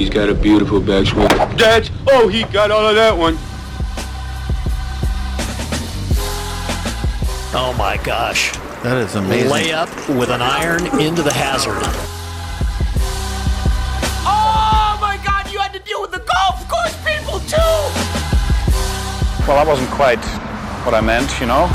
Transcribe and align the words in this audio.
He's 0.00 0.08
got 0.08 0.30
a 0.30 0.34
beautiful 0.34 0.80
backswing. 0.80 1.28
That's, 1.58 1.90
oh, 2.08 2.26
he 2.28 2.44
got 2.44 2.70
all 2.70 2.88
of 2.88 2.94
that 2.94 3.14
one. 3.14 3.36
Oh 7.52 7.74
my 7.76 7.98
gosh. 8.02 8.50
That 8.82 8.96
is 8.96 9.14
amazing. 9.14 9.50
Layup 9.50 10.18
with 10.18 10.30
an 10.30 10.40
iron 10.40 10.86
into 10.98 11.22
the 11.22 11.30
hazard. 11.30 11.82
Oh 14.24 14.96
my 15.02 15.20
god, 15.22 15.52
you 15.52 15.58
had 15.58 15.74
to 15.74 15.80
deal 15.80 16.00
with 16.00 16.12
the 16.12 16.24
golf 16.24 16.66
course 16.66 16.96
people 17.04 17.38
too! 17.40 17.58
Well, 19.46 19.62
that 19.62 19.66
wasn't 19.66 19.90
quite 19.90 20.24
what 20.86 20.94
I 20.94 21.02
meant, 21.02 21.38
you 21.38 21.46
know. 21.46 21.68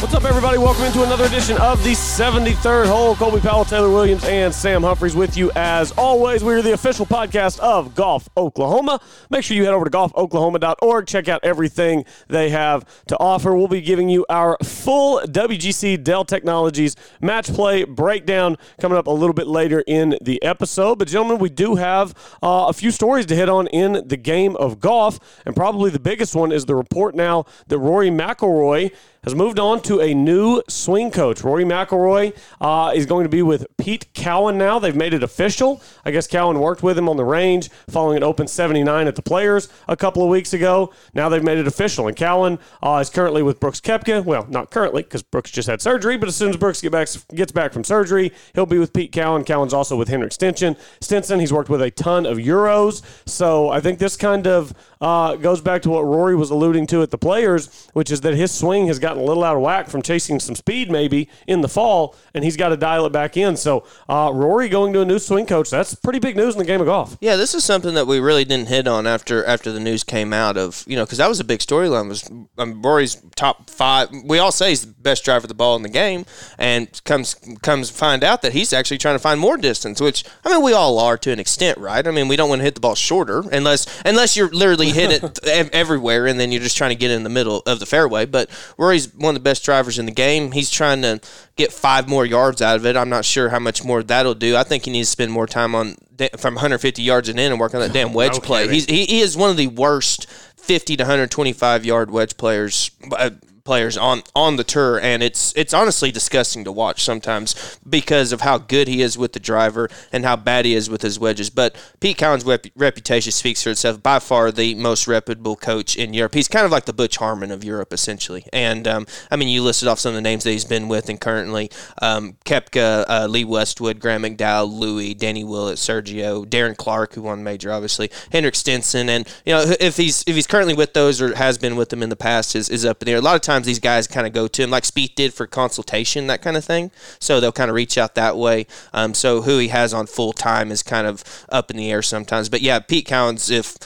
What's 0.00 0.14
up, 0.14 0.24
everybody? 0.24 0.58
Welcome 0.58 0.84
into 0.84 1.04
another 1.04 1.24
edition 1.26 1.56
of 1.58 1.82
the 1.84 1.92
73rd 1.92 2.86
hole. 2.86 3.14
Colby 3.14 3.40
Powell, 3.40 3.64
Taylor 3.64 3.88
Williams, 3.88 4.24
and 4.24 4.52
Sam 4.52 4.82
Humphreys 4.82 5.14
with 5.14 5.36
you 5.36 5.52
as 5.54 5.92
always. 5.92 6.42
We're 6.42 6.60
the 6.60 6.72
official 6.72 7.06
podcast 7.06 7.60
of 7.60 7.94
Golf 7.94 8.28
Oklahoma. 8.36 9.00
Make 9.30 9.44
sure 9.44 9.56
you 9.56 9.64
head 9.64 9.74
over 9.74 9.84
to 9.84 9.90
golfoklahoma.org. 9.90 11.06
Check 11.06 11.28
out 11.28 11.40
everything 11.44 12.04
they 12.26 12.50
have 12.50 12.84
to 13.06 13.16
offer. 13.18 13.54
We'll 13.54 13.68
be 13.68 13.80
giving 13.80 14.08
you 14.08 14.26
our 14.28 14.56
full 14.64 15.20
WGC 15.20 16.02
Dell 16.02 16.24
Technologies 16.24 16.96
match 17.20 17.52
play 17.52 17.84
breakdown 17.84 18.56
coming 18.80 18.98
up 18.98 19.06
a 19.06 19.12
little 19.12 19.34
bit 19.34 19.46
later 19.46 19.84
in 19.86 20.16
the 20.20 20.42
episode. 20.42 20.98
But, 20.98 21.06
gentlemen, 21.08 21.38
we 21.38 21.48
do 21.48 21.76
have 21.76 22.12
uh, 22.42 22.66
a 22.68 22.72
few 22.72 22.90
stories 22.90 23.26
to 23.26 23.36
hit 23.36 23.48
on 23.48 23.68
in 23.68 24.06
the 24.08 24.16
game 24.16 24.56
of 24.56 24.80
golf. 24.80 25.20
And 25.46 25.54
probably 25.54 25.90
the 25.90 26.00
biggest 26.00 26.34
one 26.34 26.50
is 26.50 26.66
the 26.66 26.74
report 26.74 27.14
now 27.14 27.44
that 27.68 27.78
Rory 27.78 28.10
McIlroy 28.10 28.92
has 29.24 29.36
moved 29.36 29.60
on 29.60 29.80
to 29.82 30.00
a 30.00 30.14
new 30.14 30.60
swing 30.68 31.10
coach. 31.10 31.44
Rory 31.44 31.64
McIlroy 31.64 32.36
uh, 32.60 32.92
is 32.92 33.06
going 33.06 33.22
to 33.22 33.28
be 33.28 33.42
with 33.42 33.66
Pete 33.78 34.12
Cowan 34.14 34.58
now. 34.58 34.80
They've 34.80 34.96
made 34.96 35.14
it 35.14 35.22
official. 35.22 35.80
I 36.04 36.10
guess 36.10 36.26
Cowan 36.26 36.58
worked 36.58 36.82
with 36.82 36.98
him 36.98 37.08
on 37.08 37.16
the 37.16 37.24
range 37.24 37.70
following 37.88 38.16
an 38.16 38.24
Open 38.24 38.48
79 38.48 39.06
at 39.06 39.14
the 39.14 39.22
Players 39.22 39.68
a 39.86 39.96
couple 39.96 40.24
of 40.24 40.28
weeks 40.28 40.52
ago. 40.52 40.92
Now 41.14 41.28
they've 41.28 41.42
made 41.42 41.58
it 41.58 41.68
official, 41.68 42.08
and 42.08 42.16
Cowan 42.16 42.58
uh, 42.82 42.98
is 43.00 43.10
currently 43.10 43.44
with 43.44 43.60
Brooks 43.60 43.80
Koepka. 43.80 44.24
Well, 44.24 44.46
not 44.48 44.70
currently 44.70 45.02
because 45.02 45.22
Brooks 45.22 45.52
just 45.52 45.68
had 45.68 45.80
surgery, 45.80 46.16
but 46.16 46.28
as 46.28 46.34
soon 46.34 46.50
as 46.50 46.56
Brooks 46.56 46.80
get 46.80 46.90
back, 46.90 47.06
gets 47.32 47.52
back 47.52 47.72
from 47.72 47.84
surgery, 47.84 48.32
he'll 48.54 48.66
be 48.66 48.78
with 48.78 48.92
Pete 48.92 49.12
Cowan. 49.12 49.44
Cowan's 49.44 49.72
also 49.72 49.96
with 49.96 50.08
Henrik 50.08 50.32
Stenson. 50.32 50.76
Stenson, 51.00 51.38
he's 51.38 51.52
worked 51.52 51.70
with 51.70 51.80
a 51.80 51.92
ton 51.92 52.26
of 52.26 52.38
Euros. 52.38 53.02
So 53.24 53.68
I 53.68 53.80
think 53.80 54.00
this 54.00 54.16
kind 54.16 54.48
of 54.48 54.74
uh, 55.02 55.34
goes 55.34 55.60
back 55.60 55.82
to 55.82 55.90
what 55.90 56.02
Rory 56.04 56.36
was 56.36 56.50
alluding 56.50 56.86
to 56.86 57.02
at 57.02 57.10
the 57.10 57.18
Players, 57.18 57.88
which 57.92 58.10
is 58.10 58.20
that 58.22 58.34
his 58.34 58.52
swing 58.52 58.86
has 58.86 58.98
gotten 59.00 59.20
a 59.20 59.24
little 59.24 59.42
out 59.42 59.56
of 59.56 59.62
whack 59.62 59.88
from 59.88 60.00
chasing 60.00 60.38
some 60.38 60.54
speed 60.54 60.90
maybe 60.90 61.28
in 61.46 61.60
the 61.60 61.68
fall, 61.68 62.14
and 62.34 62.44
he's 62.44 62.56
got 62.56 62.68
to 62.68 62.76
dial 62.76 63.04
it 63.04 63.12
back 63.12 63.36
in. 63.36 63.56
So 63.56 63.84
uh, 64.08 64.30
Rory 64.32 64.68
going 64.68 64.92
to 64.92 65.00
a 65.00 65.04
new 65.04 65.18
swing 65.18 65.44
coach, 65.44 65.70
that's 65.70 65.94
pretty 65.96 66.20
big 66.20 66.36
news 66.36 66.54
in 66.54 66.60
the 66.60 66.64
game 66.64 66.80
of 66.80 66.86
golf. 66.86 67.18
Yeah, 67.20 67.34
this 67.34 67.52
is 67.52 67.64
something 67.64 67.94
that 67.94 68.06
we 68.06 68.20
really 68.20 68.44
didn't 68.44 68.68
hit 68.68 68.86
on 68.86 69.06
after 69.06 69.44
after 69.44 69.72
the 69.72 69.80
news 69.80 70.04
came 70.04 70.32
out 70.32 70.56
of 70.56 70.84
you 70.86 70.94
know 70.94 71.04
because 71.04 71.18
that 71.18 71.28
was 71.28 71.40
a 71.40 71.44
big 71.44 71.58
storyline 71.58 72.08
was 72.08 72.30
um, 72.58 72.80
Rory's 72.80 73.20
top 73.34 73.68
five. 73.68 74.08
We 74.24 74.38
all 74.38 74.52
say 74.52 74.68
he's 74.68 74.86
the 74.86 74.92
best 74.92 75.24
driver 75.24 75.44
of 75.44 75.48
the 75.48 75.54
ball 75.54 75.74
in 75.74 75.82
the 75.82 75.88
game, 75.88 76.24
and 76.58 77.02
comes 77.04 77.34
comes 77.62 77.90
find 77.90 78.22
out 78.22 78.42
that 78.42 78.52
he's 78.52 78.72
actually 78.72 78.98
trying 78.98 79.16
to 79.16 79.18
find 79.18 79.40
more 79.40 79.56
distance. 79.56 80.00
Which 80.00 80.24
I 80.44 80.50
mean, 80.50 80.62
we 80.62 80.72
all 80.72 81.00
are 81.00 81.18
to 81.18 81.32
an 81.32 81.40
extent, 81.40 81.78
right? 81.78 82.06
I 82.06 82.10
mean, 82.12 82.28
we 82.28 82.36
don't 82.36 82.48
want 82.48 82.60
to 82.60 82.64
hit 82.64 82.74
the 82.74 82.80
ball 82.80 82.94
shorter 82.94 83.42
unless 83.50 83.86
unless 84.04 84.36
you're 84.36 84.50
literally 84.50 84.91
hit 84.92 85.22
it 85.22 85.38
everywhere, 85.74 86.26
and 86.26 86.38
then 86.38 86.52
you're 86.52 86.62
just 86.62 86.76
trying 86.76 86.90
to 86.90 86.96
get 86.96 87.10
in 87.10 87.22
the 87.22 87.30
middle 87.30 87.62
of 87.66 87.80
the 87.80 87.86
fairway. 87.86 88.26
But 88.26 88.50
Rory's 88.76 89.12
one 89.14 89.34
of 89.34 89.42
the 89.42 89.44
best 89.44 89.64
drivers 89.64 89.98
in 89.98 90.06
the 90.06 90.12
game. 90.12 90.52
He's 90.52 90.70
trying 90.70 91.02
to 91.02 91.20
get 91.56 91.72
five 91.72 92.08
more 92.08 92.24
yards 92.24 92.62
out 92.62 92.76
of 92.76 92.86
it. 92.86 92.96
I'm 92.96 93.08
not 93.08 93.24
sure 93.24 93.48
how 93.48 93.58
much 93.58 93.84
more 93.84 94.02
that'll 94.02 94.34
do. 94.34 94.56
I 94.56 94.62
think 94.62 94.84
he 94.84 94.90
needs 94.90 95.08
to 95.08 95.12
spend 95.12 95.32
more 95.32 95.46
time 95.46 95.74
on 95.74 95.96
from 96.38 96.54
150 96.54 97.02
yards 97.02 97.28
and 97.28 97.40
in 97.40 97.52
and 97.52 97.60
work 97.60 97.74
on 97.74 97.80
that 97.80 97.92
damn 97.92 98.12
wedge 98.14 98.40
play. 98.42 98.68
He's, 98.68 98.84
he, 98.84 99.06
he 99.06 99.20
is 99.20 99.36
one 99.36 99.50
of 99.50 99.56
the 99.56 99.66
worst 99.66 100.28
50 100.56 100.96
to 100.96 101.02
125 101.02 101.84
yard 101.84 102.10
wedge 102.10 102.36
players. 102.36 102.90
Uh, 103.10 103.30
Players 103.64 103.96
on 103.96 104.22
on 104.34 104.56
the 104.56 104.64
tour, 104.64 105.00
and 105.00 105.22
it's 105.22 105.52
it's 105.56 105.72
honestly 105.72 106.10
disgusting 106.10 106.64
to 106.64 106.72
watch 106.72 107.02
sometimes 107.02 107.78
because 107.88 108.32
of 108.32 108.40
how 108.40 108.58
good 108.58 108.88
he 108.88 109.02
is 109.02 109.16
with 109.16 109.32
the 109.32 109.40
driver 109.40 109.88
and 110.12 110.24
how 110.24 110.36
bad 110.36 110.64
he 110.64 110.74
is 110.74 110.90
with 110.90 111.02
his 111.02 111.18
wedges. 111.18 111.48
But 111.50 111.76
Pete 112.00 112.18
Cowan's 112.18 112.44
rep- 112.44 112.66
reputation 112.76 113.32
speaks 113.32 113.62
for 113.62 113.70
itself. 113.70 114.02
By 114.02 114.18
far, 114.18 114.50
the 114.50 114.74
most 114.74 115.06
reputable 115.06 115.56
coach 115.56 115.96
in 115.96 116.12
Europe. 116.12 116.34
He's 116.34 116.48
kind 116.48 116.66
of 116.66 116.72
like 116.72 116.86
the 116.86 116.92
Butch 116.92 117.18
Harmon 117.18 117.50
of 117.50 117.62
Europe, 117.62 117.92
essentially. 117.92 118.44
And 118.52 118.88
um, 118.88 119.06
I 119.30 119.36
mean, 119.36 119.48
you 119.48 119.62
listed 119.62 119.88
off 119.88 119.98
some 119.98 120.10
of 120.10 120.16
the 120.16 120.22
names 120.22 120.44
that 120.44 120.50
he's 120.50 120.64
been 120.64 120.88
with 120.88 121.08
and 121.08 121.20
currently 121.20 121.70
um, 122.00 122.36
Koepka, 122.44 123.04
uh, 123.08 123.26
Lee 123.28 123.44
Westwood, 123.44 124.00
Graeme 124.00 124.22
McDowell, 124.22 124.72
Louis, 124.72 125.14
Danny 125.14 125.44
Willett, 125.44 125.78
Sergio, 125.78 126.44
Darren 126.44 126.76
Clarke, 126.76 127.14
who 127.14 127.22
won 127.22 127.44
major, 127.44 127.72
obviously, 127.72 128.10
Henrik 128.32 128.54
Stenson, 128.54 129.08
and 129.08 129.28
you 129.46 129.52
know 129.52 129.64
if 129.80 129.96
he's 129.96 130.24
if 130.26 130.34
he's 130.34 130.46
currently 130.46 130.74
with 130.74 130.94
those 130.94 131.20
or 131.20 131.34
has 131.36 131.58
been 131.58 131.76
with 131.76 131.90
them 131.90 132.02
in 132.02 132.08
the 132.08 132.16
past 132.16 132.56
is, 132.56 132.68
is 132.68 132.84
up 132.84 133.02
in 133.02 133.06
there. 133.06 133.18
A 133.18 133.20
lot 133.20 133.36
of 133.36 133.42
times 133.42 133.51
times 133.52 133.66
these 133.66 133.78
guys 133.78 134.06
kind 134.06 134.26
of 134.26 134.32
go 134.32 134.48
to 134.48 134.62
him, 134.62 134.70
like 134.70 134.84
Spieth 134.84 135.14
did 135.14 135.34
for 135.34 135.46
consultation, 135.46 136.26
that 136.26 136.42
kind 136.42 136.56
of 136.56 136.64
thing. 136.64 136.90
So 137.18 137.40
they'll 137.40 137.52
kind 137.52 137.70
of 137.70 137.74
reach 137.76 137.98
out 137.98 138.14
that 138.14 138.36
way. 138.36 138.66
Um, 138.92 139.14
so 139.14 139.42
who 139.42 139.58
he 139.58 139.68
has 139.68 139.92
on 139.92 140.06
full 140.06 140.32
time 140.32 140.70
is 140.70 140.82
kind 140.82 141.06
of 141.06 141.44
up 141.48 141.70
in 141.70 141.76
the 141.76 141.90
air 141.90 142.02
sometimes. 142.02 142.48
But 142.48 142.62
yeah, 142.62 142.78
Pete 142.78 143.06
Cowan's 143.06 143.50
if 143.50 143.76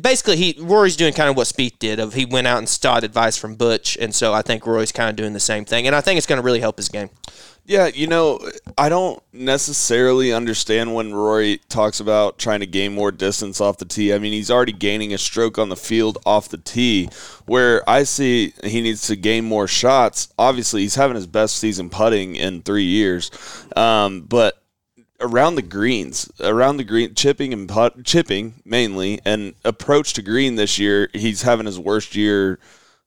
basically 0.00 0.36
he 0.36 0.56
Rory's 0.58 0.96
doing 0.96 1.12
kind 1.12 1.28
of 1.28 1.36
what 1.36 1.46
Spieth 1.46 1.78
did 1.78 1.98
of 1.98 2.14
he 2.14 2.24
went 2.24 2.46
out 2.46 2.58
and 2.58 2.68
sought 2.68 3.04
advice 3.04 3.36
from 3.36 3.54
Butch, 3.54 3.96
and 4.00 4.14
so 4.14 4.32
I 4.32 4.42
think 4.42 4.66
Rory's 4.66 4.92
kind 4.92 5.10
of 5.10 5.16
doing 5.16 5.32
the 5.32 5.40
same 5.40 5.64
thing, 5.64 5.86
and 5.86 5.94
I 5.94 6.00
think 6.00 6.18
it's 6.18 6.26
going 6.26 6.40
to 6.40 6.44
really 6.44 6.60
help 6.60 6.76
his 6.76 6.88
game. 6.88 7.10
Yeah, 7.66 7.86
you 7.86 8.06
know, 8.06 8.46
I 8.76 8.90
don't 8.90 9.22
necessarily 9.32 10.34
understand 10.34 10.94
when 10.94 11.14
Rory 11.14 11.60
talks 11.70 11.98
about 11.98 12.38
trying 12.38 12.60
to 12.60 12.66
gain 12.66 12.94
more 12.94 13.10
distance 13.10 13.58
off 13.58 13.78
the 13.78 13.86
tee. 13.86 14.12
I 14.12 14.18
mean, 14.18 14.34
he's 14.34 14.50
already 14.50 14.72
gaining 14.72 15.14
a 15.14 15.18
stroke 15.18 15.56
on 15.56 15.70
the 15.70 15.76
field 15.76 16.18
off 16.26 16.50
the 16.50 16.58
tee, 16.58 17.08
where 17.46 17.88
I 17.88 18.02
see 18.02 18.52
he 18.62 18.82
needs 18.82 19.06
to 19.06 19.16
gain 19.16 19.46
more 19.46 19.66
shots. 19.66 20.28
Obviously, 20.38 20.82
he's 20.82 20.96
having 20.96 21.16
his 21.16 21.26
best 21.26 21.56
season 21.56 21.88
putting 21.88 22.36
in 22.36 22.60
three 22.60 22.84
years, 22.84 23.30
um, 23.76 24.20
but 24.20 24.62
around 25.20 25.54
the 25.54 25.62
greens, 25.62 26.30
around 26.40 26.76
the 26.76 26.84
green, 26.84 27.14
chipping 27.14 27.54
and 27.54 27.66
put, 27.66 28.04
chipping 28.04 28.60
mainly, 28.66 29.20
and 29.24 29.54
approach 29.64 30.12
to 30.14 30.22
green 30.22 30.56
this 30.56 30.78
year, 30.78 31.08
he's 31.14 31.40
having 31.40 31.64
his 31.64 31.78
worst 31.78 32.14
year 32.14 32.58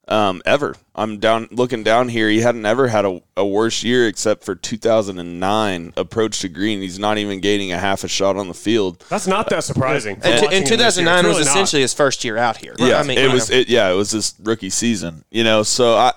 um, 0.07 0.41
ever. 0.45 0.75
I'm 0.95 1.19
down 1.19 1.47
looking 1.51 1.84
down 1.84 2.09
here. 2.09 2.29
He 2.29 2.40
hadn't 2.40 2.66
ever 2.66 2.88
had 2.88 3.06
a, 3.06 3.22
a 3.35 3.45
worse 3.45 3.84
year 3.84 4.07
except 4.07 4.44
for 4.44 4.56
2009 4.56 5.94
approach 5.95 6.40
to 6.40 6.50
green. 6.50 6.81
He's 6.81 6.97
not 6.97 7.18
even 7.18 7.40
gaining 7.40 7.72
a 7.72 7.78
half 7.78 8.03
a 8.03 8.07
shot 8.07 8.35
on 8.35 8.47
the 8.47 8.53
field. 8.53 9.03
That's 9.09 9.28
not 9.28 9.50
that 9.50 9.63
surprising. 9.63 10.22
Uh, 10.23 10.47
and, 10.51 10.66
2009 10.66 11.25
was 11.25 11.38
really 11.38 11.41
essentially 11.41 11.81
not. 11.81 11.84
his 11.84 11.94
first 11.94 12.23
year 12.23 12.38
out 12.38 12.57
here. 12.57 12.73
Yeah, 12.79 13.00
I 13.00 13.03
mean, 13.03 13.17
it 13.17 13.31
was. 13.31 13.50
It, 13.50 13.69
yeah, 13.69 13.91
it 13.91 13.96
was 13.96 14.12
his 14.12 14.35
rookie 14.41 14.72
season. 14.72 15.23
You 15.29 15.44
know, 15.44 15.63
so 15.63 15.96
I 15.96 16.13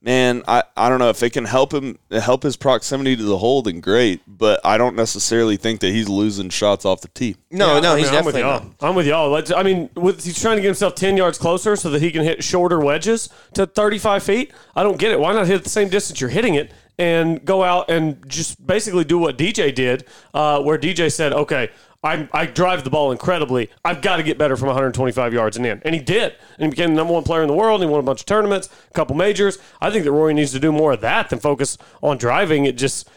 man, 0.00 0.42
I, 0.46 0.62
I 0.76 0.88
don't 0.88 0.98
know 0.98 1.08
if 1.10 1.22
it 1.22 1.30
can 1.30 1.44
help 1.44 1.72
him 1.72 1.98
help 2.10 2.42
his 2.42 2.56
proximity 2.56 3.16
to 3.16 3.22
the 3.22 3.38
hole, 3.38 3.62
then 3.62 3.80
great. 3.80 4.20
But 4.26 4.60
I 4.64 4.78
don't 4.78 4.96
necessarily 4.96 5.56
think 5.56 5.80
that 5.80 5.90
he's 5.90 6.08
losing 6.08 6.50
shots 6.50 6.84
off 6.84 7.00
the 7.00 7.08
tee. 7.08 7.36
No, 7.50 7.74
yeah, 7.74 7.80
no, 7.80 7.94
I 7.94 7.98
he's 7.98 8.06
mean, 8.06 8.14
definitely 8.14 8.42
I'm 8.42 8.62
with 8.64 8.76
y'all. 8.80 8.88
I'm 8.88 8.94
with 8.94 9.06
y'all. 9.06 9.30
Let's, 9.30 9.50
I 9.50 9.62
mean, 9.62 9.90
with, 9.94 10.24
he's 10.24 10.40
trying 10.40 10.56
to 10.56 10.62
get 10.62 10.68
himself 10.68 10.94
ten 10.94 11.16
yards 11.16 11.38
closer 11.38 11.76
so 11.76 11.90
that 11.90 12.02
he 12.02 12.10
can 12.10 12.22
hit 12.22 12.42
shorter 12.44 12.80
wedges 12.80 13.28
to 13.54 13.66
35 13.66 14.22
feet. 14.22 14.52
I 14.74 14.82
don't 14.82 14.98
get 14.98 15.12
it. 15.12 15.20
Why 15.20 15.32
not 15.32 15.46
hit 15.46 15.64
the 15.64 15.70
same 15.70 15.88
distance 15.88 16.20
you're 16.20 16.30
hitting 16.30 16.54
it? 16.54 16.72
And 17.00 17.44
go 17.44 17.62
out 17.62 17.88
and 17.92 18.28
just 18.28 18.66
basically 18.66 19.04
do 19.04 19.18
what 19.18 19.38
DJ 19.38 19.72
did, 19.72 20.04
uh, 20.34 20.60
where 20.60 20.76
DJ 20.76 21.12
said, 21.12 21.32
"Okay, 21.32 21.70
I, 22.02 22.28
I 22.32 22.46
drive 22.46 22.84
the 22.84 22.90
ball 22.90 23.10
incredibly. 23.10 23.70
I've 23.84 24.02
got 24.02 24.18
to 24.18 24.22
get 24.22 24.38
better 24.38 24.56
from 24.56 24.68
125 24.68 25.32
yards 25.32 25.56
and 25.56 25.66
in. 25.66 25.82
And 25.84 25.94
he 25.94 26.00
did. 26.00 26.34
And 26.56 26.66
he 26.66 26.70
became 26.70 26.90
the 26.90 26.96
number 26.96 27.12
one 27.12 27.24
player 27.24 27.42
in 27.42 27.48
the 27.48 27.54
world. 27.54 27.80
And 27.80 27.88
he 27.88 27.92
won 27.92 28.00
a 28.00 28.04
bunch 28.04 28.20
of 28.20 28.26
tournaments, 28.26 28.68
a 28.88 28.94
couple 28.94 29.16
majors. 29.16 29.58
I 29.80 29.90
think 29.90 30.04
that 30.04 30.12
Rory 30.12 30.32
needs 30.32 30.52
to 30.52 30.60
do 30.60 30.70
more 30.70 30.92
of 30.92 31.00
that 31.00 31.30
than 31.30 31.40
focus 31.40 31.76
on 32.00 32.16
driving. 32.16 32.66
It 32.66 32.76
just, 32.76 33.10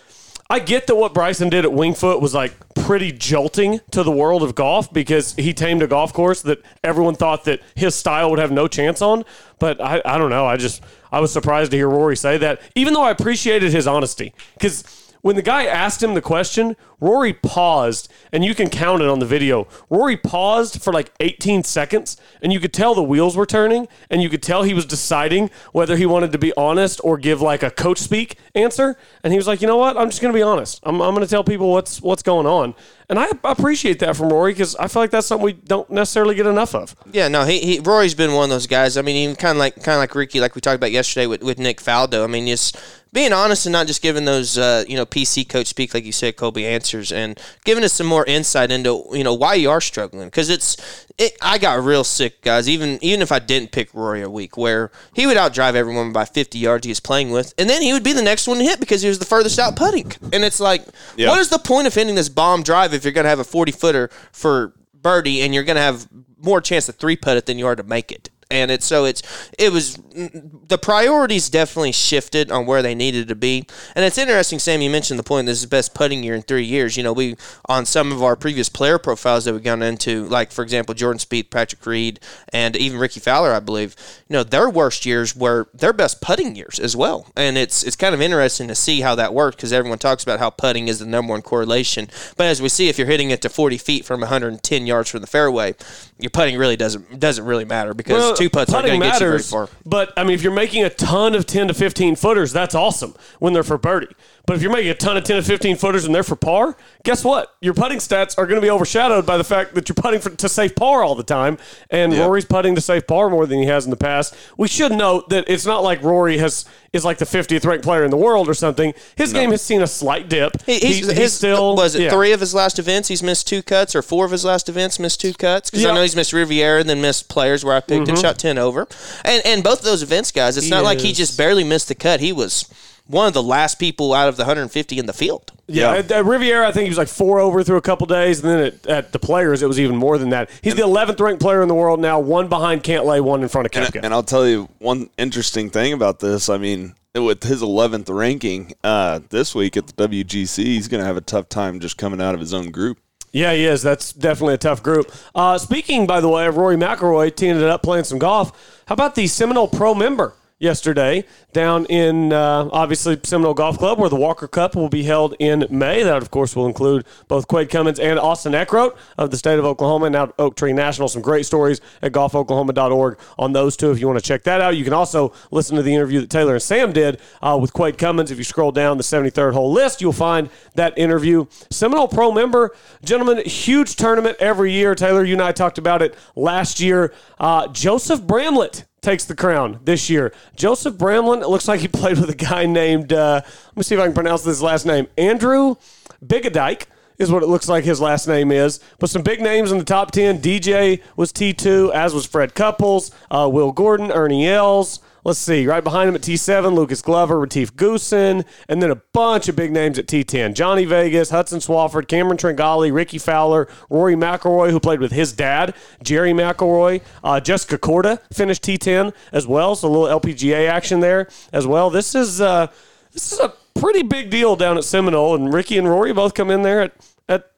I 0.50 0.58
get 0.58 0.88
that 0.88 0.96
what 0.96 1.14
Bryson 1.14 1.50
did 1.50 1.64
at 1.64 1.72
Wingfoot 1.72 2.22
was 2.22 2.34
like 2.34 2.56
pretty 2.74 3.12
jolting 3.12 3.82
to 3.92 4.02
the 4.02 4.12
world 4.12 4.42
of 4.42 4.56
golf 4.56 4.92
because 4.92 5.36
he 5.36 5.54
tamed 5.54 5.84
a 5.84 5.88
golf 5.88 6.12
course 6.12 6.42
that 6.42 6.64
everyone 6.84 7.14
thought 7.14 7.44
that 7.44 7.62
his 7.76 7.94
style 7.94 8.32
would 8.32 8.40
have 8.40 8.52
no 8.52 8.68
chance 8.68 9.00
on. 9.00 9.24
But 9.60 9.80
I, 9.80 10.02
I 10.04 10.18
don't 10.18 10.32
know. 10.32 10.48
I 10.48 10.58
just, 10.58 10.82
I 11.12 11.20
was 11.20 11.32
surprised 11.32 11.70
to 11.70 11.78
hear 11.78 11.88
Rory 11.88 12.18
say 12.18 12.40
that, 12.40 12.62
even 12.74 12.96
though 12.96 13.04
I 13.04 13.12
appreciated 13.12 13.72
his 13.72 13.86
honesty. 13.86 14.34
Because 14.56 15.01
when 15.22 15.36
the 15.36 15.42
guy 15.42 15.66
asked 15.66 16.02
him 16.02 16.14
the 16.14 16.22
question, 16.22 16.76
Rory 17.00 17.34
paused, 17.34 18.12
and 18.32 18.46
you 18.46 18.54
can 18.54 18.70
count 18.70 19.02
it 19.02 19.10
on 19.10 19.20
the 19.20 19.26
video. 19.26 19.68
Rory 19.90 20.16
paused 20.16 20.82
for 20.82 20.94
like 20.94 21.12
18 21.20 21.64
seconds, 21.64 22.16
and 22.42 22.54
you 22.54 22.60
could 22.60 22.74
tell 22.74 22.94
the 22.94 23.04
wheels 23.04 23.36
were 23.36 23.46
turning, 23.46 23.88
and 24.10 24.22
you 24.22 24.30
could 24.30 24.44
tell 24.44 24.64
he 24.64 24.74
was 24.74 24.86
deciding 24.86 25.50
whether 25.72 25.98
he 25.98 26.06
wanted 26.06 26.32
to 26.32 26.38
be 26.38 26.54
honest 26.56 27.02
or 27.04 27.18
give 27.18 27.42
like 27.42 27.64
a 27.64 27.72
coach 27.72 27.98
speak 27.98 28.38
answer. 28.54 28.96
And 29.24 29.34
he 29.34 29.38
was 29.38 29.48
like, 29.48 29.62
you 29.62 29.68
know 29.68 29.78
what? 29.78 29.98
I'm 29.98 30.10
just 30.10 30.22
going 30.22 30.32
to 30.32 30.38
be 30.38 30.44
honest. 30.44 30.80
I'm, 30.84 31.02
I'm 31.02 31.16
going 31.16 31.26
to 31.26 31.30
tell 31.30 31.44
people 31.44 31.72
what's 31.72 32.02
what's 32.02 32.24
going 32.24 32.46
on. 32.46 32.76
And 33.10 33.20
I 33.20 33.28
appreciate 33.44 34.00
that 34.00 34.16
from 34.16 34.30
Rory 34.30 34.54
because 34.54 34.76
I 34.78 34.88
feel 34.88 35.02
like 35.02 35.12
that's 35.12 35.28
something 35.28 35.44
we 35.44 35.52
don't 35.52 35.90
necessarily 35.90 36.34
get 36.34 36.46
enough 36.46 36.74
of. 36.74 36.96
Yeah, 37.12 37.28
no, 37.28 37.44
he, 37.44 37.60
he 37.60 37.80
Rory's 37.80 38.16
been 38.16 38.32
one 38.34 38.46
of 38.46 38.50
those 38.52 38.68
guys. 38.68 38.96
I 38.96 39.02
mean, 39.02 39.18
even 39.18 39.36
kind 39.36 39.52
of 39.52 39.58
like 39.58 39.76
kind 39.76 39.96
of 39.96 40.00
like 40.00 40.16
Rickie, 40.16 40.40
like 40.40 40.56
we 40.56 40.62
talked 40.62 40.78
about 40.78 40.92
yesterday 40.92 41.28
with, 41.28 41.44
with 41.44 41.60
Nick 41.60 41.82
Faldo. 41.82 42.24
I 42.24 42.28
mean, 42.28 42.48
just 42.48 42.78
being 43.14 43.34
honest 43.34 43.66
and 43.66 43.74
not 43.74 43.88
just 43.88 44.02
giving 44.02 44.26
those 44.26 44.58
uh, 44.58 44.84
you 44.88 44.96
know 44.96 45.06
PC 45.06 45.48
coach 45.48 45.68
speak 45.68 45.94
like 45.94 46.06
you 46.06 46.12
said, 46.12 46.36
Kobe 46.38 46.66
answers, 46.66 47.12
and 47.12 47.40
giving 47.66 47.84
us 47.84 47.94
some 47.94 48.08
more 48.08 48.26
insight 48.26 48.72
into 48.72 49.04
you 49.12 49.24
know 49.24 49.34
why 49.34 49.56
you 49.56 49.70
are 49.70 49.82
struggling 49.82 50.28
because 50.28 50.50
it's 50.50 51.06
it, 51.18 51.38
I 51.42 51.58
got 51.58 51.84
real 51.84 52.04
sick, 52.04 52.42
guys. 52.42 52.70
Even 52.70 52.98
even 53.02 53.22
if 53.22 53.32
I 53.32 53.40
didn't 53.40 53.72
pick 53.72 53.94
Rory 53.94 54.22
a 54.22 54.30
week, 54.30 54.58
where 54.58 54.92
he 55.14 55.28
would 55.28 55.38
outdrive 55.38 55.74
everyone 55.76 56.14
by 56.14 56.26
50 56.26 56.58
yards 56.58 56.86
he 56.86 56.92
was 56.92 57.00
playing 57.00 57.32
with, 57.32 57.54
and 57.58 57.70
then 57.70 57.82
he 57.82 57.94
would 57.94 58.04
be 58.04 58.14
the 58.14 58.22
next 58.22 58.48
one 58.48 58.58
to 58.58 58.64
hit 58.64 58.80
because 58.80 59.02
he 59.02 59.08
was 59.10 59.20
the 59.20 59.26
furthest 59.26 59.60
out 59.60 59.76
putting. 59.76 60.12
And 60.34 60.44
it's 60.44 60.60
like, 60.60 60.84
Yeah. 61.18 61.30
what 61.30 61.40
is 61.40 61.50
the 61.50 61.60
point 61.60 61.88
of 61.88 61.94
hitting 61.94 62.16
this 62.16 62.30
bomb 62.30 62.64
drive 62.64 62.94
if 62.94 63.04
you're 63.04 63.14
going 63.14 63.26
to 63.26 63.30
have 63.30 63.40
a 63.40 63.44
40 63.44 63.72
footer 63.74 64.10
for 64.32 64.74
birdie 65.00 65.42
and 65.42 65.54
you're 65.54 65.64
going 65.64 65.76
to 65.76 65.82
have 65.82 66.08
more 66.42 66.62
chance 66.62 66.86
to 66.88 66.92
three 66.92 67.16
putt 67.16 67.38
it 67.38 67.46
than 67.46 67.60
you 67.60 67.68
are 67.68 67.76
to 67.76 67.84
make 67.84 68.12
it? 68.12 68.30
And 68.52 68.72
it's 68.72 68.86
so 68.86 69.06
it's 69.06 69.22
it 69.58 69.72
was 69.72 69.98
mm, 69.98 70.68
the 70.68 70.78
priorities 70.78 71.50
definitely 71.50 71.92
shifted 71.92 72.52
on 72.52 72.66
where 72.66 72.82
they 72.82 72.96
needed 72.96 73.28
to 73.30 73.36
be. 73.36 73.66
And 73.96 74.06
it's 74.06 74.18
interesting, 74.18 74.60
Sam. 74.60 74.82
You 74.82 74.90
mentioned 74.90 75.20
the 75.20 75.24
point. 75.24 75.48
This 75.48 75.60
is 75.60 75.66
best 75.66 75.94
putting 75.94 76.24
year 76.24 76.36
in 76.36 76.42
three 76.42 76.66
years. 76.66 76.98
You 76.98 77.04
know, 77.04 77.14
we 77.14 77.36
on 77.68 77.86
some 77.86 78.12
of 78.12 78.22
our 78.22 78.36
previous 78.36 78.70
player 78.70 78.98
profiles 78.98 79.46
that 79.46 79.54
we've 79.54 79.64
gone 79.64 79.82
into, 79.82 80.26
like 80.26 80.52
for 80.52 80.64
example, 80.64 80.94
Jordan 80.94 81.20
Spieth, 81.20 81.50
Patrick 81.50 81.86
Reed, 81.86 82.20
and 82.54 82.76
even 82.76 83.00
Rickie 83.00 83.20
Fowler, 83.20 83.54
I 83.54 83.60
believe. 83.60 83.96
You 84.30 84.36
know, 84.36 84.44
their 84.44 84.70
worst 84.70 85.06
years 85.06 85.36
were 85.36 85.68
their 85.74 85.94
best 85.94 86.22
putting 86.22 86.56
years 86.56 86.80
as 86.80 86.96
well. 86.96 87.28
And 87.36 87.58
it's 87.58 87.84
it's 87.84 87.96
kind 87.96 88.14
of 88.14 88.22
interesting 88.22 88.68
to 88.68 88.76
see 88.76 89.02
how 89.02 89.16
that 89.16 89.34
worked 89.34 89.58
because 89.58 89.74
everyone 89.74 90.00
talks 90.00 90.24
about 90.24 90.40
how 90.40 90.50
putting 90.50 90.88
is 90.88 91.00
the 91.00 91.06
number 91.06 91.32
one 91.32 91.42
correlation. 91.42 92.10
But 92.38 92.48
as 92.48 92.62
we 92.62 92.70
see, 92.70 92.90
if 92.90 92.98
you're 92.98 93.08
hitting 93.08 93.30
it 93.30 93.42
to 93.42 93.50
40 93.50 93.78
feet 93.78 94.06
from 94.06 94.22
110 94.22 94.86
yards 94.86 95.10
from 95.10 95.22
the 95.22 95.28
fairway, 95.28 95.76
your 96.20 96.30
putting 96.30 96.58
really 96.58 96.76
doesn't 96.76 97.20
doesn't 97.20 97.46
really 97.46 97.66
matter 97.66 97.94
because 97.94 98.38
two 98.42 98.50
putts 98.50 98.72
putting 98.72 99.00
get 99.00 99.14
you 99.14 99.20
very 99.20 99.38
matters. 99.38 99.54
But 99.86 100.14
I 100.18 100.24
mean, 100.24 100.34
if 100.34 100.44
you're 100.44 100.54
making 100.54 100.84
a 100.84 100.90
ton 100.90 101.36
of 101.36 101.46
10 101.46 101.68
to 101.68 101.74
15 101.74 102.16
footers, 102.16 102.52
that's 102.52 102.76
awesome 102.76 103.16
when 103.40 103.54
they're 103.54 103.64
for 103.64 103.78
birdie. 103.78 104.08
But 104.52 104.58
if 104.58 104.64
you're 104.64 104.72
making 104.74 104.92
a 104.92 104.96
ton 104.96 105.16
of 105.16 105.24
10 105.24 105.38
to 105.38 105.44
15 105.44 105.78
footers 105.78 106.04
and 106.04 106.14
they're 106.14 106.24
for 106.24 106.36
par, 106.36 106.76
guess 107.06 107.24
what? 107.24 107.56
Your 107.62 107.74
putting 107.74 108.00
stats 108.00 108.38
are 108.38 108.46
going 108.46 108.60
to 108.60 108.62
be 108.62 108.70
overshadowed 108.70 109.26
by 109.26 109.38
the 109.38 109.46
fact 109.46 109.76
that 109.76 109.88
you're 109.88 109.96
putting 109.96 110.20
for, 110.20 110.30
to 110.32 110.50
safe 110.50 110.76
par 110.76 111.04
all 111.06 111.16
the 111.16 111.24
time. 111.24 111.58
And 111.90 112.12
Rory's 112.14 112.44
putting 112.44 112.76
to 112.76 112.82
safe 112.82 113.08
par 113.08 113.30
more 113.30 113.46
than 113.46 113.60
he 113.60 113.68
has 113.68 113.86
in 113.86 113.92
the 113.92 113.96
past. 113.96 114.36
We 114.58 114.68
should 114.68 114.92
note 114.92 115.30
that 115.30 115.46
it's 115.48 115.66
not 115.66 115.84
like 115.84 116.04
Rory 116.04 116.38
has 116.40 116.66
is 116.92 117.06
like 117.06 117.18
the 117.18 117.24
50th 117.26 117.66
ranked 117.66 117.86
player 117.86 118.04
in 118.04 118.12
the 118.12 118.18
world 118.18 118.50
or 118.50 118.54
something. 118.54 118.94
His 119.16 119.32
game 119.32 119.52
has 119.52 119.62
seen 119.62 119.82
a 119.82 119.88
slight 119.88 120.28
dip. 120.28 120.62
He, 120.66 120.80
he's, 120.80 120.98
He's- 120.98 121.18
he's 121.18 121.32
still 121.34 121.78
was 121.78 121.96
it 121.96 122.02
yeah. 122.02 122.10
three 122.10 122.34
of 122.34 122.42
his 122.42 122.54
last 122.54 122.78
events 122.78 123.08
he's 123.08 123.24
missed 123.24 123.48
two 123.48 123.64
cuts 123.64 123.96
or 123.96 124.02
four 124.02 124.26
of 124.26 124.32
his 124.32 124.44
last 124.44 124.68
events 124.68 125.00
missed 125.00 125.22
two 125.22 125.34
cuts 125.34 125.70
because 125.70 125.82
Yeah. 125.84 125.88
Mm-hmm. 125.88 125.94
I 125.94 125.96
know 126.00 126.02
he's 126.02 126.16
missed 126.18 126.34
Riviera 126.34 126.82
and 126.82 126.90
then 126.90 127.00
missed 127.00 127.30
players 127.30 127.64
where 127.64 127.74
I 127.74 127.80
picked 127.80 128.10
and 128.10 128.20
shot 128.20 128.38
ten 128.38 128.58
over 128.58 128.86
and 129.24 129.42
and 129.46 129.64
both 129.64 129.80
of 129.80 129.86
those 129.86 130.04
events 130.04 130.32
guys 130.34 130.58
it's 130.58 130.66
He 130.66 130.70
not 130.70 130.84
like 130.84 131.00
he 131.00 131.14
just 131.14 131.38
barely 131.38 131.64
missed 131.64 131.88
the 131.88 131.96
cut 131.96 132.20
he 132.20 132.34
was 132.34 132.66
one 133.12 133.28
of 133.28 133.34
the 133.34 133.44
last 133.44 133.78
people 133.78 134.14
out 134.14 134.30
of 134.30 134.38
the 134.38 134.44
150 134.44 134.98
in 134.98 135.06
the 135.06 135.14
field 135.14 135.52
Yeah, 135.68 135.94
At, 135.96 136.12
at 136.12 136.26
Riviera, 136.26 136.68
I 136.68 136.72
think 136.72 136.84
he 136.84 136.90
was 136.90 136.98
like 136.98 137.08
four 137.08 137.40
over 137.40 137.64
through 137.64 137.78
a 137.78 137.82
couple 137.82 138.08
days, 138.08 138.44
and 138.44 138.50
then 138.50 138.60
at, 138.60 138.88
at 138.88 139.12
the 139.12 139.20
Players, 139.20 139.62
it 139.62 139.68
was 139.68 139.80
even 139.80 139.96
more 139.96 140.18
than 140.18 140.30
that. 140.30 140.50
He's 140.62 140.76
the 140.76 140.82
11th 140.82 141.20
ranked 141.20 141.42
player 141.42 141.62
in 141.62 141.68
the 141.68 141.76
world 141.76 142.00
now, 142.00 142.20
one 142.20 142.48
behind 142.48 142.84
Cantlay, 142.84 143.22
one 143.22 143.44
in 143.44 143.50
front 143.50 143.68
of 143.68 143.96
And, 143.96 144.06
and 144.06 144.14
I'll 144.14 144.24
tell 144.24 144.48
you 144.48 144.70
one 144.80 145.10
interesting 145.18 145.70
thing 145.70 145.94
about 145.94 146.20
this. 146.20 146.50
I 146.50 146.58
mean, 146.58 146.96
with 147.14 147.44
his 147.44 147.62
11th 147.62 148.14
ranking 148.14 148.74
uh, 148.84 149.20
this 149.30 149.54
week 149.54 149.78
at 149.78 149.88
the 149.88 150.08
WGC, 150.08 150.64
he's 150.64 150.88
going 150.88 151.02
to 151.02 151.06
have 151.06 151.18
a 151.18 151.22
tough 151.22 151.50
time 151.50 151.80
just 151.80 151.98
coming 151.98 152.22
out 152.22 152.34
of 152.34 152.40
his 152.40 152.54
own 152.54 152.72
group. 152.72 152.98
Yeah, 153.34 153.54
he 153.54 153.66
is. 153.66 153.82
That's 153.82 154.12
definitely 154.12 154.56
a 154.56 154.58
tough 154.58 154.84
group. 154.84 155.12
Uh, 155.34 155.58
speaking, 155.58 156.06
by 156.06 156.20
the 156.20 156.28
way, 156.28 156.48
of 156.48 156.58
Rory 156.58 156.76
McIlroy 156.76 157.34
teeing 157.34 157.56
it 157.56 157.64
up 157.64 157.82
playing 157.82 158.04
some 158.04 158.20
golf, 158.20 158.84
how 158.88 158.94
about 158.94 159.16
the 159.16 159.28
Seminole 159.28 159.68
Pro 159.68 159.94
member 159.94 160.34
yesterday 160.62 161.26
down 161.54 161.86
in, 161.86 162.32
uh, 162.32 162.70
obviously, 162.72 163.20
Seminole 163.24 163.54
Golf 163.54 163.78
Club, 163.78 164.00
where 164.00 164.10
the 164.10 164.16
Walker 164.16 164.48
Cup 164.48 164.76
will 164.76 164.90
be 164.90 165.04
held 165.04 165.36
in 165.40 165.66
May? 165.70 166.04
That, 166.04 166.22
of 166.22 166.32
course, 166.32 166.56
will 166.56 166.68
include 166.68 167.06
both 167.28 167.48
Quade 167.48 167.70
Cummins 167.70 168.00
and 168.00 168.18
Austin 168.20 168.54
Eckroat 168.54 168.96
of 169.18 169.32
the 169.32 169.38
state 169.38 169.60
of 169.60 169.66
Oklahoma, 169.66 170.06
and 170.06 170.14
now 170.14 170.34
Oak 170.40 170.56
Tree 170.56 170.74
National. 170.74 171.08
Some 171.08 171.22
great 171.22 171.46
stories 171.46 171.82
at 172.02 172.12
golfoklahoma.org 172.12 173.20
on 173.38 173.54
those 173.54 173.76
two 173.76 173.92
if 173.92 174.00
you 174.00 174.08
want 174.08 174.20
to 174.20 174.26
check 174.26 174.44
that 174.44 174.62
out. 174.62 174.78
You 174.78 174.84
can 174.84 174.94
also 174.94 175.34
listen 175.50 175.76
to 175.76 175.82
the 175.82 175.94
interview 175.94 176.22
that 176.22 176.30
Taylor 176.30 176.54
and 176.54 176.62
Sam 176.62 176.94
did 176.94 177.20
uh, 177.42 177.58
with 177.60 177.74
Quade 177.74 177.98
Cummins. 177.98 178.32
If 178.32 178.38
you 178.38 178.44
scroll 178.44 178.72
down 178.72 178.98
the 178.98 179.04
73rd 179.04 179.54
hole 179.54 179.72
list, 179.72 180.02
you'll 180.02 180.14
find 180.14 180.50
that 180.76 180.98
interview. 180.98 181.48
Seminole 181.70 182.08
Pro 182.08 182.32
member, 182.32 182.76
gentlemen, 183.04 183.44
huge 183.46 183.96
tournament 183.96 184.38
every 184.40 184.72
year. 184.72 184.96
Taylor, 184.96 185.24
you 185.24 185.34
and 185.34 185.42
I 185.42 185.52
talked 185.52 185.78
about 185.78 186.02
it 186.02 186.16
last 186.36 186.80
year. 186.80 187.14
Uh, 187.40 187.68
Joseph 187.68 188.22
Bramlett 188.22 188.86
takes 189.02 189.26
the 189.26 189.36
crown 189.36 189.80
this 189.84 190.12
year. 190.12 190.32
Joseph 190.56 190.96
Bramlett, 190.96 191.42
it 191.42 191.48
looks 191.48 191.68
like 191.68 191.80
he 191.80 191.88
played 191.90 192.20
with 192.20 192.30
a 192.30 192.36
guy 192.36 192.68
named, 192.68 193.12
uh, 193.12 193.42
let 193.44 193.78
me 193.78 193.82
see 193.82 193.96
if 193.96 194.02
I 194.02 194.06
can 194.06 194.14
pronounce 194.14 194.44
this 194.44 194.62
last 194.62 194.86
name, 194.86 195.08
Andrew 195.18 195.76
Bigadike 196.24 196.84
is 197.18 197.32
what 197.32 197.42
it 197.42 197.48
looks 197.48 197.68
like 197.68 197.84
his 197.84 198.00
last 198.00 198.28
name 198.28 198.52
is. 198.52 198.80
But 199.00 199.10
some 199.10 199.24
big 199.24 199.42
names 199.42 199.72
in 199.72 199.80
the 199.80 199.84
top 199.84 200.12
10. 200.12 200.40
DJ 200.40 201.02
was 201.16 201.34
T2, 201.34 201.92
as 201.94 202.14
was 202.14 202.26
Fred 202.26 202.54
Couples, 202.54 203.12
uh, 203.32 203.50
Will 203.52 203.72
Gordon, 203.72 204.12
Ernie 204.12 204.48
Els. 204.48 205.00
Let's 205.24 205.38
see, 205.38 205.68
right 205.68 205.84
behind 205.84 206.10
him 206.10 206.16
at 206.16 206.22
T7, 206.22 206.74
Lucas 206.74 207.04
Glover, 207.04 207.40
Retief 207.40 207.76
Goosen, 207.76 208.44
and 208.68 208.82
then 208.82 208.90
a 208.90 208.96
bunch 208.96 209.48
of 209.48 209.56
big 209.56 209.72
names 209.72 210.00
at 210.00 210.08
T10. 210.08 210.56
Johnny 210.56 210.84
Vegas, 210.84 211.30
Hudson 211.30 211.60
Swafford, 211.60 212.08
Cameron 212.08 212.38
Tringali, 212.38 212.92
Rickie 212.92 213.20
Fowler, 213.20 213.68
Rory 213.90 214.16
McIlroy, 214.16 214.72
who 214.72 214.80
played 214.80 215.00
with 215.00 215.12
his 215.12 215.32
dad, 215.32 215.76
Gerry 216.02 216.32
McIlroy. 216.32 217.02
Uh, 217.24 217.40
Jessica 217.40 217.78
Korda 217.78 218.20
finished 218.34 218.64
T10 218.64 219.14
as 219.32 219.46
well, 219.46 219.76
so 219.76 219.88
a 219.88 219.90
little 219.90 220.20
LPGA 220.20 220.68
action 220.68 221.02
there 221.02 221.28
as 221.54 221.68
well. 221.68 221.92
This 221.92 222.16
is 222.16 222.42
uh, 222.42 222.68
this 223.12 223.32
is 223.32 223.40
a 223.40 223.54
pretty 223.76 224.02
big 224.02 224.32
deal 224.32 224.56
down 224.56 224.78
at 224.78 224.84
Seminole, 224.84 225.36
and 225.36 225.54
Rickie 225.54 225.78
and 225.78 225.88
Rory 225.88 226.14
both 226.14 226.34
come 226.34 226.50
in 226.50 226.64
there 226.64 226.82
at 226.82 226.94
at 227.30 227.52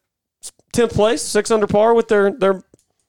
tenth 0.73 0.93
place, 0.93 1.21
six 1.21 1.49
under 1.49 1.67
par 1.67 1.93
with 1.93 2.09
their 2.09 2.31
their 2.31 2.61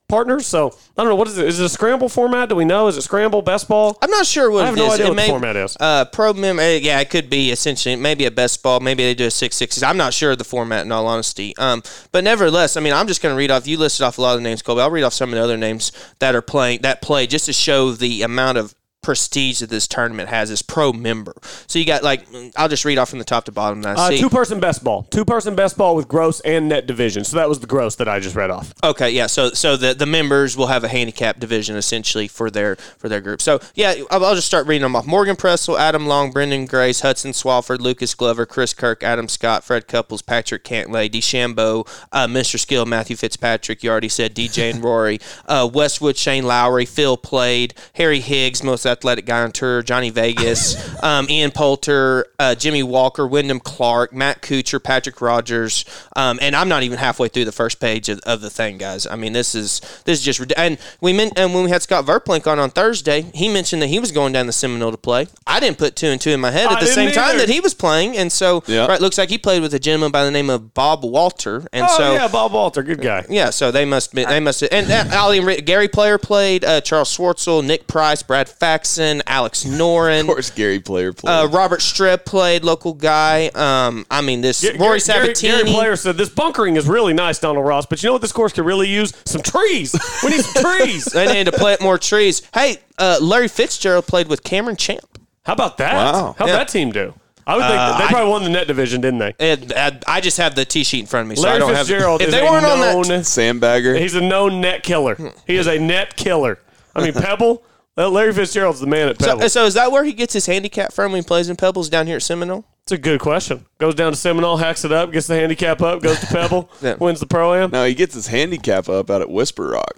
partners. 0.07 0.45
So 0.45 0.67
I 0.97 1.01
don't 1.01 1.09
know 1.09 1.15
what 1.15 1.27
is 1.27 1.37
it. 1.37 1.47
Is 1.47 1.59
it 1.59 1.65
a 1.65 1.69
scramble 1.69 2.09
format? 2.09 2.49
Do 2.49 2.55
we 2.55 2.65
know? 2.65 2.87
Is 2.87 2.97
it 2.97 3.01
scramble 3.01 3.41
best 3.41 3.67
ball? 3.67 3.97
I'm 4.01 4.09
not 4.09 4.25
sure 4.25 4.51
what 4.51 4.63
I 4.63 4.65
have 4.67 4.75
it 4.75 4.79
no 4.79 4.87
is. 4.87 4.93
idea 4.93 5.05
It 5.05 5.09
what 5.09 5.17
the 5.17 5.27
format 5.27 5.55
is. 5.55 5.77
Uh, 5.79 6.05
pro 6.05 6.33
mem, 6.33 6.59
uh, 6.59 6.61
yeah, 6.61 6.99
it 6.99 7.09
could 7.09 7.29
be 7.29 7.51
essentially 7.51 7.95
maybe 7.95 8.25
a 8.25 8.31
best 8.31 8.61
ball. 8.63 8.79
Maybe 8.79 9.03
they 9.03 9.13
do 9.13 9.25
a 9.25 9.31
six 9.31 9.55
sixes. 9.55 9.83
I'm 9.83 9.97
not 9.97 10.13
sure 10.13 10.31
of 10.31 10.37
the 10.37 10.43
format 10.43 10.85
in 10.85 10.91
all 10.91 11.07
honesty. 11.07 11.55
Um, 11.57 11.83
but 12.11 12.23
nevertheless, 12.23 12.77
I 12.77 12.81
mean, 12.81 12.93
I'm 12.93 13.07
just 13.07 13.21
going 13.21 13.33
to 13.33 13.37
read 13.37 13.51
off. 13.51 13.67
You 13.67 13.77
listed 13.77 14.03
off 14.03 14.17
a 14.17 14.21
lot 14.21 14.33
of 14.35 14.39
the 14.39 14.43
names, 14.43 14.61
Colby. 14.61 14.81
I'll 14.81 14.91
read 14.91 15.03
off 15.03 15.13
some 15.13 15.29
of 15.29 15.35
the 15.35 15.43
other 15.43 15.57
names 15.57 15.91
that 16.19 16.35
are 16.35 16.41
playing 16.41 16.81
that 16.81 17.01
play 17.01 17.27
just 17.27 17.45
to 17.45 17.53
show 17.53 17.91
the 17.91 18.21
amount 18.21 18.57
of 18.57 18.75
prestige 19.05 19.59
that 19.59 19.69
this 19.69 19.87
tournament 19.87 20.27
has 20.29 20.49
as 20.51 20.61
pro 20.63 20.91
member. 20.91 21.33
So 21.67 21.77
you 21.79 21.85
got 21.85 22.03
like 22.03 22.25
I'll 22.57 22.67
just 22.67 22.83
read 22.85 22.97
off 22.97 23.09
from 23.11 23.19
the 23.19 23.25
top 23.25 23.45
to 23.45 23.51
bottom. 23.51 23.83
That 23.83 23.97
I 23.97 24.01
Uh, 24.01 24.09
see. 24.09 24.19
two 24.19 24.29
person 24.29 24.59
best 24.59 24.83
ball. 24.83 25.03
Two 25.11 25.23
person 25.23 25.55
best 25.55 25.77
ball 25.77 25.95
with 25.95 26.07
gross 26.07 26.39
and 26.41 26.67
net 26.67 26.87
division. 26.87 27.23
So 27.23 27.37
that 27.37 27.47
was 27.47 27.59
the 27.59 27.67
gross 27.67 27.95
that 27.95 28.09
I 28.09 28.19
just 28.19 28.35
read 28.35 28.49
off. 28.49 28.73
Okay, 28.83 29.11
yeah. 29.11 29.27
So 29.27 29.51
so 29.51 29.77
the, 29.77 29.93
the 29.93 30.05
members 30.07 30.57
will 30.57 30.67
have 30.67 30.83
a 30.83 30.87
handicap 30.87 31.39
division 31.39 31.75
essentially 31.75 32.27
for 32.27 32.49
their 32.49 32.75
for 32.97 33.07
their 33.07 33.21
group. 33.21 33.41
So 33.41 33.59
yeah, 33.75 33.93
I'll, 34.09 34.25
I'll 34.25 34.35
just 34.35 34.47
start 34.47 34.65
reading 34.67 34.81
them 34.83 34.95
off. 34.95 35.05
Morgan 35.05 35.35
Pressel, 35.35 35.77
Adam 35.79 36.07
Long, 36.07 36.33
Branden 36.33 36.67
Grace, 36.67 37.01
Hudson 37.01 37.31
Swafford, 37.31 37.79
Lucas 37.79 38.15
Glover, 38.15 38.45
Chris 38.47 38.73
Kirk, 38.73 39.03
Adam 39.03 39.27
Scott, 39.29 39.63
Fred 39.63 39.87
Couples, 39.87 40.23
Patrick 40.23 40.63
Cantlay, 40.63 41.07
DeChambeau, 41.09 41.87
uh, 42.11 42.25
Mr. 42.27 42.59
Skill, 42.59 42.85
Matthew 42.85 43.15
Fitzpatrick. 43.15 43.83
You 43.83 43.91
already 43.91 44.09
said 44.09 44.33
DJ 44.35 44.71
and 44.71 44.83
Rory, 44.83 45.19
uh, 45.47 45.69
Westwood, 45.71 46.17
Shane 46.17 46.45
Lowry, 46.45 46.85
Phil 46.85 47.17
Played, 47.17 47.73
Harry 47.93 48.19
Higgs, 48.19 48.63
most 48.63 48.85
athletic 48.95 49.25
guy 49.25 49.41
on 49.43 49.51
tour, 49.51 49.81
Johnny 49.83 50.09
Vegas, 50.09 50.75
um, 51.03 51.27
Ian 51.29 51.51
Poulter, 51.51 52.25
uh, 52.39 52.55
Jimmy 52.55 52.83
Walker, 52.83 53.27
Wyndham 53.27 53.59
Clark, 53.59 54.13
Matt 54.13 54.41
Kuchar, 54.41 54.81
Patrick 54.83 55.21
Rogers, 55.21 55.85
um, 56.15 56.39
and 56.41 56.55
I'm 56.55 56.69
not 56.69 56.83
even 56.83 56.97
halfway 56.97 57.27
through 57.27 57.45
the 57.45 57.51
first 57.51 57.79
page 57.79 58.09
of, 58.09 58.19
of 58.19 58.41
the 58.41 58.49
thing, 58.49 58.77
guys. 58.77 59.05
I 59.07 59.15
mean, 59.15 59.33
this 59.33 59.55
is 59.55 59.81
this 60.05 60.19
is 60.19 60.25
just 60.25 60.39
rid- 60.39 60.53
and 60.53 60.77
we 61.01 61.13
meant 61.13 61.33
and 61.37 61.53
when 61.53 61.63
we 61.63 61.69
had 61.69 61.81
Scott 61.81 62.05
Verplank 62.05 62.47
on 62.47 62.59
on 62.59 62.69
Thursday, 62.69 63.21
he 63.33 63.49
mentioned 63.49 63.81
that 63.81 63.87
he 63.87 63.99
was 63.99 64.11
going 64.11 64.33
down 64.33 64.47
the 64.47 64.53
Seminole 64.53 64.91
to 64.91 64.97
play. 64.97 65.27
I 65.45 65.59
didn't 65.59 65.77
put 65.77 65.95
two 65.95 66.07
and 66.07 66.19
two 66.21 66.31
in 66.31 66.39
my 66.39 66.51
head 66.51 66.67
I 66.67 66.73
at 66.73 66.79
the 66.79 66.85
didn't 66.85 66.95
same 66.95 67.11
time 67.11 67.37
that 67.37 67.49
he 67.49 67.59
was 67.59 67.73
playing, 67.73 68.17
and 68.17 68.31
so 68.31 68.63
Yeah. 68.67 68.85
right 68.87 69.01
looks 69.01 69.17
like 69.17 69.29
he 69.29 69.37
played 69.37 69.61
with 69.61 69.73
a 69.73 69.79
gentleman 69.79 70.11
by 70.11 70.23
the 70.23 70.31
name 70.31 70.49
of 70.49 70.73
Bob 70.73 71.03
Walter, 71.03 71.67
and 71.73 71.85
Oh 71.89 71.97
so 71.97 72.13
yeah, 72.13 72.27
Bob 72.27 72.53
Walter, 72.53 72.81
good 72.83 73.01
guy. 73.01 73.25
yeah, 73.29 73.49
so 73.49 73.71
they 73.71 73.85
must 73.85 74.13
be. 74.13 74.23
They 74.25 74.39
must. 74.39 74.63
And 74.63 74.89
uh, 74.89 75.05
Ali 75.17 75.39
and 75.39 75.65
Gary 75.65 75.87
Player 75.87 76.17
played. 76.17 76.63
Uh, 76.65 76.81
Charles 76.81 77.15
Schwartzel, 77.15 77.63
Nick 77.65 77.87
Price, 77.87 78.23
Brad 78.23 78.47
Faxon, 78.85 79.21
Alex 79.27 79.63
Noren. 79.63 80.21
Of 80.21 80.27
course, 80.27 80.49
Gary 80.51 80.79
Player 80.79 81.11
played. 81.13 81.31
Uh, 81.31 81.47
Robert 81.47 81.79
Streb 81.79 82.25
played, 82.25 82.63
local 82.63 82.93
guy. 82.93 83.47
Um, 83.55 84.05
I 84.11 84.21
mean, 84.21 84.41
this 84.41 84.61
Gary, 84.61 84.77
Rory 84.77 84.99
Gary, 84.99 85.29
Sabbatini. 85.29 85.41
Gary 85.41 85.63
Player 85.65 85.95
said 85.95 86.17
this 86.17 86.29
bunkering 86.29 86.75
is 86.75 86.87
really 86.87 87.13
nice, 87.13 87.39
Donald 87.39 87.65
Ross. 87.65 87.85
But 87.85 88.01
you 88.03 88.07
know 88.09 88.13
what 88.13 88.21
this 88.21 88.31
course 88.31 88.53
could 88.53 88.65
really 88.65 88.87
use? 88.87 89.13
Some 89.25 89.41
trees. 89.41 89.95
We 90.23 90.29
need 90.31 90.41
some 90.45 90.63
trees. 90.63 91.05
they 91.13 91.33
need 91.33 91.45
to 91.45 91.51
plant 91.51 91.81
more 91.81 91.97
trees. 91.97 92.43
Hey, 92.53 92.77
uh, 92.97 93.17
Larry 93.21 93.47
Fitzgerald 93.47 94.05
played 94.07 94.27
with 94.27 94.43
Cameron 94.43 94.75
Champ. 94.77 95.01
How 95.45 95.53
about 95.53 95.77
that? 95.79 95.93
Wow. 95.95 96.35
How'd 96.37 96.47
Yeah. 96.49 96.55
that 96.57 96.67
team 96.69 96.91
do? 96.91 97.13
I 97.47 97.55
would 97.57 97.61
think 97.67 97.79
Uh, 97.79 97.97
they 97.99 98.03
I- 98.05 98.07
probably 98.07 98.29
won 98.31 98.43
the 98.43 98.49
net 98.49 98.65
division, 98.67 99.01
didn't 99.01 99.19
they? 99.19 99.33
And, 99.39 99.71
uh, 99.73 99.91
I 100.07 100.19
just 100.19 100.37
have 100.37 100.55
the 100.55 100.65
T 100.65 100.83
sheet 100.83 101.01
in 101.01 101.05
front 101.05 101.25
of 101.25 101.29
me, 101.29 101.35
so 101.35 101.43
I 101.43 101.45
Larry 101.45 101.59
don't 101.59 101.75
have. 101.75 101.87
Fitzgerald 101.87 102.21
If 102.21 102.29
is 102.29 102.33
they 102.33 102.41
a 102.45 102.51
weren't 102.51 102.65
on 102.65 102.79
known. 102.79 103.03
that, 103.03 103.21
Sandbagger. 103.23 103.99
He's 103.99 104.15
a 104.15 104.21
known 104.21 104.61
net 104.61 104.81
killer. 104.83 105.15
He 105.45 105.55
is 105.55 105.67
a 105.67 105.77
net 105.77 106.15
killer. 106.15 106.57
I 106.95 107.03
mean, 107.03 107.13
Pebble. 107.21 107.61
Well, 107.95 108.11
Larry 108.11 108.33
Fitzgerald's 108.33 108.79
the 108.79 108.87
man 108.87 109.07
at 109.09 109.17
Pebble. 109.19 109.41
so, 109.41 109.47
so 109.47 109.65
is 109.65 109.73
that 109.75 109.91
where 109.91 110.03
he 110.03 110.13
gets 110.13 110.33
his 110.33 110.45
handicap 110.45 110.91
from 110.93 111.11
when 111.11 111.21
he 111.21 111.27
plays 111.27 111.49
in 111.49 111.55
Pebbles 111.55 111.89
down 111.89 112.07
here 112.07 112.17
at 112.17 112.23
Seminole? 112.23 112.65
It's 112.83 112.91
a 112.91 112.97
good 112.97 113.19
question. 113.19 113.65
Goes 113.79 113.95
down 113.95 114.11
to 114.11 114.17
Seminole, 114.17 114.57
hacks 114.57 114.85
it 114.85 114.91
up, 114.91 115.11
gets 115.11 115.27
the 115.27 115.35
handicap 115.35 115.81
up, 115.81 116.01
goes 116.03 116.19
to 116.19 116.27
Pebble, 116.27 116.69
Yeah. 116.81 116.95
wins 116.95 117.19
the 117.19 117.25
pro 117.25 117.53
am. 117.53 117.71
no, 117.71 117.83
he 117.85 117.93
gets 117.95 118.13
his 118.13 118.27
handicap 118.27 118.87
up 118.89 119.09
out 119.09 119.21
at 119.21 119.29
Whisper 119.29 119.67
Rock. 119.69 119.95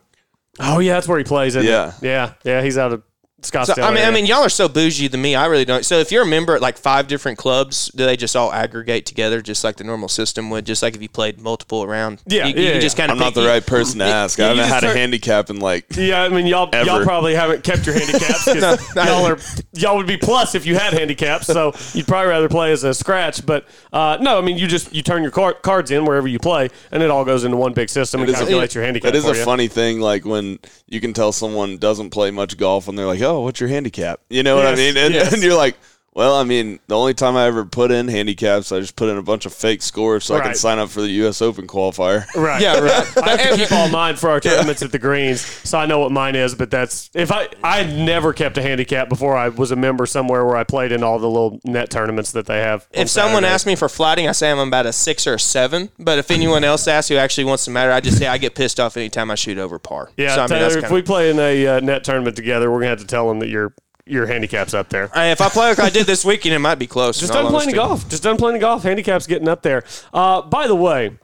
Oh 0.60 0.80
yeah, 0.80 0.94
that's 0.94 1.08
where 1.08 1.18
he 1.18 1.24
plays. 1.24 1.56
Isn't 1.56 1.70
Yeah. 1.70 1.90
it? 1.90 1.94
yeah, 2.04 2.34
yeah. 2.44 2.62
He's 2.62 2.78
out 2.78 2.94
of 2.94 3.04
Scottsdale. 3.52 3.76
So, 3.76 3.82
I 3.84 3.94
mean, 3.94 4.06
I 4.06 4.12
mean, 4.12 4.26
y'all 4.26 4.44
are 4.44 4.50
so 4.50 4.68
bougie 4.68 5.08
than 5.08 5.22
me. 5.22 5.36
I 5.36 5.46
really 5.48 5.66
don't. 5.66 5.86
So, 5.86 6.00
if 6.00 6.12
you're 6.12 6.24
a 6.24 6.28
member 6.28 6.56
at 6.56 6.62
like 6.62 6.78
five 6.78 7.08
different 7.08 7.38
clubs, 7.38 7.90
do 7.96 8.06
they 8.06 8.18
just 8.18 8.36
all 8.36 8.52
aggregate 8.54 9.06
together, 9.06 9.42
just 9.42 9.64
like 9.64 9.78
the 9.78 9.84
normal 9.84 10.10
system 10.10 10.50
would? 10.50 10.66
Just 10.66 10.84
like 10.84 10.96
if 10.96 11.02
you 11.02 11.10
played 11.10 11.40
multiple 11.40 11.84
around, 11.84 12.22
Yeah, 12.28 12.46
you, 12.46 12.54
yeah, 12.56 12.60
you 12.70 12.74
yeah. 12.76 12.80
just 12.80 12.98
kind 12.98 13.12
of. 13.12 13.18
I'm 13.18 13.24
not 13.24 13.34
the 13.34 13.46
right 13.48 13.66
person 13.66 14.00
to 14.00 14.06
ask. 14.06 14.40
I 14.40 14.44
you 14.44 14.48
haven't 14.50 14.70
just 14.70 14.74
had 14.74 14.84
a 14.84 14.94
handicap 14.98 15.50
in 15.50 15.60
like. 15.60 15.86
Yeah, 15.96 16.24
I 16.24 16.30
mean, 16.30 16.46
y'all 16.48 16.70
y'all 16.86 17.04
probably 17.04 17.36
haven't 17.36 17.64
kept 17.64 17.86
your 17.86 17.96
handicaps. 17.98 18.46
'cause 18.46 18.96
y'all 18.96 19.26
are 19.26 19.38
y'all 19.74 19.98
would 19.98 20.08
be 20.08 20.18
plus 20.18 20.56
if 20.56 20.66
you 20.66 20.76
had 20.76 20.94
handicaps. 20.94 21.48
So 21.48 21.74
you'd 21.94 22.08
probably 22.08 22.30
rather 22.30 22.50
play 22.50 22.72
as 22.72 22.84
a 22.84 22.94
scratch. 22.94 23.46
But 23.46 23.66
uh, 23.94 24.18
no, 24.22 24.38
I 24.38 24.42
mean, 24.42 24.58
you 24.58 24.68
just 24.68 24.94
you 24.94 25.02
turn 25.02 25.22
your 25.22 25.32
car- 25.32 25.54
cards 25.54 25.92
in 25.92 26.06
wherever 26.06 26.28
you 26.28 26.40
play, 26.40 26.70
and 26.92 27.02
it 27.04 27.10
all 27.10 27.26
goes 27.26 27.44
into 27.44 27.58
one 27.58 27.74
big 27.74 27.90
system 27.90 28.22
and 28.22 28.30
is 28.30 28.36
a- 28.36 28.40
calculates 28.40 28.76
your 28.76 28.84
handicap. 28.84 29.12
That 29.12 29.18
is 29.18 29.26
for 29.26 29.32
a 29.34 29.38
you. 29.38 29.44
funny 29.44 29.68
thing, 29.68 30.00
like 30.00 30.26
when 30.26 30.60
you 30.88 31.00
can 31.02 31.14
tell 31.14 31.32
someone 31.32 31.78
doesn't 31.78 32.10
play 32.12 32.32
much 32.32 32.58
golf 32.58 32.88
and 32.88 32.98
they're 32.98 33.06
like, 33.06 33.22
"Oh, 33.22 33.37
Oh, 33.38 33.42
what's 33.42 33.60
your 33.60 33.70
handicap?" 33.70 34.20
You 34.30 34.44
know 34.44 34.56
what 34.56 34.66
I 34.66 34.76
mean? 34.76 34.98
And, 34.98 35.14
yes. 35.14 35.34
and 35.34 35.44
you're 35.44 35.56
like, 35.56 35.78
"Well, 36.18 36.36
I 36.36 36.44
mean, 36.44 36.80
the 36.88 36.98
only 36.98 37.14
time 37.14 37.38
I 37.38 37.46
ever 37.46 37.64
put 37.64 37.92
in 37.92 38.08
handicaps, 38.08 38.72
I 38.72 38.80
just 38.80 38.96
put 38.96 39.08
in 39.10 39.18
a 39.18 39.22
bunch 39.22 39.46
of 39.46 39.54
fake 39.54 39.84
scores 39.84 40.26
so 40.26 40.36
I 40.36 40.42
can 40.42 40.56
sign 40.56 40.80
up 40.80 40.90
for 40.90 41.02
the 41.02 41.10
U.S. 41.22 41.42
Open 41.42 41.68
qualifier." 41.68 42.26
Right. 42.36 42.62
Yeah, 42.62 42.80
right. 42.80 43.18
I 43.24 43.38
have 43.38 43.52
to 43.52 43.58
keep 43.58 43.72
all 43.72 43.90
mine 43.90 44.16
for 44.16 44.30
our 44.30 44.40
tournaments 44.48 44.82
at 44.82 44.92
the 44.92 45.00
greens, 45.00 45.42
so 45.42 45.78
I 45.78 45.86
know 45.86 46.00
what 46.00 46.12
mine 46.12 46.36
is. 46.36 46.56
But 46.56 46.72
that's 46.72 47.10
if 47.14 47.32
I 47.32 47.50
I 47.64 47.84
never 47.84 48.34
kept 48.34 48.58
a 48.58 48.62
handicap 48.62 49.10
before 49.10 49.36
I 49.38 49.50
was 49.50 49.72
a 49.72 49.76
member 49.76 50.06
somewhere 50.06 50.44
where 50.46 50.56
I 50.58 50.64
played 50.64 50.92
in 50.92 51.04
all 51.04 51.20
the 51.20 51.30
little 51.30 51.60
net 51.66 51.90
tournaments 51.90 52.32
that 52.32 52.46
they 52.48 52.60
have. 52.62 52.88
If 52.92 53.10
someone 53.10 53.44
Saturday. 53.44 53.54
asks 53.54 53.66
me 53.68 53.76
for 53.76 53.90
flighting, 53.90 54.28
I 54.28 54.32
say 54.32 54.50
I'm 54.52 54.60
about 54.60 54.86
a 54.88 54.94
six 54.94 55.28
or 55.28 55.36
a 55.36 55.40
seven. 55.40 55.90
But 56.00 56.18
if 56.18 56.32
anyone 56.32 56.64
else 56.64 56.88
asks 56.88 57.10
who 57.10 57.16
actually 57.18 57.46
wants 57.46 57.66
to 57.66 57.72
matter, 57.72 57.92
I 57.92 58.00
just 58.00 58.18
say 58.18 58.28
I 58.28 58.38
get 58.38 58.56
pissed 58.56 58.80
off 58.80 58.98
anytime 58.98 59.30
I 59.30 59.36
shoot 59.36 59.58
over 59.58 59.78
par. 59.80 60.10
yeah, 60.18 60.36
so, 60.36 60.42
I 60.42 60.44
mean, 60.44 60.50
Taylor, 60.50 60.60
that's 60.62 60.76
if 60.76 60.82
kinda- 60.84 60.96
we 60.96 61.02
play 61.02 61.30
in 61.30 61.40
a 61.40 61.68
uh, 61.68 61.80
net 61.82 62.04
tournament 62.04 62.36
together, 62.36 62.72
we're 62.72 62.80
gonna 62.80 62.90
have 62.90 63.00
to 63.00 63.08
tell 63.08 63.28
them 63.28 63.40
that 63.40 63.50
your 63.50 63.74
your 64.10 64.26
handicap's 64.26 64.74
up 64.74 64.90
there. 64.90 65.08
Hey, 65.10 65.32
if 65.32 65.42
I 65.42 65.50
play 65.50 65.70
like 65.70 65.80
I 65.80 65.90
did 65.90 66.08
this 66.08 66.24
weekend, 66.26 66.56
it 66.56 66.60
might 66.60 66.76
be 66.76 66.88
close. 66.88 67.20
Just 67.20 67.34
done 67.34 67.44
playing 67.46 67.56
honesty. 67.56 67.74
golf. 67.74 68.10
Just 68.10 68.24
done 68.24 68.38
playing 68.38 68.60
golf. 68.60 68.84
Handicap's 68.84 69.28
getting 69.28 69.48
up 69.48 69.62
there. 69.62 69.84
Uh, 70.14 70.42
by 70.42 70.68
the 70.68 70.76
way, 70.76 71.18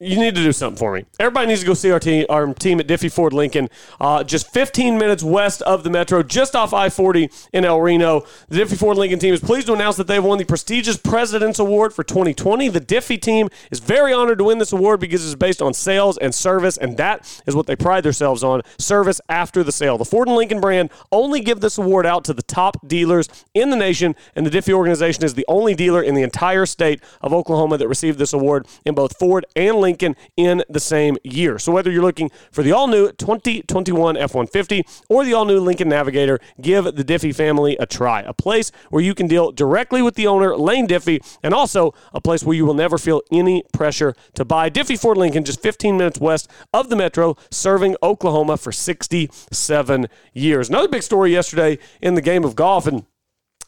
you 0.00 0.16
need 0.16 0.36
to 0.36 0.42
do 0.42 0.52
something 0.52 0.78
for 0.78 0.94
me. 0.94 1.04
Everybody 1.18 1.48
needs 1.48 1.60
to 1.60 1.66
go 1.66 1.74
see 1.74 1.90
our 1.90 1.98
team, 1.98 2.24
our 2.28 2.54
team 2.54 2.78
at 2.78 2.86
Diffie 2.86 3.10
Ford 3.10 3.32
Lincoln, 3.32 3.68
uh, 4.00 4.22
just 4.22 4.48
15 4.52 4.96
minutes 4.96 5.24
west 5.24 5.60
of 5.62 5.82
the 5.82 5.90
metro, 5.90 6.22
just 6.22 6.54
off 6.54 6.72
I 6.72 6.88
40 6.88 7.28
in 7.52 7.64
El 7.64 7.80
Reno. 7.80 8.24
The 8.48 8.60
Diffie 8.60 8.78
Ford 8.78 8.96
Lincoln 8.96 9.18
team 9.18 9.34
is 9.34 9.40
pleased 9.40 9.66
to 9.66 9.72
announce 9.72 9.96
that 9.96 10.06
they've 10.06 10.22
won 10.22 10.38
the 10.38 10.44
prestigious 10.44 10.96
President's 10.96 11.58
Award 11.58 11.92
for 11.92 12.04
2020. 12.04 12.68
The 12.68 12.80
Diffie 12.80 13.20
team 13.20 13.48
is 13.72 13.80
very 13.80 14.12
honored 14.12 14.38
to 14.38 14.44
win 14.44 14.58
this 14.58 14.72
award 14.72 15.00
because 15.00 15.24
it's 15.24 15.34
based 15.34 15.60
on 15.60 15.74
sales 15.74 16.16
and 16.18 16.32
service, 16.32 16.76
and 16.76 16.96
that 16.96 17.42
is 17.46 17.56
what 17.56 17.66
they 17.66 17.74
pride 17.74 18.04
themselves 18.04 18.44
on 18.44 18.62
service 18.78 19.20
after 19.28 19.64
the 19.64 19.72
sale. 19.72 19.98
The 19.98 20.04
Ford 20.04 20.28
and 20.28 20.36
Lincoln 20.36 20.60
brand 20.60 20.90
only 21.10 21.40
give 21.40 21.58
this 21.58 21.76
award 21.76 22.06
out 22.06 22.24
to 22.26 22.32
the 22.32 22.42
top 22.42 22.86
dealers 22.86 23.28
in 23.52 23.70
the 23.70 23.76
nation, 23.76 24.14
and 24.36 24.46
the 24.46 24.50
Diffie 24.50 24.72
organization 24.72 25.24
is 25.24 25.34
the 25.34 25.44
only 25.48 25.74
dealer 25.74 26.02
in 26.02 26.14
the 26.14 26.22
entire 26.22 26.66
state 26.66 27.00
of 27.20 27.32
Oklahoma 27.32 27.78
that 27.78 27.88
received 27.88 28.20
this 28.20 28.32
award 28.32 28.64
in 28.84 28.94
both 28.94 29.18
Ford 29.18 29.44
and 29.56 29.78
Lincoln 29.78 29.87
in 30.36 30.62
the 30.68 30.80
same 30.80 31.16
year. 31.24 31.58
So 31.58 31.72
whether 31.72 31.90
you're 31.90 32.02
looking 32.02 32.30
for 32.50 32.62
the 32.62 32.72
all-new 32.72 33.12
2021 33.12 34.16
F-150 34.16 35.04
or 35.08 35.24
the 35.24 35.34
all-new 35.34 35.60
Lincoln 35.60 35.88
Navigator, 35.88 36.38
give 36.60 36.84
the 36.84 37.04
Diffie 37.04 37.34
family 37.34 37.76
a 37.78 37.86
try. 37.86 38.20
A 38.22 38.34
place 38.34 38.70
where 38.90 39.02
you 39.02 39.14
can 39.14 39.26
deal 39.26 39.52
directly 39.52 40.02
with 40.02 40.14
the 40.14 40.26
owner, 40.26 40.56
Lane 40.56 40.86
Diffie, 40.86 41.24
and 41.42 41.54
also 41.54 41.94
a 42.12 42.20
place 42.20 42.42
where 42.42 42.56
you 42.56 42.66
will 42.66 42.74
never 42.74 42.98
feel 42.98 43.22
any 43.30 43.62
pressure 43.72 44.14
to 44.34 44.44
buy. 44.44 44.68
Diffie 44.70 45.00
Ford 45.00 45.16
Lincoln, 45.16 45.44
just 45.44 45.62
15 45.62 45.96
minutes 45.96 46.20
west 46.20 46.50
of 46.72 46.88
the 46.88 46.96
metro, 46.96 47.36
serving 47.50 47.96
Oklahoma 48.02 48.56
for 48.56 48.72
67 48.72 50.06
years. 50.32 50.68
Another 50.68 50.88
big 50.88 51.02
story 51.02 51.32
yesterday 51.32 51.78
in 52.00 52.14
the 52.14 52.20
game 52.20 52.44
of 52.44 52.54
golf, 52.56 52.86
and 52.86 53.04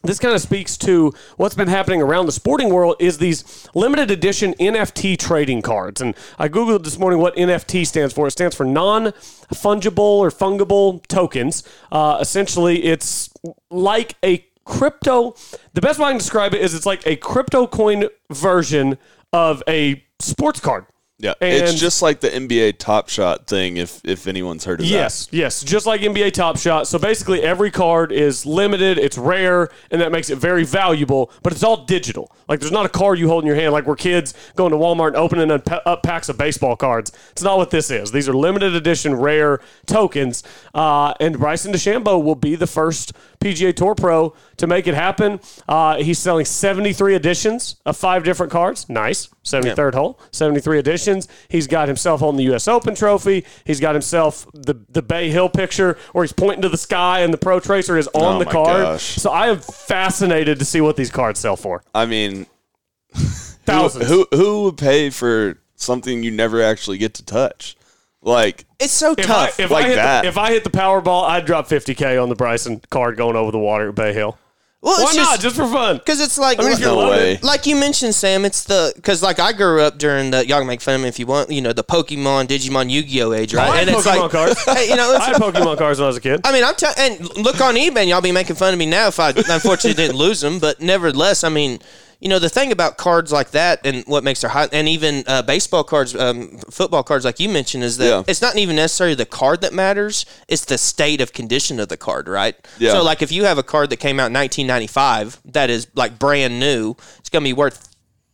this 0.03 0.19
kind 0.19 0.33
of 0.33 0.41
speaks 0.41 0.77
to 0.77 1.13
what's 1.37 1.55
been 1.55 1.67
happening 1.67 2.01
around 2.01 2.25
the 2.25 2.31
sporting 2.31 2.69
world 2.69 2.95
is 2.99 3.19
these 3.19 3.67
limited 3.75 4.09
edition 4.09 4.53
NFT 4.59 5.17
trading 5.17 5.61
cards. 5.61 6.01
And 6.01 6.15
I 6.39 6.49
Googled 6.49 6.83
this 6.83 6.97
morning 6.97 7.19
what 7.19 7.35
NFT 7.35 7.85
stands 7.85 8.13
for. 8.13 8.27
It 8.27 8.31
stands 8.31 8.55
for 8.55 8.65
non 8.65 9.11
fungible 9.53 9.99
or 9.99 10.29
fungible 10.29 11.05
tokens. 11.07 11.63
Uh, 11.91 12.17
essentially, 12.19 12.83
it's 12.83 13.29
like 13.69 14.15
a 14.23 14.45
crypto. 14.65 15.35
The 15.73 15.81
best 15.81 15.99
way 15.99 16.05
I 16.05 16.09
can 16.11 16.17
describe 16.17 16.53
it 16.53 16.61
is 16.61 16.73
it's 16.73 16.85
like 16.85 17.05
a 17.05 17.15
crypto 17.17 17.67
coin 17.67 18.05
version 18.31 18.97
of 19.33 19.61
a 19.67 20.03
sports 20.19 20.59
card. 20.59 20.85
Yeah, 21.21 21.33
And- 21.39 21.53
it's 21.53 21.75
just 21.79 22.01
like 22.01 22.19
the 22.19 22.29
NBA 22.29 22.79
Top 22.79 23.07
Shot 23.07 23.45
thing. 23.45 23.77
If 23.77 24.01
if 24.03 24.25
anyone's 24.25 24.65
heard 24.65 24.79
of 24.79 24.87
Yes, 24.87 25.27
yes, 25.31 25.63
just 25.63 25.85
like 25.85 26.01
NBA 26.01 26.31
Top 26.33 26.57
Shot. 26.57 26.87
So 26.87 26.97
basically, 26.97 27.43
every 27.43 27.69
card 27.69 28.11
is 28.11 28.43
limited, 28.45 28.97
it's 28.97 29.19
rare, 29.19 29.69
and 29.91 30.01
that 30.01 30.11
makes 30.11 30.31
it 30.31 30.37
very 30.39 30.63
valuable. 30.63 31.31
But 31.43 31.53
it's 31.53 31.63
all 31.63 31.85
digital. 31.85 32.31
Like 32.49 32.59
there's 32.59 32.71
not 32.71 32.87
a 32.87 32.89
card 32.89 33.19
you 33.19 33.27
hold 33.27 33.43
in 33.43 33.47
your 33.47 33.55
hand, 33.55 33.71
like 33.71 33.85
we're 33.85 33.95
kids 33.95 34.33
going 34.55 34.71
to 34.71 34.77
Walmart 34.77 35.07
and 35.09 35.15
opening 35.15 35.51
up 35.51 36.03
packs 36.03 36.27
of 36.27 36.37
baseball 36.39 36.75
cards. 36.75 37.11
It's 37.31 37.43
not 37.43 37.57
what 37.57 37.69
this 37.69 37.91
is. 37.91 38.11
These 38.11 38.27
are 38.27 38.33
limited 38.33 38.73
edition, 38.75 39.13
rare 39.15 39.59
tokens. 39.85 40.43
Uh, 40.73 41.13
and 41.19 41.37
Bryson 41.37 41.71
DeChambeau 41.71 42.21
will 42.23 42.35
be 42.35 42.55
the 42.55 42.67
first 42.67 43.13
PGA 43.39 43.75
Tour 43.75 43.93
pro 43.95 44.33
to 44.57 44.67
make 44.67 44.87
it 44.87 44.95
happen. 44.95 45.39
Uh, 45.67 45.97
he's 45.97 46.19
selling 46.19 46.45
73 46.45 47.15
editions 47.15 47.75
of 47.85 47.95
five 47.95 48.23
different 48.23 48.51
cards. 48.51 48.89
Nice. 48.89 49.29
73rd 49.43 49.95
hole, 49.95 50.19
73 50.31 50.77
editions. 50.77 51.10
He's 51.49 51.67
got 51.67 51.87
himself 51.87 52.19
holding 52.21 52.37
the 52.37 52.43
U.S. 52.45 52.67
Open 52.67 52.95
trophy. 52.95 53.45
He's 53.65 53.79
got 53.79 53.95
himself 53.95 54.47
the, 54.53 54.75
the 54.89 55.01
Bay 55.01 55.29
Hill 55.29 55.49
picture 55.49 55.97
where 56.13 56.23
he's 56.23 56.33
pointing 56.33 56.61
to 56.61 56.69
the 56.69 56.77
sky 56.77 57.21
and 57.21 57.33
the 57.33 57.37
Pro 57.37 57.59
Tracer 57.59 57.97
is 57.97 58.07
on 58.13 58.35
Oh 58.35 58.39
the 58.39 58.45
card. 58.45 58.83
gosh. 58.83 59.03
So 59.15 59.31
I 59.31 59.47
am 59.49 59.59
fascinated 59.59 60.59
to 60.59 60.65
see 60.65 60.81
what 60.81 60.95
these 60.95 61.11
cards 61.11 61.39
sell 61.39 61.55
for. 61.55 61.83
I 61.93 62.05
mean, 62.05 62.45
who, 63.15 63.19
Thousands. 63.65 64.07
who 64.07 64.27
who 64.31 64.63
would 64.63 64.77
pay 64.77 65.09
for 65.09 65.57
something 65.75 66.23
you 66.23 66.31
never 66.31 66.61
actually 66.61 66.97
get 66.97 67.13
to 67.15 67.25
touch? 67.25 67.75
Like 68.23 68.65
It's 68.79 68.93
so 68.93 69.13
if 69.17 69.25
tough. 69.25 69.59
I, 69.59 69.63
if 69.63 69.71
like 69.71 69.85
I 69.85 69.87
hit 69.89 69.95
that. 69.95 70.21
The, 70.21 70.27
if 70.27 70.37
I 70.37 70.51
hit 70.51 70.63
the 70.63 70.69
Powerball, 70.69 71.23
I'd 71.23 71.45
drop 71.45 71.67
50K 71.67 72.21
on 72.21 72.29
the 72.29 72.35
Bryson 72.35 72.79
card 72.91 73.17
going 73.17 73.35
over 73.35 73.51
the 73.51 73.57
water 73.59 73.89
at 73.89 73.95
Bay 73.95 74.13
Hill. 74.13 74.37
Well, 74.81 74.97
Why 74.97 75.03
it's 75.09 75.15
not? 75.15 75.39
just 75.39 75.41
Just 75.41 75.55
for 75.57 75.67
fun. 75.67 75.97
because 75.97 76.19
it's 76.19 76.37
like 76.39 76.59
I 76.59 76.63
mean, 76.63 76.71
if 76.73 76.79
no 76.79 76.95
loaded- 76.95 77.11
way. 77.11 77.39
like 77.43 77.67
you 77.67 77.75
mentioned, 77.75 78.15
Sam, 78.15 78.45
it's 78.45 78.63
the 78.63 78.91
because 78.95 79.21
like 79.21 79.39
I 79.39 79.53
grew 79.53 79.81
up 79.81 79.97
during 79.99 80.31
the 80.31 80.45
y'all 80.47 80.57
can 80.59 80.67
make 80.67 80.81
fun 80.81 80.95
of 80.95 81.01
me 81.01 81.07
if 81.07 81.19
you 81.19 81.27
want, 81.27 81.51
you 81.51 81.61
know, 81.61 81.71
the 81.73 81.83
Pokemon, 81.83 82.47
Digimon, 82.47 82.89
Yu-Gi-Oh 82.89 83.33
age, 83.33 83.53
right? 83.53 83.69
I 83.69 83.77
had 83.77 83.87
and 83.89 83.97
it's 83.97 84.07
Pokemon 84.07 84.21
like, 84.21 84.31
cards. 84.31 84.63
hey, 84.65 84.89
you 84.89 84.95
know, 84.95 85.15
I 85.15 85.23
had 85.25 85.35
Pokemon 85.35 85.77
cards 85.77 85.99
when 85.99 86.05
I 86.05 86.07
was 86.07 86.17
a 86.17 86.21
kid. 86.21 86.41
I 86.43 86.51
mean, 86.51 86.63
I'm 86.63 86.75
telling, 86.75 86.97
and 86.97 87.37
look 87.37 87.61
on 87.61 87.75
eBay, 87.75 87.97
and 87.97 88.09
y'all 88.09 88.21
be 88.21 88.31
making 88.31 88.55
fun 88.55 88.73
of 88.73 88.79
me 88.79 88.87
now 88.87 89.07
if 89.09 89.19
I 89.19 89.29
unfortunately 89.29 89.93
didn't 89.93 90.17
lose 90.17 90.41
them, 90.41 90.57
but 90.59 90.81
nevertheless, 90.81 91.43
I 91.43 91.49
mean. 91.49 91.79
You 92.21 92.29
know 92.29 92.37
the 92.37 92.49
thing 92.49 92.71
about 92.71 92.97
cards 92.97 93.31
like 93.31 93.49
that, 93.51 93.83
and 93.83 94.05
what 94.05 94.23
makes 94.23 94.41
their 94.41 94.51
hot, 94.51 94.69
and 94.73 94.87
even 94.87 95.23
uh, 95.25 95.41
baseball 95.41 95.83
cards, 95.83 96.15
um, 96.15 96.59
football 96.69 97.01
cards, 97.01 97.25
like 97.25 97.39
you 97.39 97.49
mentioned, 97.49 97.83
is 97.83 97.97
that 97.97 98.05
Yeah. 98.07 98.23
it's 98.27 98.43
not 98.43 98.55
even 98.57 98.75
necessarily 98.75 99.15
the 99.15 99.25
card 99.25 99.61
that 99.61 99.73
matters; 99.73 100.27
it's 100.47 100.65
the 100.65 100.77
state 100.77 101.19
of 101.19 101.33
condition 101.33 101.79
of 101.79 101.89
the 101.89 101.97
card, 101.97 102.27
right? 102.27 102.55
Yeah. 102.77 102.91
So, 102.91 103.01
like, 103.03 103.23
if 103.23 103.31
you 103.31 103.45
have 103.45 103.57
a 103.57 103.63
card 103.63 103.89
that 103.89 103.97
came 103.97 104.19
out 104.19 104.27
in 104.27 104.33
1995 104.33 105.39
that 105.45 105.71
is 105.71 105.87
like 105.95 106.19
brand 106.19 106.59
new, 106.59 106.95
it's 107.17 107.29
going 107.29 107.43
to 107.43 107.49
be 107.49 107.53
worth 107.53 107.89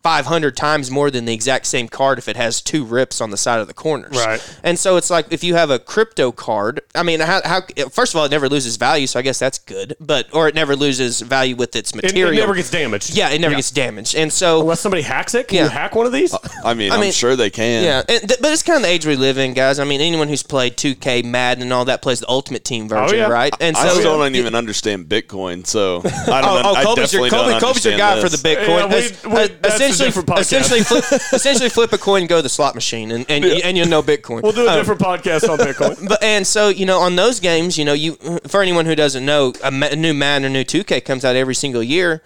500 0.08 0.56
times 0.56 0.90
more 0.90 1.12
than 1.12 1.26
the 1.26 1.34
exact 1.34 1.66
same 1.66 1.90
card 1.90 2.18
if 2.18 2.30
it 2.30 2.38
has 2.38 2.62
two 2.62 2.86
rips 2.86 3.20
on 3.20 3.30
the 3.30 3.36
side 3.36 3.60
of 3.60 3.68
the 3.68 3.74
corners. 3.74 4.16
Right. 4.16 4.40
And 4.64 4.80
so 4.80 4.96
it's 4.96 5.10
like 5.10 5.34
if 5.34 5.44
you 5.44 5.56
have 5.56 5.70
a 5.70 5.80
crypto 5.80 6.32
card, 6.32 6.80
I 6.96 7.04
mean, 7.04 7.20
how, 7.20 7.42
how 7.44 7.60
first 7.92 8.14
of 8.14 8.18
all, 8.18 8.24
it 8.24 8.32
never 8.32 8.48
loses 8.48 8.78
value, 8.78 9.06
so 9.06 9.20
I 9.20 9.22
guess 9.22 9.38
that's 9.38 9.60
good. 9.60 9.98
But 10.00 10.34
or 10.34 10.48
it 10.48 10.56
never 10.56 10.78
loses 10.78 11.20
value 11.20 11.58
with 11.58 11.76
its 11.76 11.94
material. 11.94 12.32
it 12.32 12.38
never 12.38 12.56
gets 12.56 12.72
damaged. 12.72 13.18
yeah, 13.18 13.32
it 13.32 13.42
never 13.42 13.54
gets 13.56 13.70
damaged. 13.70 14.16
And 14.16 14.32
so 14.32 14.62
Unless 14.62 14.80
somebody 14.80 15.02
hacks 15.02 15.36
it. 15.36 15.50
Can 15.50 15.58
Yeah. 15.58 15.64
you 15.66 15.70
hack 15.72 15.94
one 15.94 16.06
of 16.06 16.14
these? 16.14 16.34
I 16.64 16.74
mean, 16.74 16.94
I 16.94 16.96
mean- 16.96 17.08
am 17.08 17.12
sure 17.12 17.36
they 17.36 17.50
can. 17.50 17.84
yeah, 17.84 18.04
and 18.08 18.30
th- 18.30 18.40
but 18.40 18.54
it's 18.54 18.64
kind 18.64 18.78
of 18.78 18.84
the 18.84 18.88
age 18.90 19.06
we 19.06 19.18
live 19.18 19.38
in, 19.38 19.54
guys. 19.54 19.78
I 19.78 19.84
mean, 19.84 20.00
anyone 20.00 20.30
who's 20.30 20.42
played 20.42 20.78
2K, 20.78 21.26
Madden, 21.26 21.64
and 21.64 21.74
all 21.74 21.84
that 21.84 22.02
plays 22.02 22.22
the 22.22 22.30
Ultimate 22.30 22.64
Team 22.64 22.88
version, 22.88 23.18
yeah. 23.18 23.28
right? 23.28 23.54
And 23.60 23.76
I 23.76 23.90
so 23.90 23.96
still 24.00 24.18
don't 24.20 24.36
even 24.36 24.56
understand 24.56 25.08
Bitcoin, 25.10 25.68
so 25.68 25.98
I 26.06 26.40
don't. 26.42 26.66
Oh, 26.66 26.74
oh 26.78 26.96
Kobe's 26.96 27.12
your, 27.12 27.24
definitely 27.24 27.30
Kobe, 27.32 27.60
Kobe's 27.60 27.84
your 27.84 27.94
understand 27.96 27.98
guy 28.00 28.22
for 28.22 28.30
the 28.30 28.38
Bitcoin. 28.38 28.90
Yeah, 28.90 29.28
we- 29.28 29.36
we- 29.36 29.44
uh, 29.44 29.48
that's 29.62 29.82
a 29.82 29.97
essentially, 30.00 30.40
essentially, 30.40 30.82
flip, 30.82 31.04
essentially, 31.34 31.70
flip 31.70 31.94
a 31.94 31.98
coin, 31.98 32.28
go 32.28 32.38
to 32.38 32.42
the 32.42 32.50
slot 32.50 32.76
machine, 32.76 33.12
and 33.12 33.26
and, 33.30 33.44
and 33.46 33.78
you'll 33.78 33.88
know 33.88 34.02
Bitcoin. 34.04 34.42
We'll 34.42 34.52
do 34.52 34.66
a 34.68 34.72
Um, 34.72 34.78
different 34.80 35.02
podcast 35.02 35.50
on 35.50 35.58
Bitcoin. 35.60 36.08
But 36.10 36.22
and 36.24 36.46
so 36.46 36.70
you 36.70 36.86
know 36.86 37.00
on 37.00 37.16
those 37.16 37.40
games, 37.40 37.78
you 37.78 37.86
know 37.86 37.94
you 37.94 38.16
for 38.48 38.62
anyone 38.62 38.86
who 38.86 38.96
doesn't 38.96 39.26
know, 39.26 39.54
a 39.64 39.96
new 39.96 40.14
Madden 40.14 40.46
or 40.46 40.50
new 40.50 40.64
2K 40.64 41.04
comes 41.06 41.24
out 41.26 41.36
every 41.36 41.56
single 41.56 41.84
year. 41.84 42.22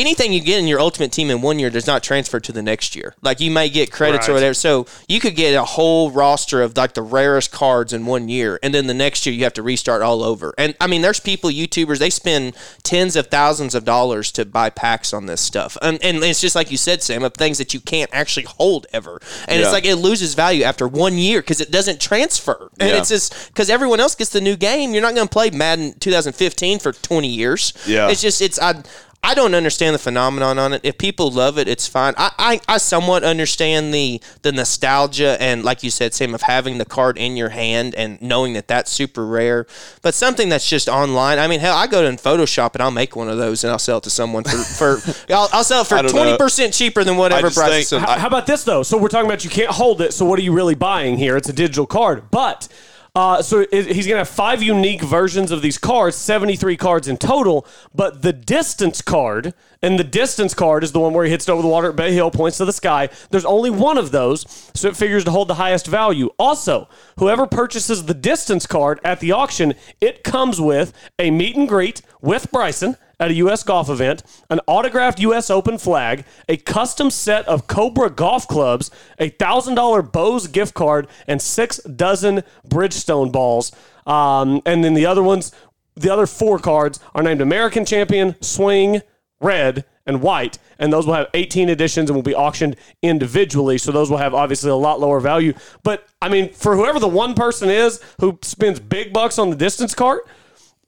Anything 0.00 0.32
you 0.32 0.40
get 0.40 0.58
in 0.58 0.66
your 0.66 0.80
ultimate 0.80 1.12
team 1.12 1.30
in 1.30 1.42
one 1.42 1.58
year 1.58 1.70
does 1.70 1.86
not 1.86 2.02
transfer 2.02 2.40
to 2.40 2.52
the 2.52 2.62
next 2.62 2.96
year. 2.96 3.14
Like 3.22 3.40
you 3.40 3.50
may 3.50 3.68
get 3.68 3.92
credits 3.92 4.28
or 4.28 4.32
whatever. 4.32 4.54
So 4.54 4.86
you 5.08 5.20
could 5.20 5.36
get 5.36 5.54
a 5.54 5.64
whole 5.64 6.10
roster 6.10 6.62
of 6.62 6.76
like 6.76 6.94
the 6.94 7.02
rarest 7.02 7.52
cards 7.52 7.92
in 7.92 8.06
one 8.06 8.28
year, 8.28 8.58
and 8.62 8.72
then 8.74 8.86
the 8.86 8.94
next 8.94 9.26
year 9.26 9.34
you 9.34 9.44
have 9.44 9.52
to 9.54 9.62
restart 9.62 10.02
all 10.02 10.22
over. 10.22 10.54
And 10.58 10.74
I 10.80 10.86
mean, 10.86 11.02
there's 11.02 11.20
people, 11.20 11.50
YouTubers, 11.50 11.98
they 11.98 12.10
spend 12.10 12.54
tens 12.82 13.14
of 13.16 13.26
thousands 13.28 13.74
of 13.74 13.84
dollars 13.84 14.32
to 14.32 14.44
buy 14.44 14.70
packs 14.70 15.12
on 15.12 15.26
this 15.26 15.40
stuff, 15.40 15.76
and, 15.82 16.02
and 16.02 16.18
it's 16.24 16.40
just 16.40 16.54
like 16.56 16.70
you 16.70 16.76
said, 16.76 17.02
Sam, 17.02 17.22
of 17.22 17.34
things 17.34 17.58
that 17.58 17.74
you 17.74 17.80
can't 17.80 18.10
actually 18.12 18.46
hold 18.46 18.86
ever, 18.92 19.20
and 19.46 19.58
Yeah. 19.60 19.64
it's 19.66 19.72
like 19.72 19.84
it 19.84 19.96
loses 19.96 20.34
value 20.34 20.64
after 20.64 20.88
one 20.88 21.18
year 21.18 21.40
because 21.40 21.60
it 21.60 21.70
doesn't 21.70 22.00
transfer, 22.00 22.70
and 22.80 22.90
Yeah. 22.90 22.98
it's 22.98 23.08
just 23.10 23.48
because 23.48 23.68
everyone 23.70 24.00
else 24.00 24.14
gets 24.14 24.30
the 24.30 24.40
new 24.40 24.56
game. 24.56 24.92
You're 24.92 25.02
not 25.02 25.14
going 25.14 25.26
to 25.28 25.32
play 25.32 25.50
Madden 25.50 25.94
2015 26.00 26.78
for 26.78 26.92
20 26.92 27.28
years. 27.28 27.72
Yeah. 27.86 28.08
it's 28.08 28.20
just 28.22 28.40
it's 28.40 28.58
I. 28.58 28.82
I 29.22 29.34
don't 29.34 29.54
understand 29.54 29.94
the 29.94 29.98
phenomenon 29.98 30.58
on 30.58 30.72
it. 30.72 30.80
If 30.82 30.96
people 30.96 31.30
love 31.30 31.58
it, 31.58 31.68
it's 31.68 31.86
fine. 31.86 32.14
I, 32.16 32.30
I, 32.38 32.60
I 32.66 32.78
somewhat 32.78 33.22
understand 33.22 33.92
the 33.92 34.20
the 34.42 34.50
nostalgia 34.50 35.36
and, 35.40 35.62
like 35.62 35.82
you 35.82 35.90
said, 35.90 36.14
Sam, 36.14 36.34
of 36.34 36.42
having 36.42 36.78
the 36.78 36.86
card 36.86 37.18
in 37.18 37.36
your 37.36 37.50
hand 37.50 37.94
and 37.94 38.20
knowing 38.22 38.54
that 38.54 38.66
that's 38.66 38.90
super 38.90 39.26
rare. 39.26 39.66
But 40.00 40.14
something 40.14 40.48
that's 40.48 40.66
just 40.68 40.88
online. 40.88 41.38
I 41.38 41.48
mean, 41.48 41.60
hell, 41.60 41.76
I 41.76 41.86
go 41.86 42.02
to 42.02 42.16
Photoshop 42.16 42.72
and 42.74 42.82
I'll 42.82 42.90
make 42.90 43.14
one 43.14 43.28
of 43.28 43.36
those 43.36 43.62
and 43.62 43.70
I'll 43.70 43.78
sell 43.78 43.98
it 43.98 44.04
to 44.04 44.10
someone 44.10 44.42
for, 44.44 44.96
for 44.96 45.32
I'll, 45.32 45.48
I'll 45.52 45.64
sell 45.64 45.82
it 45.82 45.86
for 45.86 45.96
I 45.96 46.02
don't 46.02 46.14
know. 46.14 46.22
twenty 46.22 46.38
percent 46.38 46.72
cheaper 46.72 47.04
than 47.04 47.18
whatever 47.18 47.50
price. 47.50 47.70
think- 47.70 47.82
it's 47.82 47.92
in. 47.92 48.00
How, 48.00 48.18
how 48.18 48.26
about 48.26 48.46
this 48.46 48.64
though? 48.64 48.82
So 48.82 48.96
we're 48.96 49.08
talking 49.08 49.26
about 49.26 49.44
you 49.44 49.50
can't 49.50 49.70
hold 49.70 50.00
it. 50.00 50.14
So 50.14 50.24
what 50.24 50.38
are 50.38 50.42
you 50.42 50.52
really 50.54 50.74
buying 50.74 51.18
here? 51.18 51.36
It's 51.36 51.48
a 51.48 51.52
digital 51.52 51.86
card, 51.86 52.30
but. 52.30 52.68
Uh, 53.14 53.42
so 53.42 53.66
he's 53.70 53.86
going 53.86 54.14
to 54.14 54.18
have 54.18 54.28
five 54.28 54.62
unique 54.62 55.02
versions 55.02 55.50
of 55.50 55.62
these 55.62 55.78
cards, 55.78 56.16
73 56.16 56.76
cards 56.76 57.08
in 57.08 57.16
total. 57.16 57.66
But 57.94 58.22
the 58.22 58.32
distance 58.32 59.02
card, 59.02 59.52
and 59.82 59.98
the 59.98 60.04
distance 60.04 60.54
card 60.54 60.84
is 60.84 60.92
the 60.92 61.00
one 61.00 61.12
where 61.12 61.24
he 61.24 61.30
hits 61.30 61.48
it 61.48 61.52
over 61.52 61.62
the 61.62 61.68
water 61.68 61.90
at 61.90 61.96
Bay 61.96 62.12
Hill, 62.12 62.30
points 62.30 62.58
to 62.58 62.64
the 62.64 62.72
sky. 62.72 63.08
There's 63.30 63.44
only 63.44 63.70
one 63.70 63.98
of 63.98 64.12
those, 64.12 64.70
so 64.74 64.88
it 64.88 64.96
figures 64.96 65.24
to 65.24 65.32
hold 65.32 65.48
the 65.48 65.54
highest 65.54 65.86
value. 65.86 66.30
Also, 66.38 66.88
whoever 67.18 67.46
purchases 67.46 68.04
the 68.04 68.14
distance 68.14 68.66
card 68.66 69.00
at 69.04 69.20
the 69.20 69.32
auction, 69.32 69.74
it 70.00 70.22
comes 70.22 70.60
with 70.60 70.92
a 71.18 71.30
meet 71.30 71.56
and 71.56 71.68
greet 71.68 72.02
with 72.20 72.50
Bryson 72.52 72.96
at 73.20 73.30
a 73.30 73.34
U.S. 73.34 73.62
golf 73.62 73.88
event, 73.88 74.22
an 74.48 74.60
autographed 74.66 75.20
U.S. 75.20 75.50
Open 75.50 75.78
flag, 75.78 76.24
a 76.48 76.56
custom 76.56 77.10
set 77.10 77.46
of 77.46 77.66
Cobra 77.66 78.10
golf 78.10 78.48
clubs, 78.48 78.90
a 79.18 79.28
thousand 79.28 79.74
dollar 79.76 80.02
Bose 80.02 80.46
gift 80.46 80.74
card, 80.74 81.06
and 81.28 81.40
six 81.40 81.76
dozen 81.82 82.42
Bridgestone 82.66 83.30
balls. 83.30 83.70
Um, 84.06 84.62
and 84.64 84.82
then 84.82 84.94
the 84.94 85.06
other 85.06 85.22
ones, 85.22 85.52
the 85.94 86.10
other 86.12 86.26
four 86.26 86.58
cards 86.58 86.98
are 87.14 87.22
named 87.22 87.42
American 87.42 87.84
Champion, 87.84 88.34
Swing, 88.40 89.02
Red, 89.40 89.84
and 90.06 90.22
White, 90.22 90.58
and 90.78 90.92
those 90.92 91.06
will 91.06 91.14
have 91.14 91.28
18 91.34 91.68
editions 91.68 92.10
and 92.10 92.16
will 92.16 92.22
be 92.22 92.34
auctioned 92.34 92.76
individually. 93.02 93.78
So 93.78 93.92
those 93.92 94.10
will 94.10 94.18
have 94.18 94.34
obviously 94.34 94.70
a 94.70 94.74
lot 94.74 94.98
lower 94.98 95.20
value. 95.20 95.52
But 95.82 96.08
I 96.22 96.28
mean, 96.28 96.52
for 96.52 96.74
whoever 96.74 96.98
the 96.98 97.08
one 97.08 97.34
person 97.34 97.68
is 97.68 98.00
who 98.18 98.38
spends 98.42 98.80
big 98.80 99.12
bucks 99.12 99.38
on 99.38 99.50
the 99.50 99.56
distance 99.56 99.94
cart, 99.94 100.26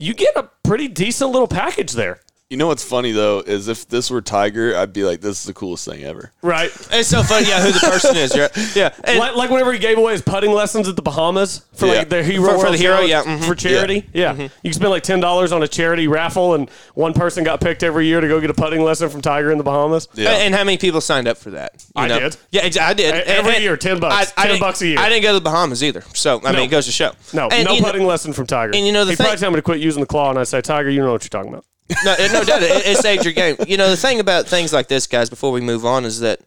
you 0.03 0.15
get 0.15 0.37
a 0.37 0.51
pretty 0.65 0.89
decent 0.89 1.31
little 1.31 1.47
package 1.47 1.93
there. 1.93 2.21
You 2.53 2.59
know 2.59 2.67
what's 2.67 2.85
funny 2.85 3.13
though 3.13 3.39
is 3.41 3.67
if 3.69 3.89
this 3.89 4.11
were 4.11 4.21
Tiger, 4.21 4.77
I'd 4.77 4.93
be 4.93 5.05
like, 5.05 5.23
"This 5.23 5.41
is 5.41 5.45
the 5.47 5.55
coolest 5.55 5.87
thing 5.89 6.05
ever." 6.05 6.33
Right. 6.43 6.71
It's 6.91 7.09
so 7.09 7.23
funny, 7.23 7.49
yeah, 7.49 7.65
who 7.65 7.73
the 7.73 7.79
person 7.79 8.15
is, 8.15 8.37
right? 8.39 8.51
Yeah, 8.77 8.91
and, 9.05 9.19
like, 9.19 9.35
like 9.37 9.49
whenever 9.49 9.73
he 9.73 9.79
gave 9.79 9.97
away 9.97 10.13
his 10.13 10.21
putting 10.21 10.53
lessons 10.53 10.87
at 10.87 10.95
the 10.95 11.01
Bahamas 11.01 11.63
for 11.73 11.87
Yeah. 11.87 11.93
like 11.95 12.11
the 12.11 12.23
hero 12.23 12.59
For- 12.59 12.67
for 12.67 12.71
the 12.71 12.77
hero, 12.77 13.07
Challenge 13.07 13.11
yeah, 13.11 13.23
mhm. 13.23 13.45
for 13.47 13.55
charity. 13.55 14.07
Yeah, 14.13 14.35
you 14.35 14.51
can 14.65 14.73
spend 14.75 14.91
like 14.91 15.03
ten 15.03 15.19
dollars 15.19 15.51
on 15.51 15.63
a 15.63 15.67
charity 15.69 16.09
raffle, 16.09 16.53
and 16.53 16.69
one 16.93 17.15
person 17.15 17.43
got 17.43 17.63
picked 17.63 17.83
every 17.83 18.05
year 18.07 18.21
to 18.21 18.29
go 18.29 18.39
get 18.39 18.51
a 18.51 18.55
putting 18.55 18.83
lesson 18.83 19.09
from 19.09 19.23
Tiger 19.23 19.51
in 19.51 19.57
the 19.57 19.65
Bahamas. 19.65 20.09
Yeah. 20.13 20.33
And 20.33 20.55
how 20.55 20.63
many 20.63 20.77
people 20.77 21.01
signed 21.01 21.29
up 21.29 21.39
for 21.39 21.53
that? 21.53 21.73
You 21.97 22.03
I 22.03 22.09
know? 22.09 22.21
did. 22.21 22.37
Yeah, 22.51 22.61
ex- 22.65 22.77
I 22.77 22.93
did. 22.93 23.15
Every 23.15 23.55
And- 23.55 23.63
year, 23.65 23.79
10 23.79 23.99
bucks. 23.99 24.15
I, 24.37 24.43
I 24.43 24.45
10 24.45 24.47
didn't- 24.49 24.61
bucks 24.61 24.83
a 24.83 24.89
year. 24.89 24.99
I 24.99 25.09
didn't 25.09 25.23
go 25.23 25.29
to 25.33 25.39
the 25.41 25.45
Bahamas 25.51 25.83
either. 25.83 26.05
So 26.13 26.39
I 26.45 26.53
No. 26.53 26.59
mean, 26.59 26.67
it 26.67 26.71
goes 26.71 26.85
to 26.85 26.93
show. 26.93 27.13
No, 27.33 27.49
And, 27.51 27.65
no 27.67 27.73
you 27.73 27.81
know- 27.81 27.87
putting 27.87 28.07
lesson 28.07 28.35
from 28.35 28.47
Tiger. 28.47 28.73
and 28.77 28.87
you 28.87 28.93
know 28.93 29.07
the 29.07 29.13
he 29.13 29.17
thing- 29.17 29.25
probably 29.25 29.41
tell 29.41 29.51
me 29.53 29.57
to 29.57 29.63
quit 29.63 29.81
using 29.81 30.03
the 30.03 30.07
claw, 30.07 30.29
and 30.29 30.39
I 30.39 30.43
say, 30.45 30.61
Tiger, 30.61 30.91
you 30.91 31.01
know 31.01 31.13
what 31.13 31.23
you're 31.25 31.31
talking 31.31 31.51
about. 31.51 31.65
No, 32.05 32.15
no 32.33 32.45
doubt, 32.45 32.63
it, 32.63 32.87
it 32.87 32.97
saved 32.99 33.25
your 33.25 33.35
game. 33.35 33.57
You 33.67 33.77
know, 33.77 33.91
the 33.91 33.97
thing 33.97 34.21
about 34.21 34.47
things 34.47 34.73
like 34.73 34.89
this, 34.89 35.07
guys, 35.07 35.31
before 35.31 35.53
we 35.53 35.61
move 35.61 35.85
on, 35.85 36.05
is 36.05 36.21
that, 36.21 36.41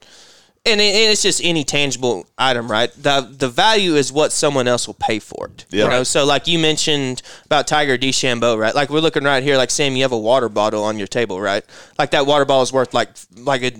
and, 0.66 0.82
it, 0.82 0.96
and 0.96 1.12
it's 1.12 1.22
just 1.22 1.42
any 1.44 1.64
tangible 1.64 2.26
item, 2.38 2.70
right? 2.70 2.92
The 2.94 3.22
the 3.32 3.48
value 3.48 3.96
is 3.96 4.12
what 4.12 4.32
someone 4.32 4.68
else 4.68 4.88
will 4.88 4.96
pay 4.96 5.20
for 5.20 5.48
it. 5.48 5.66
Yeah. 5.70 5.84
You 5.84 5.90
know, 5.90 6.04
so 6.04 6.26
like 6.26 6.48
you 6.48 6.58
mentioned 6.58 7.22
about 7.46 7.68
Tiger 7.68 7.98
DeChambeau, 7.98 8.58
right? 8.58 8.74
Like 8.74 8.90
we're 8.90 9.00
looking 9.00 9.24
right 9.24 9.44
here, 9.44 9.58
like 9.58 9.70
Sam, 9.70 9.96
you 9.96 10.02
have 10.02 10.12
a 10.12 10.18
water 10.18 10.50
bottle 10.50 10.84
on 10.84 10.98
your 10.98 11.08
table, 11.08 11.40
right? 11.40 11.64
Like 12.00 12.12
that 12.12 12.26
water 12.26 12.46
bottle 12.46 12.64
is 12.64 12.74
worth 12.74 12.94
like 12.94 13.10
like 13.38 13.62
a, 13.62 13.74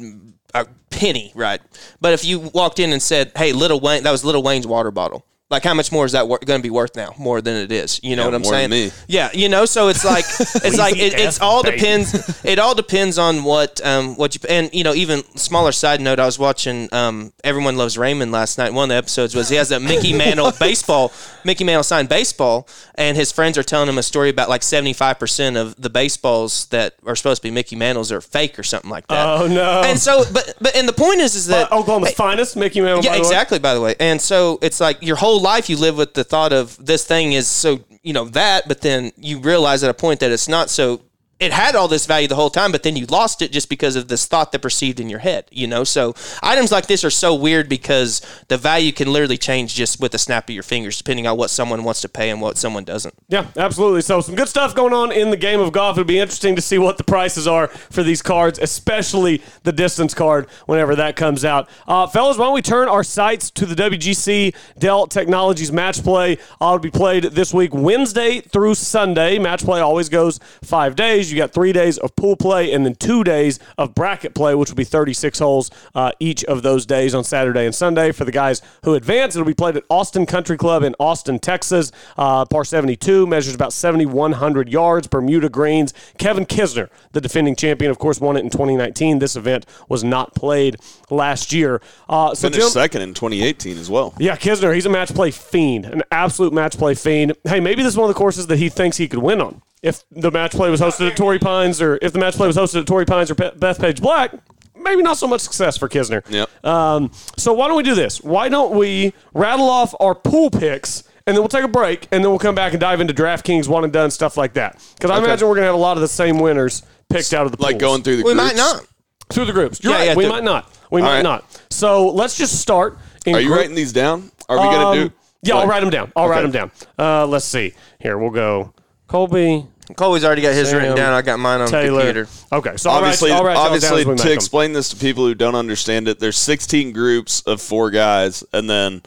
a 0.54 0.68
penny, 0.92 1.32
right? 1.36 1.62
But 2.00 2.14
if 2.14 2.24
you 2.24 2.40
walked 2.40 2.80
in 2.80 2.92
and 2.94 3.02
said, 3.02 3.32
"Hey, 3.36 3.52
Lil 3.52 3.80
Wayne," 3.80 4.04
that 4.04 4.12
was 4.12 4.24
Lil 4.24 4.44
Wayne's 4.44 4.68
water 4.68 4.92
bottle. 4.92 5.26
Like 5.52 5.64
how 5.64 5.76
much 5.76 5.92
more 5.92 6.06
is 6.06 6.14
that 6.14 6.28
wor- 6.28 6.40
going 6.40 6.60
to 6.60 6.64
be 6.64 6.72
worth 6.72 6.96
now? 6.96 7.14
More 7.20 7.40
than 7.40 7.56
it 7.56 7.72
is. 7.72 8.00
You 8.02 8.16
know 8.16 8.24
Yeah, 8.24 8.28
what 8.30 8.36
I'm 8.36 8.42
more 8.42 8.52
saying? 8.54 8.70
than 8.72 8.80
me. 8.88 8.92
Yeah, 9.08 9.30
you 9.32 9.48
know, 9.48 9.66
so 9.66 9.90
it's 9.90 10.04
like 10.04 10.26
it's 10.40 10.78
like 10.78 10.96
it, 10.98 11.14
it's 11.20 11.40
all 11.40 11.62
baby. 11.62 11.78
depends. 11.78 12.42
It 12.46 12.58
all 12.60 12.74
depends 12.74 13.18
on 13.20 13.44
what 13.44 13.80
um 13.86 14.16
what 14.16 14.34
you 14.36 14.42
and 14.50 14.74
you 14.74 14.84
know 14.84 14.94
even 14.96 15.24
smaller 15.38 15.72
side 15.72 16.02
note. 16.02 16.20
I 16.20 16.26
was 16.26 16.40
watching 16.40 16.90
um 16.92 17.32
Everyone 17.44 17.78
Loves 17.78 17.96
Raymond 17.96 18.32
last 18.32 18.58
night. 18.58 18.74
One 18.74 18.86
of 18.86 18.90
the 18.90 18.96
episodes 18.96 19.36
was 19.36 19.50
he 19.50 19.56
has 19.58 19.72
a 19.72 19.80
Mickey 19.80 20.14
Mantle 20.18 20.52
baseball, 20.60 21.12
Mickey 21.44 21.64
Mantle 21.64 21.84
signed 21.84 22.10
baseball, 22.10 22.68
and 22.96 23.16
his 23.16 23.32
friends 23.32 23.56
are 23.58 23.64
telling 23.64 23.88
him 23.88 24.00
a 24.00 24.04
story 24.04 24.30
about 24.30 24.50
like 24.50 24.64
seventy 24.64 24.94
five 24.94 25.20
percent 25.20 25.58
of 25.58 25.76
the 25.80 25.90
baseballs 25.92 26.66
that 26.68 26.96
are 27.06 27.16
supposed 27.16 27.42
to 27.44 27.48
be 27.48 27.52
Mickey 27.52 27.76
Mantles 27.76 28.12
are 28.12 28.22
fake 28.22 28.58
or 28.58 28.64
something 28.64 28.90
like 28.90 29.06
that. 29.08 29.28
Oh, 29.42 29.48
no. 29.48 29.82
And 29.86 30.00
so, 30.00 30.24
but 30.34 30.56
but 30.60 30.76
and 30.76 30.88
the 30.88 30.94
point 30.94 31.20
is 31.22 31.36
is 31.36 31.46
that 31.48 31.72
Uh, 31.72 31.80
Oklahoma's 31.80 32.14
finest, 32.14 32.56
Mickey 32.58 32.82
Mantle. 32.82 33.04
yeah, 33.04 33.12
by 33.12 33.16
the 33.18 33.22
way. 33.22 33.28
exactly. 33.28 33.60
By 33.60 33.74
the 33.76 33.82
way, 33.82 33.96
and 34.00 34.20
so 34.20 34.58
it's 34.64 34.80
like 34.80 35.02
your 35.04 35.16
whole 35.18 35.35
life 35.42 35.70
you 35.70 35.78
live 35.78 35.98
with 35.98 36.14
the 36.14 36.24
thought 36.24 36.54
of 36.54 36.84
this 36.84 37.06
thing 37.06 37.34
is 37.34 37.48
so 37.48 37.80
you 38.04 38.14
know 38.14 38.26
that, 38.26 38.68
but 38.68 38.82
then 38.82 39.12
you 39.18 39.40
realize 39.40 39.84
at 39.84 39.90
a 39.90 39.94
point 39.94 40.20
that 40.20 40.32
it's 40.32 40.48
not 40.48 40.70
so. 40.70 41.02
It 41.38 41.52
had 41.52 41.76
all 41.76 41.90
this 41.90 42.06
value 42.06 42.30
the 42.30 42.36
whole 42.36 42.50
time, 42.50 42.72
but 42.72 42.84
then 42.84 42.96
you 42.96 43.06
lost 43.08 43.42
it 43.42 43.52
just 43.52 43.68
because 43.68 43.98
of 43.98 44.08
this 44.08 44.26
thought 44.26 44.54
that 44.54 44.62
perceived 44.62 45.02
in 45.02 45.10
your 45.10 45.20
head. 45.20 45.46
You 45.52 45.68
know, 45.68 45.84
so 45.84 46.16
items 46.42 46.72
like 46.72 46.88
this 46.88 47.04
are 47.04 47.10
so 47.10 47.36
weird 47.36 47.68
because 47.68 48.22
the 48.48 48.58
value 48.58 48.94
can 48.94 49.12
literally 49.12 49.38
change 49.38 49.76
just 49.76 50.00
with 50.00 50.14
a 50.14 50.18
snap 50.18 50.48
of 50.48 50.54
your 50.54 50.64
fingers, 50.64 50.98
depending 50.98 51.28
on 51.28 51.38
what 51.38 51.50
someone 51.50 51.84
wants 51.84 52.00
to 52.02 52.10
pay 52.10 52.30
and 52.30 52.40
what 52.40 52.58
someone 52.58 52.86
doesn't. 52.86 53.14
Yeah, 53.28 53.48
absolutely. 53.58 54.02
So 54.02 54.22
some 54.22 54.36
good 54.36 54.48
stuff 54.48 54.74
going 54.74 54.94
on 54.94 55.12
in 55.12 55.30
the 55.30 55.36
game 55.36 55.60
of 55.60 55.74
golf. 55.74 55.98
It'll 55.98 56.08
be 56.08 56.20
interesting 56.20 56.56
to 56.56 56.62
see 56.62 56.78
what 56.78 56.98
the 56.98 57.04
prices 57.04 57.48
are 57.48 57.68
for 57.68 58.02
these 58.02 58.22
cards, 58.22 58.58
especially 58.58 59.42
the 59.64 59.74
distance 59.74 60.14
card 60.14 60.48
whenever 60.68 60.96
that 60.96 61.18
comes 61.18 61.44
out. 61.44 61.68
Uh, 61.86 62.08
fellas, 62.08 62.38
why 62.38 62.46
don't 62.46 62.54
we 62.54 62.62
turn 62.62 62.88
our 62.88 63.04
sights 63.04 63.50
to 63.52 63.66
the 63.66 63.76
WGC 63.76 64.56
Dell 64.80 65.06
Technologies 65.06 65.72
match 65.72 66.02
play? 66.02 66.38
Uh, 66.62 66.68
it'll 66.68 66.80
be 66.80 66.92
played 66.92 67.26
this 67.26 67.54
week, 67.54 67.74
Wednesday 67.74 68.40
through 68.40 68.76
Sunday. 68.76 69.38
Match 69.38 69.66
play 69.66 69.82
always 69.82 70.08
goes 70.08 70.40
five 70.64 70.96
days. 70.96 71.25
You 71.32 71.38
got 71.38 71.54
three 71.54 71.74
days 71.74 71.98
of 71.98 72.16
pool 72.16 72.36
play 72.36 72.72
and 72.74 72.86
then 72.86 72.96
two 72.96 73.24
days 73.24 73.60
of 73.78 73.96
bracket 73.96 74.34
play, 74.34 74.56
which 74.56 74.70
will 74.70 74.76
be 74.76 74.84
36 74.84 75.40
holes 75.40 75.72
uh, 75.94 76.12
each 76.20 76.44
of 76.46 76.64
those 76.64 76.86
days 76.86 77.14
on 77.16 77.24
Saturday 77.24 77.66
and 77.66 77.74
Sunday. 77.74 78.12
For 78.12 78.26
the 78.26 78.32
guys 78.32 78.62
who 78.84 78.94
advance, 78.94 79.36
it'll 79.36 79.46
be 79.46 79.54
played 79.54 79.78
at 79.78 79.84
Austin 79.90 80.26
Country 80.26 80.58
Club 80.58 80.84
in 80.84 80.96
Austin, 81.00 81.40
Texas. 81.40 81.92
Uh, 82.18 82.46
par 82.46 82.64
72 82.64 83.28
measures 83.28 83.56
about 83.56 83.74
7,100 83.74 84.70
yards, 84.70 85.08
Bermuda 85.08 85.50
greens. 85.50 85.94
Kevin 86.18 86.46
Kisner, 86.46 86.90
the 87.12 87.22
defending 87.22 87.56
champion, 87.56 87.92
of 87.92 88.00
course, 88.00 88.20
won 88.20 88.38
it 88.38 88.42
in 88.44 88.50
2019. 88.50 89.20
This 89.20 89.36
event 89.36 89.66
was 89.90 90.04
not 90.04 90.36
played 90.36 90.78
last 91.10 91.54
year. 91.54 91.82
Uh, 92.10 92.34
so, 92.34 92.50
Finished 92.50 92.62
Jim, 92.62 92.70
second 92.70 93.02
in 93.02 93.14
2018 93.14 93.78
as 93.78 93.90
well. 93.90 94.14
yeah, 94.20 94.36
Kisner, 94.36 94.74
he's 94.74 94.86
a 94.86 94.90
match 94.90 95.14
play 95.14 95.32
fiend, 95.32 95.86
an 95.86 96.04
absolute 96.12 96.54
match 96.54 96.78
play 96.78 96.94
fiend. 96.96 97.34
Hey, 97.44 97.60
maybe 97.60 97.84
this 97.84 97.94
is 97.94 97.98
one 97.98 98.10
of 98.10 98.16
the 98.16 98.18
courses 98.18 98.48
that 98.48 98.58
he 98.58 98.70
thinks 98.70 98.98
he 98.98 99.08
could 99.08 99.20
win 99.20 99.42
on. 99.42 99.62
If 99.82 100.04
the 100.12 100.32
match 100.32 100.52
play 100.52 100.70
was 100.70 100.82
hosted 100.82 101.10
at 101.12 101.18
Torrey 101.18 101.40
Pines, 101.40 101.82
or 101.82 102.00
if 102.02 102.12
the 102.14 102.20
match 102.20 102.36
play 102.36 102.48
was 102.48 102.58
hosted 102.58 102.82
at 102.82 102.88
Torrey 102.88 103.06
Pines 103.06 103.30
or 103.30 103.36
Pe- 103.36 103.52
Bethpage 103.52 104.02
Black, 104.02 104.34
maybe 104.76 105.02
not 105.04 105.18
so 105.18 105.28
much 105.28 105.42
success 105.42 105.78
for 105.78 105.88
Kisner. 105.88 106.24
Yep. 106.30 106.66
Um, 106.66 107.12
so 107.38 107.54
why 107.54 107.68
don't 107.68 107.78
we 107.78 107.84
do 107.84 107.94
this? 107.96 108.22
Why 108.22 108.50
don't 108.50 108.76
we 108.76 109.14
rattle 109.34 109.70
off 109.70 109.94
our 110.00 110.16
pool 110.16 110.50
picks, 110.50 111.04
and 111.28 111.36
then 111.36 111.42
we'll 111.42 111.50
take 111.50 111.64
a 111.64 111.68
break, 111.68 112.08
and 112.12 112.24
then 112.24 112.32
we'll 112.32 112.40
come 112.40 112.56
back 112.56 112.72
and 112.74 112.80
dive 112.80 113.00
into 113.00 113.14
DraftKings 113.14 113.68
one 113.68 113.84
and 113.84 113.94
done 113.94 114.10
stuff 114.12 114.38
like 114.38 114.54
that. 114.54 114.84
Because 114.96 115.12
I 115.12 115.18
imagine 115.20 115.48
we're 115.48 115.56
gonna 115.56 115.68
have 115.68 115.76
a 115.76 115.78
lot 115.78 115.98
of 115.98 116.02
the 116.02 116.08
same 116.08 116.40
winners 116.40 116.82
picked 117.10 117.34
out 117.34 117.46
of 117.46 117.52
the 117.52 117.62
Like 117.62 117.74
pools. 117.74 117.82
going 117.82 118.04
through 118.04 118.18
the 118.18 118.24
We 118.24 118.34
groups. 118.34 118.44
might 118.48 118.56
not. 118.58 118.86
through 119.32 119.46
the 119.46 119.54
groups. 119.54 119.84
You're 119.84 119.94
Yeah, 119.94 120.00
right. 120.00 120.06
yeah, 120.10 120.16
we 120.16 120.24
through- 120.24 120.34
might 120.34 120.44
not. 120.44 120.72
We 120.92 121.02
might 121.02 121.16
right. 121.18 121.24
not. 121.24 121.46
So 121.70 122.10
let's 122.10 122.38
just 122.38 122.60
start. 122.60 122.98
In 123.26 123.36
Are 123.36 123.40
you 123.40 123.48
group- 123.48 123.60
writing 123.60 123.76
these 123.76 123.92
down? 123.92 124.30
Are 124.50 124.58
we 124.58 124.64
gonna 124.66 124.88
um, 124.90 124.96
do? 125.10 125.12
Yeah, 125.42 125.56
I'll 125.56 125.60
like- 125.62 125.70
write 125.70 125.80
them 125.82 125.90
down. 125.90 126.12
I'll 126.16 126.28
write 126.30 126.42
them 126.44 126.52
down. 126.52 126.72
Uh, 126.98 127.26
let's 127.28 127.46
see. 127.46 127.74
Here, 128.00 128.18
we'll 128.20 128.30
go 128.32 128.72
Colby, 129.08 129.66
Colby's 129.96 130.26
already 130.26 130.42
got 130.42 130.54
his 130.54 130.70
Sam, 130.70 130.80
written 130.80 130.96
down. 130.96 131.14
I 131.14 131.22
got 131.22 131.40
mine 131.40 131.62
on 131.62 131.66
the 131.68 131.72
Taylor. 131.72 132.02
computer. 132.14 132.28
Okay, 132.52 132.78
so 132.78 132.90
I'll 132.90 132.98
Obviously, 132.98 133.30
write, 133.32 133.38
I'll 133.38 133.44
write 133.44 133.54
y'all 133.54 133.64
down 133.66 133.74
obviously, 133.74 134.02
as 134.02 134.06
we 134.08 134.12
make 134.14 134.22
to 134.24 134.30
'em. 134.30 134.34
explain 134.34 134.74
this 134.74 134.90
to 134.90 134.96
people 134.96 135.26
who 135.26 135.36
don't 135.36 135.56
understand 135.56 136.08
it, 136.08 136.20
there's 136.20 136.38
16 136.38 136.92
groups 136.92 137.42
of 137.42 137.62
four 137.62 137.92
guys, 137.92 138.44
and 138.54 138.70
then 138.70 139.02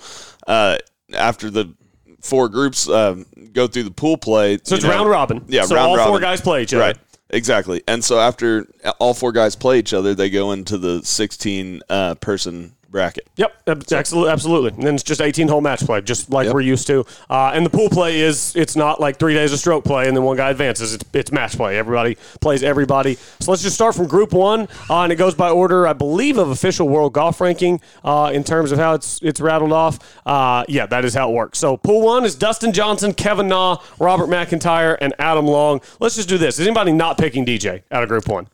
uh, 0.47 0.79
after 1.15 1.51
the 1.51 1.75
four 2.21 2.49
groups 2.49 2.89
um, 2.89 3.27
go 3.53 3.67
through 3.67 3.85
the 3.85 3.91
pool 3.91 4.17
play, 4.17 4.59
So 4.63 4.77
it's 4.77 4.85
know- 4.85 4.91
round 4.91 5.11
robin. 5.11 5.45
Yeah, 5.49 5.65
so 5.65 5.75
round 5.75 6.01
all 6.01 6.07
four 6.09 6.21
guys 6.21 6.41
play 6.41 6.63
each 6.63 6.73
other. 6.75 6.83
Right. 6.83 6.97
Exactly. 7.31 7.83
And 7.87 8.03
so 8.03 8.19
after 8.19 8.67
all 8.99 9.13
four 9.13 9.33
guys 9.33 9.55
play 9.55 9.79
each 9.79 9.93
other, 9.93 10.15
they 10.15 10.31
go 10.31 10.53
into 10.53 10.79
the 10.79 11.03
16 11.05 11.83
uh, 11.91 12.15
person 12.15 12.73
bracket. 12.89 13.29
Yep, 13.37 13.63
absolutely, 13.93 14.31
absolutely. 14.31 14.71
And 14.73 14.83
then 14.83 14.95
it's 14.95 15.03
just 15.03 15.21
18 15.21 15.49
hole 15.49 15.61
match 15.61 15.81
play, 15.81 16.01
just 16.01 16.31
like 16.31 16.47
Yep. 16.47 16.55
we're 16.55 16.61
used 16.63 16.87
to. 16.87 17.05
Uh, 17.29 17.51
and 17.55 17.65
the 17.67 17.71
pool 17.71 17.89
play 17.91 18.21
is 18.21 18.55
it's 18.57 18.77
not 18.77 19.01
like 19.01 19.19
three 19.19 19.35
days 19.35 19.53
of 19.53 19.59
stroke 19.59 19.85
play 19.85 20.09
and 20.09 20.17
then 20.17 20.25
one 20.25 20.37
guy 20.37 20.51
advances. 20.51 20.95
It's, 20.95 21.05
it's 21.13 21.33
match 21.33 21.57
play. 21.57 21.79
Everybody 21.79 22.17
plays 22.41 22.63
everybody. 22.63 23.17
So 23.41 23.51
let's 23.51 23.63
just 23.63 23.75
start 23.75 23.95
from 23.95 24.07
Group 24.07 24.33
One, 24.33 24.69
uh, 24.89 25.03
and 25.03 25.13
it 25.13 25.17
goes 25.17 25.35
by 25.35 25.51
order, 25.51 25.87
I 25.87 25.93
believe, 25.93 26.39
of 26.39 26.49
official 26.51 26.89
world 26.89 27.13
golf 27.13 27.41
ranking 27.41 27.81
uh, 28.05 28.31
in 28.33 28.43
terms 28.45 28.73
of 28.73 28.79
how 28.79 28.95
it's 28.95 29.21
it's 29.23 29.41
rattled 29.41 29.73
off. 29.73 29.99
Uh, 30.27 30.65
yeah, 30.69 30.87
that 30.87 31.05
is 31.05 31.15
how 31.15 31.31
it 31.31 31.35
works. 31.35 31.59
So 31.59 31.77
Pool 31.77 32.03
One 32.03 32.25
is 32.25 32.35
Dustin 32.35 32.73
Johnson, 32.73 33.13
Kevin 33.13 33.49
Na, 33.49 33.79
Robert 33.99 34.29
McIntyre, 34.29 34.97
and 35.01 35.15
Adam 35.19 35.47
Long. 35.47 35.81
Let's 36.01 36.17
just 36.17 36.29
do 36.29 36.39
this. 36.39 36.59
Is 36.59 36.67
anybody 36.67 36.93
not 36.93 37.19
picking 37.19 37.45
DJ 37.45 37.83
out 37.91 38.03
of 38.03 38.09
Group 38.09 38.29
One? 38.29 38.49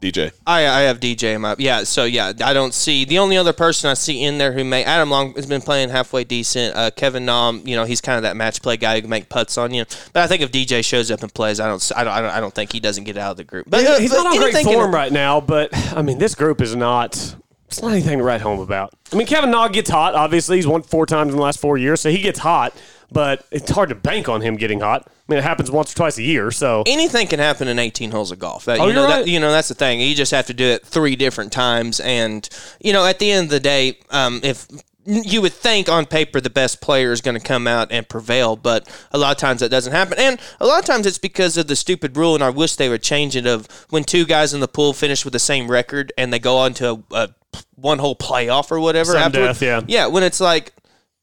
DJ. 0.00 0.32
I, 0.46 0.66
I 0.66 0.80
have 0.82 0.98
DJ 0.98 1.34
in 1.34 1.42
my 1.42 1.54
yeah. 1.58 1.84
So 1.84 2.04
yeah, 2.04 2.32
I 2.42 2.54
don't 2.54 2.72
see 2.72 3.04
the 3.04 3.18
only 3.18 3.36
other 3.36 3.52
person 3.52 3.90
I 3.90 3.94
see 3.94 4.24
in 4.24 4.38
there 4.38 4.52
who 4.52 4.64
may 4.64 4.82
Adam 4.82 5.10
Long 5.10 5.34
has 5.34 5.46
been 5.46 5.60
playing 5.60 5.90
halfway 5.90 6.24
decent. 6.24 6.74
Uh, 6.74 6.90
Kevin 6.90 7.26
Nom, 7.26 7.62
you 7.66 7.76
know, 7.76 7.84
he's 7.84 8.00
kind 8.00 8.16
of 8.16 8.22
that 8.22 8.36
match 8.36 8.62
play 8.62 8.78
guy 8.78 8.94
who 8.94 9.02
can 9.02 9.10
make 9.10 9.28
putts 9.28 9.58
on 9.58 9.74
you. 9.74 9.84
But 10.12 10.22
I 10.22 10.26
think 10.26 10.40
if 10.40 10.50
DJ 10.50 10.84
shows 10.84 11.10
up 11.10 11.22
and 11.22 11.32
plays, 11.32 11.60
I 11.60 11.68
don't 11.68 11.92
I 11.94 12.04
don't 12.04 12.12
I 12.12 12.20
don't, 12.22 12.30
I 12.30 12.40
don't 12.40 12.54
think 12.54 12.72
he 12.72 12.80
doesn't 12.80 13.04
get 13.04 13.18
out 13.18 13.32
of 13.32 13.36
the 13.36 13.44
group. 13.44 13.66
But 13.68 13.84
uh, 13.84 13.98
he's 13.98 14.10
but 14.10 14.22
not 14.22 14.32
on 14.32 14.38
great 14.38 14.64
form 14.64 14.94
right 14.94 15.12
now, 15.12 15.40
but 15.40 15.70
I 15.94 16.02
mean, 16.02 16.18
this 16.18 16.34
group 16.34 16.60
is 16.60 16.74
not. 16.74 17.36
It's 17.66 17.82
not 17.82 17.92
anything 17.92 18.18
to 18.18 18.24
write 18.24 18.40
home 18.40 18.58
about. 18.58 18.92
I 19.12 19.16
mean, 19.16 19.28
Kevin 19.28 19.52
Nog 19.52 19.72
gets 19.72 19.88
hot. 19.88 20.16
Obviously, 20.16 20.56
he's 20.56 20.66
won 20.66 20.82
four 20.82 21.06
times 21.06 21.30
in 21.30 21.36
the 21.36 21.42
last 21.42 21.60
four 21.60 21.78
years, 21.78 22.00
so 22.00 22.10
he 22.10 22.18
gets 22.20 22.40
hot. 22.40 22.74
But 23.12 23.44
it's 23.50 23.70
hard 23.70 23.88
to 23.88 23.94
bank 23.94 24.28
on 24.28 24.40
him 24.40 24.56
getting 24.56 24.80
hot. 24.80 25.04
I 25.06 25.10
mean, 25.28 25.38
it 25.38 25.42
happens 25.44 25.70
once 25.70 25.92
or 25.92 25.96
twice 25.96 26.18
a 26.18 26.22
year. 26.22 26.50
So 26.50 26.84
anything 26.86 27.26
can 27.26 27.38
happen 27.38 27.68
in 27.68 27.78
18 27.78 28.10
holes 28.10 28.30
of 28.30 28.38
golf. 28.38 28.64
That, 28.66 28.78
Oh, 28.80 28.86
you 28.86 28.92
know, 28.92 29.00
you're 29.02 29.08
that, 29.10 29.18
right. 29.20 29.26
you 29.26 29.40
know 29.40 29.50
that's 29.50 29.68
the 29.68 29.74
thing. 29.74 30.00
You 30.00 30.14
just 30.14 30.30
have 30.32 30.46
to 30.46 30.54
do 30.54 30.64
it 30.64 30.84
three 30.86 31.16
different 31.16 31.52
times, 31.52 32.00
and 32.00 32.48
you 32.80 32.92
know, 32.92 33.04
at 33.06 33.18
the 33.18 33.30
end 33.30 33.44
of 33.46 33.50
the 33.50 33.60
day, 33.60 33.98
um, 34.10 34.40
if 34.42 34.66
you 35.06 35.40
would 35.40 35.52
think 35.52 35.88
on 35.88 36.04
paper 36.06 36.40
the 36.40 36.50
best 36.50 36.80
player 36.80 37.10
is 37.10 37.20
going 37.20 37.36
to 37.36 37.42
come 37.42 37.66
out 37.66 37.90
and 37.90 38.08
prevail, 38.08 38.54
but 38.54 38.86
a 39.12 39.18
lot 39.18 39.30
of 39.32 39.38
times 39.38 39.60
that 39.60 39.70
doesn't 39.70 39.92
happen, 39.92 40.18
and 40.18 40.38
a 40.60 40.66
lot 40.66 40.78
of 40.78 40.84
times 40.84 41.06
it's 41.06 41.18
because 41.18 41.56
of 41.56 41.66
the 41.66 41.74
stupid 41.76 42.16
rule. 42.16 42.34
And 42.34 42.44
I 42.44 42.50
wish 42.50 42.76
they 42.76 42.88
would 42.88 43.02
change 43.02 43.34
it 43.34 43.46
of 43.46 43.66
when 43.90 44.04
two 44.04 44.24
guys 44.24 44.52
in 44.54 44.60
the 44.60 44.68
pool 44.68 44.92
finish 44.92 45.24
with 45.24 45.32
the 45.32 45.38
same 45.38 45.70
record 45.70 46.12
and 46.18 46.32
they 46.32 46.38
go 46.38 46.58
on 46.58 46.74
to 46.74 47.02
a, 47.10 47.14
a 47.14 47.28
one 47.76 47.98
hole 47.98 48.14
playoff 48.14 48.70
or 48.70 48.78
whatever. 48.78 49.16
Afterward. 49.16 49.46
death, 49.46 49.62
yeah. 49.62 49.80
yeah. 49.88 50.06
When 50.06 50.22
it's 50.22 50.38
like 50.40 50.74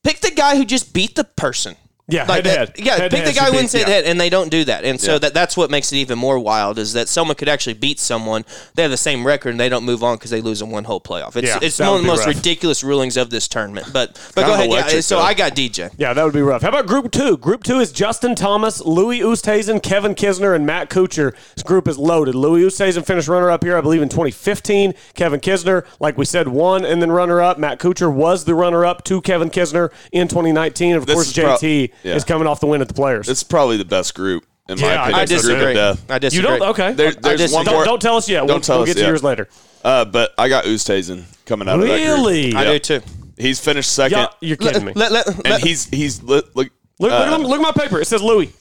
pick 0.04 0.20
the 0.20 0.32
guy 0.32 0.56
who 0.56 0.66
just 0.66 0.94
beat 0.94 1.16
the 1.16 1.24
person. 1.24 1.76
Yeah, 2.10 2.22
like 2.24 2.46
head-to-head. 2.46 2.74
Yeah, 2.78 2.98
Head-to-head 2.98 3.12
pick 3.12 3.26
the 3.26 3.38
guy 3.38 3.48
who 3.48 3.58
wins 3.58 3.74
head 3.74 3.80
yeah. 3.80 3.86
to 3.86 3.92
head, 3.92 4.06
and 4.06 4.20
they 4.20 4.30
don't 4.30 4.50
do 4.50 4.64
that, 4.64 4.86
and 4.86 5.00
so 5.00 5.20
that 5.20 5.34
that's 5.34 5.58
what 5.58 5.70
makes 5.70 5.92
it 5.92 5.98
even 5.98 6.18
more 6.18 6.40
wild 6.40 6.80
is 6.80 6.94
that 6.94 7.10
someone 7.10 7.36
could 7.36 7.50
actually 7.50 7.74
beat 7.74 8.00
someone. 8.00 8.46
They 8.76 8.84
have 8.84 8.92
the 8.92 8.96
same 8.96 9.28
record, 9.28 9.50
and 9.50 9.60
they 9.60 9.68
don't 9.68 9.84
move 9.84 10.06
on 10.06 10.16
because 10.16 10.32
they 10.32 10.40
lose 10.40 10.62
in 10.62 10.70
one 10.70 10.86
whole 10.86 11.02
playoff. 11.02 11.36
It's 11.36 11.48
Yeah, 11.50 11.60
it's 11.62 11.80
one 11.80 11.96
of 11.96 12.02
the 12.02 12.08
most 12.08 12.26
rough. 12.26 12.36
ridiculous 12.36 12.82
rulings 12.82 13.18
of 13.18 13.30
this 13.30 13.50
tournament. 13.50 13.88
But 13.92 14.18
but 14.36 14.46
go 14.46 14.54
ahead. 14.54 14.70
Yeah, 14.70 15.02
so 15.02 15.18
though. 15.18 15.22
I 15.22 15.34
got 15.34 15.54
DJ. 15.54 15.92
Yeah, 15.98 16.14
that 16.14 16.24
would 16.24 16.34
be 16.34 16.42
rough. 16.42 16.62
How 16.62 16.70
about 16.70 16.86
Group 16.88 17.12
Two? 17.12 17.36
Group 17.36 17.64
Two 17.64 17.80
is 17.80 17.92
Justin 17.92 18.36
Thomas, 18.36 18.80
Louis 18.80 19.20
Oosthuizen, 19.20 19.84
Kevin 19.84 20.16
Kisner, 20.16 20.56
and 20.56 20.66
Matt 20.66 20.90
Kuchar. 20.90 21.36
This 21.56 21.64
group 21.64 21.90
is 21.90 21.98
loaded. 21.98 22.36
Louis 22.36 22.62
Oosthuizen 22.64 23.06
finished 23.06 23.28
runner-up 23.28 23.66
here, 23.66 23.78
I 23.78 23.82
believe, 23.82 24.02
in 24.02 24.08
2015. 24.08 24.94
Kevin 25.16 25.42
Kisner, 25.42 25.86
like 26.00 26.18
we 26.18 26.24
said, 26.24 26.48
won 26.48 26.86
and 26.86 27.02
then 27.02 27.12
runner-up. 27.12 27.58
Matt 27.58 27.80
Kuchar 27.80 28.14
was 28.14 28.46
the 28.46 28.56
runner-up 28.56 29.04
to 29.04 29.20
Kevin 29.22 29.50
Kisner 29.50 29.92
in 30.14 30.30
2019. 30.30 30.96
Of 30.96 31.06
This 31.06 31.16
course, 31.16 31.34
JT 31.34 31.92
yeah. 32.04 32.16
is 32.16 32.24
coming 32.24 32.48
off 32.48 32.60
the 32.60 32.68
win 32.68 32.82
at 32.82 32.88
the 32.88 32.94
Players. 32.94 33.28
It's 33.30 33.44
probably 33.44 33.78
the 33.78 33.86
best 33.86 34.16
group 34.16 34.46
in 34.70 34.78
Yeah, 34.78 34.86
my 34.88 34.92
I 34.92 34.96
opinion. 34.96 35.16
I 35.20 35.22
It's 35.24 35.32
the 35.32 35.36
group 35.38 35.58
disagree. 35.58 35.72
of 35.72 35.98
death. 35.98 36.12
I 36.12 36.14
you 36.16 36.20
disagree. 36.20 36.48
don't? 36.60 36.62
Okay. 36.70 36.94
There, 36.94 37.12
there's 37.14 37.38
disagree. 37.40 37.56
one 37.56 37.66
don't, 37.66 37.74
more. 37.76 37.86
don't 37.86 38.02
tell 38.02 38.18
us 38.18 38.28
yet. 38.30 38.40
Don't 38.40 38.48
we'll, 38.48 38.60
tell 38.60 38.76
we'll 38.78 38.84
us 38.84 38.90
get 38.90 38.94
to 38.96 39.00
yet. 39.02 39.08
yours 39.08 39.24
later. 39.24 39.48
Uh, 39.84 40.06
but 40.06 40.34
I 40.38 40.50
got 40.50 40.66
Oosthuizen 40.66 41.24
coming 41.46 41.68
out 41.70 41.76
of 41.80 41.82
that 41.82 41.88
group. 41.98 42.00
Really? 42.18 42.54
I 42.54 42.64
Yeah. 42.64 42.72
do 42.74 42.80
too. 42.80 43.02
He's 43.38 43.60
finished 43.60 43.92
second, 43.94 44.18
Yeah, 44.18 44.28
you're 44.42 44.58
kidding 44.58 44.84
me. 44.84 44.94
Let, 44.96 45.12
let, 45.12 45.28
and 45.46 45.64
he's 45.64 45.86
he's 45.86 46.24
li- 46.24 46.42
look. 46.56 46.70
Look, 47.00 47.12
uh, 47.12 47.30
look, 47.30 47.40
at, 47.42 47.48
look 47.48 47.60
at 47.60 47.76
my 47.76 47.84
paper. 47.84 48.02
It 48.02 48.08
says 48.08 48.24
Louis. 48.24 48.46
It 48.48 48.54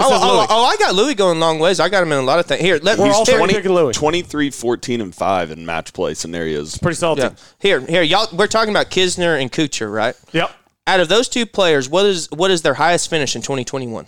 oh, 0.00 0.10
oh, 0.10 0.46
oh, 0.50 0.64
I 0.64 0.76
got 0.76 0.94
Louis 0.94 1.14
going 1.14 1.38
long 1.40 1.58
ways. 1.60 1.78
I 1.80 1.88
got 1.88 2.02
him 2.02 2.10
in 2.12 2.18
a 2.18 2.22
lot 2.22 2.38
of 2.40 2.46
things. 2.46 2.60
Here, 2.60 2.78
let 2.82 2.98
We're 2.98 3.06
he's 3.06 3.14
all 3.14 3.24
twenty- 3.24 3.54
picking 3.54 3.72
Louis. 3.72 3.92
23, 3.94 4.50
14, 4.50 5.00
and 5.00 5.14
5 5.14 5.50
in 5.52 5.64
match 5.66 5.92
play 5.92 6.14
scenarios. 6.14 6.76
Pretty 6.78 6.96
solid. 6.96 7.18
Yeah. 7.18 7.30
Here, 7.60 7.80
here, 7.80 8.02
y'all. 8.02 8.28
We're 8.32 8.46
talking 8.48 8.70
about 8.70 8.90
Kisner 8.90 9.40
and 9.40 9.50
Kuchar, 9.50 9.92
right? 9.92 10.14
Yep. 10.32 10.50
Out 10.88 11.00
of 11.00 11.08
those 11.08 11.28
two 11.28 11.44
players, 11.44 11.88
what 11.88 12.06
is 12.06 12.30
what 12.30 12.50
is 12.50 12.62
their 12.62 12.74
highest 12.74 13.10
finish 13.10 13.36
in 13.36 13.42
2021? 13.42 14.06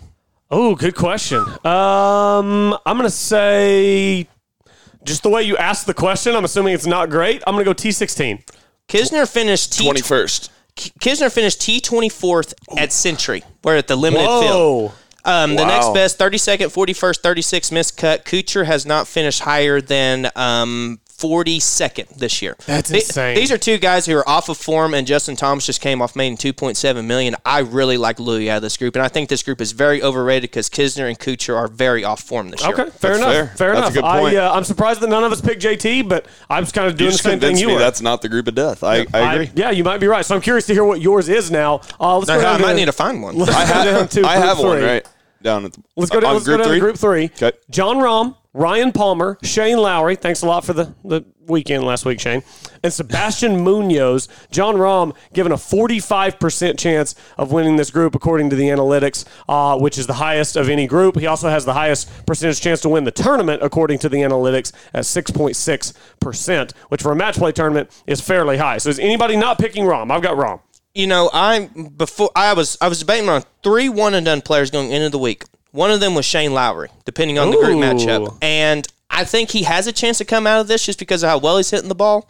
Oh, 0.49 0.75
good 0.75 0.95
question. 0.95 1.39
Um, 1.63 2.75
I'm 2.85 2.97
gonna 2.97 3.09
say 3.11 4.27
just 5.03 5.21
the 5.23 5.29
way 5.29 5.43
you 5.43 5.55
asked 5.57 5.85
the 5.85 5.93
question. 5.93 6.35
I'm 6.35 6.43
assuming 6.43 6.73
it's 6.73 6.87
not 6.87 7.09
great. 7.11 7.43
I'm 7.45 7.53
gonna 7.53 7.65
go 7.65 7.73
T16. 7.73 8.43
Kisner 8.87 9.31
finished 9.31 9.73
T 9.73 9.87
21st. 9.87 10.49
Kisner 10.75 11.31
finished 11.31 11.61
T 11.61 11.79
twenty 11.81 12.09
fourth 12.09 12.53
at 12.77 12.91
Sentry. 12.91 13.43
We're 13.63 13.75
at 13.77 13.87
the 13.87 13.95
limited 13.95 14.25
field. 14.25 14.41
Whoa. 14.43 14.91
Um, 15.23 15.55
the 15.55 15.61
Wow. 15.61 15.67
next 15.67 15.93
best, 15.93 16.17
thirty 16.17 16.39
second, 16.39 16.71
forty 16.71 16.93
first, 16.93 17.21
thirty 17.21 17.43
six 17.43 17.69
cut. 17.91 18.25
Kuchar 18.25 18.65
has 18.65 18.87
not 18.87 19.07
finished 19.07 19.41
higher 19.41 19.79
than 19.81 20.31
um, 20.35 20.99
forty 21.21 21.59
second 21.59 22.07
this 22.17 22.41
year. 22.41 22.55
That's 22.65 22.89
The- 22.89 22.97
insane. 22.97 23.35
These 23.35 23.51
are 23.51 23.57
two 23.57 23.77
guys 23.77 24.05
who 24.07 24.17
are 24.17 24.27
off 24.27 24.49
of 24.49 24.57
form, 24.57 24.93
and 24.93 25.05
Justin 25.07 25.35
Thomas 25.35 25.65
just 25.65 25.79
came 25.79 26.01
off 26.01 26.15
making 26.15 26.37
two 26.37 26.51
point 26.53 26.75
seven 26.77 27.07
million. 27.07 27.35
I 27.45 27.59
really 27.59 27.97
like 27.97 28.19
Louis 28.19 28.49
out 28.49 28.57
of 28.57 28.61
this 28.63 28.75
group, 28.77 28.95
and 28.95 29.03
I 29.05 29.07
think 29.07 29.29
this 29.29 29.43
group 29.43 29.61
is 29.61 29.71
very 29.71 30.01
overrated 30.01 30.49
because 30.49 30.69
Kisner 30.69 31.07
and 31.07 31.17
Kuchar 31.19 31.55
are 31.55 31.67
very 31.67 32.03
off 32.03 32.21
form 32.23 32.49
this 32.49 32.61
year. 32.63 32.73
Okay, 32.73 32.89
fair 32.89 33.17
That's 33.17 33.17
enough. 33.21 33.31
fair. 33.33 33.47
Fair, 33.55 33.73
That's 33.75 33.95
a 33.95 33.99
enough. 33.99 34.13
good 34.13 34.19
point. 34.21 34.35
I, 34.37 34.39
uh, 34.47 34.53
I'm 34.53 34.63
surprised 34.63 34.99
that 35.01 35.09
none 35.09 35.23
of 35.23 35.31
us 35.31 35.39
picked 35.41 35.61
JT, 35.61 36.09
but 36.09 36.25
I 36.49 36.59
was 36.59 36.71
kind 36.71 36.87
of 36.87 36.97
doing 36.97 37.09
the 37.09 37.11
just 37.13 37.23
same 37.23 37.39
thing 37.39 37.57
you 37.57 37.67
me 37.67 37.73
were. 37.73 37.79
that's 37.79 38.01
not 38.01 38.21
the 38.21 38.29
group 38.29 38.47
of 38.47 38.55
death. 38.55 38.83
I, 38.83 39.05
I 39.13 39.33
agree. 39.35 39.51
yeah, 39.55 39.71
you 39.71 39.83
might 39.83 39.99
be 39.99 40.07
right. 40.07 40.25
So 40.25 40.33
I'm 40.35 40.41
curious 40.41 40.65
to 40.67 40.73
hear 40.73 40.83
what 40.83 41.01
yours 41.01 41.29
is 41.29 41.51
now. 41.51 41.81
Uh, 41.99 42.17
let's 42.17 42.29
go 42.29 42.39
I, 42.39 42.41
down 42.41 42.55
I 42.55 42.57
to, 42.57 42.63
might 42.63 42.75
need 42.75 42.85
to 42.85 42.91
find 42.91 43.21
one. 43.21 43.35
let's 43.37 43.51
I 43.53 43.65
go 43.67 43.73
down 43.85 43.85
have, 44.01 44.09
to 44.11 44.21
I 44.25 44.35
group 44.35 44.45
have 44.47 44.59
one 44.59 44.81
right 44.81 45.07
down 45.43 45.65
at 45.65 45.73
the, 45.73 45.81
Let's 45.95 46.11
go 46.11 46.19
down, 46.19 46.29
on 46.29 46.33
let's 46.35 46.47
go 46.47 46.57
down 46.57 46.67
three. 46.67 46.75
to 46.75 46.79
group 46.79 46.97
three. 46.97 47.25
Okay. 47.25 47.51
Jon 47.69 47.97
Rahm, 47.97 48.35
Ryan 48.53 48.91
Palmer, 48.91 49.37
Shane 49.43 49.77
Lowry. 49.77 50.17
Thanks 50.17 50.41
a 50.41 50.45
lot 50.45 50.65
for 50.65 50.73
the, 50.73 50.93
the 51.05 51.23
weekend 51.47 51.85
last 51.85 52.03
week, 52.03 52.19
Shane. 52.19 52.43
And 52.83 52.91
Sebastian 52.91 53.63
Munoz. 53.63 54.27
Jon 54.51 54.75
Rahm 54.75 55.15
given 55.31 55.53
a 55.53 55.55
45% 55.55 56.77
chance 56.77 57.15
of 57.37 57.53
winning 57.53 57.77
this 57.77 57.89
group 57.91 58.13
according 58.13 58.49
to 58.49 58.57
the 58.57 58.67
analytics, 58.67 59.23
uh, 59.47 59.79
which 59.79 59.97
is 59.97 60.05
the 60.05 60.15
highest 60.15 60.57
of 60.57 60.67
any 60.67 60.85
group. 60.85 61.17
He 61.17 61.27
also 61.27 61.47
has 61.47 61.63
the 61.63 61.73
highest 61.73 62.25
percentage 62.25 62.59
chance 62.59 62.81
to 62.81 62.89
win 62.89 63.05
the 63.05 63.11
tournament 63.11 63.63
according 63.63 63.99
to 63.99 64.09
the 64.09 64.17
analytics 64.17 64.73
at 64.93 65.05
6.6%, 65.05 66.71
which 66.89 67.01
for 67.01 67.13
a 67.13 67.15
match 67.15 67.37
play 67.37 67.53
tournament 67.53 68.03
is 68.05 68.19
fairly 68.19 68.57
high. 68.57 68.79
So 68.79 68.89
is 68.89 68.99
anybody 68.99 69.37
not 69.37 69.59
picking 69.59 69.85
Rahm? 69.85 70.11
I've 70.11 70.21
got 70.21 70.35
Rahm. 70.35 70.59
you 70.93 71.07
know, 71.07 71.29
I 71.31 71.69
before 71.95 72.31
I 72.35 72.53
was 72.53 72.77
I 72.81 72.89
was 72.89 72.99
debating 72.99 73.29
on 73.29 73.43
three 73.63 73.87
one 73.87 74.13
and 74.13 74.25
done 74.25 74.41
players 74.41 74.71
going 74.71 74.91
into 74.91 75.09
the 75.09 75.19
week. 75.19 75.45
One 75.71 75.91
of 75.91 75.99
them 75.99 76.15
was 76.15 76.25
Shane 76.25 76.53
Lowry, 76.53 76.89
depending 77.05 77.39
on 77.39 77.49
the 77.49 77.57
group 77.57 77.77
Ooh. 77.77 77.81
matchup, 77.81 78.37
and 78.41 78.87
I 79.09 79.23
think 79.23 79.51
he 79.51 79.63
has 79.63 79.87
a 79.87 79.91
chance 79.91 80.17
to 80.19 80.25
come 80.25 80.47
out 80.47 80.61
of 80.61 80.67
this 80.67 80.85
just 80.85 80.99
because 80.99 81.23
of 81.23 81.29
how 81.29 81.37
well 81.37 81.57
he's 81.57 81.69
hitting 81.69 81.89
the 81.89 81.95
ball. 81.95 82.27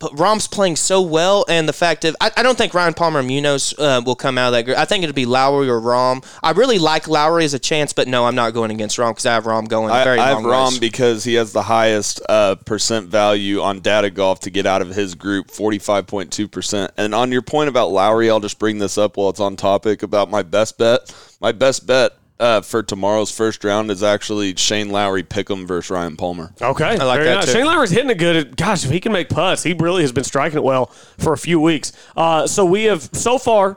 But 0.00 0.12
Rahm's 0.12 0.48
playing 0.48 0.76
so 0.76 1.02
well, 1.02 1.44
and 1.46 1.68
the 1.68 1.74
fact 1.74 2.06
of 2.06 2.16
I, 2.22 2.30
I 2.34 2.42
don't 2.42 2.56
think 2.56 2.72
Ryan 2.72 2.94
Palmer 2.94 3.18
and 3.18 3.28
Munoz 3.28 3.74
uh, 3.78 4.00
will 4.04 4.16
come 4.16 4.38
out 4.38 4.46
of 4.46 4.52
that 4.52 4.64
group. 4.64 4.78
I 4.78 4.86
think 4.86 5.04
it'll 5.04 5.14
be 5.14 5.26
Lowry 5.26 5.68
or 5.68 5.78
Rahm. 5.78 6.24
I 6.42 6.52
really 6.52 6.78
like 6.78 7.06
Lowry 7.06 7.44
as 7.44 7.52
a 7.52 7.58
chance, 7.58 7.92
but 7.92 8.08
no, 8.08 8.24
I'm 8.24 8.34
not 8.34 8.54
going 8.54 8.70
against 8.70 8.96
Rahm 8.96 9.10
because 9.10 9.26
I 9.26 9.34
have 9.34 9.44
Rahm 9.44 9.68
going 9.68 9.90
I, 9.90 10.02
very 10.02 10.18
I 10.18 10.30
have 10.30 10.38
Rahm 10.38 10.80
because 10.80 11.22
he 11.22 11.34
has 11.34 11.52
the 11.52 11.62
highest 11.62 12.22
uh, 12.30 12.54
percent 12.64 13.08
value 13.08 13.60
on 13.60 13.80
data 13.80 14.08
golf 14.08 14.40
to 14.40 14.50
get 14.50 14.64
out 14.64 14.80
of 14.80 14.88
his 14.88 15.14
group, 15.14 15.48
45.2%. 15.48 16.88
And 16.96 17.14
on 17.14 17.30
your 17.30 17.42
point 17.42 17.68
about 17.68 17.90
Lowry, 17.90 18.30
I'll 18.30 18.40
just 18.40 18.58
bring 18.58 18.78
this 18.78 18.96
up 18.96 19.18
while 19.18 19.28
it's 19.28 19.40
on 19.40 19.54
topic 19.56 20.02
about 20.02 20.30
my 20.30 20.42
best 20.42 20.78
bet. 20.78 21.14
My 21.42 21.52
best 21.52 21.86
bet 21.86 22.12
uh, 22.40 22.60
for 22.62 22.82
tomorrow's 22.82 23.30
first 23.30 23.62
round 23.62 23.90
is 23.90 24.02
actually 24.02 24.56
Shane 24.56 24.90
Lowry 24.90 25.22
Pick'em 25.22 25.66
versus 25.66 25.90
Ryan 25.90 26.16
Palmer. 26.16 26.52
Okay, 26.60 26.84
I 26.84 27.04
like 27.04 27.18
Very 27.18 27.24
that 27.24 27.34
nice. 27.36 27.44
too. 27.46 27.52
Shane 27.52 27.66
Lowry's 27.66 27.90
hitting 27.90 28.10
a 28.10 28.14
good. 28.14 28.56
Gosh, 28.56 28.84
if 28.84 28.90
he 28.90 28.98
can 28.98 29.12
make 29.12 29.28
putts, 29.28 29.62
he 29.62 29.74
really 29.74 30.02
has 30.02 30.10
been 30.12 30.24
striking 30.24 30.58
it 30.58 30.64
well 30.64 30.86
for 31.18 31.32
a 31.32 31.38
few 31.38 31.60
weeks. 31.60 31.92
Uh, 32.16 32.46
so 32.46 32.64
we 32.64 32.84
have 32.84 33.02
so 33.12 33.38
far 33.38 33.76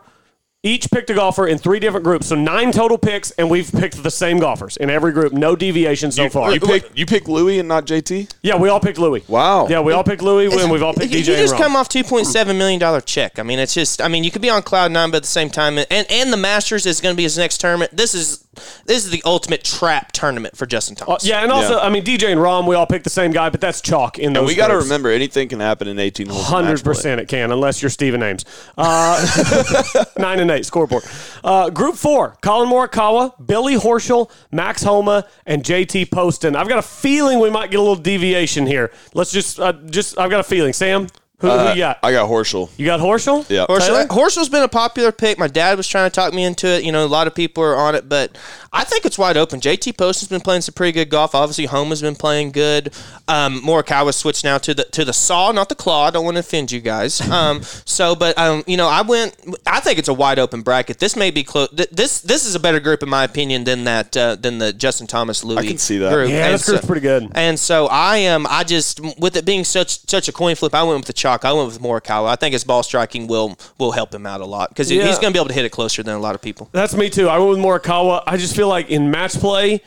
each 0.65 0.89
picked 0.89 1.09
a 1.09 1.13
golfer 1.13 1.45
in 1.45 1.57
three 1.57 1.77
different 1.77 2.05
groups. 2.05 2.27
So 2.27 2.35
nine 2.35 2.71
total 2.71 2.97
picks, 2.97 3.31
and 3.31 3.49
we've 3.49 3.69
picked 3.69 4.01
the 4.01 4.09
same 4.09 4.39
golfers 4.39 4.77
in 4.77 4.89
every 4.89 5.11
group. 5.11 5.33
No 5.33 5.57
deviation 5.57 6.09
so 6.09 6.29
far. 6.29 6.53
You 6.53 6.61
pick 6.61 6.89
you 6.97 7.05
pick 7.05 7.27
Louis 7.27 7.59
and 7.59 7.67
not 7.67 7.85
JT? 7.85 8.33
yeah, 8.41 8.55
we 8.55 8.69
all 8.69 8.79
picked 8.79 8.97
Louis. 8.97 9.27
Wow. 9.27 9.67
Yeah, 9.67 9.81
we 9.81 9.91
all 9.91 10.05
picked 10.05 10.21
Louis, 10.21 10.45
and 10.55 10.71
we've 10.71 10.81
all 10.81 10.93
picked 10.93 11.11
You, 11.11 11.19
DJ. 11.21 11.27
you 11.27 11.35
just 11.35 11.55
and 11.55 11.63
come 11.63 11.75
off 11.75 11.89
two 11.89 12.05
point 12.05 12.27
seven 12.27 12.57
million 12.57 12.79
dollar 12.79 13.01
check. 13.01 13.39
I 13.39 13.43
mean, 13.43 13.59
it's 13.59 13.73
just. 13.73 14.01
I 14.01 14.07
mean, 14.07 14.23
you 14.23 14.31
could 14.31 14.41
be 14.41 14.49
on 14.49 14.61
cloud 14.61 14.93
nine, 14.93 15.11
but 15.11 15.17
at 15.17 15.23
the 15.23 15.27
same 15.27 15.49
time, 15.49 15.77
and 15.77 15.87
and 16.09 16.31
the 16.31 16.37
Masters 16.37 16.85
is 16.85 17.01
going 17.01 17.13
to 17.13 17.17
be 17.17 17.23
his 17.23 17.37
next 17.37 17.57
tournament. 17.57 17.91
This 17.95 18.15
is 18.15 18.42
this 18.85 19.03
is 19.05 19.09
the 19.11 19.21
ultimate 19.25 19.63
trap 19.63 20.11
tournament 20.11 20.55
for 20.57 20.65
Justin 20.65 20.95
Uh, 21.01 21.05
Thomas. 21.05 21.25
yeah, 21.25 21.41
and 21.43 21.51
also, 21.51 21.73
Yeah. 21.77 21.83
I 21.85 21.89
mean, 21.89 22.03
DJ 22.03 22.31
and 22.31 22.39
Rahm, 22.39 22.67
we 22.67 22.75
all 22.75 22.85
picked 22.85 23.03
the 23.03 23.09
same 23.09 23.31
guy, 23.31 23.49
but 23.49 23.61
that's 23.61 23.81
chalk 23.81 24.19
in 24.19 24.33
those. 24.33 24.41
And 24.41 24.47
we 24.47 24.55
got 24.55 24.67
to 24.69 24.77
remember, 24.77 25.09
anything 25.09 25.47
can 25.49 25.59
happen 25.59 25.87
in 25.87 25.99
18 25.99 26.27
holes. 26.27 26.45
Hundred 26.45 26.83
percent, 26.83 27.19
it 27.21 27.27
can, 27.27 27.51
unless 27.51 27.81
you're 27.81 27.89
Stephen 27.89 28.21
Ames. 28.23 28.45
Uh, 28.77 30.05
nine 30.17 30.39
and 30.39 30.51
eight 30.51 30.65
scoreboard. 30.65 31.03
Uh, 31.43 31.69
group 31.69 31.95
four: 31.95 32.37
Collin 32.41 32.69
Morikawa, 32.69 33.33
Billy 33.45 33.75
Horschel, 33.75 34.29
Max 34.51 34.83
Homa, 34.83 35.25
and 35.45 35.63
JT 35.63 36.11
Poston. 36.11 36.55
I've 36.55 36.67
got 36.69 36.79
a 36.79 36.83
feeling 36.83 37.39
we 37.39 37.49
might 37.49 37.71
get 37.71 37.77
a 37.77 37.81
little 37.81 37.95
deviation 37.95 38.65
here. 38.67 38.91
Let's 39.13 39.31
just, 39.31 39.59
uh, 39.59 39.73
just, 39.73 40.17
I've 40.19 40.29
got 40.29 40.39
a 40.39 40.43
feeling. 40.43 40.73
Sam, 40.73 41.07
who, 41.43 41.49
who 41.49 41.69
you 41.69 41.75
got? 41.77 41.99
I 42.01 42.11
got 42.11 42.29
Horschel. 42.29 42.69
you 42.77 42.85
got 42.85 42.99
Horschel? 42.99 43.47
Yeah. 43.49 43.65
Taylor? 43.67 44.05
Horschel, 44.05 44.07
Horschel's 44.07 44.49
been 44.49 44.63
a 44.63 44.67
popular 44.67 45.11
pick. 45.11 45.37
My 45.37 45.47
dad 45.47 45.77
was 45.77 45.87
trying 45.87 46.09
to 46.09 46.13
talk 46.13 46.33
me 46.33 46.43
into 46.43 46.67
it. 46.67 46.83
You 46.83 46.91
know, 46.91 47.05
a 47.05 47.07
lot 47.07 47.27
of 47.27 47.35
people 47.35 47.63
are 47.63 47.75
on 47.75 47.95
it, 47.95 48.07
but 48.09 48.37
I 48.71 48.83
think 48.83 49.05
it's 49.05 49.17
wide 49.17 49.37
open. 49.37 49.59
JT 49.59 49.97
Poston's 49.97 50.29
been 50.29 50.41
playing 50.41 50.61
some 50.61 50.73
pretty 50.73 50.93
good 50.93 51.09
golf. 51.09 51.35
Obviously, 51.35 51.65
Homa's 51.65 52.01
been 52.01 52.15
playing 52.15 52.51
good. 52.53 52.93
Um, 53.27 53.61
Morikawa 53.61 54.13
switched 54.13 54.43
now 54.43 54.57
to 54.59 54.73
the 54.73 54.83
to 54.85 55.03
the 55.05 55.13
saw, 55.13 55.51
not 55.51 55.69
the 55.69 55.75
claw. 55.75 56.07
I 56.07 56.11
don't 56.11 56.25
want 56.25 56.35
to 56.35 56.39
offend 56.39 56.71
you 56.71 56.79
guys. 56.79 57.21
Um, 57.33 57.63
so, 57.63 58.15
but 58.15 58.37
um, 58.37 58.63
you 58.67 58.77
know, 58.77 58.87
I 58.87 59.01
went. 59.01 59.35
I 59.65 59.79
think 59.79 59.97
it's 59.97 60.07
a 60.07 60.13
wide 60.13 60.37
open 60.39 60.61
bracket. 60.61 60.99
This 60.99 61.15
may 61.15 61.31
be 61.31 61.43
close. 61.43 61.67
Th- 61.69 61.89
this 61.89 62.21
this 62.21 62.45
is 62.45 62.53
a 62.53 62.59
better 62.59 62.79
group 62.79 63.01
in 63.01 63.09
my 63.09 63.23
opinion 63.23 63.63
than 63.63 63.85
that 63.85 64.15
uh, 64.15 64.35
than 64.35 64.59
the 64.59 64.71
Justin 64.71 65.07
Thomas 65.07 65.43
Louis. 65.43 65.57
I 65.57 65.65
can 65.65 65.77
see 65.79 65.97
that. 65.97 66.13
Group. 66.13 66.29
Yeah, 66.29 66.45
And 66.45 66.53
this 66.53 66.65
group's 66.69 66.85
pretty 66.85 67.01
good. 67.01 67.31
and 67.33 67.59
so 67.59 67.87
I 67.87 68.17
am. 68.17 68.45
I 68.47 68.63
just 68.63 68.99
with 69.19 69.35
it 69.35 69.45
being 69.45 69.63
such 69.63 70.07
such 70.07 70.27
a 70.27 70.31
coin 70.31 70.55
flip, 70.55 70.75
I 70.75 70.83
went 70.83 70.97
with 70.99 71.07
the 71.07 71.13
chalk. 71.13 71.32
I 71.45 71.51
went 71.53 71.67
with 71.67 71.79
Morikawa. 71.81 72.27
I 72.29 72.35
think 72.35 72.53
his 72.53 72.63
ball 72.63 72.83
striking 72.83 73.27
will 73.27 73.57
will 73.77 73.91
help 73.91 74.13
him 74.13 74.25
out 74.25 74.41
a 74.41 74.45
lot 74.45 74.69
because 74.69 74.91
Yeah. 74.91 75.05
he's 75.07 75.17
going 75.19 75.31
to 75.33 75.37
be 75.37 75.39
able 75.39 75.49
to 75.49 75.53
hit 75.53 75.65
it 75.65 75.69
closer 75.71 76.03
than 76.03 76.15
a 76.15 76.19
lot 76.19 76.35
of 76.35 76.41
people. 76.41 76.69
That's 76.71 76.95
me 76.95 77.09
too. 77.09 77.27
I 77.29 77.37
went 77.39 77.51
with 77.51 77.59
Morikawa. 77.59 78.23
I 78.27 78.37
just 78.37 78.55
feel 78.55 78.67
like 78.67 78.89
in 78.89 79.11
match 79.11 79.33
play, 79.33 79.81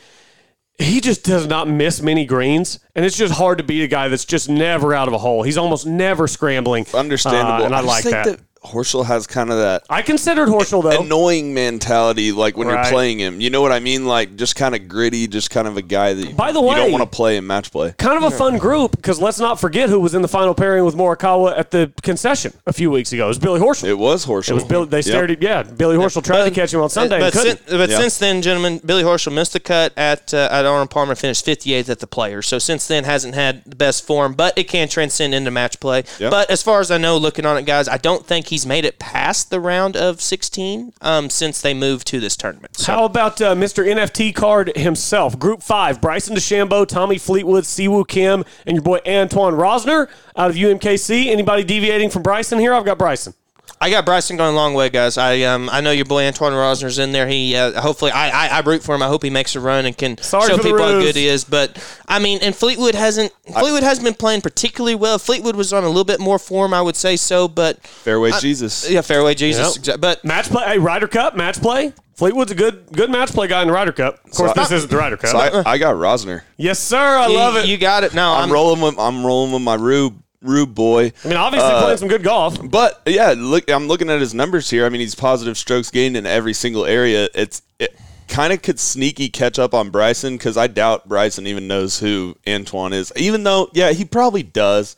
he 0.79 1.01
just 1.01 1.23
does 1.23 1.47
not 1.47 1.67
miss 1.67 2.01
many 2.01 2.23
greens, 2.25 2.79
and 2.95 3.03
it's 3.03 3.17
just 3.17 3.33
hard 3.33 3.57
to 3.57 3.63
beat 3.63 3.81
a 3.83 3.87
guy 3.87 4.09
that's 4.09 4.25
just 4.25 4.47
never 4.49 4.93
out 4.93 5.07
of 5.07 5.13
a 5.13 5.17
hole. 5.17 5.41
He's 5.41 5.57
almost 5.57 5.87
never 5.87 6.27
scrambling. 6.27 6.85
Understandable. 6.93 7.63
Uh, 7.63 7.65
and 7.65 7.75
I, 7.75 7.79
just 7.81 7.87
like 7.87 8.03
think 8.03 8.13
that. 8.37 8.39
Horschel 8.71 9.05
has 9.05 9.27
kind 9.27 9.49
of 9.51 9.57
that 9.57 9.83
I 9.89 10.01
considered 10.01 10.47
Horschel 10.49 10.83
though. 10.83 11.01
annoying 11.01 11.53
mentality, 11.53 12.31
like 12.31 12.57
when 12.57 12.67
Right. 12.67 12.83
you're 12.83 12.91
playing 12.91 13.19
him. 13.19 13.39
You 13.41 13.49
know 13.49 13.61
what 13.61 13.71
I 13.71 13.79
mean? 13.79 14.05
Like 14.05 14.35
just 14.35 14.55
kind 14.55 14.75
of 14.75 14.87
gritty, 14.87 15.27
just 15.27 15.49
kind 15.49 15.67
of 15.67 15.77
a 15.77 15.81
guy 15.81 16.13
that 16.13 16.35
By 16.35 16.51
the 16.51 16.61
way, 16.61 16.75
you 16.75 16.81
way- 16.83 16.89
don't 16.89 16.91
want 16.99 17.11
to 17.11 17.15
play 17.15 17.37
in 17.37 17.47
match 17.47 17.71
play. 17.71 17.93
kind 17.97 18.17
of 18.17 18.23
a 18.31 18.35
fun 18.35 18.57
group 18.57 18.95
because 18.95 19.19
let's 19.19 19.39
not 19.39 19.59
forget 19.59 19.89
who 19.89 19.99
was 19.99 20.13
in 20.13 20.21
the 20.21 20.27
final 20.27 20.53
pairing 20.53 20.83
with 20.85 20.95
Morikawa 20.95 21.57
at 21.57 21.71
the 21.71 21.91
concession 22.03 22.53
a 22.65 22.73
few 22.73 22.91
weeks 22.91 23.13
ago. 23.13 23.25
It 23.25 23.29
was 23.29 23.39
Billy 23.39 23.59
Horschel. 23.59 23.85
It 23.85 23.97
was 23.97 24.25
Horschel. 24.25 24.49
It 24.51 24.53
was 24.55 24.63
Billy. 24.63 24.85
They 24.87 24.97
Yep. 24.97 25.05
stared 25.05 25.31
at 25.31 25.41
yeah. 25.41 25.63
Billy 25.63 25.95
Horschel 25.97 26.23
tried 26.23 26.45
to 26.45 26.51
catch 26.51 26.73
him 26.73 26.81
on 26.81 26.89
Sunday. 26.89 27.19
but 27.19 27.33
and 27.35 27.43
sin- 27.43 27.77
but 27.77 27.89
Yeah. 27.89 27.97
since 27.99 28.17
then, 28.17 28.41
gentlemen, 28.41 28.81
Billy 28.85 29.03
Horschel 29.03 29.31
missed 29.33 29.53
the 29.53 29.59
cut 29.59 29.93
at 29.97 30.33
uh, 30.33 30.49
at 30.51 30.65
Arnold 30.65 30.89
Palmer, 30.89 31.15
finished 31.15 31.45
58th 31.45 31.89
at 31.89 31.99
the 31.99 32.07
Players. 32.07 32.47
So 32.47 32.59
since 32.59 32.87
then, 32.87 33.03
hasn't 33.03 33.35
had 33.35 33.61
the 33.65 33.75
best 33.75 34.05
form, 34.05 34.33
but 34.33 34.53
it 34.57 34.67
can 34.67 34.87
transcend 34.89 35.33
into 35.33 35.51
match 35.51 35.79
play. 35.79 36.03
Yep. 36.19 36.31
But 36.31 36.49
as 36.49 36.61
far 36.63 36.79
as 36.79 36.91
I 36.91 36.97
know, 36.97 37.17
looking 37.17 37.45
on 37.45 37.57
it, 37.57 37.65
guys, 37.65 37.87
I 37.87 37.97
don't 37.97 38.25
think 38.25 38.47
he's 38.57 38.65
made 38.65 38.85
it 38.85 38.97
past 38.97 39.51
the 39.51 39.59
round 39.59 39.95
of 39.95 40.19
16 40.19 40.91
um, 41.01 41.29
since 41.29 41.61
they 41.61 41.75
moved 41.75 42.07
to 42.07 42.19
this 42.19 42.35
tournament. 42.35 42.75
So 42.75 42.91
How 42.91 43.05
about 43.05 43.39
uh, 43.39 43.53
Mr. 43.53 43.85
NFT 43.85 44.33
card 44.33 44.75
himself? 44.75 45.37
Group 45.37 45.61
five: 45.61 46.01
Bryson 46.01 46.35
DeChambeau, 46.35 46.87
Tommy 46.87 47.19
Fleetwood, 47.19 47.65
Siwoo 47.65 48.07
Kim, 48.07 48.43
and 48.65 48.75
your 48.75 48.81
boy 48.81 48.99
Antoine 49.05 49.53
Rozner 49.53 50.09
out 50.35 50.49
of 50.49 50.55
UMKC. 50.55 51.27
Anybody 51.27 51.63
deviating 51.63 52.09
from 52.09 52.23
Bryson 52.23 52.57
here? 52.57 52.73
I've 52.73 52.83
got 52.85 52.97
Bryson. 52.97 53.35
I 53.79 53.89
got 53.89 54.05
Bryson 54.05 54.37
going 54.37 54.53
a 54.53 54.55
long 54.55 54.73
way, 54.73 54.89
guys. 54.89 55.17
I 55.17 55.41
um 55.41 55.69
I 55.71 55.81
know 55.81 55.91
your 55.91 56.05
boy 56.05 56.25
Antoine 56.25 56.53
Rozner's 56.53 56.97
in 56.99 57.11
there. 57.11 57.27
He 57.27 57.55
uh, 57.55 57.79
hopefully 57.79 58.11
I, 58.11 58.29
I 58.29 58.47
I 58.57 58.59
root 58.61 58.81
for 58.83 58.95
him. 58.95 59.03
I 59.03 59.07
hope 59.07 59.23
he 59.23 59.29
makes 59.29 59.55
a 59.55 59.59
run 59.59 59.85
and 59.85 59.95
can 59.97 60.17
Sorry 60.17 60.47
show 60.49 60.57
for 60.57 60.63
the 60.63 60.69
people 60.69 60.79
how 60.83 60.99
good 60.99 61.15
he 61.15 61.27
is. 61.27 61.43
But 61.43 61.77
I 62.07 62.19
mean, 62.19 62.39
and 62.41 62.55
Fleetwood 62.55 62.95
hasn't 62.95 63.31
Fleetwood 63.53 63.83
hasn't 63.83 64.05
been 64.05 64.15
playing 64.15 64.41
particularly 64.41 64.95
well. 64.95 65.19
Fleetwood 65.19 65.55
was 65.55 65.73
on 65.73 65.83
a 65.83 65.87
little 65.87 66.03
bit 66.05 66.19
more 66.19 66.39
form, 66.39 66.73
I 66.73 66.81
would 66.81 66.95
say 66.95 67.15
so. 67.17 67.47
But 67.47 67.81
Fairway 67.85 68.31
Jesus. 68.39 68.89
yeah, 68.89 69.01
fairway 69.01 69.35
Jesus. 69.35 69.77
Yep. 69.77 69.97
exa- 69.97 70.01
But 70.01 70.25
Match 70.25 70.47
play, 70.49 70.65
hey, 70.65 70.79
Ryder 70.79 71.07
Cup, 71.07 71.35
match 71.35 71.61
play. 71.61 71.93
Fleetwood's 72.15 72.51
a 72.51 72.55
good 72.55 72.87
good 72.93 73.11
match 73.11 73.31
play 73.31 73.47
guy 73.47 73.61
in 73.61 73.67
the 73.67 73.73
Ryder 73.75 73.91
Cup. 73.91 74.15
Of 74.25 74.31
course, 74.31 74.51
So 74.53 74.59
I- 74.59 74.63
this 74.63 74.71
isn't 74.71 74.89
the 74.89 74.97
Ryder 74.97 75.17
Cup. 75.17 75.29
So 75.29 75.37
I, 75.37 75.73
I 75.73 75.77
got 75.77 75.93
Rozner. 75.95 76.41
yes, 76.57 76.79
sir. 76.79 76.97
I 76.97 77.27
you, 77.27 77.35
love 77.35 77.55
it. 77.57 77.67
You 77.67 77.77
got 77.77 78.03
it. 78.03 78.15
No, 78.15 78.33
I'm, 78.33 78.45
I'm, 78.45 78.51
rolling 78.51 78.81
with 78.81 78.97
I'm 78.97 79.23
rolling 79.23 79.51
with 79.53 79.61
my 79.61 79.75
Rube 79.75 80.15
Rube 80.41 80.75
boy. 80.75 81.11
I 81.23 81.27
mean, 81.27 81.37
obviously 81.37 81.69
Uh, 81.71 81.81
playing 81.81 81.97
some 81.97 82.07
good 82.07 82.23
golf. 82.23 82.57
But 82.69 83.01
yeah, 83.07 83.33
look, 83.35 83.69
I'm 83.71 83.87
looking 83.87 84.09
at 84.09 84.19
his 84.19 84.33
numbers 84.33 84.69
here. 84.69 84.85
I 84.85 84.89
mean, 84.89 85.01
he's 85.01 85.15
positive 85.15 85.57
strokes 85.57 85.89
gained 85.89 86.15
in 86.15 86.25
every 86.25 86.53
single 86.53 86.85
area. 86.85 87.27
It's 87.33 87.61
it 87.79 87.97
kind 88.27 88.53
of 88.53 88.61
could 88.61 88.79
sneaky 88.79 89.29
catch 89.29 89.57
up 89.57 89.73
on 89.73 89.89
Bryson 89.89 90.35
because 90.35 90.57
I 90.57 90.67
doubt 90.67 91.07
Bryson 91.07 91.47
even 91.47 91.67
knows 91.67 91.99
who 91.99 92.35
Antoine 92.47 92.93
is. 92.93 93.11
Even 93.15 93.43
though, 93.43 93.69
yeah, 93.73 93.91
he 93.93 94.05
probably 94.05 94.43
does. 94.43 94.95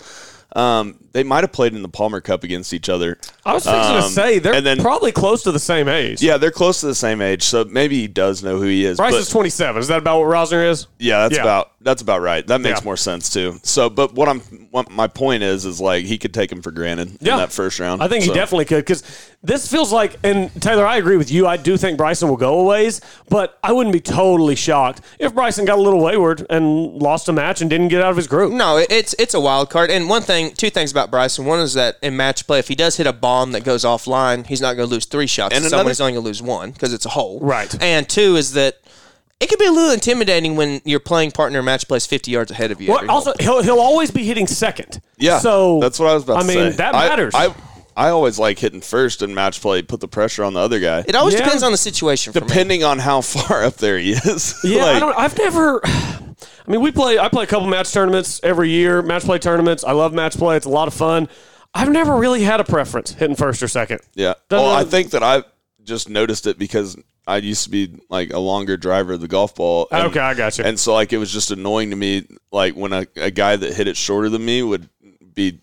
Um, 0.56 0.97
they 1.12 1.24
might 1.24 1.43
have 1.43 1.52
played 1.52 1.74
in 1.74 1.82
the 1.82 1.89
Palmer 1.89 2.22
Cup 2.22 2.43
against 2.43 2.74
each 2.74 2.89
other. 2.89 3.17
I 3.45 3.54
was 3.54 3.63
fixing 3.63 3.82
to 3.82 4.04
um, 4.04 4.10
say 4.12 4.39
they're 4.39 4.54
and 4.54 4.65
then- 4.65 4.80
probably 4.80 5.12
close 5.12 5.43
to 5.43 5.52
the 5.52 5.60
same 5.60 5.88
age. 5.88 6.22
Yeah, 6.22 6.38
they're 6.38 6.52
close 6.52 6.80
to 6.82 6.88
the 6.88 6.95
same 6.95 7.22
age, 7.22 7.43
so 7.43 7.63
maybe 7.65 8.00
he 8.02 8.08
does 8.08 8.43
know 8.43 8.58
who 8.58 8.65
he 8.65 8.86
is. 8.86 8.98
Bryce 8.98 9.13
but- 9.13 9.22
is 9.22 9.30
27. 9.30 9.80
Is 9.82 9.88
that 9.88 9.98
about 10.00 10.19
what 10.19 10.28
Rozner 10.28 10.69
is? 10.69 10.88
Yeah, 10.98 11.19
that's 11.24 11.36
Yeah. 11.36 11.41
about 11.43 11.72
that's 11.82 12.02
about 12.02 12.19
right. 12.22 12.45
That 12.45 12.60
makes 12.60 12.82
Yeah. 12.82 12.86
more 12.86 12.98
sense 12.98 13.30
too. 13.30 13.58
So, 13.63 13.89
but 13.89 14.13
what 14.13 14.28
I'm 14.28 14.41
what 14.72 14.91
my 14.91 15.08
point 15.08 15.43
is 15.43 15.65
is 15.65 15.80
like 15.80 16.04
he 16.06 16.17
could 16.17 16.34
take 16.34 16.52
him 16.52 16.62
for 16.62 16.72
granted 16.72 17.17
Yeah. 17.22 17.34
in 17.34 17.39
that 17.39 17.52
first 17.54 17.80
round. 17.80 18.04
I 18.04 18.08
think 18.10 18.26
he 18.26 18.34
definitely 18.34 18.65
could 18.65 18.80
because 18.80 19.02
this 19.41 19.65
feels 19.72 19.91
like, 19.93 20.17
and 20.24 20.52
Taylor, 20.62 20.86
I 20.86 20.98
agree 20.98 21.15
with 21.15 21.32
you. 21.32 21.48
I 21.48 21.56
do 21.56 21.78
think 21.78 21.98
Bryson 21.98 22.28
will 22.28 22.36
go 22.36 22.60
a 22.60 22.63
ways, 22.65 23.00
but 23.30 23.58
I 23.63 23.72
wouldn't 23.72 23.93
be 23.93 24.02
totally 24.02 24.56
shocked 24.56 25.00
if 25.19 25.34
Bryson 25.34 25.63
got 25.63 25.78
a 25.78 25.82
little 25.82 26.02
wayward 26.04 26.45
and 26.50 26.93
lost 27.02 27.30
a 27.30 27.34
match 27.34 27.62
and 27.62 27.69
didn't 27.69 27.88
get 27.88 28.02
out 28.02 28.10
of 28.12 28.17
his 28.17 28.28
group. 28.28 28.52
no, 28.52 28.76
it's 28.89 29.15
it's 29.17 29.34
a 29.34 29.39
wild 29.39 29.69
card. 29.69 29.89
And 29.89 30.10
one 30.10 30.22
thing, 30.22 30.52
two 30.52 30.69
things 30.69 30.91
about 30.91 31.09
Bryson. 31.12 31.45
One 31.45 31.60
is 31.60 31.74
that 31.76 31.98
in 32.02 32.15
match 32.17 32.45
play, 32.48 32.60
if 32.60 32.67
he 32.67 32.76
does 32.76 32.98
hit 32.98 33.08
a 33.08 33.13
bomb 33.13 33.52
that 33.54 33.63
goes 33.63 33.84
offline, 33.84 34.45
he's 34.45 34.62
not 34.62 34.76
going 34.76 34.88
to 34.88 34.93
lose 34.93 35.06
three 35.06 35.28
shots. 35.28 35.54
And 35.56 35.63
And 35.63 35.69
someone 35.69 35.82
another- 35.82 35.89
he's 35.91 36.02
only 36.02 36.13
going 36.13 36.24
to 36.24 36.28
lose 36.28 36.41
one 36.41 36.72
because 36.72 36.93
it's 36.93 37.06
a 37.06 37.10
hole. 37.10 37.39
Right. 37.41 37.74
And 37.82 38.08
two 38.08 38.36
is 38.36 38.54
that. 38.54 38.78
It 39.41 39.48
can 39.48 39.58
be 39.58 39.67
a 39.67 39.72
little 39.72 39.91
intimidating 39.91 40.58
when 40.58 40.82
your 40.84 41.00
playing 41.00 41.32
partner 41.32 41.63
match 41.63 41.88
plays 41.88 42.06
50 42.06 42.30
yards 42.30 42.52
ahead 42.52 42.72
of 42.72 42.82
you. 42.82 42.89
Well, 42.91 43.10
also, 43.10 43.32
he'll, 43.39 43.63
he'll 43.63 43.80
always 43.80 44.12
be 44.12 44.26
hitting 44.26 44.48
second. 44.48 45.00
Yeah, 45.17 45.39
So 45.39 45.80
that's 45.80 45.98
what 45.98 46.10
I 46.10 46.13
was 46.13 46.24
about 46.24 46.38
I 46.39 46.41
to 46.41 46.48
mean, 46.48 46.72
say. 46.72 46.76
that 46.76 46.91
matters. 46.93 47.34
I, 47.34 47.56
I 47.95 48.10
always 48.10 48.38
like 48.38 48.60
hitting 48.60 48.82
first 48.82 49.22
in 49.22 49.34
match 49.34 49.62
play, 49.62 49.82
put 49.82 50.02
the 50.02 50.10
pressure 50.10 50.43
on 50.43 50.56
the 50.56 50.60
other 50.60 50.82
guy, 50.82 51.06
It 51.08 51.15
always 51.15 51.36
Yeah. 51.36 51.43
depends 51.45 51.63
on 51.63 51.72
the 51.72 51.78
situation. 51.78 52.34
For 52.34 52.41
me. 52.41 52.48
depending 52.48 52.84
on 52.84 53.00
how 53.00 53.22
far 53.22 53.63
up 53.63 53.78
there 53.78 53.98
he 53.98 54.12
is. 54.12 54.60
Yeah, 54.65 54.84
Like, 54.84 54.95
I 54.98 55.00
don't. 55.00 55.17
I've 55.17 55.38
never. 55.38 55.82
I 56.69 56.71
mean, 56.73 56.82
we 56.82 56.91
play. 56.91 57.17
I 57.17 57.29
play 57.29 57.45
a 57.45 57.47
couple 57.47 57.67
match 57.67 57.91
tournaments 57.91 58.39
every 58.43 58.69
year. 58.69 59.01
Match 59.01 59.23
play 59.23 59.39
tournaments. 59.39 59.84
I 59.84 59.91
love 59.93 60.13
match 60.13 60.38
play. 60.38 60.55
It's 60.55 60.67
a 60.67 60.69
lot 60.69 60.88
of 60.88 60.93
fun. 60.93 61.27
I've 61.73 61.89
never 61.89 62.15
really 62.15 62.43
had 62.43 62.60
a 62.60 62.63
preference 62.63 63.12
hitting 63.13 63.36
first 63.36 63.63
or 63.63 63.67
second. 63.67 64.01
Yeah. 64.13 64.36
Doesn't 64.49 64.65
Well, 64.67 64.75
I 64.75 64.84
think 64.84 65.10
that 65.12 65.23
I 65.23 65.43
just 65.84 66.10
noticed 66.10 66.45
it 66.45 66.60
because 66.60 66.95
I 67.27 67.38
used 67.38 67.63
to 67.63 67.71
be 67.71 67.99
like 68.10 68.32
a 68.34 68.39
longer 68.39 68.77
driver 68.77 69.13
of 69.13 69.21
the 69.21 69.27
golf 69.27 69.55
ball. 69.55 69.88
and- 69.91 70.08
Okay, 70.08 70.19
I 70.19 70.36
got 70.36 70.58
you. 70.60 70.63
And 70.63 70.79
so 70.79 70.93
like 70.93 71.12
it 71.12 71.17
was 71.17 71.32
just 71.34 71.49
annoying 71.51 71.89
to 71.89 71.95
me, 71.95 72.27
like 72.51 72.75
when 72.75 72.93
a, 72.93 73.08
a 73.15 73.32
guy 73.32 73.55
that 73.55 73.73
hit 73.73 73.88
it 73.88 73.97
shorter 73.97 74.29
than 74.29 74.45
me 74.45 74.62
would 74.62 74.89
be 75.34 75.62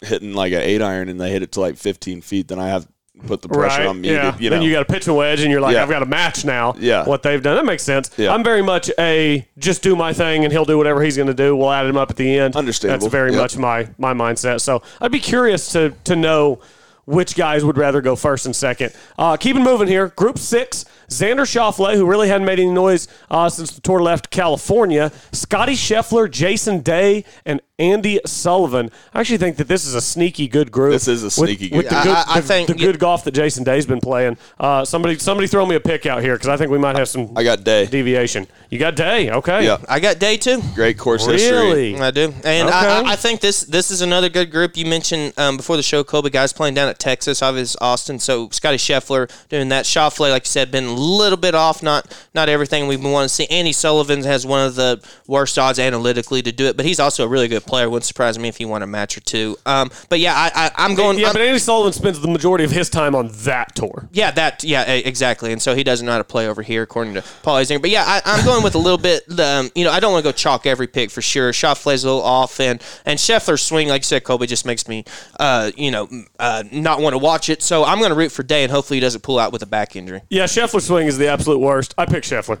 hitting 0.00 0.32
like 0.32 0.52
an 0.52 0.60
eight 0.62 0.82
iron 0.82 1.08
and 1.08 1.20
they 1.20 1.30
hit 1.30 1.42
it 1.42 1.52
to 1.52 1.60
like 1.60 1.76
15 1.76 2.20
feet, 2.20 2.48
then 2.48 2.58
I 2.58 2.68
have 2.68 2.86
put 3.26 3.42
the 3.42 3.48
pressure 3.48 3.78
right. 3.80 3.86
on 3.86 4.00
me. 4.00 4.10
yeah. 4.12 4.30
To, 4.30 4.42
you 4.42 4.50
know, 4.50 4.56
then 4.56 4.62
you 4.62 4.72
got 4.72 4.86
to 4.86 4.92
pitch 4.92 5.06
a 5.06 5.14
wedge, 5.14 5.40
and 5.40 5.50
you're 5.50 5.60
like, 5.60 5.74
Yeah. 5.74 5.82
I've 5.82 5.88
got 5.90 6.02
a 6.02 6.06
match 6.06 6.44
now. 6.44 6.74
Yeah. 6.78 7.04
What 7.04 7.22
they've 7.22 7.42
done 7.42 7.56
that 7.56 7.64
makes 7.64 7.82
sense. 7.82 8.10
Yeah. 8.16 8.32
I'm 8.32 8.44
very 8.44 8.62
much 8.62 8.90
a 8.98 9.46
just 9.58 9.82
do 9.82 9.96
my 9.96 10.12
thing, 10.12 10.44
and 10.44 10.52
he'll 10.52 10.64
do 10.64 10.78
whatever 10.78 11.02
he's 11.02 11.16
going 11.16 11.28
to 11.28 11.34
do. 11.34 11.56
We'll 11.56 11.70
add 11.70 11.86
him 11.86 11.96
up 11.96 12.10
at 12.10 12.16
the 12.16 12.38
end. 12.38 12.56
Understandable. 12.56 13.06
That's 13.06 13.12
very 13.12 13.32
Yep. 13.32 13.40
much 13.40 13.56
my 13.56 13.88
my 13.98 14.14
mindset. 14.14 14.60
So 14.60 14.82
I'd 15.00 15.12
be 15.12 15.20
curious 15.20 15.72
to 15.72 15.94
to 16.04 16.16
know. 16.16 16.60
Which 17.04 17.36
guys 17.36 17.64
would 17.64 17.78
rather 17.78 18.02
go 18.02 18.16
first 18.16 18.44
and 18.44 18.54
second? 18.54 18.92
Uh, 19.18 19.38
keeping 19.38 19.62
moving 19.62 19.88
here. 19.88 20.08
Group 20.08 20.36
six: 20.38 20.84
Xander 21.08 21.46
Schauffele, 21.46 21.94
who 21.96 22.06
really 22.06 22.28
hadn't 22.28 22.46
made 22.46 22.58
any 22.60 22.70
noise 22.70 23.08
uh, 23.30 23.48
since 23.48 23.70
the 23.72 23.80
tour 23.80 24.00
left 24.00 24.30
California. 24.30 25.10
Scottie 25.32 25.72
Scheffler, 25.74 26.30
Jason 26.30 26.80
Day, 26.80 27.24
and 27.46 27.60
Andy 27.80 28.18
Sullivan. 28.26 28.90
I 29.14 29.20
actually 29.20 29.38
think 29.38 29.56
that 29.58 29.68
this 29.68 29.86
is 29.86 29.94
a 29.94 30.00
sneaky 30.00 30.48
good 30.48 30.72
group. 30.72 30.92
This 30.92 31.06
is 31.06 31.22
a 31.22 31.30
sneaky 31.30 31.68
with 31.70 31.84
good 31.88 31.90
the 31.90 32.02
group. 32.02 32.04
good, 32.04 32.16
I- 32.16 32.24
I 32.28 32.40
the- 32.40 32.46
think- 32.46 32.66
the 32.68 32.74
good 32.74 32.98
golf 32.98 33.22
that 33.24 33.30
Jason 33.30 33.62
Day's 33.62 33.86
been 33.86 34.00
playing. 34.00 34.36
Uh, 34.58 34.84
somebody, 34.84 35.16
somebody, 35.18 35.46
throw 35.46 35.64
me 35.64 35.76
a 35.76 35.80
pick 35.80 36.04
out 36.04 36.20
here 36.22 36.34
because 36.34 36.48
I 36.48 36.56
think 36.56 36.70
we 36.72 36.78
might 36.78 36.96
have 36.96 37.08
some 37.08 37.30
I 37.36 37.44
got 37.44 37.62
Day. 37.62 37.86
deviation. 37.86 38.48
You 38.68 38.78
got 38.80 38.96
Day, 38.96 39.30
okay? 39.30 39.64
Yeah. 39.64 39.78
I 39.88 40.00
got 40.00 40.18
day 40.18 40.36
too. 40.36 40.60
Great 40.74 40.98
course 40.98 41.24
history. 41.24 41.56
Really? 41.56 41.96
I 42.00 42.10
do, 42.10 42.34
and 42.44 42.68
Okay. 42.68 42.76
I, 42.76 43.00
I, 43.02 43.12
I 43.12 43.16
think 43.16 43.40
this 43.40 43.60
this 43.62 43.90
is 43.92 44.00
another 44.02 44.28
good 44.28 44.50
group. 44.50 44.76
You 44.76 44.84
mentioned 44.84 45.32
um, 45.38 45.56
before 45.56 45.76
the 45.76 45.82
show, 45.82 46.02
Kobe 46.02 46.30
guys 46.30 46.52
playing 46.52 46.74
down 46.74 46.88
at 46.88 46.98
Texas, 46.98 47.40
obviously 47.42 47.78
Austin. 47.80 48.18
So 48.18 48.48
Scotty 48.50 48.76
Scheffler 48.76 49.30
doing 49.48 49.68
that. 49.68 49.84
Schauffele, 49.84 50.30
like 50.30 50.44
you 50.44 50.50
said, 50.50 50.70
been 50.72 50.84
a 50.84 50.92
little 50.98 51.36
bit 51.36 51.54
off. 51.54 51.82
Not 51.82 52.06
not 52.34 52.48
everything 52.48 52.86
we've 52.86 53.00
been 53.00 53.12
wanting 53.12 53.28
to 53.28 53.34
see. 53.34 53.46
Andy 53.46 53.72
Sullivan 53.72 54.22
has 54.24 54.46
one 54.46 54.66
of 54.66 54.74
the 54.74 55.02
worst 55.26 55.58
odds 55.58 55.78
analytically 55.78 56.42
to 56.42 56.52
do 56.52 56.66
it, 56.66 56.76
but 56.76 56.86
he's 56.86 57.00
also 57.00 57.24
a 57.24 57.28
really 57.28 57.48
good 57.48 57.64
player. 57.64 57.88
Wouldn't 57.88 58.04
surprise 58.04 58.38
me 58.38 58.48
if 58.48 58.56
he 58.56 58.64
won 58.64 58.82
a 58.82 58.86
match 58.86 59.16
or 59.16 59.20
two. 59.20 59.56
Um, 59.66 59.90
but 60.08 60.20
yeah, 60.20 60.34
I, 60.34 60.50
I, 60.54 60.70
I'm 60.84 60.94
going. 60.94 61.18
Yeah, 61.18 61.26
I'm- 61.26 61.34
but 61.34 61.42
Andy 61.42 61.58
Sullivan 61.58 61.92
spends 61.92 62.20
the 62.20 62.28
majority 62.28 62.64
of 62.64 62.70
his 62.70 62.88
time 62.90 63.14
on 63.14 63.28
that 63.44 63.74
tour. 63.74 64.08
yeah, 64.12 64.30
that 64.32 64.64
yeah, 64.64 64.82
exactly. 64.84 65.52
And 65.52 65.60
so 65.62 65.74
he 65.74 65.84
doesn't 65.84 66.04
know 66.04 66.12
how 66.12 66.18
to 66.18 66.24
play 66.24 66.48
over 66.48 66.62
here, 66.62 66.82
according 66.82 67.14
to 67.14 67.22
Paul 67.42 67.56
Azinger. 67.56 67.80
But 67.80 67.90
yeah, 67.90 68.04
I, 68.06 68.20
I'm 68.24 68.44
going 68.44 68.62
with 68.62 68.74
a 68.74 68.78
little 68.78 68.98
bit. 68.98 69.22
Um, 69.38 69.70
you 69.74 69.84
know, 69.84 69.90
I 69.90 70.00
don't 70.00 70.12
want 70.12 70.24
to 70.24 70.28
go 70.28 70.32
chalk 70.32 70.66
every 70.66 70.86
pick 70.86 71.10
for 71.10 71.22
sure. 71.22 71.52
Schauffele's 71.52 72.04
a 72.04 72.06
little 72.08 72.22
off, 72.22 72.60
and 72.60 72.82
and 73.04 73.18
Scheffler's 73.18 73.62
swing, 73.62 73.88
like 73.88 74.00
you 74.00 74.04
said, 74.06 74.24
Colby, 74.24 74.46
just 74.46 74.64
makes 74.66 74.88
me, 74.88 75.04
uh, 75.38 75.70
you 75.76 75.90
know, 75.90 76.08
uh, 76.38 76.64
not 76.72 77.00
want 77.00 77.14
to 77.14 77.18
watch 77.18 77.48
it. 77.48 77.62
So 77.62 77.84
I'm 77.84 77.98
going 77.98 78.10
to 78.10 78.16
root 78.16 78.32
for 78.32 78.42
Day, 78.42 78.62
and 78.62 78.72
hopefully 78.72 78.96
he 78.96 79.00
doesn't 79.00 79.22
pull 79.22 79.38
out 79.38 79.52
with 79.52 79.62
a 79.62 79.66
back 79.66 79.94
injury. 79.96 80.22
Yeah, 80.30 80.44
Scheffler's 80.44 80.87
swing 80.88 81.06
is 81.06 81.16
the 81.18 81.28
absolute 81.28 81.58
worst. 81.60 81.94
I 81.96 82.06
picked 82.06 82.26
Scheffler. 82.28 82.58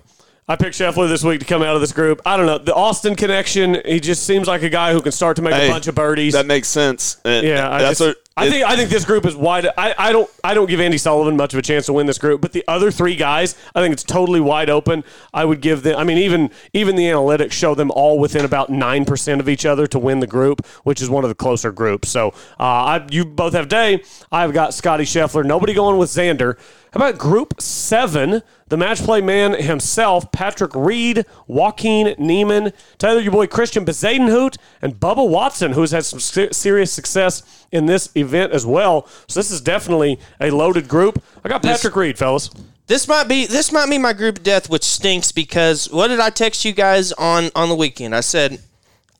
I 0.50 0.56
picked 0.56 0.76
Scheffler 0.78 1.08
this 1.08 1.22
week 1.24 1.40
to 1.40 1.46
come 1.46 1.62
out 1.62 1.74
of 1.74 1.80
this 1.82 1.92
group. 1.92 2.22
I 2.24 2.36
don't 2.36 2.46
know. 2.46 2.56
The 2.58 2.74
Austin 2.74 3.16
connection, 3.16 3.82
he 3.84 4.00
just 4.00 4.24
seems 4.24 4.46
like 4.48 4.62
a 4.62 4.68
guy 4.70 4.92
who 4.92 5.02
can 5.02 5.12
start 5.12 5.36
to 5.36 5.42
make 5.42 5.52
Hey, 5.54 5.68
a 5.68 5.70
bunch 5.70 5.88
of 5.88 5.94
birdies. 5.94 6.32
That 6.34 6.46
makes 6.46 6.68
sense. 6.68 7.18
And 7.24 7.46
Yeah, 7.46 7.68
I, 7.70 7.82
that's 7.82 7.98
just- 7.98 8.16
I 8.38 8.50
think. 8.50 8.64
I 8.64 8.76
think 8.76 8.90
this 8.90 9.04
group 9.04 9.26
is 9.26 9.36
wide. 9.36 9.66
I, 9.76 9.94
I 9.98 10.12
don't. 10.12 10.30
I 10.42 10.54
don't 10.54 10.68
give 10.68 10.80
Andy 10.80 10.98
Sullivan 10.98 11.36
much 11.36 11.52
of 11.52 11.58
a 11.58 11.62
chance 11.62 11.86
to 11.86 11.92
win 11.92 12.06
this 12.06 12.18
group, 12.18 12.40
but 12.40 12.52
the 12.52 12.64
other 12.68 12.90
three 12.90 13.16
guys, 13.16 13.56
I 13.74 13.80
think 13.80 13.92
it's 13.92 14.02
totally 14.02 14.40
wide 14.40 14.70
open. 14.70 15.04
I 15.34 15.44
would 15.44 15.60
give 15.60 15.82
them. 15.82 15.96
I 15.96 16.04
mean, 16.04 16.18
even 16.18 16.50
even 16.72 16.96
the 16.96 17.04
analytics 17.04 17.52
show 17.52 17.74
them 17.74 17.90
all 17.90 18.18
within 18.18 18.44
about 18.44 18.70
nine 18.70 19.04
percent 19.04 19.40
of 19.40 19.48
each 19.48 19.66
other 19.66 19.86
to 19.88 19.98
win 19.98 20.20
the 20.20 20.26
group, 20.26 20.66
which 20.84 21.02
is 21.02 21.10
one 21.10 21.24
of 21.24 21.28
the 21.28 21.34
closer 21.34 21.72
groups. 21.72 22.08
So, 22.08 22.28
uh, 22.58 22.62
I, 22.62 23.06
you 23.10 23.24
both 23.24 23.52
have 23.52 23.68
Day. 23.68 24.02
I've 24.32 24.52
got 24.52 24.74
Scottie 24.74 25.04
Scheffler. 25.04 25.44
Nobody 25.44 25.74
going 25.74 25.98
with 25.98 26.10
Xander. 26.10 26.56
How 26.92 26.98
about 26.98 27.18
Group 27.18 27.60
Seven? 27.60 28.42
The 28.68 28.76
match 28.76 29.02
play 29.02 29.20
man 29.20 29.54
himself, 29.54 30.30
Patrick 30.30 30.74
Reed, 30.74 31.24
Joaquin 31.46 32.14
Niemann, 32.18 32.72
Tyler, 32.98 33.20
your 33.20 33.32
boy 33.32 33.46
Christiaan 33.46 33.86
Bezuidenhout, 33.86 34.56
and 34.82 35.00
Bubba 35.00 35.26
Watson, 35.26 35.72
who's 35.72 35.90
had 35.90 36.04
some 36.04 36.20
se- 36.20 36.50
serious 36.52 36.92
success 36.92 37.57
in 37.72 37.86
this 37.86 38.10
event 38.16 38.52
as 38.52 38.64
well. 38.64 39.06
So 39.26 39.40
this 39.40 39.50
is 39.50 39.60
definitely 39.60 40.18
a 40.40 40.50
loaded 40.50 40.88
group. 40.88 41.22
I 41.44 41.48
got 41.48 41.62
Patrick 41.62 41.96
Reed, 41.96 42.18
fellas. 42.18 42.50
This 42.86 43.06
might 43.06 43.28
be 43.28 43.46
this 43.46 43.70
might 43.70 43.90
be 43.90 43.98
my 43.98 44.14
group 44.14 44.38
of 44.38 44.44
death, 44.44 44.70
which 44.70 44.84
stinks 44.84 45.30
because 45.30 45.90
what 45.90 46.08
did 46.08 46.20
I 46.20 46.30
text 46.30 46.64
you 46.64 46.72
guys 46.72 47.12
on 47.12 47.50
on 47.54 47.68
the 47.68 47.74
weekend? 47.74 48.14
I 48.14 48.20
said 48.20 48.60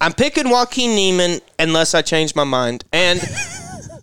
I'm 0.00 0.12
picking 0.12 0.48
Joaquin 0.48 0.94
Niemann 0.94 1.40
unless 1.58 1.94
I 1.94 2.02
change 2.02 2.34
my 2.34 2.44
mind, 2.44 2.84
and 2.92 3.20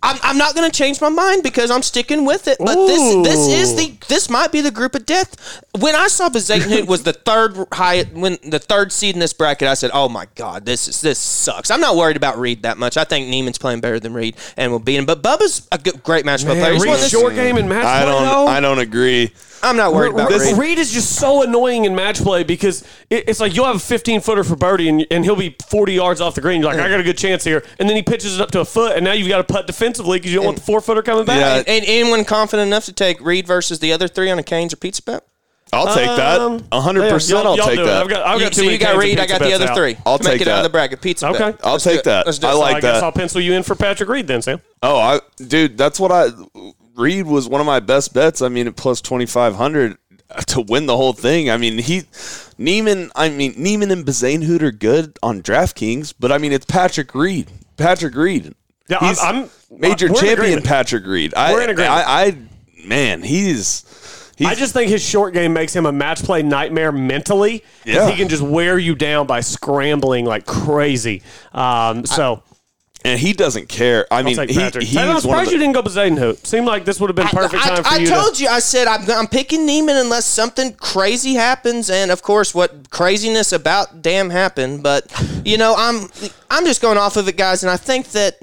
I'm, 0.06 0.18
I'm 0.22 0.38
not 0.38 0.54
going 0.54 0.70
to 0.70 0.76
change 0.76 1.00
my 1.00 1.08
mind 1.08 1.42
because 1.42 1.70
I'm 1.70 1.82
sticking 1.82 2.24
with 2.24 2.46
it. 2.48 2.58
But 2.58 2.74
this 2.86 3.26
this 3.26 3.48
is 3.48 3.74
the 3.76 3.92
this 4.08 4.30
might 4.30 4.52
be 4.52 4.60
the 4.60 4.70
group 4.70 4.94
of 4.94 5.04
death. 5.04 5.62
When 5.78 5.94
I 5.96 6.06
saw 6.06 6.28
Bezuidenhout 6.28 6.86
was 6.86 7.02
the 7.02 7.12
third 7.12 7.56
high 7.72 8.04
when 8.04 8.38
the 8.46 8.58
third 8.58 8.92
seed 8.92 9.14
in 9.16 9.20
this 9.20 9.32
bracket, 9.32 9.66
I 9.68 9.74
said, 9.74 9.90
"Oh 9.92 10.08
my 10.08 10.26
god, 10.36 10.64
this 10.64 10.86
is 10.88 11.00
this 11.00 11.18
sucks." 11.18 11.70
I'm 11.70 11.80
not 11.80 11.96
worried 11.96 12.16
about 12.16 12.38
Reed 12.38 12.62
that 12.62 12.78
much. 12.78 12.96
I 12.96 13.04
think 13.04 13.28
Niemann's 13.28 13.58
playing 13.58 13.80
better 13.80 13.98
than 13.98 14.14
Reed 14.14 14.36
and 14.56 14.70
will 14.70 14.78
beat 14.78 14.96
him. 14.96 15.06
But 15.06 15.22
Bubba's 15.22 15.66
a 15.72 15.78
good, 15.78 16.02
great 16.02 16.24
match 16.24 16.44
play 16.44 16.58
player. 16.58 16.72
He's 16.74 16.80
won 16.86 16.90
Reed's 16.94 17.02
this- 17.02 17.10
short 17.10 17.34
game 17.34 17.56
and 17.56 17.68
match 17.68 17.84
I 17.84 18.02
play, 18.04 18.12
don't. 18.12 18.22
though. 18.24 18.46
I 18.46 18.60
don't 18.60 18.78
agree. 18.78 19.32
I'm 19.66 19.76
not 19.76 19.92
worried 19.92 20.12
about 20.12 20.30
Reed, 20.30 20.40
Reed. 20.40 20.56
Reed 20.58 20.78
is 20.78 20.92
just 20.92 21.16
so 21.16 21.42
annoying 21.42 21.84
in 21.84 21.94
match 21.94 22.18
play 22.22 22.44
because 22.44 22.82
it, 23.10 23.28
it's 23.28 23.40
like 23.40 23.54
you'll 23.54 23.66
have 23.66 23.76
a 23.76 23.80
15 23.80 24.20
footer 24.20 24.44
for 24.44 24.56
birdie 24.56 24.88
and, 24.88 25.06
and 25.10 25.24
he'll 25.24 25.36
be 25.36 25.56
40 25.68 25.92
yards 25.94 26.20
off 26.20 26.34
the 26.34 26.40
green. 26.40 26.60
You're 26.60 26.70
like, 26.72 26.80
I 26.80 26.88
got 26.88 27.00
a 27.00 27.02
good 27.02 27.18
chance 27.18 27.44
here. 27.44 27.64
And 27.78 27.88
then 27.88 27.96
he 27.96 28.02
pitches 28.02 28.36
it 28.36 28.40
up 28.40 28.50
to 28.52 28.60
a 28.60 28.64
foot, 28.64 28.96
and 28.96 29.04
now 29.04 29.12
you've 29.12 29.28
got 29.28 29.46
to 29.46 29.52
putt 29.52 29.66
defensively 29.66 30.18
because 30.18 30.32
you 30.32 30.38
don't 30.38 30.46
want 30.46 30.58
the 30.58 30.62
four 30.64 30.80
footer 30.80 31.02
coming 31.02 31.24
back. 31.24 31.66
Yeah. 31.66 31.74
And 31.74 31.84
anyone 31.86 32.24
confident 32.24 32.66
enough 32.68 32.84
to 32.86 32.92
take 32.92 33.20
Reed 33.20 33.46
versus 33.46 33.78
the 33.80 33.92
other 33.92 34.08
three 34.08 34.30
on 34.30 34.38
a 34.38 34.42
Canes 34.42 34.72
or 34.72 34.76
pizza 34.76 35.02
bet? 35.02 35.24
I'll 35.72 35.92
take 35.94 36.06
that. 36.06 36.40
Um, 36.40 36.64
A 36.70 36.80
hundred 36.80 37.02
yeah, 37.06 37.10
percent. 37.10 37.42
y'all- 37.42 37.48
I'll 37.52 37.56
y'all 37.56 37.66
take 37.66 37.76
do 37.76 37.82
it. 37.82 37.86
that. 37.86 38.02
I've 38.02 38.08
got, 38.08 38.24
I've 38.24 38.38
You, 38.38 38.46
got 38.46 38.52
too 38.52 38.60
so 38.60 38.62
many 38.62 38.72
you 38.74 38.78
got 38.78 38.86
cans 38.86 38.96
of 38.98 39.02
Reed, 39.02 39.18
I 39.18 39.22
pizza 39.22 39.32
got 39.32 39.38
the 39.44 39.50
bets 39.50 39.54
other 39.62 39.70
out. 39.72 39.76
three. 39.76 39.96
I'll 40.06 40.18
to 40.18 40.24
make 40.24 40.32
take 40.34 40.40
it 40.42 40.48
out 40.48 40.50
of 40.52 40.56
that. 40.58 40.62
the 40.62 40.72
bracket. 40.72 41.00
Pizza 41.02 41.28
Okay. 41.28 41.38
bet. 41.38 41.60
I'll 41.64 41.72
Let's 41.72 41.84
do 41.84 41.90
take 41.90 41.98
it. 41.98 42.04
that. 42.04 42.26
Let's 42.26 42.38
do 42.38 42.46
it. 42.46 42.50
I 42.50 42.52
So 42.52 42.60
like 42.60 42.76
I 42.76 42.80
guess 42.80 42.94
that. 43.00 43.04
I'll 43.04 43.12
pencil 43.12 43.40
you 43.40 43.52
in 43.52 43.62
for 43.64 43.74
Patrick 43.74 44.08
Reed 44.08 44.28
then, 44.28 44.42
Sam. 44.42 44.60
Oh, 44.82 44.96
I 44.96 45.20
dude, 45.44 45.76
that's 45.76 45.98
what 45.98 46.12
I. 46.12 46.28
Reed 46.96 47.26
was 47.26 47.48
one 47.48 47.60
of 47.60 47.66
my 47.66 47.80
best 47.80 48.14
bets. 48.14 48.42
I 48.42 48.48
mean, 48.48 48.66
at 48.66 48.76
plus 48.76 49.00
twenty 49.00 49.26
five 49.26 49.54
hundred 49.56 49.98
to 50.48 50.60
win 50.60 50.86
the 50.86 50.96
whole 50.96 51.12
thing. 51.12 51.50
I 51.50 51.56
mean, 51.56 51.78
he 51.78 52.02
Niemann. 52.58 53.10
I 53.14 53.28
mean, 53.28 53.54
Niemann 53.56 53.90
and 53.90 54.04
Bezuidenhout 54.04 54.62
are 54.62 54.72
good 54.72 55.18
on 55.22 55.42
DraftKings, 55.42 56.14
but 56.18 56.32
I 56.32 56.38
mean, 56.38 56.52
it's 56.52 56.66
Patrick 56.66 57.14
Reed. 57.14 57.50
Patrick 57.76 58.14
Reed. 58.14 58.54
Yeah, 58.88 58.98
I'm- 59.00 59.16
I'm- 59.20 59.50
major 59.70 60.08
champion. 60.08 60.62
Patrick 60.62 61.04
Reed. 61.06 61.34
I, 61.34 61.52
We're 61.52 61.62
in 61.62 61.70
agreement. 61.70 61.92
I, 61.92 62.24
I, 62.26 62.38
man, 62.86 63.22
he's. 63.22 64.32
he's 64.38 64.46
I 64.46 64.54
just 64.54 64.72
think 64.72 64.90
his 64.90 65.02
short 65.02 65.34
game 65.34 65.52
makes 65.52 65.74
him 65.74 65.86
a 65.86 65.92
match 65.92 66.22
play 66.22 66.42
nightmare 66.42 66.92
mentally. 66.92 67.64
Yeah. 67.84 68.08
He 68.08 68.16
can 68.16 68.28
just 68.28 68.42
wear 68.42 68.78
you 68.78 68.94
down 68.94 69.26
by 69.26 69.40
scrambling 69.40 70.24
like 70.24 70.46
crazy. 70.46 71.22
Um, 71.52 72.06
so 72.06 72.42
and 73.06 73.20
he 73.20 73.32
doesn't 73.32 73.68
care. 73.68 74.06
I 74.10 74.18
I'll 74.18 74.24
mean, 74.24 74.36
take 74.36 74.50
he, 74.50 74.56
Patrick. 74.56 74.84
he's 74.84 74.96
I'm 74.96 75.08
one 75.08 75.16
of 75.16 75.22
surprised 75.22 75.50
the, 75.50 75.54
you 75.54 75.58
didn't 75.60 75.74
go 75.74 75.82
Bezuidenhout. 75.82 76.46
Seemed 76.46 76.66
like 76.66 76.84
this 76.84 77.00
would 77.00 77.08
have 77.08 77.16
been 77.16 77.26
perfect 77.28 77.64
I, 77.64 77.68
time 77.68 77.84
for 77.84 77.90
I 77.90 77.96
you 77.98 78.06
told 78.06 78.34
to. 78.34 78.42
you. 78.42 78.48
I 78.48 78.58
said 78.58 78.86
I'm, 78.86 79.10
I'm 79.10 79.26
picking 79.26 79.64
Niemann 79.64 79.96
unless 79.96 80.24
something 80.24 80.74
crazy 80.74 81.34
happens, 81.34 81.88
and 81.90 82.10
of 82.10 82.22
course, 82.22 82.54
what 82.54 82.90
craziness 82.90 83.52
about 83.52 84.02
damn 84.02 84.30
happened. 84.30 84.82
But 84.82 85.06
you 85.44 85.56
know, 85.56 85.74
I'm 85.76 86.08
I'm 86.50 86.64
just 86.64 86.82
going 86.82 86.98
off 86.98 87.16
of 87.16 87.28
it, 87.28 87.36
guys, 87.36 87.62
and 87.62 87.70
I 87.70 87.76
think 87.76 88.08
that 88.08 88.36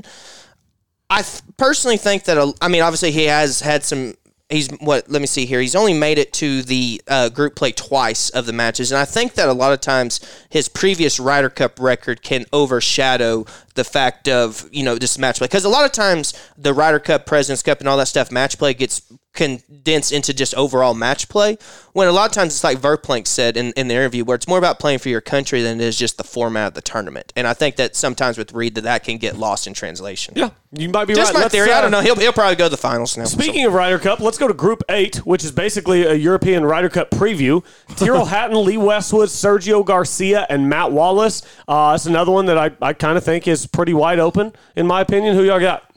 I 1.10 1.21
th- 1.21 1.41
personally 1.58 1.97
think 1.97 2.23
that 2.23 2.38
a, 2.38 2.54
I 2.62 2.67
mean, 2.69 2.82
obviously, 2.82 3.12
he 3.12 3.26
has 3.26 3.60
had 3.60 3.84
some. 3.84 4.15
He's 4.49 4.69
what? 4.82 5.10
Let 5.10 5.19
me 5.19 5.26
see 5.26 5.45
here. 5.45 5.62
He's 5.62 5.76
only 5.76 5.93
made 5.93 6.19
it 6.19 6.32
to 6.34 6.62
the 6.62 7.02
uh, 7.08 7.30
group 7.30 7.56
play 7.56 7.71
twice 7.71 8.30
of 8.30 8.45
the 8.45 8.54
matches, 8.54 8.91
and 8.91 8.99
I 8.99 9.06
think 9.06 9.34
that 9.34 9.49
a 9.49 9.54
lot 9.54 9.73
of 9.73 9.82
times 9.82 10.19
his 10.49 10.69
previous 10.69 11.19
Ryder 11.19 11.49
Cup 11.49 11.80
record 11.80 12.21
can 12.21 12.45
overshadow 12.54 13.45
the 13.75 13.83
fact 13.83 14.27
of 14.27 14.67
you 14.71 14.83
know 14.83 14.97
just 14.97 15.17
match 15.19 15.38
play 15.38 15.47
because 15.47 15.65
a 15.65 15.69
lot 15.69 15.86
of 15.86 15.91
times 15.91 16.33
the 16.57 16.73
Ryder 16.73 16.99
Cup, 16.99 17.25
Presidents 17.25 17.63
Cup, 17.63 17.79
and 17.79 17.88
all 17.88 17.97
that 17.97 18.07
stuff 18.07 18.31
match 18.31 18.57
play 18.57 18.73
gets 18.73 19.01
condensed 19.33 20.12
into 20.12 20.33
just 20.33 20.53
overall 20.55 20.93
match 20.93 21.27
play. 21.27 21.57
When 21.93 22.07
a 22.07 22.12
lot 22.12 22.29
of 22.29 22.31
times 22.33 22.53
it's 22.53 22.63
like 22.63 22.77
Verplank 22.77 23.27
said 23.27 23.57
in, 23.57 23.73
in 23.75 23.88
the 23.88 23.95
interview, 23.95 24.23
where 24.23 24.36
it's 24.36 24.47
more 24.47 24.57
about 24.57 24.79
playing 24.79 24.99
for 24.99 25.09
your 25.09 25.21
country 25.21 25.62
than 25.62 25.81
it 25.81 25.83
is 25.83 25.97
just 25.97 26.17
the 26.17 26.23
format 26.23 26.67
of 26.67 26.73
the 26.75 26.81
tournament. 26.81 27.33
And 27.36 27.47
I 27.47 27.53
think 27.53 27.75
that 27.77 27.95
sometimes 27.95 28.38
with 28.38 28.53
Reed 28.53 28.75
that 28.75 28.83
that 28.83 29.03
can 29.03 29.17
get 29.17 29.38
lost 29.38 29.65
in 29.67 29.73
translation. 29.73 30.36
Yeah, 30.38 30.51
you 30.71 30.89
might 30.89 31.05
be 31.05 31.13
Just 31.13 31.33
right. 31.33 31.39
my 31.39 31.39
Let's, 31.41 31.53
theory. 31.53 31.71
I 31.71 31.79
uh, 31.79 31.81
don't 31.81 31.91
know. 31.91 32.01
He'll, 32.01 32.15
he'll 32.15 32.33
probably 32.33 32.55
go 32.55 32.65
to 32.65 32.69
the 32.69 32.77
finals 32.77 33.17
now. 33.17 33.25
Speaking 33.25 33.65
of 33.65 33.73
Ryder 33.73 33.99
Cup, 33.99 34.19
let's 34.19 34.38
go 34.38 34.47
to 34.47 34.53
Group 34.53 34.83
8, 34.89 35.17
which 35.17 35.43
is 35.43 35.51
basically 35.51 36.03
a 36.03 36.13
European 36.13 36.63
Ryder 36.63 36.89
Cup 36.89 37.09
preview. 37.12 37.63
Tyrrell 37.95 38.25
Hatton, 38.33 38.63
Lee 38.63 38.77
Westwood, 38.77 39.29
Sergio 39.29 39.83
Garcia, 39.83 40.45
and 40.49 40.69
Matt 40.69 40.91
Wallace. 40.91 41.41
Uh, 41.67 41.91
that's 41.91 42.05
another 42.05 42.31
one 42.31 42.45
that 42.45 42.57
I, 42.57 42.71
I 42.81 42.93
kind 42.93 43.17
of 43.17 43.23
think 43.23 43.47
is 43.47 43.62
pretty 43.65 43.93
wide 43.93 44.19
open, 44.19 44.54
in 44.76 44.88
my 44.88 45.02
opinion. 45.02 45.36
Who 45.36 45.43
y'all 45.43 45.60
got? 45.60 45.92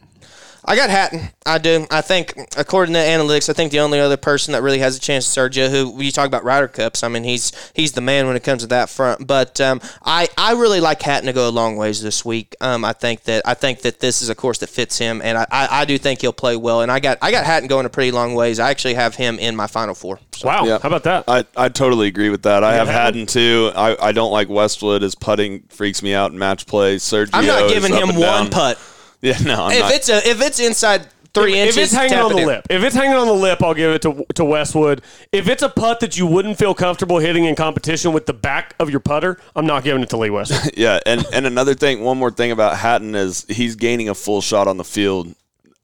I 0.68 0.74
got 0.74 0.90
Hatton. 0.90 1.28
I 1.46 1.58
do. 1.58 1.86
I 1.92 2.00
think, 2.00 2.34
according 2.56 2.94
to 2.94 2.98
analytics, 2.98 3.48
I 3.48 3.52
think 3.52 3.70
the 3.70 3.78
only 3.78 4.00
other 4.00 4.16
person 4.16 4.50
that 4.52 4.62
really 4.62 4.80
has 4.80 4.96
a 4.96 5.00
chance 5.00 5.24
is 5.28 5.32
Sergio. 5.32 5.70
Who 5.70 6.02
you 6.02 6.10
talk 6.10 6.26
about 6.26 6.42
Ryder 6.42 6.66
Cups, 6.66 7.04
I 7.04 7.08
mean 7.08 7.22
he's 7.22 7.52
he's 7.72 7.92
the 7.92 8.00
man 8.00 8.26
when 8.26 8.34
it 8.34 8.42
comes 8.42 8.62
to 8.62 8.68
that 8.68 8.90
front. 8.90 9.28
But 9.28 9.60
um, 9.60 9.80
I 10.04 10.28
I 10.36 10.54
really 10.54 10.80
like 10.80 11.00
Hatton 11.00 11.26
to 11.26 11.32
go 11.32 11.48
a 11.48 11.50
long 11.50 11.76
ways 11.76 12.02
this 12.02 12.24
week. 12.24 12.56
Um, 12.60 12.84
I 12.84 12.94
think 12.94 13.22
that 13.24 13.42
I 13.46 13.54
think 13.54 13.82
that 13.82 14.00
this 14.00 14.22
is 14.22 14.28
a 14.28 14.34
course 14.34 14.58
that 14.58 14.68
fits 14.68 14.98
him, 14.98 15.22
and 15.22 15.38
I, 15.38 15.46
I, 15.52 15.68
I 15.70 15.84
do 15.84 15.98
think 15.98 16.20
he'll 16.20 16.32
play 16.32 16.56
well. 16.56 16.80
And 16.82 16.90
I 16.90 16.98
got 16.98 17.18
I 17.22 17.30
got 17.30 17.46
Hatton 17.46 17.68
going 17.68 17.86
a 17.86 17.90
pretty 17.90 18.10
long 18.10 18.34
ways. 18.34 18.58
I 18.58 18.70
actually 18.70 18.94
have 18.94 19.14
him 19.14 19.38
in 19.38 19.54
my 19.54 19.68
final 19.68 19.94
four. 19.94 20.18
So. 20.34 20.48
Wow, 20.48 20.64
Yeah. 20.64 20.78
how 20.82 20.88
about 20.88 21.04
that? 21.04 21.24
I, 21.28 21.44
I 21.56 21.68
totally 21.68 22.08
agree 22.08 22.28
with 22.28 22.42
that. 22.42 22.64
I 22.64 22.74
have 22.74 22.88
Hatton? 22.88 23.20
Haddon 23.20 23.26
too. 23.26 23.70
I, 23.74 24.08
I 24.08 24.12
don't 24.12 24.32
like 24.32 24.48
Westwood. 24.48 25.02
His 25.02 25.14
putting 25.14 25.62
freaks 25.68 26.02
me 26.02 26.12
out 26.12 26.32
in 26.32 26.38
match 26.38 26.66
play. 26.66 26.96
Sergio, 26.96 27.30
I'm 27.34 27.46
not 27.46 27.70
giving 27.70 27.94
him 27.94 28.16
one 28.16 28.50
putt. 28.50 28.78
Yeah, 29.26 29.38
no, 29.38 29.64
I'm 29.64 29.72
If 29.72 29.80
not. 29.80 29.92
it's 29.92 30.08
a 30.08 30.28
if 30.28 30.40
it's 30.40 30.60
inside 30.60 31.06
three 31.34 31.58
if, 31.58 31.66
inches, 31.68 31.76
if 31.76 31.82
it's 31.84 31.92
hanging 31.92 32.18
on 32.18 32.30
it 32.30 32.34
the 32.34 32.40
in. 32.42 32.46
lip, 32.46 32.66
if 32.70 32.82
it's 32.82 32.94
hanging 32.94 33.16
on 33.16 33.26
the 33.26 33.32
lip, 33.34 33.62
I'll 33.62 33.74
give 33.74 33.90
it 33.92 34.02
to 34.02 34.24
to 34.34 34.44
Westwood. 34.44 35.02
If 35.32 35.48
it's 35.48 35.62
a 35.62 35.68
putt 35.68 36.00
that 36.00 36.16
you 36.16 36.26
wouldn't 36.26 36.58
feel 36.58 36.74
comfortable 36.74 37.18
hitting 37.18 37.44
in 37.44 37.54
competition 37.56 38.12
with 38.12 38.26
the 38.26 38.32
back 38.32 38.74
of 38.78 38.88
your 38.90 39.00
putter, 39.00 39.38
I'm 39.54 39.66
not 39.66 39.84
giving 39.84 40.02
it 40.02 40.10
to 40.10 40.16
Lee 40.16 40.30
Westwood. 40.30 40.74
yeah, 40.78 41.00
and 41.06 41.24
and 41.32 41.46
another 41.46 41.74
thing, 41.74 42.02
one 42.02 42.18
more 42.18 42.30
thing 42.30 42.52
about 42.52 42.76
Hatton 42.76 43.14
is 43.14 43.44
he's 43.48 43.76
gaining 43.76 44.08
a 44.08 44.14
full 44.14 44.40
shot 44.40 44.68
on 44.68 44.76
the 44.76 44.84
field 44.84 45.34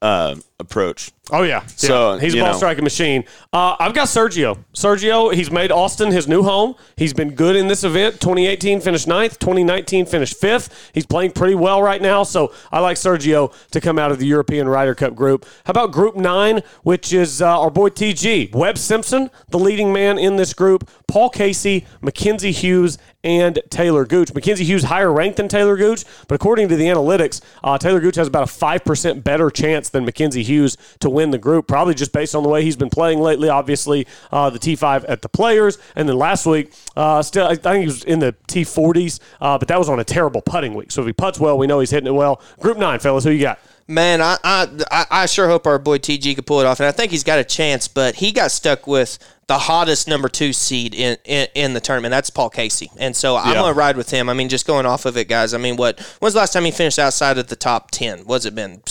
uh, 0.02 0.34
approach. 0.62 1.10
Oh 1.30 1.42
yeah, 1.44 1.62
So, 1.76 2.14
Yeah. 2.14 2.20
he's 2.20 2.34
a 2.34 2.38
ball 2.38 2.50
know. 2.52 2.56
striking 2.56 2.84
machine. 2.84 3.24
Uh, 3.52 3.76
I've 3.78 3.94
got 3.94 4.08
Sergio. 4.08 4.58
Sergio, 4.74 5.32
he's 5.32 5.50
made 5.50 5.70
Austin 5.70 6.10
his 6.10 6.26
new 6.28 6.42
home. 6.42 6.74
He's 6.96 7.14
been 7.14 7.30
good 7.34 7.54
in 7.56 7.68
this 7.68 7.84
event. 7.84 8.20
2018 8.20 8.80
finished 8.80 9.06
ninth. 9.06 9.38
2019 9.38 10.04
finished 10.06 10.36
fifth. 10.38 10.90
He's 10.92 11.06
playing 11.06 11.30
pretty 11.30 11.54
well 11.54 11.80
right 11.82 12.02
now. 12.02 12.22
So 12.24 12.52
I 12.72 12.80
like 12.80 12.96
Sergio 12.96 13.52
to 13.70 13.80
come 13.80 13.98
out 13.98 14.10
of 14.10 14.18
the 14.18 14.26
European 14.26 14.68
Ryder 14.68 14.94
Cup 14.94 15.14
group. 15.14 15.46
How 15.64 15.70
about 15.70 15.92
Group 15.92 16.16
Nine, 16.16 16.60
which 16.82 17.12
is 17.12 17.40
uh, 17.40 17.60
our 17.60 17.70
boy 17.70 17.88
TG 17.90 18.52
Webb 18.54 18.76
Simpson, 18.76 19.30
the 19.48 19.58
leading 19.58 19.92
man 19.92 20.18
in 20.18 20.36
this 20.36 20.52
group. 20.52 20.88
Paul 21.06 21.30
Casey, 21.30 21.86
Mackenzie 22.00 22.52
Hughes, 22.52 22.98
and 23.24 23.60
Talor 23.70 24.08
Gooch. 24.08 24.34
Mackenzie 24.34 24.64
Hughes 24.64 24.84
higher 24.84 25.12
ranked 25.12 25.36
than 25.36 25.46
Talor 25.46 25.76
Gooch, 25.78 26.04
but 26.26 26.34
according 26.34 26.68
to 26.68 26.76
the 26.76 26.86
analytics, 26.86 27.40
uh, 27.62 27.78
Talor 27.78 28.00
Gooch 28.00 28.16
has 28.16 28.26
about 28.28 28.42
a 28.42 28.46
five 28.48 28.84
percent 28.84 29.22
better 29.22 29.48
chance 29.50 29.88
than 29.88 30.04
Mackenzie 30.04 30.42
Hughes. 30.42 30.51
Hughes 30.52 30.76
to 31.00 31.10
win 31.10 31.30
the 31.30 31.38
group, 31.38 31.66
probably 31.66 31.94
just 31.94 32.12
based 32.12 32.34
on 32.34 32.42
the 32.42 32.48
way 32.48 32.62
he's 32.62 32.76
been 32.76 32.90
playing 32.90 33.20
lately. 33.20 33.48
Obviously, 33.48 34.06
uh, 34.30 34.50
the 34.50 34.58
T5 34.58 35.04
at 35.08 35.22
the 35.22 35.28
Players, 35.28 35.78
and 35.96 36.08
then 36.08 36.16
last 36.16 36.46
week, 36.46 36.72
uh, 36.96 37.22
still 37.22 37.46
I 37.46 37.56
think 37.56 37.80
he 37.80 37.86
was 37.86 38.04
in 38.04 38.18
the 38.18 38.34
T40s, 38.48 39.20
uh, 39.40 39.58
but 39.58 39.68
that 39.68 39.78
was 39.78 39.88
on 39.88 40.00
a 40.00 40.04
terrible 40.04 40.42
putting 40.42 40.74
week. 40.74 40.90
So 40.90 41.00
if 41.02 41.06
he 41.06 41.12
puts 41.12 41.40
well, 41.40 41.58
we 41.58 41.66
know 41.66 41.80
he's 41.80 41.90
hitting 41.90 42.06
it 42.06 42.14
well. 42.14 42.40
Group 42.60 42.78
nine, 42.78 42.98
fellas, 42.98 43.24
who 43.24 43.30
you 43.30 43.40
got? 43.42 43.58
Man, 43.88 44.20
I, 44.22 44.38
I 44.44 45.06
I 45.10 45.26
sure 45.26 45.48
hope 45.48 45.66
our 45.66 45.78
boy 45.78 45.98
TG 45.98 46.36
could 46.36 46.46
pull 46.46 46.60
it 46.60 46.66
off, 46.66 46.80
and 46.80 46.86
I 46.86 46.92
think 46.92 47.10
he's 47.10 47.24
got 47.24 47.38
a 47.38 47.44
chance. 47.44 47.88
But 47.88 48.14
he 48.16 48.32
got 48.32 48.52
stuck 48.52 48.86
with 48.86 49.18
the 49.48 49.58
hottest 49.58 50.08
number 50.08 50.28
two 50.28 50.52
seed 50.52 50.94
in, 50.94 51.16
in, 51.24 51.48
in 51.54 51.74
the 51.74 51.80
tournament. 51.80 52.10
That's 52.10 52.30
Paul 52.30 52.48
Casey, 52.50 52.90
and 52.98 53.14
so 53.14 53.36
I'm 53.36 53.48
Yeah. 53.48 53.54
gonna 53.54 53.72
ride 53.74 53.96
with 53.96 54.10
him. 54.10 54.28
I 54.28 54.34
mean, 54.34 54.48
just 54.48 54.66
going 54.66 54.86
off 54.86 55.04
of 55.04 55.16
it, 55.16 55.28
guys. 55.28 55.52
I 55.52 55.58
mean, 55.58 55.76
what 55.76 56.00
when's 56.20 56.34
the 56.34 56.40
last 56.40 56.52
time 56.52 56.64
he 56.64 56.70
finished 56.70 56.98
outside 56.98 57.38
of 57.38 57.48
the 57.48 57.56
top 57.56 57.90
ten? 57.90 58.20
What's 58.20 58.44
it 58.46 58.54
been? 58.54 58.82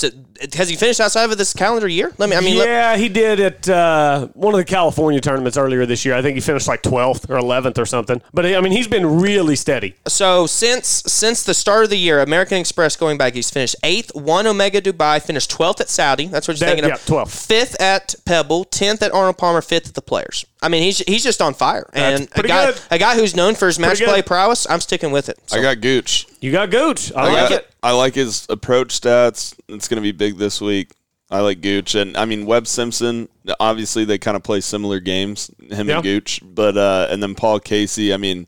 Has 0.55 0.69
he 0.69 0.75
finished 0.75 0.99
outside 0.99 1.29
of 1.31 1.37
this 1.37 1.53
calendar 1.53 1.87
year? 1.87 2.11
Let 2.17 2.29
me. 2.29 2.35
I 2.35 2.41
mean, 2.41 2.57
let- 2.57 2.67
yeah, 2.67 2.97
he 2.97 3.09
did 3.09 3.39
at 3.39 3.69
uh, 3.69 4.27
one 4.33 4.53
of 4.53 4.57
the 4.57 4.65
California 4.65 5.21
tournaments 5.21 5.57
earlier 5.57 5.85
this 5.85 6.03
year. 6.05 6.15
I 6.15 6.21
think 6.21 6.35
he 6.35 6.41
finished 6.41 6.67
like 6.67 6.81
12th 6.83 7.29
or 7.29 7.37
11th 7.37 7.77
or 7.77 7.85
something. 7.85 8.21
But 8.33 8.45
I 8.45 8.59
mean, 8.61 8.71
he's 8.73 8.87
been 8.87 9.19
really 9.21 9.55
steady. 9.55 9.95
So 10.07 10.47
since 10.47 10.87
since 11.07 11.43
the 11.43 11.53
start 11.53 11.83
of 11.85 11.89
the 11.89 11.97
year, 11.97 12.19
American 12.21 12.57
Express 12.57 12.95
going 12.95 13.17
back, 13.17 13.33
he's 13.33 13.49
finished 13.49 13.75
eighth, 13.83 14.13
one 14.15 14.45
Omega 14.47 14.81
Dubai, 14.81 15.21
finished 15.21 15.49
twelfth 15.49 15.79
at 15.81 15.89
Saudi. 15.89 16.27
That's 16.27 16.47
what 16.47 16.59
you're 16.59 16.67
That- 16.67 16.75
thinking 16.75 16.89
yeah, 16.89 16.95
of. 16.95 17.05
12th. 17.05 17.47
Fifth 17.47 17.81
at 17.81 18.15
Pebble, 18.25 18.65
tenth 18.65 19.01
at 19.01 19.11
Arnold 19.13 19.37
Palmer, 19.37 19.61
fifth 19.61 19.87
at 19.87 19.93
the 19.95 20.01
Players. 20.01 20.40
I 20.61 20.69
mean, 20.69 20.83
he's 20.83 20.99
he's 20.99 21.23
just 21.23 21.41
on 21.41 21.53
fire. 21.53 21.89
and 21.93 22.27
a 22.35 22.43
guy 22.43 22.67
good. 22.71 22.81
a 22.91 22.97
guy 22.97 23.15
who's 23.15 23.35
known 23.35 23.55
for 23.55 23.67
his 23.67 23.79
match 23.79 23.99
good. 23.99 24.07
play 24.07 24.21
prowess, 24.21 24.67
I'm 24.69 24.81
sticking 24.81 25.11
with 25.11 25.29
it. 25.29 25.39
So, 25.47 25.59
I 25.59 25.61
got 25.61 25.81
Gooch. 25.81 26.27
You 26.39 26.51
got 26.51 26.69
Gooch. 26.69 27.11
I, 27.13 27.21
I, 27.21 27.23
like 27.33 27.49
got, 27.49 27.51
it. 27.51 27.71
I 27.83 27.91
like 27.91 28.15
his 28.15 28.45
approach 28.49 28.99
stats. 28.99 29.55
It's 29.67 29.87
going 29.87 29.97
to 29.97 30.01
be 30.01 30.11
big 30.11 30.37
this 30.37 30.61
week. 30.61 30.91
I 31.29 31.39
like 31.39 31.61
Gooch, 31.61 31.95
and 31.95 32.17
I 32.17 32.25
mean 32.25 32.45
Webb 32.45 32.67
Simpson. 32.67 33.29
Obviously, 33.59 34.03
they 34.05 34.17
kind 34.17 34.35
of 34.35 34.43
play 34.43 34.59
similar 34.61 34.99
games, 34.99 35.49
him 35.69 35.87
Yeah. 35.87 35.95
and 35.95 36.03
Gooch. 36.03 36.41
But 36.43 36.77
uh, 36.77 37.07
and 37.09 37.23
then 37.23 37.35
Paul 37.35 37.59
Casey. 37.59 38.13
I 38.13 38.17
mean, 38.17 38.47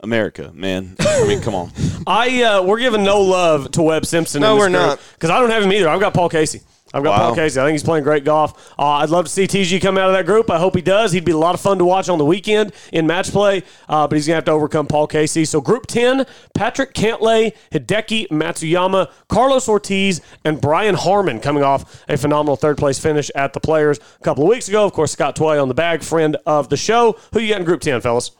America, 0.00 0.50
man. 0.54 0.96
I 1.00 1.26
mean, 1.28 1.40
come 1.42 1.54
on. 1.54 1.70
I 2.06 2.42
uh, 2.42 2.62
we're 2.62 2.80
giving 2.80 3.04
no 3.04 3.20
love 3.20 3.70
to 3.72 3.82
Webb 3.82 4.06
Simpson. 4.06 4.40
No, 4.40 4.52
in 4.52 4.56
this 4.56 4.62
we're 4.64 4.68
not. 4.70 5.00
because 5.14 5.30
I 5.30 5.40
don't 5.40 5.50
have 5.50 5.62
him 5.62 5.72
either. 5.72 5.88
I've 5.88 6.00
got 6.00 6.14
Paul 6.14 6.28
Casey. 6.28 6.62
I've 6.94 7.02
got 7.02 7.10
Wow. 7.18 7.26
Paul 7.28 7.34
Casey. 7.36 7.60
I 7.60 7.64
think 7.64 7.72
he's 7.72 7.82
playing 7.82 8.04
great 8.04 8.24
golf. 8.24 8.72
Uh, 8.78 8.82
I'd 8.86 9.10
love 9.10 9.24
to 9.24 9.30
see 9.30 9.46
TG 9.46 9.80
come 9.80 9.96
out 9.96 10.08
of 10.08 10.14
that 10.14 10.26
group. 10.26 10.50
I 10.50 10.58
hope 10.58 10.74
he 10.76 10.82
does. 10.82 11.12
He'd 11.12 11.24
be 11.24 11.32
a 11.32 11.36
lot 11.38 11.54
of 11.54 11.60
fun 11.60 11.78
to 11.78 11.84
watch 11.84 12.08
on 12.08 12.18
the 12.18 12.24
weekend 12.24 12.72
in 12.92 13.06
match 13.06 13.30
play. 13.30 13.62
Uh, 13.88 14.06
but 14.06 14.16
he's 14.16 14.26
gonna 14.26 14.36
have 14.36 14.44
to 14.44 14.50
overcome 14.52 14.86
Paul 14.86 15.06
Casey. 15.06 15.44
So 15.44 15.60
Group 15.60 15.86
Ten: 15.86 16.26
Patrick 16.54 16.94
Cantlay, 16.94 17.54
Hideki 17.70 18.28
Matsuyama, 18.28 19.10
Carlos 19.28 19.68
Ortiz, 19.68 20.20
and 20.44 20.60
Brian 20.60 20.94
Harman 20.94 21.40
coming 21.40 21.62
off 21.62 22.04
a 22.08 22.16
phenomenal 22.16 22.56
third 22.56 22.76
place 22.78 22.98
finish 22.98 23.30
at 23.34 23.52
the 23.52 23.60
Players 23.60 23.98
a 24.20 24.22
couple 24.22 24.44
of 24.44 24.50
weeks 24.50 24.68
ago. 24.68 24.84
Of 24.84 24.92
course, 24.92 25.12
Scott 25.12 25.36
Tway 25.36 25.60
on 25.60 25.68
the 25.68 25.74
bag, 25.74 26.02
friend 26.02 26.36
of 26.46 26.68
the 26.68 26.76
show. 26.76 27.16
Who 27.32 27.40
you 27.40 27.48
got 27.50 27.60
in 27.60 27.64
Group 27.64 27.80
Ten, 27.80 28.00
fellas? 28.00 28.32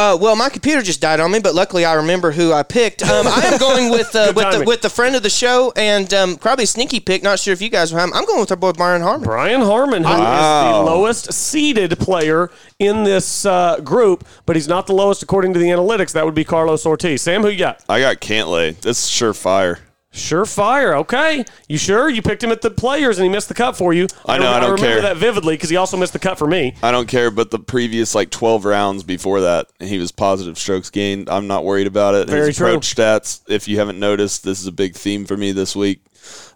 Uh, 0.00 0.16
well, 0.16 0.34
my 0.34 0.48
computer 0.48 0.80
just 0.80 1.02
died 1.02 1.20
on 1.20 1.30
me, 1.30 1.40
but 1.40 1.54
luckily 1.54 1.84
I 1.84 1.92
remember 1.92 2.32
who 2.32 2.54
I 2.54 2.62
picked. 2.62 3.02
Um, 3.02 3.26
I 3.26 3.42
am 3.44 3.58
going 3.58 3.90
with 3.98 4.16
uh, 4.16 4.32
with 4.34 4.50
the 4.50 4.64
with 4.66 4.80
the 4.80 4.88
friend 4.88 5.14
of 5.14 5.22
the 5.22 5.28
show 5.28 5.74
and 5.76 6.12
um, 6.14 6.36
probably 6.36 6.64
a 6.64 6.66
sneaky 6.66 7.00
pick. 7.00 7.22
Not 7.22 7.38
sure 7.38 7.52
if 7.52 7.60
you 7.60 7.68
guys 7.68 7.92
will 7.92 8.00
have 8.00 8.08
him. 8.08 8.14
I'm 8.14 8.24
going 8.24 8.40
with 8.40 8.50
our 8.50 8.56
boy 8.56 8.72
Byron 8.72 9.02
Harmon. 9.02 9.24
Brian 9.24 9.60
Harman, 9.60 10.02
who 10.04 10.10
is 10.10 10.16
the 10.16 10.82
lowest 10.86 11.30
seeded 11.34 11.98
player 11.98 12.50
in 12.78 13.04
this 13.04 13.44
uh, 13.44 13.78
group, 13.80 14.26
but 14.46 14.56
he's 14.56 14.68
not 14.68 14.86
the 14.86 14.94
lowest 14.94 15.22
according 15.22 15.52
to 15.52 15.58
the 15.58 15.66
analytics. 15.66 16.12
That 16.12 16.24
would 16.24 16.34
be 16.34 16.44
Carlos 16.44 16.86
Ortiz. 16.86 17.20
Sam, 17.20 17.42
who 17.42 17.48
you 17.48 17.58
got? 17.58 17.84
I 17.86 18.00
got 18.00 18.22
Cantlay. 18.22 18.80
This 18.80 19.04
is 19.04 19.10
surefire. 19.10 19.80
Surefire. 20.12 20.94
Okay, 20.98 21.44
you 21.68 21.78
sure? 21.78 22.08
You 22.08 22.20
picked 22.20 22.42
him 22.42 22.50
at 22.50 22.62
the 22.62 22.70
players 22.70 23.18
and 23.18 23.24
he 23.24 23.30
missed 23.30 23.48
the 23.48 23.54
cut 23.54 23.76
for 23.76 23.92
you. 23.92 24.08
I 24.26 24.38
know, 24.38 24.48
I 24.48 24.52
rem- 24.54 24.60
don't 24.62 24.70
remember 24.72 24.86
care. 24.94 25.02
that 25.02 25.16
vividly 25.16 25.54
because 25.54 25.70
he 25.70 25.76
also 25.76 25.96
missed 25.96 26.12
the 26.12 26.18
cut 26.18 26.36
for 26.38 26.48
me. 26.48 26.74
I 26.82 26.90
don't 26.90 27.06
care, 27.08 27.30
but 27.30 27.50
the 27.50 27.58
previous 27.60 28.14
like 28.14 28.30
12 28.30 28.64
rounds 28.64 29.02
before 29.04 29.40
that, 29.42 29.68
he 29.78 29.98
was 29.98 30.10
positive 30.10 30.58
strokes 30.58 30.90
gained. 30.90 31.28
I'm 31.30 31.46
not 31.46 31.64
worried 31.64 31.86
about 31.86 32.14
it. 32.16 32.28
Very 32.28 32.48
His 32.48 32.56
true. 32.56 32.66
approach 32.68 32.94
stats, 32.94 33.40
if 33.48 33.68
you 33.68 33.78
haven't 33.78 34.00
noticed, 34.00 34.42
this 34.42 34.60
is 34.60 34.66
a 34.66 34.72
big 34.72 34.94
theme 34.96 35.26
for 35.26 35.36
me 35.36 35.52
this 35.52 35.76
week. 35.76 36.04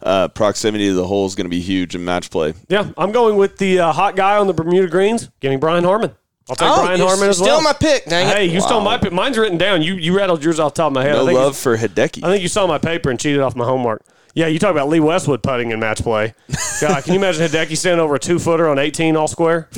Uh, 0.03 0.29
proximity 0.29 0.89
to 0.89 0.95
the 0.95 1.07
hole 1.07 1.25
is 1.27 1.35
going 1.35 1.47
to 1.47 1.51
be 1.51 1.61
huge 1.61 1.95
in 1.95 2.05
match 2.05 2.31
play. 2.31 2.55
Yeah, 2.69 2.91
I'm 2.99 3.13
going 3.13 3.37
with 3.37 3.57
the 3.59 3.79
uh, 3.81 3.93
hot 3.93 4.15
guy 4.17 4.37
on 4.37 4.47
the 4.47 4.53
Bermuda 4.53 4.89
Greens. 4.89 5.31
Give 5.41 5.51
me 5.51 5.57
Brian 5.57 5.85
Harman. 5.85 6.15
I'll 6.51 6.57
take 6.57 6.68
Oh, 6.68 6.82
Brian 6.84 7.01
Harman 7.01 7.28
as 7.30 7.36
still 7.38 7.47
well. 7.49 7.62
my 7.62 7.72
pick. 7.72 8.05
Dang 8.05 8.28
it. 8.28 8.36
Hey, 8.36 8.45
you 8.47 8.61
stole 8.61 8.80
my 8.82 8.99
pick. 8.99 9.12
Mine's 9.12 9.38
written 9.38 9.57
down. 9.59 9.82
You 9.82 9.95
you 9.95 10.14
rattled 10.16 10.45
yours 10.45 10.61
off 10.61 10.74
the 10.74 10.82
top 10.82 10.88
of 10.88 10.92
my 10.95 11.03
head. 11.03 11.12
I 11.12 11.18
No 11.18 11.26
think 11.26 11.36
you- 11.38 11.45
love 11.45 11.57
for 11.57 11.76
Hideki. 11.78 12.22
I 12.22 12.30
think 12.30 12.42
you 12.42 12.49
saw 12.49 12.66
my 12.66 12.78
paper 12.78 13.09
and 13.11 13.18
cheated 13.18 13.40
off 13.40 13.57
my 13.57 13.64
homework. 13.64 14.03
Yeah, 14.36 14.49
you 14.49 14.59
talk 14.59 14.72
about 14.72 14.88
Lee 14.88 14.99
Westwood 14.99 15.45
putting 15.45 15.70
in 15.70 15.78
match 15.78 16.03
play. 16.03 16.34
God, 16.80 17.05
can 17.05 17.12
you 17.14 17.20
imagine 17.20 17.47
Hideki 17.47 17.76
standing 17.76 18.01
over 18.01 18.16
a 18.16 18.18
two 18.18 18.40
footer 18.40 18.68
on 18.68 18.80
18 18.80 19.16
all 19.16 19.28
square? 19.28 19.68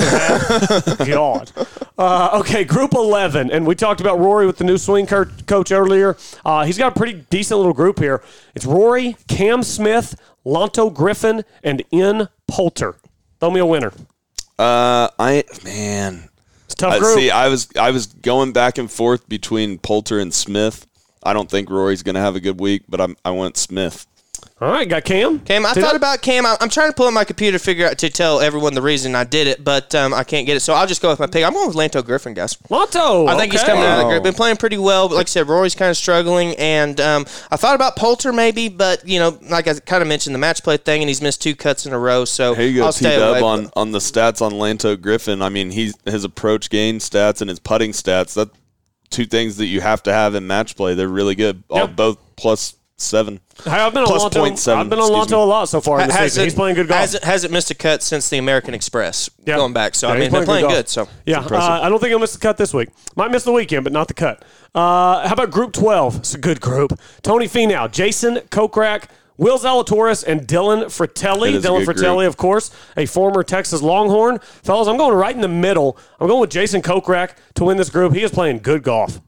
God. 1.06 1.52
Uh, 1.98 2.38
okay, 2.40 2.64
group 2.64 2.94
11. 2.94 3.50
And 3.50 3.66
we 3.66 3.74
talked 3.74 4.00
about 4.00 4.18
Rory 4.18 4.46
with 4.46 4.56
the 4.58 4.64
new 4.64 4.78
swing 4.78 5.06
co- 5.06 5.26
coach 5.46 5.72
earlier. 5.72 6.16
Uh, 6.44 6.64
he's 6.64 6.78
got 6.78 6.96
a 6.96 6.98
pretty 6.98 7.24
decent 7.30 7.58
little 7.58 7.74
group 7.74 7.98
here. 7.98 8.22
It's 8.54 8.64
Rory, 8.66 9.16
Cam 9.28 9.62
Smith, 9.62 10.18
Lanto 10.46 10.92
Griffin, 10.92 11.44
and 11.62 11.82
Ian 11.92 12.28
Poulter. 12.48 12.96
Throw 13.40 13.50
me 13.50 13.60
a 13.60 13.66
winner. 13.66 13.92
Uh, 14.58 15.08
I 15.18 15.44
man, 15.64 16.30
It's 16.66 16.74
tough 16.74 17.00
Uh, 17.00 17.14
see, 17.14 17.30
I 17.30 17.48
was 17.48 17.68
I 17.78 17.90
was 17.90 18.06
going 18.06 18.52
back 18.52 18.76
and 18.78 18.90
forth 18.90 19.28
between 19.28 19.78
Poulter 19.78 20.18
and 20.18 20.34
Smith. 20.34 20.86
I 21.22 21.32
don't 21.32 21.50
think 21.50 21.70
Rory's 21.70 22.02
going 22.02 22.14
to 22.14 22.20
have 22.20 22.36
a 22.36 22.40
good 22.40 22.60
week, 22.60 22.82
but 22.88 23.00
I'm, 23.00 23.16
I 23.24 23.30
went 23.30 23.56
Smith. 23.56 24.06
All 24.59 24.70
right, 24.70 24.88
got 24.88 25.04
Cam. 25.04 25.40
Cam, 25.40 25.66
I 25.66 25.74
Did 25.74 25.82
thought 25.82 25.96
about 25.96 26.22
Cam. 26.22 26.46
I- 26.46 26.57
I'm 26.62 26.70
trying 26.70 26.88
to 26.88 26.94
pull 26.94 27.07
up 27.07 27.12
my 27.12 27.24
computer 27.24 27.59
to 27.59 27.62
figure 27.62 27.86
out 27.86 27.98
to 27.98 28.09
tell 28.09 28.40
everyone 28.40 28.72
the 28.72 28.80
reason 28.80 29.14
I 29.14 29.24
did 29.24 29.46
it, 29.46 29.62
but 29.62 29.94
um, 29.94 30.14
I 30.14 30.24
can't 30.24 30.46
get 30.46 30.57
it. 30.57 30.61
So 30.61 30.72
I'll 30.72 30.86
just 30.86 31.02
go 31.02 31.11
with 31.11 31.18
my 31.18 31.26
pick. 31.26 31.44
I'm 31.44 31.52
going 31.52 31.68
with 31.68 31.76
Lanto 31.76 32.02
Griffin, 32.02 32.32
guys. 32.32 32.57
Lanto. 32.70 33.28
I 33.28 33.36
think 33.36 33.52
he's 33.52 33.61
okay. 33.61 33.72
coming 33.72 33.84
out 33.84 33.98
of 34.00 34.07
the 34.07 34.11
group. 34.11 34.22
Been 34.22 34.32
playing 34.32 34.57
pretty 34.57 34.78
well, 34.78 35.11
but 35.11 35.16
like 35.16 35.26
I 35.26 35.28
said, 35.28 35.46
Rory's 35.46 35.74
kind 35.74 35.90
of 35.90 35.96
struggling. 35.98 36.57
And 36.57 36.98
um, 37.02 37.26
I 37.50 37.57
thought 37.57 37.74
about 37.74 37.96
Poulter 37.96 38.32
maybe, 38.32 38.70
but 38.70 39.07
you 39.07 39.18
know, 39.18 39.38
like 39.50 39.68
I 39.68 39.74
kind 39.74 40.00
of 40.00 40.09
mentioned 40.09 40.34
the 40.34 40.38
match 40.38 40.62
play 40.62 40.78
thing, 40.78 41.02
and 41.02 41.09
he's 41.11 41.20
missed 41.20 41.42
two 41.42 41.54
cuts 41.54 41.84
in 41.84 41.92
a 41.92 41.98
row. 41.98 42.24
So 42.24 42.54
Here 42.54 42.66
you 42.66 42.78
go, 42.78 42.86
I'll 42.86 42.92
T 42.94 43.00
stay 43.00 43.16
away. 43.16 43.40
Dub 43.40 43.44
on, 43.44 43.70
on 43.76 43.92
the 43.92 43.98
stats 43.98 44.40
on 44.40 44.52
Lanto 44.52 44.98
Griffin. 44.98 45.42
I 45.42 45.50
mean, 45.50 45.70
he's 45.70 45.94
his 46.07 46.24
approach 46.24 46.70
gain 46.70 46.98
stats 46.98 47.42
and 47.42 47.50
his 47.50 47.59
putting 47.59 47.90
stats. 47.90 48.32
That 48.32 48.48
two 49.11 49.26
things 49.26 49.59
that 49.59 49.66
you 49.66 49.82
have 49.82 50.02
to 50.04 50.14
have 50.14 50.34
in 50.34 50.46
match 50.46 50.76
play. 50.76 50.94
They're 50.94 51.09
really 51.09 51.34
good. 51.34 51.62
All 51.68 51.80
Yeah. 51.80 51.86
both 51.88 52.16
plus 52.36 52.74
seven. 52.96 53.40
Hey, 53.64 53.70
I've 53.70 53.92
been 53.92 54.02
on 54.02 54.09
Plus 54.09 54.24
Lanto. 54.24 54.50
0.7, 54.52 54.76
I've 54.76 54.90
been 54.90 54.98
on 54.98 55.11
excuse 55.11 55.26
Lanto 55.38 55.42
a 55.42 55.46
lot 55.46 55.64
so 55.68 55.80
far 55.80 56.00
in 56.00 56.07
the 56.09 56.12
season. 56.12 56.22
Hasn't- 56.22 56.44
He's 56.44 56.54
playing 56.54 56.74
good 56.76 56.88
golf. 56.88 57.00
Hasn't, 57.00 57.24
hasn't 57.24 57.52
missed 57.52 57.70
a 57.70 57.74
cut 57.74 58.02
since 58.02 58.28
the 58.28 58.38
American 58.38 58.74
Express 58.74 59.28
Yeah. 59.44 59.57
going 59.57 59.72
back. 59.72 59.94
So 59.94 60.09
Yeah, 60.09 60.14
I 60.14 60.18
mean, 60.18 60.30
they're 60.30 60.44
playing 60.44 60.62
golf. 60.66 60.74
good. 60.74 60.88
So 60.88 61.09
yeah, 61.24 61.40
uh, 61.40 61.80
I 61.82 61.88
don't 61.88 61.98
think 61.98 62.11
he'll 62.11 62.18
miss 62.18 62.32
the 62.34 62.38
cut 62.38 62.57
this 62.59 62.72
week. 62.74 62.90
Might 63.16 63.30
miss 63.30 63.44
the 63.44 63.52
weekend, 63.52 63.84
but 63.84 63.92
not 63.92 64.09
the 64.09 64.14
cut. 64.14 64.44
Uh, 64.74 65.26
how 65.26 65.32
about 65.32 65.50
Group 65.50 65.72
Twelve? 65.72 66.16
It's 66.16 66.34
a 66.34 66.38
good 66.38 66.61
group. 66.61 66.98
Tony 67.22 67.48
Finau, 67.48 67.90
Jason 67.90 68.36
Kokrak, 68.50 69.04
Will 69.38 69.59
Zalatoris, 69.59 70.22
and 70.24 70.42
Dylan 70.46 70.84
Frittelli. 70.84 71.48
It 71.48 71.54
is 71.57 71.64
Dylan 71.64 71.84
good 71.86 71.96
Frittelli, 71.96 72.16
group. 72.18 72.28
of 72.28 72.36
course, 72.36 72.70
a 72.96 73.07
former 73.07 73.42
Texas 73.42 73.82
Longhorn. 73.82 74.38
Fellas, 74.62 74.86
I'm 74.88 74.96
going 74.96 75.14
right 75.14 75.34
in 75.34 75.40
the 75.40 75.48
middle. 75.48 75.98
I'm 76.20 76.26
going 76.28 76.40
with 76.40 76.50
Jason 76.50 76.82
Kokrak 76.82 77.30
to 77.54 77.64
win 77.64 77.76
this 77.78 77.90
group. 77.90 78.14
He 78.14 78.22
is 78.22 78.30
playing 78.30 78.59
good 78.61 78.82
golf. 78.82 79.20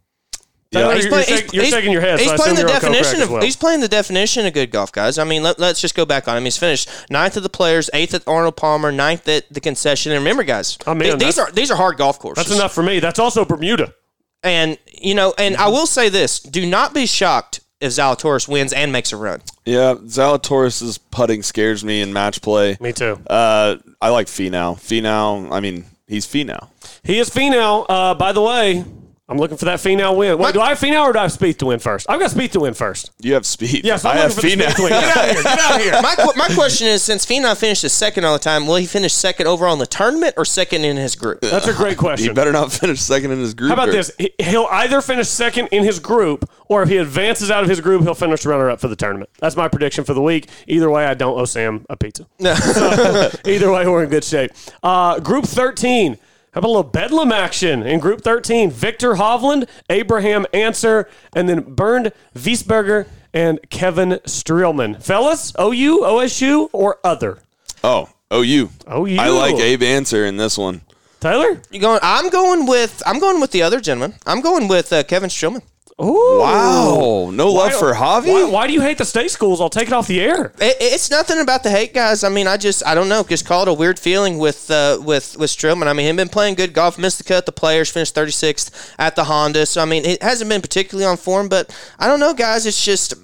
Taylor, 0.71 0.95
He's 0.95 1.05
you're, 1.05 1.11
playing- 1.12 1.27
you're 1.29 1.37
he's- 1.37 1.41
shak- 1.41 1.53
you're 1.55 1.62
he's- 1.64 1.75
shaking 1.75 1.93
your 1.93 2.01
head. 2.03 2.19
He's 2.21 2.29
so 2.31 2.37
playing 2.37 2.57
the 2.57 2.64
assume 2.66 2.69
you're 2.69 2.77
on 2.77 2.81
Kokrak 2.83 2.93
definition 2.93 3.23
of 3.23 3.31
well. 3.31 3.43
he's 3.43 3.57
playing 3.57 3.81
the 3.81 3.89
definition 3.89 4.45
of 4.47 4.53
good 4.53 4.71
golf, 4.71 4.93
guys. 4.93 5.16
I 5.19 5.25
mean, 5.25 5.43
let, 5.43 5.59
us 5.61 5.81
just 5.81 5.95
go 5.95 6.05
back 6.05 6.29
on 6.29 6.37
him. 6.37 6.45
He's 6.45 6.59
finished 6.59 6.91
ninth 7.11 7.37
at 7.39 7.43
the 7.43 7.49
Players, 7.49 7.89
eighth 7.95 8.12
at 8.12 8.23
Arnold 8.27 8.57
Palmer, 8.57 8.93
ninth 8.93 9.27
at 9.29 9.51
the 9.53 9.61
Concession. 9.61 10.12
And 10.12 10.19
remember, 10.21 10.43
guys, 10.43 10.77
Oh, 10.87 10.95
man, 10.95 11.09
th- 11.11 11.21
these 11.21 11.39
are 11.39 11.51
these 11.53 11.71
are 11.71 11.77
hard 11.77 11.97
golf 11.97 12.19
courses. 12.19 12.45
That's 12.45 12.55
enough 12.59 12.75
for 12.75 12.83
me. 12.83 13.01
That's 13.01 13.19
also 13.19 13.45
Bermuda. 13.47 13.95
And 14.43 14.77
you 14.93 15.14
know, 15.14 15.33
and 15.39 15.57
I 15.57 15.69
will 15.69 15.87
say 15.87 16.11
this: 16.11 16.39
do 16.39 16.66
not 16.66 16.93
be 16.93 17.07
shocked 17.07 17.61
if 17.81 17.93
Zalatoris 17.93 18.47
wins 18.47 18.73
and 18.75 18.93
makes 18.93 19.11
a 19.12 19.16
run. 19.16 19.41
Yeah, 19.64 19.95
Zalatoris' 19.95 20.99
putting 21.11 21.43
scares 21.43 21.83
me 21.85 22.03
in 22.03 22.12
match 22.12 22.43
play. 22.43 22.77
Me 22.81 22.93
too. 22.93 23.19
Uh, 23.27 23.77
I 24.01 24.11
like 24.11 24.27
Finau. 24.27 24.77
Finau, 24.77 25.51
I 25.51 25.61
mean, 25.61 25.87
he's 26.07 26.27
Finau. 26.27 26.69
He 27.05 27.19
is 27.19 27.31
Finau. 27.31 27.87
Uh, 27.89 28.14
by 28.14 28.33
the 28.33 28.43
way, 28.43 28.85
I'm 29.31 29.37
looking 29.37 29.59
for 29.59 29.66
that 29.66 29.79
Finau 29.79 30.16
win. 30.16 30.39
Wait, 30.39 30.55
do 30.55 30.61
I 30.62 30.70
have 30.70 30.79
Finau 30.81 31.05
or 31.05 31.12
do 31.12 31.18
I 31.18 31.22
have 31.22 31.33
Spieth 31.37 31.59
to 31.59 31.66
win 31.66 31.79
first? 31.81 32.07
I've 32.09 32.18
got 32.18 32.31
Spieth 32.31 32.53
to 32.53 32.61
win 32.61 32.72
first. 32.72 33.11
You 33.20 33.35
have 33.35 33.45
speed. 33.45 33.85
Yes, 33.85 34.05
I'm 34.07 34.16
I 34.16 34.20
have 34.20 34.31
Finau. 34.33 34.35
for 34.35 34.41
the 34.41 34.49
Spieth 34.49 34.76
to 34.76 34.83
win. 34.85 34.93
Finau. 34.93 35.01
Get 35.03 35.16
out 35.16 35.24
of 35.29 35.31
here. 35.35 35.43
Get 35.43 35.59
out 35.61 35.76
of 35.76 35.83
here. 35.83 35.93
My, 36.03 36.14
qu- 36.14 36.39
my 36.39 36.49
question 36.55 36.87
is: 36.87 37.03
since 37.03 37.26
Finau 37.26 37.55
finished 37.55 37.87
second 37.91 38.24
all 38.24 38.33
the 38.33 38.39
time, 38.39 38.66
will 38.66 38.76
he 38.76 38.87
finish 38.87 39.12
second 39.12 39.47
overall 39.47 39.74
in 39.74 39.79
the 39.81 39.87
tournament 39.87 40.33
or 40.39 40.47
second 40.47 40.85
in 40.85 40.97
his 40.97 41.14
group? 41.14 41.43
That's 41.43 41.66
a 41.66 41.74
great 41.74 41.99
question. 42.07 42.29
He 42.29 42.33
better 42.33 42.53
not 42.53 42.72
finish 42.72 43.01
second 43.01 43.33
in 43.33 43.39
his 43.41 43.53
group. 43.53 43.68
How 43.68 43.74
about 43.74 43.91
or- 43.91 43.93
this? 43.93 44.11
He- 44.18 44.33
He'll 44.41 44.68
either 44.70 45.03
finish 45.03 45.29
second 45.29 45.68
in 45.72 45.85
his 45.85 45.99
group, 46.01 46.49
or 46.68 46.83
if 46.83 46.89
he 46.89 46.97
advances 46.97 47.51
out 47.51 47.62
of 47.62 47.68
his 47.68 47.83
group, 47.83 48.03
he'll 48.05 48.14
finish 48.14 48.47
runner 48.47 48.70
up 48.70 48.81
for 48.81 48.89
the 48.89 48.97
tournament. 48.97 49.29
That's 49.41 49.57
my 49.57 49.68
prediction 49.68 50.05
for 50.05 50.14
the 50.14 50.22
week. 50.22 50.49
Either 50.66 50.89
way, 50.89 51.05
I 51.05 51.12
don't 51.12 51.39
owe 51.39 51.45
Sam 51.45 51.85
a 51.91 51.97
pizza. 51.99 52.26
So, 52.39 53.31
either 53.45 53.70
way, 53.70 53.87
we're 53.87 54.05
in 54.05 54.11
good 54.11 54.24
shape. 54.24 54.53
Uh, 54.83 55.20
group 55.20 55.45
13. 55.45 56.16
How 56.59 56.61
about 56.61 56.71
a 56.71 56.75
little 56.75 56.91
Bedlam 56.91 57.31
action 57.31 57.85
in 57.85 58.01
Group 58.01 58.23
13? 58.23 58.73
Viktor 58.73 59.15
Hovland, 59.15 59.69
Abraham 59.89 60.45
Ancer, 60.53 61.09
and 61.33 61.49
then 61.49 61.61
Bernd 61.61 62.11
Wiesberger 62.35 63.07
and 63.33 63.61
Kevin 63.71 64.19
Streelman. 64.27 65.01
Fellas, 65.01 65.53
OU, 65.57 66.01
OSU, 66.01 66.69
or 66.73 66.99
other? 67.05 67.39
Oh, 67.85 68.09
OU. 68.35 68.71
OU. 68.93 69.19
I 69.21 69.29
like 69.29 69.55
Abe 69.55 69.85
Ancer 69.85 70.27
in 70.27 70.37
this 70.37 70.59
one. 70.59 70.81
Taylor? 71.21 71.63
You 71.71 71.79
going? 71.79 72.01
I'm 72.03 72.29
going 72.29 72.67
with 72.67 73.05
I'm 73.07 73.21
going 73.21 73.41
with 73.41 73.53
the 73.53 73.63
other 73.63 73.81
gentleman. 73.81 74.19
I'm 74.27 74.41
going 74.41 74.67
with 74.67 74.93
uh, 74.93 75.05
Kevin 75.05 75.31
Streelman. 75.31 75.63
Ooh. 76.01 76.39
Wow. 76.39 77.31
No 77.33 77.51
love 77.51 77.75
for 77.75 77.93
Javi? 77.93 78.33
Why, 78.33 78.45
why 78.45 78.67
do 78.69 78.73
you 78.73 78.81
hate 78.81 78.99
the 78.99 79.05
state 79.05 79.33
schools? 79.33 79.61
I'll 79.61 79.69
take 79.69 79.89
it 79.89 79.93
off 79.93 80.07
the 80.07 80.21
air. 80.21 80.53
It, 80.61 80.77
it's 80.81 81.11
nothing 81.11 81.41
about 81.41 81.65
the 81.65 81.71
hate, 81.71 81.93
guys. 81.93 82.23
I 82.23 82.29
mean, 82.29 82.47
I 82.47 82.57
just 82.57 82.87
I 82.87 82.95
don't 82.95 83.09
know. 83.09 83.25
Just 83.25 83.47
call 83.47 83.63
it 83.63 83.69
a 83.69 83.75
weird 83.75 83.99
feeling 83.99 84.39
with 84.39 84.71
uh, 84.71 85.01
with 85.05 85.37
with 85.37 85.51
Streelman. 85.51 85.89
I 85.89 85.93
mean, 85.95 86.07
him 86.07 86.17
been 86.17 86.29
playing 86.29 86.55
good 86.55 86.73
golf, 86.73 86.99
missed 86.99 87.19
the 87.19 87.25
cut. 87.25 87.47
The 87.47 87.53
players 87.53 87.91
finished 87.91 88.15
36th 88.15 88.95
at 88.99 89.17
the 89.17 89.25
Honda. 89.25 89.67
So 89.67 89.83
I 89.83 89.87
mean, 89.87 90.05
it 90.05 90.23
hasn't 90.23 90.49
been 90.49 90.61
particularly 90.61 91.05
on 91.05 91.17
form. 91.17 91.49
But 91.49 91.77
I 91.99 92.07
don't 92.07 92.21
know, 92.21 92.35
guys. 92.35 92.65
It's 92.65 92.85
just. 92.85 93.15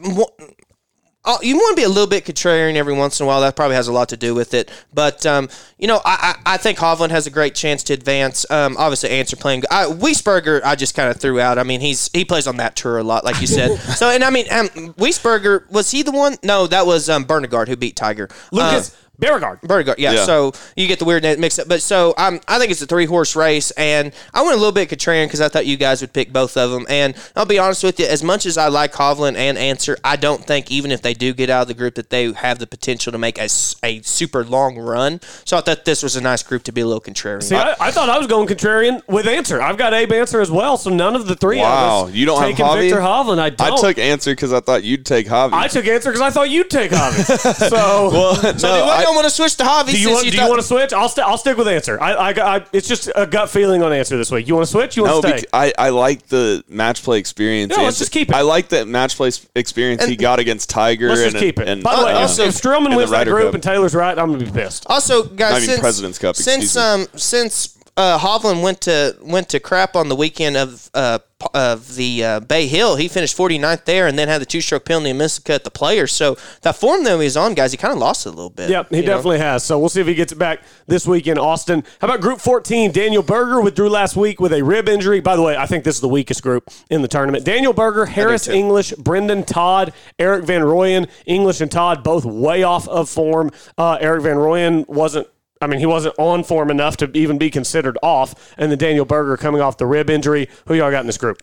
Oh, 1.27 1.39
you 1.43 1.57
want 1.57 1.77
to 1.77 1.81
be 1.81 1.85
a 1.85 1.89
little 1.89 2.07
bit 2.07 2.25
contrarian 2.25 2.75
every 2.75 2.93
once 2.93 3.19
in 3.19 3.25
a 3.25 3.27
while. 3.27 3.41
That 3.41 3.57
probably 3.57 3.77
has 3.77 3.89
a 3.89 3.93
lot 3.93 4.11
to 4.11 4.17
do 4.17 4.35
with 4.35 4.53
it. 4.53 4.71
But 4.93 5.25
um, 5.25 5.49
you 5.79 5.87
know, 5.87 6.01
I, 6.05 6.35
I, 6.45 6.55
I 6.55 6.57
think 6.59 6.79
Hovland 6.79 7.11
has 7.11 7.27
a 7.27 7.31
great 7.31 7.55
chance 7.55 7.83
to 7.85 7.95
advance. 7.95 8.49
Um, 8.51 8.77
obviously, 8.79 9.11
Ancer 9.11 9.37
playing. 9.37 9.63
I, 9.71 9.87
Wiesberger, 9.87 10.61
I 10.65 10.75
just 10.75 10.95
kind 10.95 11.09
of 11.09 11.17
threw 11.19 11.41
out. 11.41 11.59
I 11.59 11.63
mean, 11.63 11.81
he's 11.81 12.11
he 12.13 12.25
plays 12.25 12.47
on 12.47 12.59
that 12.59 12.77
tour 12.77 12.99
a 12.99 13.03
lot, 13.03 13.25
like 13.25 13.41
you 13.41 13.47
said. 13.47 13.77
so, 13.97 14.11
and 14.11 14.23
I 14.23 14.31
mean, 14.31 14.47
um, 14.53 14.69
Wiesberger 14.95 15.71
was 15.71 15.91
he 15.91 16.03
the 16.03 16.13
one? 16.13 16.37
No, 16.43 16.67
that 16.67 16.87
was 16.87 17.09
um, 17.09 17.25
Bjerregaard 17.25 17.69
who 17.69 17.77
beat 17.77 17.97
Tiger. 17.97 18.29
Lucas 18.53 18.95
Uh, 18.95 19.04
Bjerregaard. 19.21 19.61
Bjerregaard, 19.63 19.95
yeah, 19.99 20.13
Yeah. 20.13 20.25
So 20.25 20.53
you 20.77 20.87
get 20.89 20.99
the 20.99 21.05
weird 21.05 21.23
mix 21.39 21.59
up, 21.59 21.69
but 21.69 21.83
so 21.83 22.15
um, 22.19 22.41
I 22.49 22.59
think 22.59 22.71
it's 22.73 22.83
a 22.83 22.87
three 22.87 23.07
horse 23.07 23.37
race, 23.37 23.71
and 23.73 24.13
I 24.33 24.43
went 24.43 24.55
a 24.55 24.59
little 24.59 24.73
bit 24.73 24.89
contrarian 24.91 25.27
because 25.27 25.41
I 25.41 25.49
thought 25.49 25.67
you 25.67 25.77
guys 25.77 26.01
would 26.01 26.13
pick 26.13 26.33
both 26.33 26.57
of 26.57 26.71
them. 26.71 26.87
And 26.89 27.15
I'll 27.37 27.47
be 27.47 27.59
honest 27.59 27.85
with 27.85 28.01
you, 28.01 28.07
as 28.07 28.23
much 28.23 28.45
as 28.47 28.59
I 28.59 28.69
like 28.69 28.93
Hovland 28.93 29.37
and 29.37 29.57
Ancer, 29.57 29.97
I 30.05 30.17
don't 30.17 30.45
think 30.45 30.71
even 30.71 30.91
if 30.91 31.03
they 31.03 31.15
do 31.15 31.33
get 31.33 31.49
out 31.51 31.63
of 31.63 31.69
the 31.69 31.75
group 31.75 31.95
that 31.95 32.11
they 32.11 32.33
have 32.33 32.59
the 32.59 32.67
potential 32.67 33.13
to 33.13 33.19
make 33.19 33.39
a, 33.39 33.49
a 33.85 34.01
super 34.03 34.45
long 34.45 34.77
run. 34.79 35.21
So 35.45 35.57
I 35.57 35.61
thought 35.61 35.85
this 35.85 36.03
was 36.03 36.17
a 36.17 36.21
nice 36.21 36.43
group 36.43 36.65
to 36.65 36.73
be 36.73 36.81
a 36.81 36.87
little 36.87 37.01
contrarian. 37.01 37.43
See, 37.43 37.55
I, 37.57 37.75
I 37.81 37.91
thought 37.91 38.09
I 38.09 38.19
was 38.19 38.27
going 38.27 38.49
contrarian 38.49 39.07
with 39.09 39.27
Ancer. 39.27 39.63
I've 39.63 39.79
got 39.79 39.95
Abe 39.95 40.13
Ancer 40.13 40.41
as 40.41 40.51
well, 40.51 40.77
so 40.77 40.91
none 40.91 41.15
of 41.15 41.27
the 41.27 41.37
three 41.37 41.59
Wow. 41.59 42.03
of 42.05 42.09
us 42.09 42.15
You 42.15 42.27
don't 42.27 42.41
have 42.41 42.51
taking 42.51 42.65
Javi? 42.67 42.81
Viktor 42.83 43.01
Hovland. 43.01 43.39
I 43.39 43.51
don't. 43.51 43.73
I 43.79 43.81
took 43.81 43.99
Ancer 43.99 44.33
because 44.33 44.53
I 44.53 44.61
thought 44.61 44.83
you'd 44.83 45.07
take 45.07 45.27
Javi. 45.29 45.53
I 45.53 45.69
took 45.69 45.87
Ancer 45.87 46.11
because 46.11 46.21
I 46.21 46.31
thought 46.31 46.51
you'd 46.51 46.69
take 46.71 46.91
Javi. 46.91 47.25
so, 47.71 48.11
well, 48.13 48.35
so 48.59 48.69
no, 48.69 48.85
do 48.85 49.04
I, 49.05 49.09
I- 49.09 49.09
don't 49.09 49.15
want 49.15 49.27
to 49.27 49.31
switch 49.31 49.57
to 49.57 49.65
Javi 49.65 49.91
do 49.93 50.01
you 50.01 50.11
want? 50.11 50.25
you 50.25 50.31
do 50.33 50.39
you 50.39 50.49
want 50.49 50.61
to 50.61 50.67
switch? 50.67 50.93
I'll 50.93 51.09
st- 51.09 51.27
I'll 51.27 51.39
stick 51.39 51.57
with 51.57 51.69
Ancer. 51.69 52.01
I, 52.01 52.13
I, 52.13 52.57
I 52.57 52.67
it's 52.73 52.89
just 52.89 53.11
a 53.15 53.27
gut 53.27 53.51
feeling 53.51 53.83
on 53.83 53.93
Ancer 53.93 54.17
this 54.17 54.31
week. 54.31 54.49
You 54.49 54.55
want 54.55 54.67
to 54.67 54.71
switch? 54.73 54.97
You 54.97 55.05
want 55.05 55.23
to 55.25 55.31
bec- 55.31 55.39
stay? 55.41 55.49
I, 55.53 55.73
I 55.79 55.89
like 55.91 56.27
the 56.27 56.65
match 56.69 57.03
play 57.03 57.19
experience. 57.19 57.75
Yeah, 57.77 57.85
let's 57.85 57.99
just 57.99 58.13
keep 58.13 58.31
it. 58.31 58.35
I 58.35 58.43
like 58.43 58.69
that 58.71 58.89
match 58.89 59.17
play 59.17 59.29
s- 59.29 59.47
experience 59.55 60.05
he 60.05 60.17
got 60.17 60.39
against 60.39 60.71
Tiger. 60.71 61.09
Let's 61.09 61.21
and, 61.23 61.33
just 61.33 61.43
keep 61.43 61.59
it. 61.59 61.69
And, 61.69 61.83
By 61.83 61.97
the 61.97 62.05
way, 62.07 62.13
uh, 62.13 62.21
also- 62.21 62.45
if 62.45 62.55
Streelman 62.55 62.97
wins 62.97 63.11
that 63.11 63.19
Ryder 63.19 63.31
group 63.33 63.45
Cup. 63.47 63.55
and 63.55 63.63
Taylor's 63.63 63.95
right, 63.95 64.19
I'm 64.19 64.33
gonna 64.33 64.45
be 64.45 64.51
pissed. 64.51 64.85
Also, 64.87 65.25
guys, 65.25 65.53
I 65.53 65.59
mean, 65.59 65.69
since, 65.69 65.81
President's 65.81 66.19
Cup, 66.19 66.37
Since 66.37 66.77
um, 66.77 67.07
since 67.17 67.79
uh, 67.97 68.19
Hovland 68.19 68.63
went 68.63 68.81
to 68.83 69.17
went 69.23 69.49
to 69.51 69.61
crap 69.61 69.95
on 69.97 70.09
the 70.09 70.17
weekend 70.17 70.57
of 70.57 70.91
uh, 70.95 71.19
of 71.53 71.97
the 71.97 72.25
uh, 72.25 72.41
Bay 72.41 72.67
Hill, 72.67 72.97
he 72.97 73.09
finished 73.09 73.37
49th 73.37 73.85
there, 73.85 74.07
and 74.07 74.19
then 74.19 74.29
had 74.29 74.41
the 74.41 74.47
two 74.47 74.61
stroke 74.61 74.85
penalty 74.85 75.11
and 75.11 75.19
missed 75.19 75.45
the 75.45 75.53
cut 75.53 75.65
the 75.65 75.71
players. 75.71 76.13
So 76.13 76.37
that 76.63 76.77
form 76.77 77.05
that 77.05 77.19
he 77.19 77.25
was 77.25 77.37
on, 77.37 77.55
guys, 77.55 77.73
he 77.73 77.77
kind 77.79 77.93
of 77.93 77.99
lost 77.99 78.27
it 78.27 78.31
a 78.31 78.33
little 78.33 78.51
bit. 78.51 78.71
Yep, 78.71 78.91
he 78.91 78.97
you 78.97 79.03
know? 79.03 79.09
definitely 79.09 79.39
has. 79.39 79.65
So 79.65 79.79
we'll 79.79 79.89
see 79.89 80.01
if 80.01 80.07
he 80.07 80.15
gets 80.15 80.33
it 80.33 80.39
back 80.39 80.63
this 80.87 81.07
week 81.07 81.27
in 81.27 81.39
Austin. 81.39 81.85
How 82.01 82.09
about 82.09 82.21
Group 82.21 82.41
14? 82.41 82.93
Daniel 82.93 83.23
Berger 83.23 83.61
withdrew 83.61 83.89
last 83.89 84.17
week 84.17 84.41
with 84.41 84.53
a 84.53 84.63
rib 84.63 84.89
injury. 84.89 85.21
By 85.21 85.37
the 85.37 85.43
way, 85.43 85.57
I 85.57 85.67
think 85.67 85.85
this 85.85 85.97
is 85.97 86.01
the 86.01 86.09
weakest 86.09 86.43
group 86.43 86.71
in 86.91 87.03
the 87.03 87.09
tournament. 87.09 87.45
Daniel 87.45 87.73
Berger, 87.73 88.07
Harris. 88.07 88.49
English, 88.49 88.93
Brendon 88.93 89.45
Todd, 89.45 89.93
Erik 90.19 90.45
van 90.45 90.63
Rooyen. 90.63 91.09
English 91.27 91.61
and 91.61 91.71
Todd 91.71 92.03
both 92.03 92.25
way 92.25 92.63
off 92.63 92.89
of 92.89 93.09
form. 93.09 93.51
Uh, 93.77 93.99
Erik 94.01 94.23
van 94.23 94.37
Rooyen 94.37 94.89
wasn't. 94.89 95.27
I 95.61 95.67
mean, 95.67 95.81
he 95.81 95.87
wasn't 95.87 96.15
on 96.19 96.45
form 96.45 96.71
enough 96.71 96.97
to 96.99 97.11
even 97.15 97.39
be 97.39 97.51
considered 97.51 97.97
off. 98.03 98.55
And 98.59 98.71
then 98.71 98.79
Daniel 98.79 99.05
Berger 99.05 99.37
coming 99.37 99.61
off 99.61 99.79
the 99.79 99.87
rib 99.87 100.11
injury. 100.11 100.49
Who 100.67 100.75
y'all 100.75 100.91
got 100.91 101.01
in 101.01 101.07
this 101.07 101.19
group? 101.19 101.43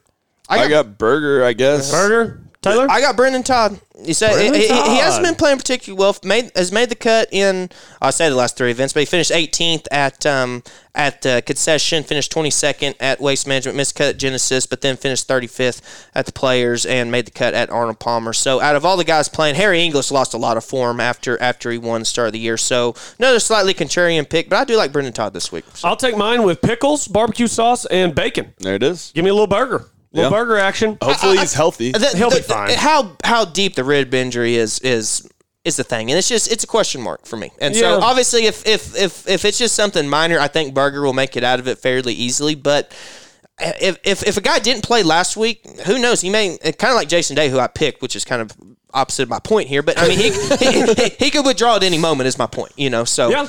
I 0.49 0.68
got 0.68 0.97
Berger, 0.97 1.45
I 1.45 1.53
guess. 1.53 1.91
Berger, 1.91 2.41
Taylor. 2.62 2.86
I 2.89 3.01
got 3.01 3.16
Brendon 3.18 3.41
Todd. 3.41 3.80
He 4.05 4.14
said 4.14 4.39
he, 4.39 4.49
Brendan 4.49 4.62
he, 4.62 4.68
he 4.91 4.97
hasn't 4.99 5.26
been 5.26 5.36
playing 5.36 5.57
particularly 5.57 5.99
well. 5.99 6.16
Made 6.24 6.51
has 6.55 6.72
made 6.72 6.89
the 6.89 6.95
cut 6.95 7.28
in 7.32 7.70
I 8.01 8.12
say 8.12 8.30
the 8.30 8.36
last 8.36 8.55
three 8.55 8.70
events, 8.72 8.93
but 8.93 8.99
he 8.99 9.05
finished 9.05 9.32
18th 9.32 9.88
at 9.91 10.26
um, 10.28 10.62
at 10.93 11.26
uh, 11.26 11.41
concession, 11.41 12.03
finished 12.03 12.32
22nd 12.32 12.95
at 12.99 13.20
Waste 13.20 13.47
Management, 13.47 13.78
missed 13.78 13.95
cut 13.95 14.09
at 14.09 14.18
Genesis, 14.18 14.66
but 14.66 14.82
then 14.82 14.95
finished 14.97 15.28
35th 15.28 15.82
at 16.14 16.26
the 16.26 16.32
Players 16.32 16.86
and 16.86 17.12
made 17.12 17.26
the 17.26 17.32
cut 17.32 17.53
at 17.53 17.70
Arnold 17.70 17.99
Palmer. 17.99 18.34
So 18.34 18.59
out 18.62 18.76
of 18.76 18.86
all 18.86 18.97
the 18.97 19.03
guys 19.03 19.28
playing, 19.30 19.55
Harry 19.55 19.82
English 19.82 20.12
lost 20.12 20.34
a 20.34 20.38
lot 20.38 20.57
of 20.57 20.64
form 20.64 20.99
after 20.99 21.41
after 21.41 21.72
he 21.72 21.78
won 21.80 22.01
the 22.01 22.05
start 22.05 22.28
of 22.28 22.34
the 22.34 22.39
year. 22.39 22.57
So 22.57 22.95
another 23.18 23.39
slightly 23.39 23.74
contrarian 23.74 24.30
pick, 24.30 24.49
but 24.49 24.57
I 24.57 24.66
do 24.66 24.78
like 24.78 24.91
Brendon 24.91 25.14
Todd 25.14 25.34
this 25.34 25.51
week. 25.51 25.66
So- 25.74 25.88
I'll 25.88 25.97
take 25.97 26.16
mine 26.16 26.43
with 26.43 26.62
pickles, 26.62 27.07
barbecue 27.07 27.47
sauce, 27.47 27.86
and 27.88 28.14
bacon. 28.14 28.53
There 28.59 28.76
it 28.76 28.84
is. 28.84 29.12
Give 29.16 29.24
me 29.24 29.30
a 29.32 29.34
little 29.34 29.47
burger. 29.47 29.88
Little 30.14 30.32
Yeah. 30.32 30.38
burger 30.38 30.57
action. 30.57 30.97
Hopefully 31.01 31.38
uh, 31.38 31.39
uh, 31.39 31.41
he's 31.41 31.53
healthy. 31.53 31.91
The- 31.91 32.14
He'll 32.18 32.30
the- 32.30 32.38
be 32.38 32.41
fine. 32.41 32.76
How 32.76 33.16
how 33.24 33.45
deep 33.45 33.76
the 33.76 33.84
rib 33.84 34.14
injury 34.14 34.55
is 34.55 34.80
is 34.80 35.28
is 35.64 35.76
the 35.78 35.84
thing, 35.84 36.09
and 36.12 36.18
it's 36.18 36.28
just 36.28 36.51
it's 36.51 36.64
a 36.64 36.68
question 36.68 37.01
mark 37.01 37.26
for 37.26 37.38
me. 37.38 37.51
And 37.62 37.76
so 37.76 37.99
obviously, 38.01 38.45
if 38.45 38.66
if 38.66 38.95
if 38.97 39.28
if 39.30 39.45
it's 39.45 39.57
just 39.57 39.76
something 39.76 40.07
minor, 40.09 40.39
I 40.39 40.47
think 40.47 40.74
Berger 40.74 41.01
will 41.01 41.14
make 41.14 41.38
it 41.38 41.43
out 41.43 41.59
of 41.59 41.68
it 41.68 41.78
fairly 41.78 42.14
easily. 42.14 42.55
But 42.55 42.91
if 43.59 43.97
if, 44.03 44.24
if 44.28 44.38
a 44.38 44.41
guy 44.41 44.59
didn't 44.59 44.84
play 44.84 45.03
last 45.03 45.38
week, 45.38 45.66
who 45.86 45.99
knows? 45.99 46.22
He 46.22 46.30
may 46.30 46.57
kind 46.57 46.91
of 46.91 46.95
like 46.95 47.07
Jason 47.07 47.36
Day, 47.36 47.49
who 47.49 47.59
I 47.59 47.68
picked, 47.68 48.01
which 48.01 48.16
is 48.16 48.26
kind 48.26 48.41
of 48.41 48.51
opposite 48.93 49.24
of 49.24 49.30
my 49.30 49.39
point 49.39 49.70
here. 49.70 49.84
But 49.84 49.97
I 49.99 50.07
mean, 50.07 50.18
he 50.18 50.32
he, 50.32 50.93
he, 50.95 51.09
he 51.26 51.30
could 51.32 51.45
withdraw 51.45 51.76
at 51.78 51.84
any 51.84 51.99
moment. 51.99 52.28
Is 52.28 52.38
my 52.39 52.47
point, 52.47 52.72
you 52.76 52.89
know? 52.89 53.03
So 53.05 53.30
Yeah. 53.30 53.47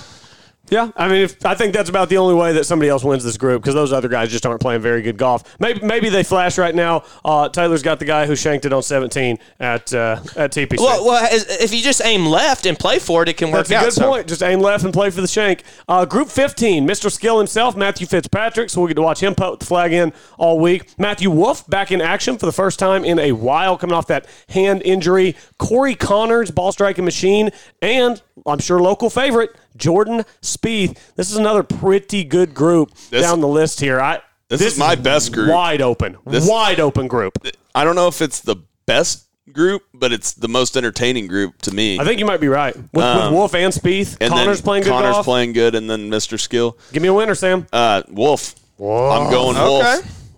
Yeah, 0.70 0.90
I 0.96 1.08
mean, 1.08 1.22
if, 1.22 1.44
I 1.44 1.54
think 1.54 1.74
that's 1.74 1.90
about 1.90 2.08
the 2.08 2.16
only 2.16 2.34
way 2.34 2.52
that 2.54 2.64
somebody 2.64 2.88
else 2.88 3.04
wins 3.04 3.22
this 3.24 3.36
group 3.36 3.60
because 3.60 3.74
those 3.74 3.92
other 3.92 4.08
guys 4.08 4.30
just 4.30 4.46
aren't 4.46 4.60
playing 4.60 4.80
very 4.80 5.02
good 5.02 5.18
golf. 5.18 5.42
Maybe 5.60 5.84
maybe 5.84 6.08
they 6.08 6.22
flash 6.22 6.56
right 6.56 6.74
now. 6.74 7.04
Uh, 7.24 7.48
Taylor's 7.50 7.82
got 7.82 7.98
the 7.98 8.04
guy 8.06 8.26
who 8.26 8.34
shanked 8.36 8.64
it 8.64 8.72
on 8.72 8.82
17 8.82 9.38
at 9.60 9.92
uh, 9.92 10.20
at 10.36 10.52
TPC. 10.52 10.78
Well, 10.78 11.04
well, 11.04 11.28
if 11.30 11.74
you 11.74 11.82
just 11.82 12.00
aim 12.04 12.24
left 12.26 12.64
and 12.64 12.78
play 12.78 12.98
for 13.00 13.22
it, 13.22 13.28
it 13.28 13.36
can 13.36 13.50
work 13.50 13.66
That's 13.66 13.70
a 13.70 13.76
out. 13.76 13.84
good 13.84 13.92
So- 13.92 14.08
point. 14.08 14.28
Just 14.28 14.42
aim 14.42 14.60
left 14.60 14.84
and 14.84 14.94
play 14.94 15.10
for 15.10 15.20
the 15.20 15.26
shank. 15.26 15.64
Uh, 15.88 16.04
group 16.06 16.28
15, 16.28 16.86
Mr. 16.88 17.10
Skill 17.10 17.38
himself, 17.38 17.76
Matthew 17.76 18.06
Fitzpatrick. 18.06 18.70
So 18.70 18.80
we'll 18.80 18.88
get 18.88 18.94
to 18.94 19.02
watch 19.02 19.20
him 19.22 19.34
put 19.34 19.60
the 19.60 19.66
flag 19.66 19.92
in 19.92 20.12
all 20.38 20.58
week. 20.58 20.94
Matthew 20.96 21.30
Wolff 21.30 21.66
back 21.68 21.90
in 21.92 22.00
action 22.00 22.38
for 22.38 22.46
the 22.46 22.52
first 22.52 22.78
time 22.78 23.04
in 23.04 23.18
a 23.18 23.32
while, 23.32 23.76
coming 23.76 23.94
off 23.94 24.06
that 24.06 24.26
hand 24.48 24.80
injury. 24.84 25.36
Corey 25.58 25.96
Conners, 25.96 26.50
ball 26.54 26.72
striking 26.72 27.04
machine, 27.04 27.50
and 27.82 28.22
I'm 28.46 28.60
sure 28.60 28.80
local 28.80 29.10
favorite 29.10 29.54
Jordan 29.76 30.24
Spieth. 30.42 30.96
This 31.16 31.30
is 31.30 31.36
another 31.36 31.62
pretty 31.62 32.24
good 32.24 32.54
group 32.54 32.90
This- 33.10 33.22
down 33.22 33.40
the 33.40 33.48
list 33.48 33.80
here. 33.80 34.00
I 34.00 34.20
This 34.48 34.60
is 34.60 34.78
my 34.78 34.94
best 34.94 35.32
group. 35.32 35.50
Wide 35.50 35.80
open, 35.80 36.16
This- 36.26 36.46
wide 36.46 36.80
open 36.80 37.08
group. 37.08 37.38
I 37.74 37.84
don't 37.84 37.96
know 37.96 38.08
if 38.08 38.20
it's 38.20 38.40
the 38.40 38.56
best 38.86 39.24
group, 39.52 39.82
but 39.94 40.12
it's 40.12 40.32
the 40.32 40.48
most 40.48 40.76
entertaining 40.76 41.26
group 41.26 41.60
to 41.62 41.74
me. 41.74 41.98
I 41.98 42.04
think 42.04 42.18
you 42.20 42.26
might 42.26 42.40
be 42.40 42.48
right 42.48 42.74
with, 42.76 42.86
with 42.92 43.32
Wolff 43.32 43.54
and 43.54 43.72
Spieth. 43.72 44.12
Um, 44.12 44.16
and 44.20 44.30
Conners 44.32 44.58
then 44.58 44.64
playing 44.64 44.82
good 44.84 44.90
Connor's 44.90 45.14
golf. 45.14 45.24
playing 45.24 45.52
good, 45.52 45.74
and 45.74 45.88
then 45.90 46.10
Mr. 46.10 46.38
Skill. 46.38 46.76
Give 46.92 47.02
me 47.02 47.08
a 47.08 47.14
winner, 47.14 47.34
Sam. 47.34 47.66
Uh, 47.72 48.02
Wolff. 48.08 48.54
I'm 48.78 49.30
going 49.30 49.56
Wolff. 49.56 49.84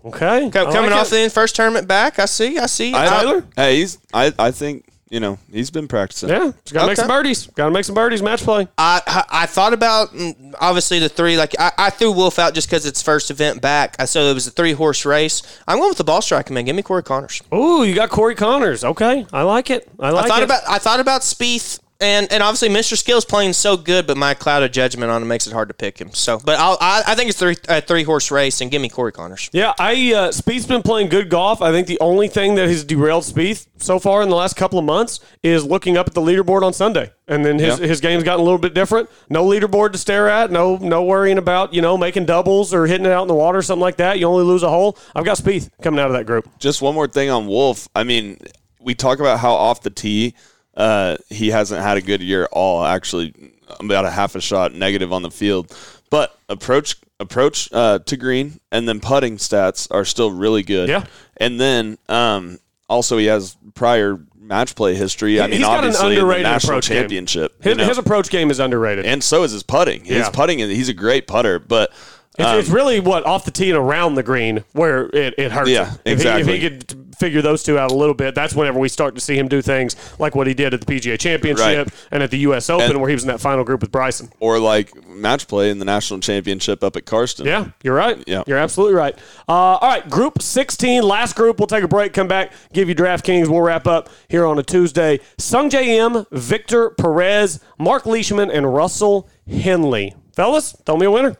Okay. 0.07 0.47
Okay, 0.47 0.51
Coming 0.51 0.91
like 0.91 1.01
off 1.01 1.07
it. 1.13 1.25
the 1.25 1.31
first 1.31 1.57
tournament 1.57 1.89
back, 1.89 2.19
I 2.19 2.27
see. 2.27 2.59
I 2.59 2.67
see. 2.67 2.95
I, 2.95 3.07
Tyler? 3.07 3.45
Hey, 3.57 3.77
he's. 3.79 3.97
I. 4.13 4.33
I 4.39 4.51
think 4.51 4.85
you 5.15 5.21
know 5.21 5.39
he's 5.53 5.71
been 5.71 5.87
practicing. 5.87 6.29
Yeah, 6.29 6.51
just 6.65 6.75
gotta 6.75 6.89
make 6.89 6.99
Okay. 6.99 7.03
some 7.07 7.09
birdies. 7.09 7.47
Gotta 7.47 7.71
make 7.71 7.85
some 7.85 7.95
birdies. 7.95 8.21
Match 8.21 8.43
play. 8.43 8.67
I, 8.77 9.01
I 9.07 9.25
I 9.45 9.47
thought 9.47 9.73
about 9.73 10.13
mm, 10.13 10.55
obviously 10.61 10.99
the 10.99 11.09
three. 11.09 11.37
Like 11.37 11.55
I, 11.59 11.71
I 11.79 11.91
threw 11.91 12.11
Wolff 12.11 12.41
out 12.41 12.53
just 12.53 12.69
because 12.69 12.85
it's 12.85 13.01
first 13.01 13.31
event 13.31 13.63
back. 13.63 13.95
I 14.01 14.07
so 14.07 14.23
it 14.25 14.35
was 14.35 14.49
a 14.49 14.51
three 14.51 14.73
horse 14.73 15.05
race. 15.05 15.43
I'm 15.69 15.79
going 15.79 15.91
with 15.91 15.99
the 15.99 16.05
ball 16.05 16.21
striking 16.21 16.55
man. 16.55 16.65
Give 16.65 16.75
me 16.75 16.83
Corey 16.83 17.05
Conners. 17.05 17.41
Ooh, 17.55 17.85
you 17.85 17.95
got 17.95 18.11
Corey 18.11 18.35
Conners. 18.35 18.83
Okay, 18.85 19.25
I 19.33 19.43
like 19.43 19.71
it. 19.71 19.89
I 20.01 20.11
like 20.11 20.25
I 20.25 20.29
thought 20.29 20.43
it. 20.43 20.47
about 20.47 20.63
I 20.69 20.79
thought 20.79 20.99
about 21.01 21.21
Spieth. 21.21 21.79
And, 22.05 22.31
and 22.33 22.43
obviously, 22.43 22.69
Mr. 22.69 22.97
Skill's 22.99 23.25
playing 23.25 23.55
so 23.55 23.77
good, 23.77 24.07
but 24.07 24.17
my 24.17 24.35
cloud 24.35 24.63
of 24.63 24.73
judgment 24.73 25.11
on 25.11 25.23
him 25.23 25.29
makes 25.29 25.47
it 25.47 25.53
hard 25.55 25.69
to 25.69 25.75
pick 25.75 25.99
him. 25.99 26.13
So, 26.13 26.39
but 26.45 26.59
I'll, 26.59 26.77
I 26.81 27.03
I 27.07 27.15
think 27.15 27.31
it's 27.31 27.39
three 27.39 27.57
a 27.69 27.81
three 27.81 28.03
horse 28.03 28.31
race, 28.31 28.61
and 28.61 28.71
give 28.71 28.83
me 28.83 28.89
Corey 28.91 29.11
Conners. 29.13 29.49
yeah, 29.53 29.73
I 29.79 29.93
uh, 30.15 30.29
Spieth's 30.31 30.67
been 30.67 30.83
playing 30.83 31.09
good 31.09 31.31
golf. 31.31 31.63
I 31.63 31.73
think 31.73 31.87
the 31.87 31.99
only 32.01 32.29
thing 32.29 32.57
that 32.57 32.69
has 32.69 32.85
derailed 32.85 33.25
Spieth 33.25 33.67
so 33.79 33.99
far 33.99 34.23
in 34.23 34.29
the 34.29 34.37
last 34.37 34.55
couple 34.57 34.79
of 34.79 34.85
months 34.85 35.21
is 35.43 35.65
looking 35.65 35.97
up 35.97 36.07
at 36.07 36.15
the 36.15 36.21
leaderboard 36.21 36.63
on 36.63 36.73
Sunday, 36.73 37.11
and 37.27 37.45
then 37.45 37.59
his, 37.59 37.81
Yeah. 37.81 37.87
his 37.87 38.01
game's 38.01 38.23
gotten 38.23 38.41
a 38.41 38.45
little 38.45 38.59
bit 38.59 38.75
different. 38.75 39.09
No 39.31 39.45
leaderboard 39.47 39.93
to 39.93 39.99
stare 39.99 40.29
at. 40.29 40.51
No 40.51 40.77
no 40.77 41.03
worrying 41.05 41.39
about 41.39 41.73
you 41.73 41.81
know 41.81 41.97
making 41.97 42.27
doubles 42.27 42.75
or 42.75 42.87
hitting 42.87 43.07
it 43.07 43.13
out 43.13 43.23
in 43.23 43.29
the 43.29 43.35
water 43.35 43.59
or 43.59 43.63
something 43.63 43.81
like 43.81 43.97
that. 43.97 44.19
You 44.19 44.27
only 44.27 44.45
lose 44.45 44.63
a 44.63 44.69
hole. 44.69 44.99
I've 45.15 45.25
got 45.25 45.39
Spieth 45.39 45.71
coming 45.83 46.01
out 46.01 46.09
of 46.09 46.13
that 46.15 46.27
group. 46.27 46.49
Just 46.59 46.83
one 46.83 46.95
more 46.95 47.09
thing 47.09 47.31
on 47.31 47.47
Wolff. 47.47 47.89
I 47.97 48.05
mean, 48.05 48.39
we 48.79 48.95
talk 48.95 49.21
about 49.21 49.39
how 49.39 49.55
off 49.55 49.81
the 49.83 49.91
tee 49.91 50.35
uh, 50.77 51.17
he 51.29 51.51
hasn't 51.51 51.83
had 51.83 51.97
a 51.97 52.01
good 52.03 52.21
year 52.23 52.45
at 52.45 52.51
all. 52.53 52.85
Actually, 52.85 53.35
about 53.81 54.05
a 54.05 54.11
half 54.11 54.35
a 54.35 54.41
shot 54.41 54.75
negative 54.75 55.13
on 55.13 55.23
the 55.23 55.31
field, 55.31 55.77
but 56.11 56.39
approach 56.49 56.97
approach 57.21 57.69
uh, 57.73 57.99
to 58.01 58.17
green 58.17 58.59
and 58.73 58.89
then 58.89 59.01
putting 59.01 59.37
stats 59.37 59.87
are 59.91 60.05
still 60.05 60.31
really 60.31 60.63
good. 60.63 60.89
Yeah. 60.89 61.05
and 61.37 61.61
then 61.61 61.97
um, 62.09 62.59
also 62.89 63.17
he 63.19 63.27
has 63.27 63.57
prior 63.75 64.19
match 64.37 64.75
play 64.75 64.95
history. 64.95 65.41
I 65.41 65.45
mean, 65.45 65.53
He's 65.53 65.61
got 65.63 65.79
an 65.79 65.91
obviously 65.91 66.17
underrated 66.17 66.43
national 66.43 66.81
championship. 66.81 67.63
His, 67.63 67.71
you 67.71 67.75
know? 67.77 67.85
his 67.87 67.99
approach 67.99 68.29
game 68.31 68.51
is 68.51 68.59
underrated. 68.59 69.07
and 69.07 69.23
so 69.25 69.43
is 69.45 69.53
his 69.53 69.63
putting. 69.63 70.05
His 70.05 70.19
Yeah. 70.19 70.31
putting, 70.31 70.59
he's 70.59 70.89
a 70.91 70.93
great 70.95 71.27
putter, 71.27 71.59
but 71.59 71.93
It's, 72.37 72.49
um, 72.49 72.59
it's 72.59 72.69
really 72.69 72.99
what 72.99 73.25
off 73.27 73.45
the 73.45 73.51
tee 73.53 73.71
and 73.71 73.79
around 73.79 74.17
the 74.17 74.23
green 74.25 74.65
where 74.73 75.07
it, 75.15 75.35
it 75.39 75.53
hurts. 75.53 75.71
Yeah, 75.71 75.91
him. 75.91 75.99
If 76.05 76.13
exactly. 76.15 76.59
He, 76.59 76.67
if 76.67 76.73
he 76.73 76.79
could 76.81 77.15
figure 77.17 77.41
those 77.43 77.63
two 77.63 77.79
out 77.79 77.93
a 77.93 77.95
little 77.95 78.15
bit, 78.15 78.35
that's 78.35 78.55
whenever 78.57 78.81
we 78.81 78.89
start 78.89 79.15
to 79.15 79.21
see 79.21 79.39
him 79.39 79.47
do 79.47 79.63
things 79.63 79.95
like 80.19 80.35
what 80.35 80.49
he 80.49 80.53
did 80.55 80.75
at 80.75 80.81
the 80.81 80.87
PGA 80.87 81.17
Championship 81.17 81.87
Right. 81.87 82.09
and 82.11 82.25
at 82.25 82.33
the 82.33 82.39
U.S. 82.39 82.69
Open, 82.69 82.91
And- 82.91 83.01
where 83.01 83.09
he 83.09 83.15
was 83.15 83.23
in 83.23 83.29
that 83.29 83.41
final 83.41 83.63
group 83.63 83.83
with 83.83 83.93
Bryson. 83.93 84.31
or 84.41 84.59
like 84.59 84.93
match 85.07 85.47
play 85.47 85.71
in 85.71 85.79
the 85.79 85.85
national 85.85 86.19
championship 86.19 86.83
up 86.83 86.97
at 86.97 87.07
Karsten. 87.07 87.47
Yeah, 87.47 87.69
you're 87.85 87.95
right. 87.95 88.21
Yeah. 88.27 88.43
You're 88.49 88.59
absolutely 88.59 88.97
right. 88.97 89.15
Uh, 89.49 89.53
all 89.53 89.89
right, 89.89 90.11
Group 90.11 90.43
16, 90.43 91.05
last 91.05 91.37
group. 91.37 91.61
We'll 91.61 91.69
take 91.69 91.85
a 91.85 91.89
break, 91.89 92.13
come 92.15 92.27
back, 92.27 92.53
give 92.73 92.89
you 92.89 92.97
DraftKings. 92.97 93.47
We'll 93.47 93.61
wrap 93.63 93.87
up 93.87 94.09
here 94.29 94.45
on 94.45 94.59
a 94.59 94.65
Tuesday. 94.65 95.21
Sungjae 95.39 95.85
Im, 95.87 96.27
Victor 96.33 96.91
Perez, 96.91 97.61
Mark 97.79 98.07
Leishman, 98.07 98.51
and 98.51 98.75
Russell 98.75 99.29
Henley. 99.49 100.15
Fellas, 100.35 100.75
throw 100.85 100.97
me 100.97 101.07
a 101.07 101.11
winner. 101.13 101.37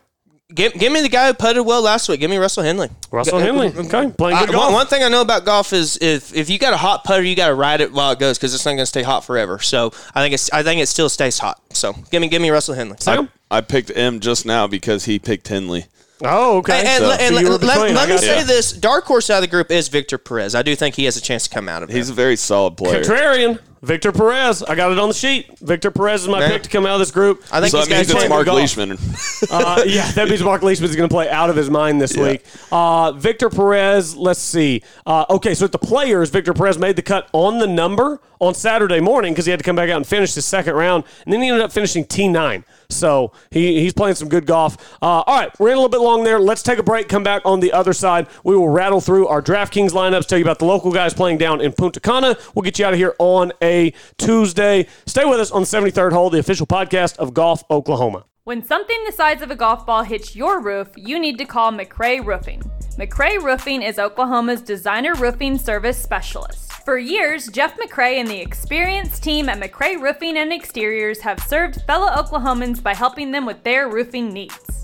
Give, 0.55 0.73
give 0.75 0.93
me 0.93 1.01
the 1.03 1.09
guy 1.09 1.27
who 1.27 1.35
putted 1.35 1.63
well 1.63 1.83
last 1.83 2.09
week. 2.09 2.21
Give 2.21 2.31
me 2.31 2.37
Russell 2.37 2.63
Henley. 2.63 2.89
Russell 3.11 3.41
G- 3.41 3.45
Henley. 3.47 3.69
Okay, 3.69 4.13
playing 4.17 4.37
uh, 4.37 4.47
good 4.47 4.51
one, 4.55 4.67
golf. 4.67 4.73
one 4.73 4.87
thing 4.87 5.03
I 5.03 5.09
know 5.09 5.21
about 5.21 5.45
golf 5.45 5.73
is 5.73 5.99
if 6.01 6.33
if 6.35 6.49
you 6.49 6.59
got 6.59 6.73
a 6.73 6.77
hot 6.77 7.03
putter, 7.03 7.23
you 7.23 7.35
got 7.35 7.49
to 7.49 7.55
ride 7.55 7.81
it 7.81 7.93
while 7.93 8.13
it 8.13 8.19
goes 8.21 8.39
because 8.39 8.55
it's 8.55 8.65
not 8.65 8.73
going 8.73 8.79
to 8.79 8.87
stay 8.87 9.03
hot 9.03 9.25
forever. 9.25 9.59
So 9.59 9.93
I 10.15 10.23
think 10.23 10.33
it's 10.35 10.53
I 10.53 10.63
think 10.63 10.81
it 10.81 10.87
still 10.87 11.09
stays 11.09 11.39
hot. 11.39 11.61
So 11.71 11.93
give 12.11 12.21
me 12.21 12.29
give 12.29 12.41
me 12.41 12.51
Russell 12.51 12.75
Henley. 12.75 12.97
Sam? 13.01 13.31
I 13.51 13.63
picked 13.63 13.91
Im 13.91 14.21
just 14.21 14.47
now 14.47 14.67
because 14.69 15.07
he 15.07 15.19
picked 15.19 15.49
Henley. 15.49 15.87
Oh, 16.23 16.59
okay. 16.59 16.79
And, 16.79 16.87
and, 16.89 17.03
So- 17.03 17.09
let- 17.09 17.21
and 17.21 17.35
so 17.35 17.43
let, 17.51 17.61
let- 17.63 17.95
let 17.95 18.09
me 18.09 18.19
say 18.19 18.39
you. 18.39 18.45
this: 18.45 18.73
dark 18.73 19.05
horse 19.07 19.31
out 19.31 19.39
of 19.39 19.43
the 19.43 19.49
group 19.49 19.73
is 19.73 19.89
Victor 19.89 20.19
Perez. 20.19 20.55
I 20.55 20.63
do 20.63 20.77
think 20.77 20.95
he 20.95 21.05
has 21.07 21.17
a 21.17 21.21
chance 21.21 21.49
to 21.49 21.51
come 21.51 21.69
out 21.69 21.83
of 21.83 21.91
it. 21.91 21.97
He's 21.97 22.11
a 22.11 22.15
very 22.15 22.37
solid 22.37 22.77
player. 22.77 23.03
Contrarian, 23.03 23.59
Victor 23.85 24.13
Perez. 24.13 24.63
I 24.63 24.75
got 24.75 24.91
it 24.93 24.99
on 24.99 25.09
the 25.09 25.15
sheet. 25.15 25.59
Victor 25.61 25.91
Perez 25.91 26.23
is 26.23 26.29
my 26.29 26.41
Man. 26.41 26.51
pick 26.51 26.63
to 26.63 26.69
come 26.71 26.87
out 26.87 26.95
of 26.95 26.99
this 27.01 27.11
group. 27.11 27.43
I 27.53 27.61
think 27.61 27.71
so 27.73 27.79
that 27.81 27.89
means 27.91 28.03
it's 28.03 28.13
playing 28.15 28.31
Mark. 28.31 28.47
Leishman. 28.47 28.99
Uh, 29.51 29.83
yeah, 29.87 30.11
that 30.13 30.29
means 30.29 30.43
Mark 30.43 30.63
Leishman 30.63 30.89
is 30.89 30.97
going 30.97 31.09
to 31.09 31.13
play 31.13 31.29
out 31.29 31.51
of 31.51 31.57
his 31.57 31.69
mind 31.69 32.01
this 32.01 32.17
Yeah. 32.17 32.23
week. 32.25 32.45
Uh, 32.73 33.13
Victor 33.13 33.51
Perez, 33.51 34.17
let's 34.17 34.41
see. 34.41 34.83
Uh, 35.05 35.27
okay, 35.29 35.55
so 35.55 35.67
at 35.67 35.73
the 35.73 35.79
players, 35.79 36.31
Victor 36.31 36.55
Perez 36.55 36.79
made 36.79 36.97
the 36.97 37.03
cut 37.03 37.29
on 37.33 37.59
the 37.59 37.67
number 37.67 38.21
on 38.41 38.55
Saturday 38.55 39.01
morning 39.01 39.33
because 39.33 39.45
he 39.45 39.51
had 39.51 39.61
to 39.61 39.65
come 39.65 39.77
back 39.77 39.91
out 39.91 39.97
and 39.99 40.07
finish 40.07 40.35
his 40.35 40.45
second 40.47 40.75
round, 40.75 41.05
and 41.25 41.33
then 41.33 41.43
he 41.43 41.49
ended 41.49 41.63
up 41.63 41.73
finishing 41.73 42.05
T9. 42.05 42.65
So 42.89 43.33
he, 43.51 43.81
he's 43.81 43.93
playing 43.93 44.15
some 44.17 44.29
good 44.29 44.47
golf. 44.47 44.77
Uh, 45.03 45.23
all 45.27 45.39
right, 45.41 45.51
we're 45.61 45.69
in 45.69 45.75
a 45.75 45.81
little 45.81 45.89
bit 45.91 46.01
long 46.01 46.25
there. 46.25 46.41
Let's 46.41 46.63
take 46.63 46.79
a 46.79 46.83
break, 46.83 47.09
come 47.09 47.23
back 47.23 47.43
on 47.45 47.61
the 47.61 47.73
other 47.73 47.93
side. 47.93 48.27
We 48.45 48.57
will 48.57 48.69
rattle 48.69 49.01
through 49.01 49.27
our 49.29 49.43
DraftKings 49.43 49.91
lineups, 49.91 50.27
tell 50.27 50.39
you 50.39 50.45
about 50.45 50.59
the 50.59 50.65
local 50.67 50.91
guys 50.93 51.13
playing 51.13 51.39
down 51.39 51.61
in 51.61 51.73
Punta 51.73 52.01
Cana. 52.01 52.37
We'll 52.55 52.63
get 52.63 52.79
you 52.79 52.87
out 52.87 52.93
of 52.95 52.99
here 52.99 53.15
on 53.19 53.53
a 53.61 53.74
Tuesday. 54.19 54.87
Stay 55.07 55.25
with 55.25 55.41
us 55.41 55.51
on 55.51 55.63
the 55.63 55.67
73rd 55.67 56.13
Hole, 56.13 56.31
the 56.31 56.39
official 56.39 56.67
podcast 56.67 57.17
of 57.19 57.35
Golf 57.35 57.65
Oklahoma. 57.71 58.25
When 58.45 58.63
something 58.63 58.99
the 59.07 59.13
size 59.13 59.41
of 59.41 59.51
a 59.51 59.57
golf 59.57 59.87
ball 59.87 60.03
hits 60.03 60.37
your 60.37 60.61
roof, 60.61 60.89
you 60.97 61.19
need 61.19 61.39
to 61.39 61.47
call 61.47 61.73
McRay 61.73 62.25
Roofing. 62.25 62.63
McRay 62.99 63.43
Roofing 63.43 63.81
is 63.83 63.99
Oklahoma's 63.99 64.61
designer 64.61 65.15
roofing 65.15 65.57
service 65.57 65.97
specialist. 65.97 66.71
For 66.85 66.99
years, 66.99 67.49
Jeff 67.49 67.79
McRay 67.79 68.21
and 68.21 68.29
the 68.29 68.41
experienced 68.41 69.23
team 69.25 69.49
at 69.49 69.59
McRay 69.59 69.99
Roofing 69.99 70.37
and 70.37 70.53
Exteriors 70.53 71.23
have 71.23 71.41
served 71.41 71.81
fellow 71.87 72.09
Oklahomans 72.09 72.83
by 72.83 72.95
helping 72.95 73.33
them 73.33 73.47
with 73.47 73.63
their 73.65 73.89
roofing 73.89 74.31
needs. 74.33 74.74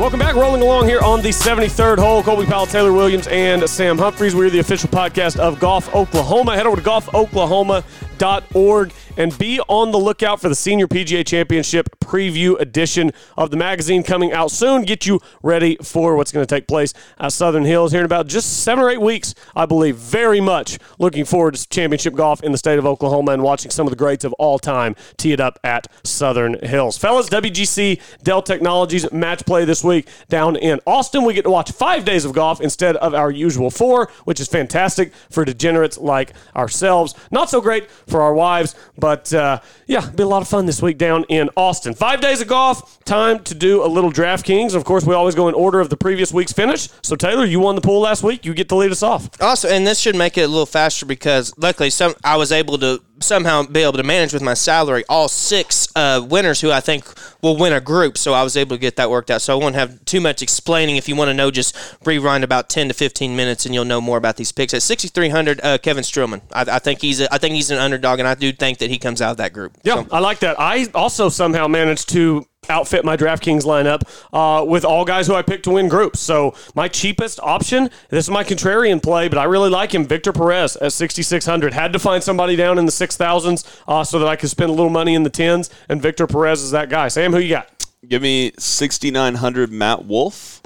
Welcome 0.00 0.18
back. 0.18 0.34
Rolling 0.34 0.62
along 0.62 0.86
here 0.86 1.00
on 1.00 1.20
the 1.20 1.28
73rd 1.28 1.98
hole. 1.98 2.22
Colby 2.22 2.46
Powell, 2.46 2.64
Taylor 2.64 2.90
Williams, 2.90 3.26
and 3.26 3.68
Sam 3.68 3.98
Humphreys. 3.98 4.34
We're 4.34 4.48
the 4.48 4.60
official 4.60 4.88
podcast 4.88 5.38
of 5.38 5.60
Golf 5.60 5.94
Oklahoma. 5.94 6.56
Head 6.56 6.66
over 6.66 6.76
to 6.76 6.82
golfoklahoma.org 6.82 8.92
and 9.16 9.36
be 9.38 9.60
on 9.68 9.90
the 9.92 9.98
lookout 9.98 10.40
for 10.40 10.48
the 10.48 10.54
Senior 10.54 10.86
PGA 10.86 11.26
Championship 11.26 11.88
preview 12.00 12.58
edition 12.60 13.12
of 13.36 13.50
the 13.50 13.56
magazine 13.56 14.02
coming 14.02 14.32
out 14.32 14.50
soon. 14.50 14.82
Get 14.82 15.06
you 15.06 15.20
ready 15.42 15.76
for 15.82 16.16
what's 16.16 16.32
going 16.32 16.44
to 16.44 16.54
take 16.54 16.66
place 16.66 16.92
at 17.18 17.32
Southern 17.32 17.64
Hills 17.64 17.92
here 17.92 18.00
in 18.00 18.04
about 18.04 18.26
just 18.26 18.64
seven 18.64 18.84
or 18.84 18.90
eight 18.90 19.00
weeks, 19.00 19.34
I 19.54 19.66
believe. 19.66 19.96
Very 19.96 20.40
much 20.40 20.78
looking 20.98 21.24
forward 21.24 21.54
to 21.54 21.68
championship 21.68 22.14
golf 22.14 22.42
in 22.42 22.52
the 22.52 22.58
state 22.58 22.78
of 22.78 22.86
Oklahoma 22.86 23.32
and 23.32 23.42
watching 23.42 23.70
some 23.70 23.86
of 23.86 23.90
the 23.90 23.96
greats 23.96 24.24
of 24.24 24.32
all 24.34 24.58
time 24.58 24.96
tee 25.16 25.32
it 25.32 25.40
up 25.40 25.58
at 25.62 25.86
Southern 26.04 26.58
Hills. 26.64 26.98
Fellas, 26.98 27.28
WGC 27.28 28.00
Dell 28.22 28.42
Technologies 28.42 29.10
match 29.12 29.44
play 29.46 29.64
this 29.64 29.84
week 29.84 30.08
down 30.28 30.56
in 30.56 30.80
Austin. 30.86 31.24
We 31.24 31.34
get 31.34 31.42
to 31.42 31.50
watch 31.50 31.70
five 31.72 32.04
days 32.04 32.24
of 32.24 32.32
golf 32.32 32.60
instead 32.60 32.96
of 32.96 33.14
our 33.14 33.30
usual 33.30 33.70
four, 33.70 34.10
which 34.24 34.40
is 34.40 34.48
fantastic 34.48 35.12
for 35.30 35.44
degenerates 35.44 35.98
like 35.98 36.32
ourselves. 36.56 37.14
Not 37.30 37.50
so 37.50 37.60
great 37.60 37.90
for 37.90 38.22
our 38.22 38.34
wives, 38.34 38.74
but 39.00 39.32
uh, 39.32 39.60
yeah, 39.86 40.08
be 40.10 40.22
a 40.22 40.26
lot 40.26 40.42
of 40.42 40.48
fun 40.48 40.66
this 40.66 40.80
week 40.80 40.98
down 40.98 41.24
in 41.28 41.50
Austin. 41.56 41.94
Five 41.94 42.20
days 42.20 42.40
of 42.40 42.48
golf, 42.48 43.02
time 43.04 43.42
to 43.44 43.54
do 43.54 43.84
a 43.84 43.88
little 43.88 44.12
DraftKings. 44.12 44.74
Of 44.74 44.84
course, 44.84 45.04
we 45.04 45.14
always 45.14 45.34
go 45.34 45.48
in 45.48 45.54
order 45.54 45.80
of 45.80 45.90
the 45.90 45.96
previous 45.96 46.32
week's 46.32 46.52
finish. 46.52 46.88
So, 47.02 47.16
Taylor, 47.16 47.44
you 47.44 47.60
won 47.60 47.74
the 47.74 47.80
pool 47.80 48.00
last 48.00 48.22
week. 48.22 48.44
You 48.44 48.54
get 48.54 48.68
to 48.68 48.76
lead 48.76 48.92
us 48.92 49.02
off. 49.02 49.28
Also, 49.40 49.68
and 49.68 49.86
this 49.86 49.98
should 49.98 50.16
make 50.16 50.38
it 50.38 50.42
a 50.42 50.48
little 50.48 50.66
faster 50.66 51.06
because 51.06 51.52
luckily, 51.56 51.90
some 51.90 52.14
I 52.22 52.36
was 52.36 52.52
able 52.52 52.78
to 52.78 53.02
somehow 53.20 53.62
be 53.62 53.80
able 53.80 53.92
to 53.94 54.02
manage 54.02 54.32
with 54.32 54.42
my 54.42 54.54
salary 54.54 55.04
all 55.08 55.28
six 55.28 55.88
uh, 55.94 56.24
winners 56.28 56.60
who 56.60 56.70
I 56.70 56.80
think 56.80 57.04
will 57.42 57.56
win 57.56 57.72
a 57.72 57.80
group. 57.80 58.16
So 58.18 58.32
I 58.32 58.42
was 58.42 58.56
able 58.56 58.76
to 58.76 58.80
get 58.80 58.96
that 58.96 59.10
worked 59.10 59.30
out. 59.30 59.42
So 59.42 59.56
I 59.56 59.62
won't 59.62 59.74
have 59.74 60.04
too 60.04 60.20
much 60.20 60.42
explaining. 60.42 60.96
If 60.96 61.08
you 61.08 61.16
want 61.16 61.28
to 61.28 61.34
know, 61.34 61.50
just 61.50 61.76
rewind 62.04 62.44
about 62.44 62.68
ten 62.68 62.88
to 62.88 62.94
fifteen 62.94 63.36
minutes, 63.36 63.66
and 63.66 63.74
you'll 63.74 63.84
know 63.84 64.00
more 64.00 64.18
about 64.18 64.36
these 64.36 64.52
picks. 64.52 64.74
At 64.74 64.82
sixty 64.82 65.08
three 65.08 65.28
hundred, 65.28 65.60
uh, 65.62 65.78
Kevin 65.78 66.02
Strillman. 66.04 66.40
I, 66.52 66.76
I 66.76 66.78
think 66.78 67.00
he's 67.00 67.20
a, 67.20 67.32
I 67.32 67.38
think 67.38 67.54
he's 67.54 67.70
an 67.70 67.78
underdog, 67.78 68.18
and 68.18 68.28
I 68.28 68.34
do 68.34 68.52
think 68.52 68.78
that 68.78 68.90
he 68.90 68.98
comes 68.98 69.22
out 69.22 69.32
of 69.32 69.36
that 69.38 69.52
group. 69.52 69.76
Yeah, 69.82 69.94
So- 70.02 70.08
I 70.12 70.18
like 70.20 70.40
that. 70.40 70.56
I 70.58 70.86
also 70.94 71.28
somehow 71.28 71.66
managed 71.68 72.08
to 72.10 72.46
outfit 72.70 73.04
my 73.04 73.16
DraftKings 73.16 73.64
lineup 73.64 74.02
uh, 74.32 74.64
with 74.64 74.84
all 74.84 75.04
guys 75.04 75.26
who 75.26 75.34
I 75.34 75.42
picked 75.42 75.64
to 75.64 75.72
win 75.72 75.88
groups. 75.88 76.20
So 76.20 76.54
my 76.74 76.88
cheapest 76.88 77.40
option, 77.40 77.90
this 78.08 78.24
is 78.26 78.30
my 78.30 78.44
contrarian 78.44 79.02
play, 79.02 79.28
but 79.28 79.38
I 79.38 79.44
really 79.44 79.68
like 79.68 79.94
him, 79.94 80.06
Victor 80.06 80.32
Perez 80.32 80.76
at 80.76 80.92
6,600. 80.92 81.74
Had 81.74 81.92
to 81.92 81.98
find 81.98 82.22
somebody 82.22 82.56
down 82.56 82.78
in 82.78 82.86
the 82.86 82.92
6,000s 82.92 83.82
uh, 83.86 84.04
so 84.04 84.18
that 84.18 84.28
I 84.28 84.36
could 84.36 84.48
spend 84.48 84.70
a 84.70 84.72
little 84.72 84.90
money 84.90 85.14
in 85.14 85.24
the 85.24 85.30
10s, 85.30 85.70
and 85.88 86.00
Victor 86.00 86.26
Perez 86.26 86.62
is 86.62 86.70
that 86.70 86.88
guy. 86.88 87.08
Sam, 87.08 87.32
who 87.32 87.38
you 87.38 87.50
got? 87.50 87.68
Give 88.08 88.22
me 88.22 88.52
6,900 88.58 89.70
Matt 89.70 90.06
Wolff. 90.06 90.59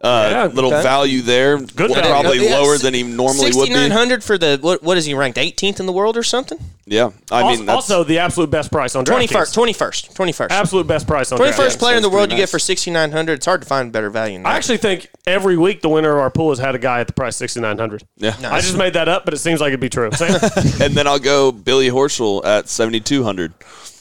Uh, 0.00 0.28
Yeah, 0.30 0.44
little 0.46 0.72
okay. 0.72 0.82
value 0.82 1.22
there. 1.22 1.58
Good 1.58 1.90
value. 1.90 2.02
Probably 2.02 2.44
Yeah, 2.48 2.56
lower 2.58 2.78
than 2.78 2.94
he 2.94 3.02
normally 3.02 3.50
would 3.52 3.68
be. 3.68 3.88
hundred 3.88 4.22
for 4.22 4.38
the 4.38 4.56
what? 4.60 4.80
What 4.82 4.96
is 4.96 5.06
he 5.06 5.14
ranked? 5.14 5.38
Eighteenth 5.38 5.80
in 5.80 5.86
the 5.86 5.92
world 5.92 6.16
or 6.16 6.22
something? 6.22 6.58
Yeah, 6.86 7.10
I 7.30 7.42
also, 7.42 7.56
mean 7.56 7.66
that's, 7.66 7.74
also 7.90 8.04
the 8.04 8.18
absolute 8.20 8.48
best 8.48 8.70
price 8.72 8.94
on 8.96 9.04
21st, 9.04 9.28
21st, 9.54 10.14
21st. 10.14 10.50
Absolute 10.50 10.86
best 10.86 11.06
price 11.06 11.30
on 11.32 11.36
Twenty 11.38 11.52
DraftKings. 11.52 11.56
first 11.56 11.78
player 11.80 11.96
in 11.96 12.02
the 12.02 12.08
world 12.08 12.28
pretty 12.30 12.36
you 12.40 12.42
get 12.42 12.48
for 12.48 12.58
sixty 12.58 12.90
nine 12.90 13.10
hundred. 13.12 13.34
It's 13.34 13.46
hard 13.46 13.60
to 13.60 13.66
find 13.66 13.90
better 13.92 14.08
value. 14.08 14.34
Than 14.36 14.44
that. 14.44 14.50
I 14.52 14.56
actually 14.56 14.78
think 14.78 15.10
every 15.26 15.58
week 15.58 15.82
the 15.82 15.88
winner 15.90 16.12
of 16.14 16.20
our 16.20 16.30
pool 16.30 16.50
has 16.50 16.58
had 16.60 16.74
a 16.74 16.78
guy 16.78 17.00
at 17.00 17.06
the 17.08 17.12
price 17.12 17.36
6,900. 17.36 18.04
yeah. 18.16 18.34
I 18.44 18.60
just 18.60 18.76
made 18.78 18.94
that 18.94 19.08
up, 19.08 19.24
but 19.24 19.34
it 19.34 19.38
seems 19.38 19.60
like 19.60 19.68
it'd 19.68 19.80
be 19.80 19.88
true. 19.90 20.10
And 20.80 20.94
then 20.94 21.06
I'll 21.06 21.18
go 21.18 21.50
Billy 21.52 21.88
Horschel 21.90 22.42
at 22.44 22.68
7,200. 22.68 23.52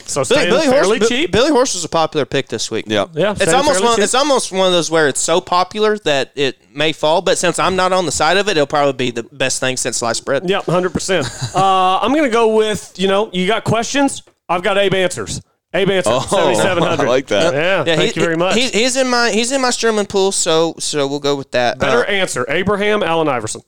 So 0.08 0.24
Billy, 0.24 0.42
staying 0.42 0.50
Billy 0.50 0.68
fairly 0.68 0.98
Horse, 1.00 1.10
cheap. 1.10 1.32
Billy 1.32 1.50
Horse 1.52 1.74
was 1.74 1.84
a 1.84 1.90
popular 1.90 2.26
pick 2.26 2.48
this 2.48 2.72
week. 2.72 2.86
Yeah. 2.88 3.08
yeah, 3.14 3.36
It's 3.40 3.54
almost 3.54 3.84
one, 3.84 3.96
cheap. 3.96 4.04
it's 4.04 4.16
almost 4.16 4.52
one 4.52 4.68
of 4.68 4.74
those 4.74 4.90
where 4.90 5.08
it's 5.08 5.20
so 5.20 5.42
popular 5.42 5.98
that 6.00 6.32
it 6.36 6.58
may 6.74 6.94
fall, 6.94 7.22
but 7.22 7.38
since 7.38 7.60
I'm 7.60 7.76
not 7.76 7.92
on 7.94 8.06
the 8.06 8.12
side 8.12 8.38
of 8.38 8.48
it, 8.48 8.52
it'll 8.52 8.68
probably 8.68 8.94
be 8.94 9.12
the 9.12 9.24
best 9.24 9.60
thing 9.60 9.78
since 9.78 9.98
sliced 9.98 10.24
bread. 10.26 10.50
Yep, 10.50 10.64
hundred 10.66 10.92
percent. 10.94 11.28
Uh, 11.56 12.00
I'm 12.00 12.14
gonna 12.16 12.30
go 12.30 12.56
with 12.56 12.94
you 12.98 13.08
know 13.08 13.30
you 13.34 13.48
got 13.48 13.64
questions. 13.64 14.24
I've 14.50 14.64
got 14.64 14.78
Abe 14.78 14.94
answers. 14.94 15.42
Abe 15.74 15.90
answers 15.90 16.14
Oh, 16.16 16.20
seventy 16.30 16.56
seven 16.56 16.84
hundred. 16.84 17.04
I 17.06 17.08
like 17.10 17.28
that. 17.28 17.54
Yeah, 17.54 17.84
Yeah, 17.86 17.96
thank 17.98 18.14
he- 18.14 18.20
you 18.22 18.26
very 18.26 18.38
much. 18.38 18.56
He's, 18.56 18.72
he's 18.72 18.96
in 18.96 19.10
my 19.10 19.32
he's 19.32 19.52
in 19.52 19.62
my 19.62 19.72
Sherman 19.72 20.06
pool, 20.06 20.32
so 20.32 20.76
so 20.80 21.06
we'll 21.08 21.20
go 21.20 21.36
with 21.36 21.52
that. 21.52 21.80
Better 21.80 22.04
Uh, 22.06 22.10
answer: 22.10 22.46
Abraham, 22.48 23.04
Allen 23.04 23.28
Iverson. 23.28 23.62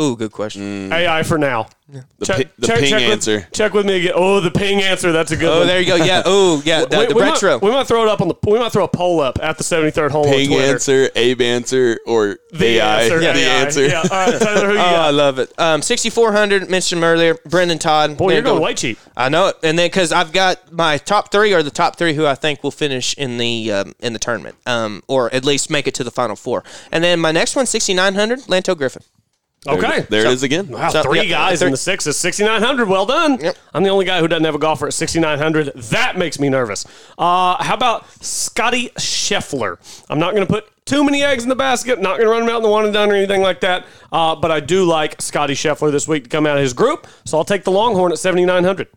Ooh, 0.00 0.16
good 0.16 0.32
question. 0.32 0.92
AI 0.92 1.22
for 1.22 1.38
now. 1.38 1.68
The, 1.86 2.02
Check- 2.24 2.36
pi- 2.38 2.50
the 2.58 2.66
check- 2.66 2.78
ping 2.80 2.88
check 2.88 3.00
with- 3.02 3.10
answer. 3.12 3.48
check 3.52 3.72
with 3.74 3.84
me 3.86 3.98
again. 3.98 4.12
Oh, 4.14 4.40
the 4.40 4.50
Ping 4.50 4.80
Anser. 4.80 5.12
That's 5.12 5.30
a 5.32 5.36
good 5.36 5.52
Oh, 5.52 5.58
one. 5.58 5.66
there 5.68 5.78
you 5.80 5.86
go. 5.86 5.94
Yeah. 5.96 6.26
Ooh, 6.26 6.60
yeah. 6.64 6.84
The, 6.86 6.98
we, 7.00 7.06
the 7.08 7.14
we 7.14 7.22
retro. 7.22 7.52
Might, 7.52 7.62
we 7.62 7.70
might 7.70 7.86
throw 7.86 8.02
it 8.02 8.08
up 8.08 8.20
on 8.22 8.28
the. 8.28 8.34
We 8.46 8.58
might 8.58 8.72
throw 8.72 8.84
a 8.84 8.88
poll 8.88 9.20
up 9.20 9.38
at 9.42 9.58
the 9.58 9.62
73rd 9.62 10.10
hole 10.10 10.24
Ping 10.24 10.48
on 10.50 10.56
Twitter. 10.56 10.72
answer, 10.72 11.10
Abe 11.14 11.42
Ancer, 11.42 11.98
or 12.06 12.38
The 12.52 12.64
AI. 12.78 13.02
answer. 13.02 13.20
The 13.20 13.26
AI. 13.28 13.36
answer. 13.64 13.86
Yeah. 13.86 13.98
All 13.98 14.08
right, 14.08 14.40
Tyler, 14.40 14.66
who 14.66 14.72
you 14.72 14.78
Oh, 14.80 14.82
I 14.82 14.90
got? 14.92 15.14
love 15.14 15.38
it. 15.38 15.52
Um, 15.60 15.82
6,400, 15.82 16.70
mentioned 16.70 16.98
him 17.00 17.04
earlier. 17.04 17.36
Brendon 17.46 17.78
Todd. 17.78 18.16
Boy, 18.16 18.30
you're 18.30 18.38
you 18.38 18.42
go. 18.44 18.50
going 18.54 18.62
way 18.62 18.74
cheap. 18.74 18.98
I 19.16 19.28
know 19.28 19.48
it, 19.48 19.56
and 19.62 19.78
then 19.78 19.86
because 19.86 20.10
I've 20.10 20.32
got 20.32 20.72
my 20.72 20.96
top 20.98 21.30
three 21.30 21.52
are 21.52 21.62
the 21.62 21.70
top 21.70 21.96
three 21.96 22.14
who 22.14 22.26
I 22.26 22.34
think 22.34 22.64
will 22.64 22.70
finish 22.72 23.14
in 23.14 23.36
the 23.36 23.70
um, 23.70 23.94
in 24.00 24.12
the 24.14 24.18
tournament, 24.18 24.56
um, 24.66 25.02
or 25.06 25.32
at 25.34 25.44
least 25.44 25.70
make 25.70 25.86
it 25.86 25.94
to 25.96 26.02
the 26.04 26.10
final 26.10 26.34
four. 26.34 26.64
And 26.90 27.04
then 27.04 27.20
my 27.20 27.30
next 27.30 27.54
one, 27.54 27.66
6,900, 27.66 28.40
Lanto 28.48 28.76
Griffin. 28.76 29.02
Okay. 29.66 30.06
There 30.10 30.26
it 30.26 30.32
is 30.32 30.42
again. 30.42 30.68
Wow, 30.68 30.90
So, 30.90 31.02
three 31.02 31.22
yeah, 31.22 31.24
guys 31.48 31.58
three- 31.60 31.66
in 31.68 31.70
the 31.72 31.76
sixes, 31.78 32.16
6,900. 32.16 32.88
Well 32.88 33.06
done. 33.06 33.38
Yep. 33.40 33.56
I'm 33.72 33.82
the 33.82 33.90
only 33.90 34.04
guy 34.04 34.20
who 34.20 34.28
doesn't 34.28 34.44
have 34.44 34.54
a 34.54 34.58
golfer 34.58 34.86
at 34.86 34.94
6,900. 34.94 35.72
That 35.74 36.16
makes 36.18 36.38
me 36.38 36.48
nervous. 36.48 36.84
Uh, 37.16 37.62
how 37.62 37.74
about 37.74 38.06
Scottie 38.22 38.90
Scheffler? 38.98 39.78
I'm 40.10 40.18
not 40.18 40.34
going 40.34 40.46
to 40.46 40.52
put 40.52 40.68
too 40.84 41.02
many 41.02 41.22
eggs 41.22 41.42
in 41.44 41.48
the 41.48 41.56
basket. 41.56 42.00
Not 42.00 42.18
going 42.18 42.26
to 42.26 42.30
run 42.30 42.42
him 42.42 42.48
out 42.50 42.58
in 42.58 42.62
the 42.62 42.68
one 42.68 42.84
and 42.84 42.92
done 42.92 43.10
or 43.10 43.14
anything 43.14 43.40
like 43.42 43.60
that. 43.60 43.86
Uh, 44.12 44.34
but 44.36 44.50
I 44.50 44.60
do 44.60 44.84
like 44.84 45.20
Scottie 45.22 45.54
Scheffler 45.54 45.90
this 45.90 46.06
week 46.06 46.24
to 46.24 46.30
come 46.30 46.46
out 46.46 46.56
of 46.56 46.62
his 46.62 46.72
group. 46.74 47.06
So 47.24 47.38
I'll 47.38 47.44
take 47.44 47.64
the 47.64 47.70
Longhorn 47.72 48.12
at 48.12 48.18
7,900. 48.18 48.88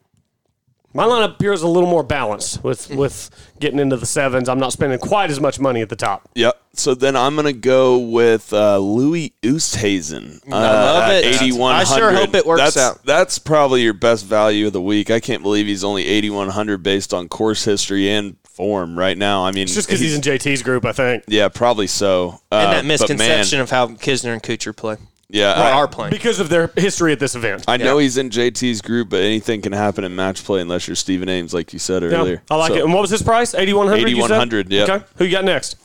My 0.97 1.03
lineup 1.03 1.35
appears 1.35 1.61
a 1.61 1.67
little 1.67 1.87
more 1.87 2.01
balanced 2.01 2.63
with 2.63 2.89
with 2.89 3.29
getting 3.59 3.77
into 3.77 3.97
the 3.97 4.07
sevens. 4.07 4.49
I'm 4.49 4.57
not 4.57 4.73
spending 4.73 4.97
quite 4.97 5.29
as 5.29 5.39
much 5.39 5.59
money 5.59 5.81
at 5.81 5.89
the 5.89 5.95
top. 5.95 6.27
Yep. 6.33 6.59
So 6.73 6.95
then 6.95 7.15
I'm 7.15 7.35
gonna 7.35 7.53
go 7.53 7.99
with 7.99 8.51
uh, 8.51 8.79
Louis 8.79 9.31
Oosthuizen. 9.43 10.41
Uh, 10.47 10.55
love 10.55 11.11
it. 11.11 11.23
Eighty 11.23 11.51
one 11.51 11.75
I 11.75 11.83
sure 11.83 12.11
hope 12.11 12.33
it 12.33 12.47
works 12.47 12.61
that's, 12.61 12.77
out. 12.77 13.03
That's 13.05 13.37
probably 13.37 13.83
your 13.83 13.93
best 13.93 14.25
value 14.25 14.65
of 14.65 14.73
the 14.73 14.81
week. 14.81 15.11
I 15.11 15.19
can't 15.19 15.43
believe 15.43 15.67
he's 15.67 15.83
only 15.83 16.03
eighty 16.03 16.31
one 16.31 16.49
hundred 16.49 16.81
based 16.81 17.13
on 17.13 17.29
course 17.29 17.63
history 17.63 18.09
and 18.09 18.35
form 18.43 18.97
right 18.97 19.19
now. 19.19 19.45
I 19.45 19.51
mean, 19.51 19.65
It's 19.65 19.75
just 19.75 19.87
because 19.87 19.99
he's 19.99 20.15
in 20.15 20.21
JT's 20.21 20.63
group, 20.63 20.83
I 20.83 20.93
think. 20.93 21.25
yeah, 21.27 21.47
probably 21.47 21.85
so. 21.85 22.41
Uh, 22.51 22.55
And 22.55 22.71
that 22.71 22.85
misconception 22.85 23.57
man, 23.57 23.63
of 23.63 23.69
how 23.69 23.87
Kisner 23.89 24.33
and 24.33 24.41
Kuchar 24.41 24.75
play. 24.75 24.97
Yeah, 25.29 25.51
Or 25.59 25.63
I, 25.63 25.71
are 25.71 25.87
playing. 25.87 26.11
Because 26.11 26.39
of 26.39 26.49
their 26.49 26.71
history 26.77 27.11
at 27.11 27.19
this 27.19 27.35
event. 27.35 27.65
I 27.67 27.77
know 27.77 27.97
he's 27.97 28.17
in 28.17 28.29
JT's 28.29 28.81
group, 28.81 29.09
but 29.09 29.21
anything 29.21 29.61
can 29.61 29.73
happen 29.73 30.03
in 30.03 30.15
match 30.15 30.43
play 30.43 30.61
unless 30.61 30.87
you're 30.87 30.95
Stephen 30.95 31.27
Ames, 31.29 31.53
like 31.53 31.73
you 31.73 31.79
said 31.79 32.03
Yeah, 32.03 32.19
earlier. 32.19 32.43
I 32.49 32.55
like 32.55 32.69
So 32.71 32.77
it. 32.77 32.83
And 32.83 32.93
what 32.93 33.01
was 33.01 33.09
his 33.09 33.21
price? 33.21 33.53
8100 33.53 34.07
8,100, 34.09 34.71
yeah. 34.71 34.83
Okay. 34.83 35.05
Who 35.17 35.25
you 35.25 35.31
got 35.31 35.43
next? 35.45 35.75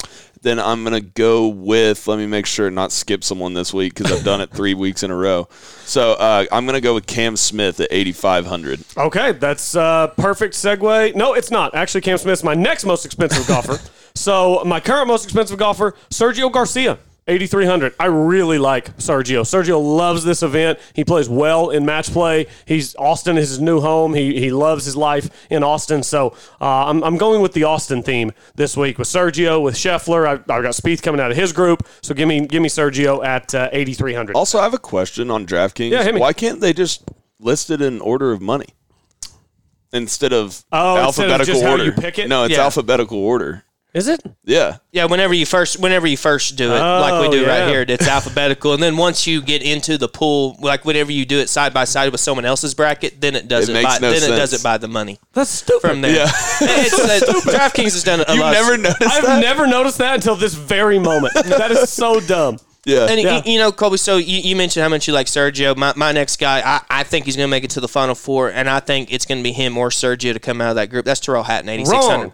Then 0.43 0.59
I'm 0.59 0.83
gonna 0.83 1.01
go 1.01 1.47
with. 1.47 2.09
Let 2.09 2.19
me 2.19 2.27
make 2.27 2.47
sure 2.47 2.69
not 2.69 2.91
skip 2.91 3.23
someone 3.23 3.55
this 3.55 3.73
week 3.73 3.95
because 3.95 4.11
I've 4.11 4.25
done 4.25 4.41
it 4.41 4.51
three 4.51 4.75
weeks 4.85 5.05
in 5.05 5.13
a 5.13 5.17
row. 5.17 5.49
So 5.85 6.15
uh, 6.15 6.47
I'm 6.51 6.67
gonna 6.67 6.81
go 6.81 6.95
with 6.95 7.07
Cam 7.07 7.37
Smith 7.37 7.79
at 7.79 7.87
8,500. 7.93 8.81
Okay, 8.97 9.31
that's 9.33 9.77
uh, 9.77 10.09
perfect 10.17 10.55
segue. 10.55 11.15
No, 11.15 11.35
it's 11.35 11.53
not. 11.53 11.77
Actually, 11.77 12.01
Cam 12.01 12.19
Smith's 12.19 12.43
my 12.43 12.55
next 12.55 12.85
most 12.85 13.05
expensive 13.07 13.47
golfer. 13.47 13.79
So 14.15 14.63
my 14.67 14.79
current 14.79 15.09
most 15.09 15.25
expensive 15.25 15.57
golfer, 15.57 15.95
Sergio 16.11 16.53
Garcia. 16.53 16.99
8300. 17.29 17.95
I 18.01 18.07
really 18.07 18.59
like 18.59 18.97
Sergio. 18.97 19.43
Sergio 19.43 19.81
loves 19.81 20.25
this 20.25 20.43
event. 20.43 20.79
He 20.93 21.05
plays 21.05 21.29
well 21.29 21.71
in 21.71 21.87
match 21.87 22.11
play. 22.11 22.47
He's 22.67 22.97
Austin 22.97 23.39
is 23.39 23.51
his 23.51 23.61
new 23.61 23.81
home. 23.81 24.15
He, 24.15 24.41
he 24.41 24.51
loves 24.51 24.85
his 24.85 24.97
life 24.97 25.31
in 25.49 25.63
Austin. 25.63 26.03
So 26.03 26.35
uh, 26.61 26.87
I'm, 26.87 27.03
I'm 27.05 27.17
going 27.17 27.41
with 27.41 27.53
the 27.53 27.63
Austin 27.65 28.03
theme 28.03 28.33
this 28.57 28.77
week 28.77 28.99
with 28.99 29.07
Sergio, 29.07 29.63
with 29.63 29.77
Scheffler. 29.77 30.27
I've, 30.27 30.41
I've 30.51 30.63
got 30.65 30.73
Spieth 30.75 31.01
coming 31.03 31.21
out 31.21 31.31
of 31.31 31.37
his 31.37 31.53
group. 31.53 31.87
So 32.03 32.13
give 32.13 32.27
me 32.27 32.45
give 32.47 32.61
me 32.61 32.69
Sergio 32.69 33.25
at 33.25 33.55
uh, 33.55 33.69
8300. 33.73 34.35
Also, 34.35 34.59
I 34.59 34.65
have 34.65 34.75
a 34.75 34.79
question 34.79 35.31
on 35.31 35.47
DraftKings. 35.47 35.91
Yeah, 35.93 36.03
hit 36.03 36.15
me. 36.15 36.21
Why 36.21 36.33
can't 36.33 36.61
they 36.61 36.73
just 36.73 37.09
list 37.39 37.71
it 37.71 37.81
in 37.81 38.01
order 38.01 38.33
of 38.33 38.41
money 38.43 38.67
instead 39.93 40.33
of 40.33 40.65
Oh, 40.73 41.07
instead 41.07 41.27
of 41.27 41.31
alphabetical 41.33 41.45
just 41.55 41.63
how 41.65 41.71
order? 41.73 41.85
you 41.85 41.93
pick 41.93 42.19
it? 42.19 42.29
No, 42.29 42.45
it's 42.45 42.55
Yeah. 42.57 42.63
alphabetical 42.65 43.19
order. 43.19 43.63
Is 43.95 44.09
it? 44.09 44.23
Yeah. 44.45 44.79
Yeah, 44.91 45.05
whenever 45.05 45.35
you 45.35 45.45
first 45.45 45.79
whenever 45.79 46.07
you 46.07 46.17
first 46.17 46.57
do 46.57 46.73
it, 46.73 46.79
like 46.79 47.21
we 47.21 47.29
Oh, 47.29 47.31
do 47.31 47.43
yeah. 47.43 47.61
right 47.65 47.69
here, 47.69 47.85
it's 47.87 48.09
alphabetical, 48.17 48.73
and 48.73 48.83
then 48.83 48.97
once 48.97 49.27
you 49.27 49.43
get 49.43 49.63
into 49.63 49.99
the 49.99 50.09
pool, 50.09 50.57
like 50.61 50.87
whenever 50.87 51.13
you 51.13 51.27
do 51.27 51.39
it 51.39 51.51
side 51.51 51.75
by 51.75 51.85
side 51.85 52.11
with 52.11 52.21
someone 52.21 52.47
else's 52.47 52.73
bracket, 52.73 53.21
then 53.21 53.37
it 53.37 53.49
does 53.49 53.69
It 53.69 53.73
it, 53.77 53.83
makes 53.83 53.99
by, 53.99 54.07
no 54.07 54.11
then 54.19 54.33
it 54.33 54.37
does 54.37 54.55
it 54.55 54.63
by 54.63 54.79
the 54.79 54.89
money 54.89 55.19
That's 55.35 55.51
stupid. 55.51 55.83
from 55.91 56.01
there. 56.01 56.15
Yeah. 56.17 56.25
it's, 56.63 56.95
uh, 57.29 57.51
DraftKings 57.51 57.93
has 57.93 58.03
done 58.03 58.21
it 58.21 58.31
a 58.31 58.35
You 58.35 58.41
lot. 58.41 58.53
never 58.53 58.79
noticed 58.79 59.03
I've 59.03 59.25
that? 59.25 59.41
never 59.43 59.67
noticed 59.67 59.99
that 59.99 60.15
until 60.15 60.37
this 60.37 60.55
very 60.55 60.99
moment. 60.99 61.35
that 61.45 61.71
is 61.71 61.91
so 61.91 62.19
dumb. 62.21 62.57
Yeah. 62.87 63.07
And 63.11 63.21
Yeah. 63.21 63.37
y- 63.37 63.43
you 63.45 63.59
know, 63.59 63.73
Colby. 63.73 63.99
So 63.99 64.17
you, 64.17 64.39
you 64.39 64.57
mentioned 64.57 64.83
how 64.83 64.89
much 64.89 65.07
you 65.07 65.13
like 65.13 65.27
Sergio. 65.27 65.77
My, 65.77 65.93
my 65.97 66.13
next 66.13 66.37
guy, 66.41 66.63
I, 66.65 66.81
I 66.91 67.03
think 67.05 67.27
he's 67.27 67.37
going 67.37 67.47
to 67.47 67.51
make 67.51 67.63
it 67.63 67.71
to 67.73 67.81
the 67.81 67.89
final 67.89 68.15
four, 68.15 68.51
and 68.51 68.69
I 68.71 68.81
think 68.81 69.13
it's 69.13 69.25
going 69.27 69.39
to 69.39 69.45
be 69.45 69.53
him 69.53 69.77
or 69.79 69.91
Sergio 69.91 70.33
to 70.33 70.41
come 70.41 70.61
out 70.63 70.71
of 70.71 70.77
that 70.77 70.89
group. 70.91 71.05
That's 71.05 71.21
Tyrrell 71.21 71.45
Hatton, 71.45 71.69
eighty 71.69 71.85
six 71.85 72.07
hundred. 72.07 72.23
Wrong. 72.31 72.33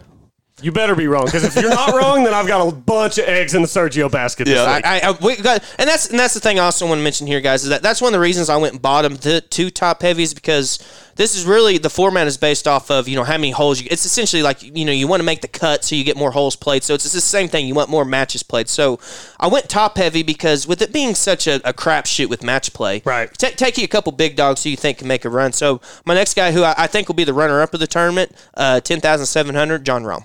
You 0.61 0.71
better 0.71 0.95
be 0.95 1.07
wrong 1.07 1.25
because 1.25 1.43
if 1.43 1.55
you're 1.55 1.69
not 1.69 1.93
wrong, 1.95 2.23
then 2.23 2.33
I've 2.33 2.47
got 2.47 2.67
a 2.67 2.71
bunch 2.75 3.17
of 3.17 3.25
eggs 3.25 3.55
in 3.55 3.61
the 3.61 3.67
Sergio 3.67 4.11
basket. 4.11 4.45
This 4.45 4.55
Yeah. 4.55 4.75
week. 4.75 4.85
I, 4.85 4.99
I, 4.99 5.11
we 5.11 5.35
got, 5.37 5.63
and 5.77 5.87
that's 5.89 6.07
and 6.09 6.19
that's 6.19 6.33
the 6.33 6.39
thing 6.39 6.59
I 6.59 6.63
also 6.63 6.85
want 6.87 6.99
to 6.99 7.03
mention 7.03 7.27
here, 7.27 7.41
guys, 7.41 7.63
is 7.63 7.69
that 7.69 7.81
that's 7.81 8.01
one 8.01 8.09
of 8.09 8.19
the 8.19 8.23
reasons 8.23 8.49
I 8.49 8.57
went 8.57 8.73
and 8.73 8.81
bought 8.81 9.03
them 9.03 9.15
the 9.15 9.41
two 9.41 9.69
top 9.69 10.01
heavies 10.01 10.33
because 10.33 10.79
this 11.15 11.35
is 11.35 11.45
really 11.45 11.77
the 11.77 11.89
format 11.89 12.27
is 12.27 12.37
based 12.37 12.67
off 12.67 12.89
of 12.89 13.07
you 13.07 13.15
know 13.15 13.23
how 13.23 13.33
many 13.33 13.51
holes 13.51 13.81
you. 13.81 13.87
It's 13.91 14.05
essentially 14.05 14.41
like 14.43 14.61
you 14.63 14.85
know 14.85 14.91
you 14.91 15.07
want 15.07 15.19
to 15.19 15.25
make 15.25 15.41
the 15.41 15.47
cut 15.47 15.83
so 15.83 15.95
you 15.95 16.03
get 16.03 16.17
more 16.17 16.31
holes 16.31 16.55
played. 16.55 16.83
So 16.83 16.93
it's, 16.93 17.05
it's 17.05 17.13
the 17.13 17.21
same 17.21 17.47
thing. 17.47 17.67
You 17.67 17.75
want 17.75 17.89
more 17.89 18.05
matches 18.05 18.43
played. 18.43 18.69
So 18.69 18.99
I 19.39 19.47
went 19.47 19.69
top 19.69 19.97
heavy 19.97 20.23
because 20.23 20.67
with 20.67 20.81
it 20.81 20.91
being 20.93 21.15
such 21.15 21.47
a, 21.47 21.55
a 21.67 21.73
crapshoot 21.73 22.27
with 22.29 22.43
match 22.43 22.73
play, 22.73 23.01
Right. 23.05 23.33
ta- 23.37 23.51
take 23.55 23.77
you 23.77 23.83
a 23.83 23.87
couple 23.87 24.11
big 24.11 24.35
dogs 24.35 24.63
who 24.63 24.69
you 24.69 24.77
think 24.77 24.99
can 24.99 25.07
make 25.07 25.25
a 25.25 25.29
run. 25.29 25.53
So 25.53 25.81
my 26.05 26.13
next 26.13 26.35
guy, 26.35 26.51
who 26.51 26.63
I, 26.63 26.75
I 26.77 26.87
think 26.87 27.07
will 27.07 27.15
be 27.15 27.23
the 27.23 27.33
runner 27.33 27.61
up 27.61 27.73
of 27.73 27.79
the 27.79 27.87
tournament, 27.87 28.31
uh, 28.55 28.79
ten 28.79 28.99
thousand 29.01 29.25
seven 29.25 29.55
hundred, 29.55 29.83
Jon 29.85 30.03
Rahm. 30.03 30.23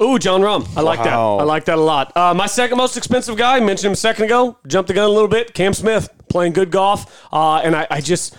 Ooh, 0.00 0.18
Jon 0.18 0.40
Rahm. 0.40 0.66
I 0.76 0.80
like 0.80 1.02
that. 1.04 1.12
I 1.12 1.42
like 1.42 1.66
that 1.66 1.76
a 1.76 1.80
lot. 1.80 2.16
Uh, 2.16 2.32
my 2.32 2.46
second 2.46 2.78
most 2.78 2.96
expensive 2.96 3.36
guy, 3.36 3.60
mentioned 3.60 3.86
him 3.86 3.92
a 3.92 3.96
second 3.96 4.24
ago, 4.24 4.56
jumped 4.66 4.88
the 4.88 4.94
gun 4.94 5.04
a 5.04 5.12
little 5.12 5.28
bit. 5.28 5.52
Cam 5.52 5.74
Smith 5.74 6.08
playing 6.28 6.54
good 6.54 6.70
golf. 6.70 7.26
Uh, 7.32 7.56
and 7.58 7.76
I, 7.76 7.86
I 7.90 8.00
just. 8.00 8.34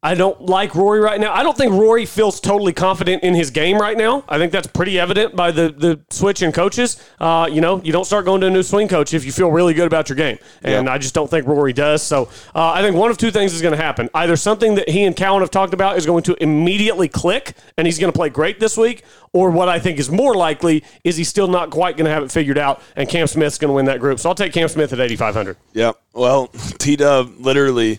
I 0.00 0.14
don't 0.14 0.42
like 0.42 0.76
Rory 0.76 1.00
right 1.00 1.20
now. 1.20 1.34
I 1.34 1.42
don't 1.42 1.56
think 1.56 1.72
Rory 1.72 2.06
feels 2.06 2.38
totally 2.38 2.72
confident 2.72 3.24
in 3.24 3.34
his 3.34 3.50
game 3.50 3.78
right 3.78 3.96
now. 3.96 4.22
I 4.28 4.38
think 4.38 4.52
that's 4.52 4.68
pretty 4.68 4.96
evident 4.96 5.34
by 5.34 5.50
the, 5.50 5.70
the 5.70 6.00
switch 6.10 6.40
in 6.40 6.52
coaches. 6.52 7.02
Uh, 7.18 7.48
you 7.50 7.60
know, 7.60 7.82
you 7.82 7.90
don't 7.90 8.04
start 8.04 8.24
going 8.24 8.40
to 8.42 8.46
a 8.46 8.50
new 8.50 8.62
swing 8.62 8.86
coach 8.86 9.12
if 9.12 9.24
you 9.24 9.32
feel 9.32 9.50
really 9.50 9.74
good 9.74 9.88
about 9.88 10.08
your 10.08 10.14
game. 10.14 10.38
And 10.62 10.88
I 10.88 10.98
just 10.98 11.14
don't 11.14 11.28
think 11.28 11.48
Rory 11.48 11.72
does. 11.72 12.00
So 12.00 12.28
uh, 12.54 12.70
I 12.70 12.80
think 12.80 12.94
one 12.94 13.10
of 13.10 13.18
two 13.18 13.32
things 13.32 13.52
is 13.54 13.60
going 13.60 13.76
to 13.76 13.82
happen. 13.82 14.08
Either 14.14 14.36
something 14.36 14.76
that 14.76 14.88
he 14.88 15.02
and 15.02 15.16
Cowen 15.16 15.40
have 15.40 15.50
talked 15.50 15.74
about 15.74 15.96
is 15.96 16.06
going 16.06 16.22
to 16.24 16.40
immediately 16.40 17.08
click 17.08 17.54
and 17.76 17.84
he's 17.84 17.98
going 17.98 18.12
to 18.12 18.16
play 18.16 18.28
great 18.28 18.60
this 18.60 18.76
week, 18.76 19.02
or 19.32 19.50
what 19.50 19.68
I 19.68 19.80
think 19.80 19.98
is 19.98 20.12
more 20.12 20.36
likely 20.36 20.84
is 21.02 21.16
he's 21.16 21.28
still 21.28 21.48
not 21.48 21.70
quite 21.70 21.96
going 21.96 22.06
to 22.06 22.12
have 22.12 22.22
it 22.22 22.30
figured 22.30 22.56
out 22.56 22.80
and 22.94 23.08
Cam 23.08 23.26
Smith's 23.26 23.58
going 23.58 23.70
to 23.70 23.74
win 23.74 23.86
that 23.86 23.98
group. 23.98 24.20
So 24.20 24.28
I'll 24.28 24.36
take 24.36 24.52
Cam 24.52 24.68
Smith 24.68 24.92
at 24.92 25.00
8,500. 25.00 25.56
Yeah. 25.72 25.92
Well, 26.12 26.46
T 26.78 26.94
Dub, 26.94 27.32
literally, 27.40 27.98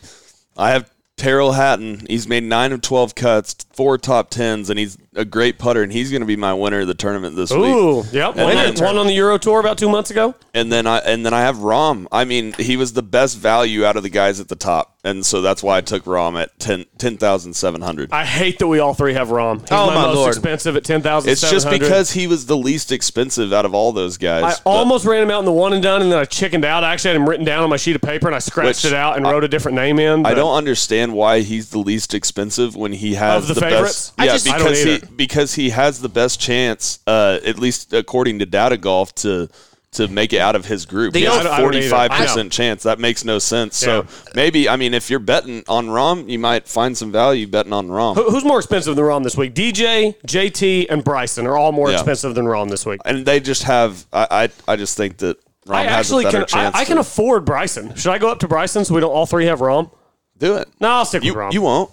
I 0.58 0.72
have 0.72 0.90
Tyrrell 1.20 1.52
Hatton. 1.52 2.06
He's 2.10 2.28
made 2.28 2.44
nine 2.44 2.72
of 2.72 2.82
12 2.82 3.14
cuts, 3.14 3.56
four 3.74 3.98
top 3.98 4.30
tens, 4.30 4.70
and 4.70 4.80
he's 4.80 4.98
a 5.14 5.26
great 5.26 5.60
putter, 5.60 5.84
and 5.84 5.92
he's 5.92 6.10
going 6.10 6.22
to 6.22 6.26
be 6.26 6.36
my 6.38 6.54
winner 6.54 6.80
of 6.80 6.88
the 6.88 6.96
tournament 6.96 7.36
this 7.36 7.52
week. 7.52 7.60
Ooh, 7.60 8.04
yep. 8.12 8.36
Then- 8.36 8.76
won 8.80 8.98
on 8.98 9.06
the 9.06 9.14
Euro 9.14 9.38
Tour 9.38 9.60
about 9.60 9.78
two 9.78 9.90
months 9.90 10.10
ago. 10.10 10.34
And 10.54 10.72
then 10.72 10.88
I 10.88 11.00
and 11.00 11.26
then 11.26 11.34
I 11.34 11.42
have 11.42 11.58
Rahm. 11.58 12.08
I 12.12 12.24
mean, 12.26 12.54
he 12.54 12.78
was 12.78 12.94
the 12.94 13.04
best 13.04 13.38
value 13.38 13.86
out 13.86 13.98
of 13.98 14.04
the 14.04 14.10
guys 14.10 14.40
at 14.40 14.48
the 14.48 14.56
top, 14.56 14.98
and 15.10 15.26
so 15.26 15.42
that's 15.42 15.62
why 15.64 15.78
I 15.78 15.82
took 15.82 16.04
Rahm 16.06 16.42
at 16.42 16.58
10 16.60 16.86
10,700. 16.98 18.12
I 18.12 18.26
hate 18.26 18.60
that 18.60 18.68
we 18.68 18.80
all 18.80 18.94
three 18.94 19.14
have 19.14 19.30
Rahm. 19.30 19.62
He's 19.62 19.72
Oh, 19.72 19.88
my, 19.88 19.96
my 19.96 20.02
most 20.08 20.16
Lord. 20.16 20.30
expensive 20.36 20.76
at 20.76 20.84
ten 20.84 21.02
thousand. 21.02 21.32
it's 21.32 21.50
just 21.50 21.70
because 21.70 22.12
he 22.12 22.28
was 22.28 22.46
the 22.46 22.58
least 22.58 22.92
expensive 22.92 23.52
out 23.54 23.66
of 23.66 23.74
all 23.74 23.92
those 23.92 24.18
guys. 24.18 24.44
I 24.44 24.50
But- 24.50 24.62
almost 24.70 25.06
ran 25.06 25.24
him 25.24 25.32
out 25.32 25.40
in 25.40 25.46
the 25.46 25.52
one 25.52 25.74
and 25.74 25.82
done, 25.84 26.02
and 26.02 26.12
then 26.12 26.20
I 26.20 26.26
chickened 26.26 26.66
out. 26.66 26.84
I 26.84 26.94
actually 26.94 27.10
had 27.14 27.18
him 27.22 27.30
written 27.30 27.46
down 27.46 27.64
on 27.64 27.70
my 27.70 27.78
sheet 27.78 27.96
of 27.96 28.02
paper, 28.02 28.28
and 28.28 28.36
I 28.36 28.40
scratched 28.40 28.86
it 28.86 28.94
out 28.94 29.18
and 29.18 29.26
wrote 29.26 29.44
a 29.44 29.48
different 29.48 29.76
name 29.76 30.00
in. 30.00 30.26
I 30.26 30.34
don't 30.34 30.56
understand 30.56 31.14
why 31.14 31.42
he's 31.42 31.70
the 31.70 31.80
least 31.80 32.14
expensive 32.14 32.76
when 32.76 32.94
he 32.94 33.16
has 33.16 33.50
Of 33.50 33.56
the 33.56 33.62
favorites? 33.62 34.12
best. 34.12 34.14
I 34.18 34.26
yeah, 34.26 34.32
just- 34.34 34.48
I 34.50 34.58
don't 34.58 34.68
because 34.70 34.84
he 34.84 35.00
because 35.16 35.54
he 35.56 35.70
has 35.72 36.00
the 36.02 36.10
best 36.10 36.40
chance, 36.40 37.00
uh, 37.08 37.40
at 37.46 37.60
least 37.60 37.94
according 37.94 38.40
to 38.40 38.46
Data 38.46 38.78
Golf, 38.78 39.14
to 39.16 39.50
to 39.92 40.08
make 40.08 40.34
it 40.34 40.40
out 40.40 40.56
of 40.56 40.66
his 40.66 40.86
group. 40.86 41.14
The 41.14 41.20
He 41.22 41.26
has 41.26 41.60
forty 41.60 41.82
five 41.90 42.12
percent 42.12 42.52
chance. 42.52 42.84
That 42.84 43.00
makes 43.00 43.26
no 43.26 43.40
sense. 43.40 43.76
So 43.78 44.06
maybe 44.36 44.70
I 44.70 44.76
mean, 44.76 44.94
if 44.94 45.10
you're 45.10 45.20
betting 45.20 45.64
on 45.68 45.88
Rahm, 45.88 46.30
you 46.30 46.38
might 46.40 46.68
find 46.68 46.96
some 46.98 47.12
value 47.12 47.48
betting 47.48 47.74
on 47.74 47.88
Rahm. 47.88 48.16
Who- 48.16 48.30
Who's 48.30 48.44
more 48.46 48.60
expensive 48.60 48.96
than 48.96 49.06
Rahm 49.06 49.24
this 49.24 49.36
week? 49.36 49.56
DJ, 49.56 50.16
JT, 50.28 50.88
and 50.90 51.04
Bryson 51.04 51.48
are 51.48 51.58
all 51.58 51.72
more 51.72 51.90
Yeah. 51.90 51.96
expensive 51.98 52.36
than 52.36 52.46
Rahm 52.46 52.70
this 52.70 52.86
week. 52.86 53.02
And 53.06 53.26
they 53.26 53.40
just 53.40 53.64
have. 53.64 54.06
I 54.14 54.50
I, 54.68 54.74
I 54.74 54.76
just 54.76 54.96
think 54.96 55.18
that 55.18 55.38
Rahm 55.66 55.76
I 55.76 55.86
actually 55.86 56.24
better 56.26 56.40
can. 56.40 56.48
chance. 56.48 56.76
I, 56.76 56.82
I 56.82 56.86
can 56.86 56.96
to 56.96 57.02
afford 57.02 57.46
Bryson. 57.46 57.96
Should 57.96 58.12
I 58.12 58.18
go 58.20 58.30
up 58.30 58.40
to 58.40 58.48
Bryson 58.48 58.86
so 58.86 58.94
we 58.94 59.02
don't 59.02 59.12
all 59.12 59.26
three 59.26 59.46
have 59.46 59.60
Rahm? 59.60 59.90
do 60.38 60.56
it. 60.56 60.70
No, 60.80 60.90
I'll 60.90 61.06
stick 61.06 61.24
You, 61.24 61.34
with 61.34 61.42
Rahm. 61.44 61.54
you 61.54 61.62
won't. 61.64 61.90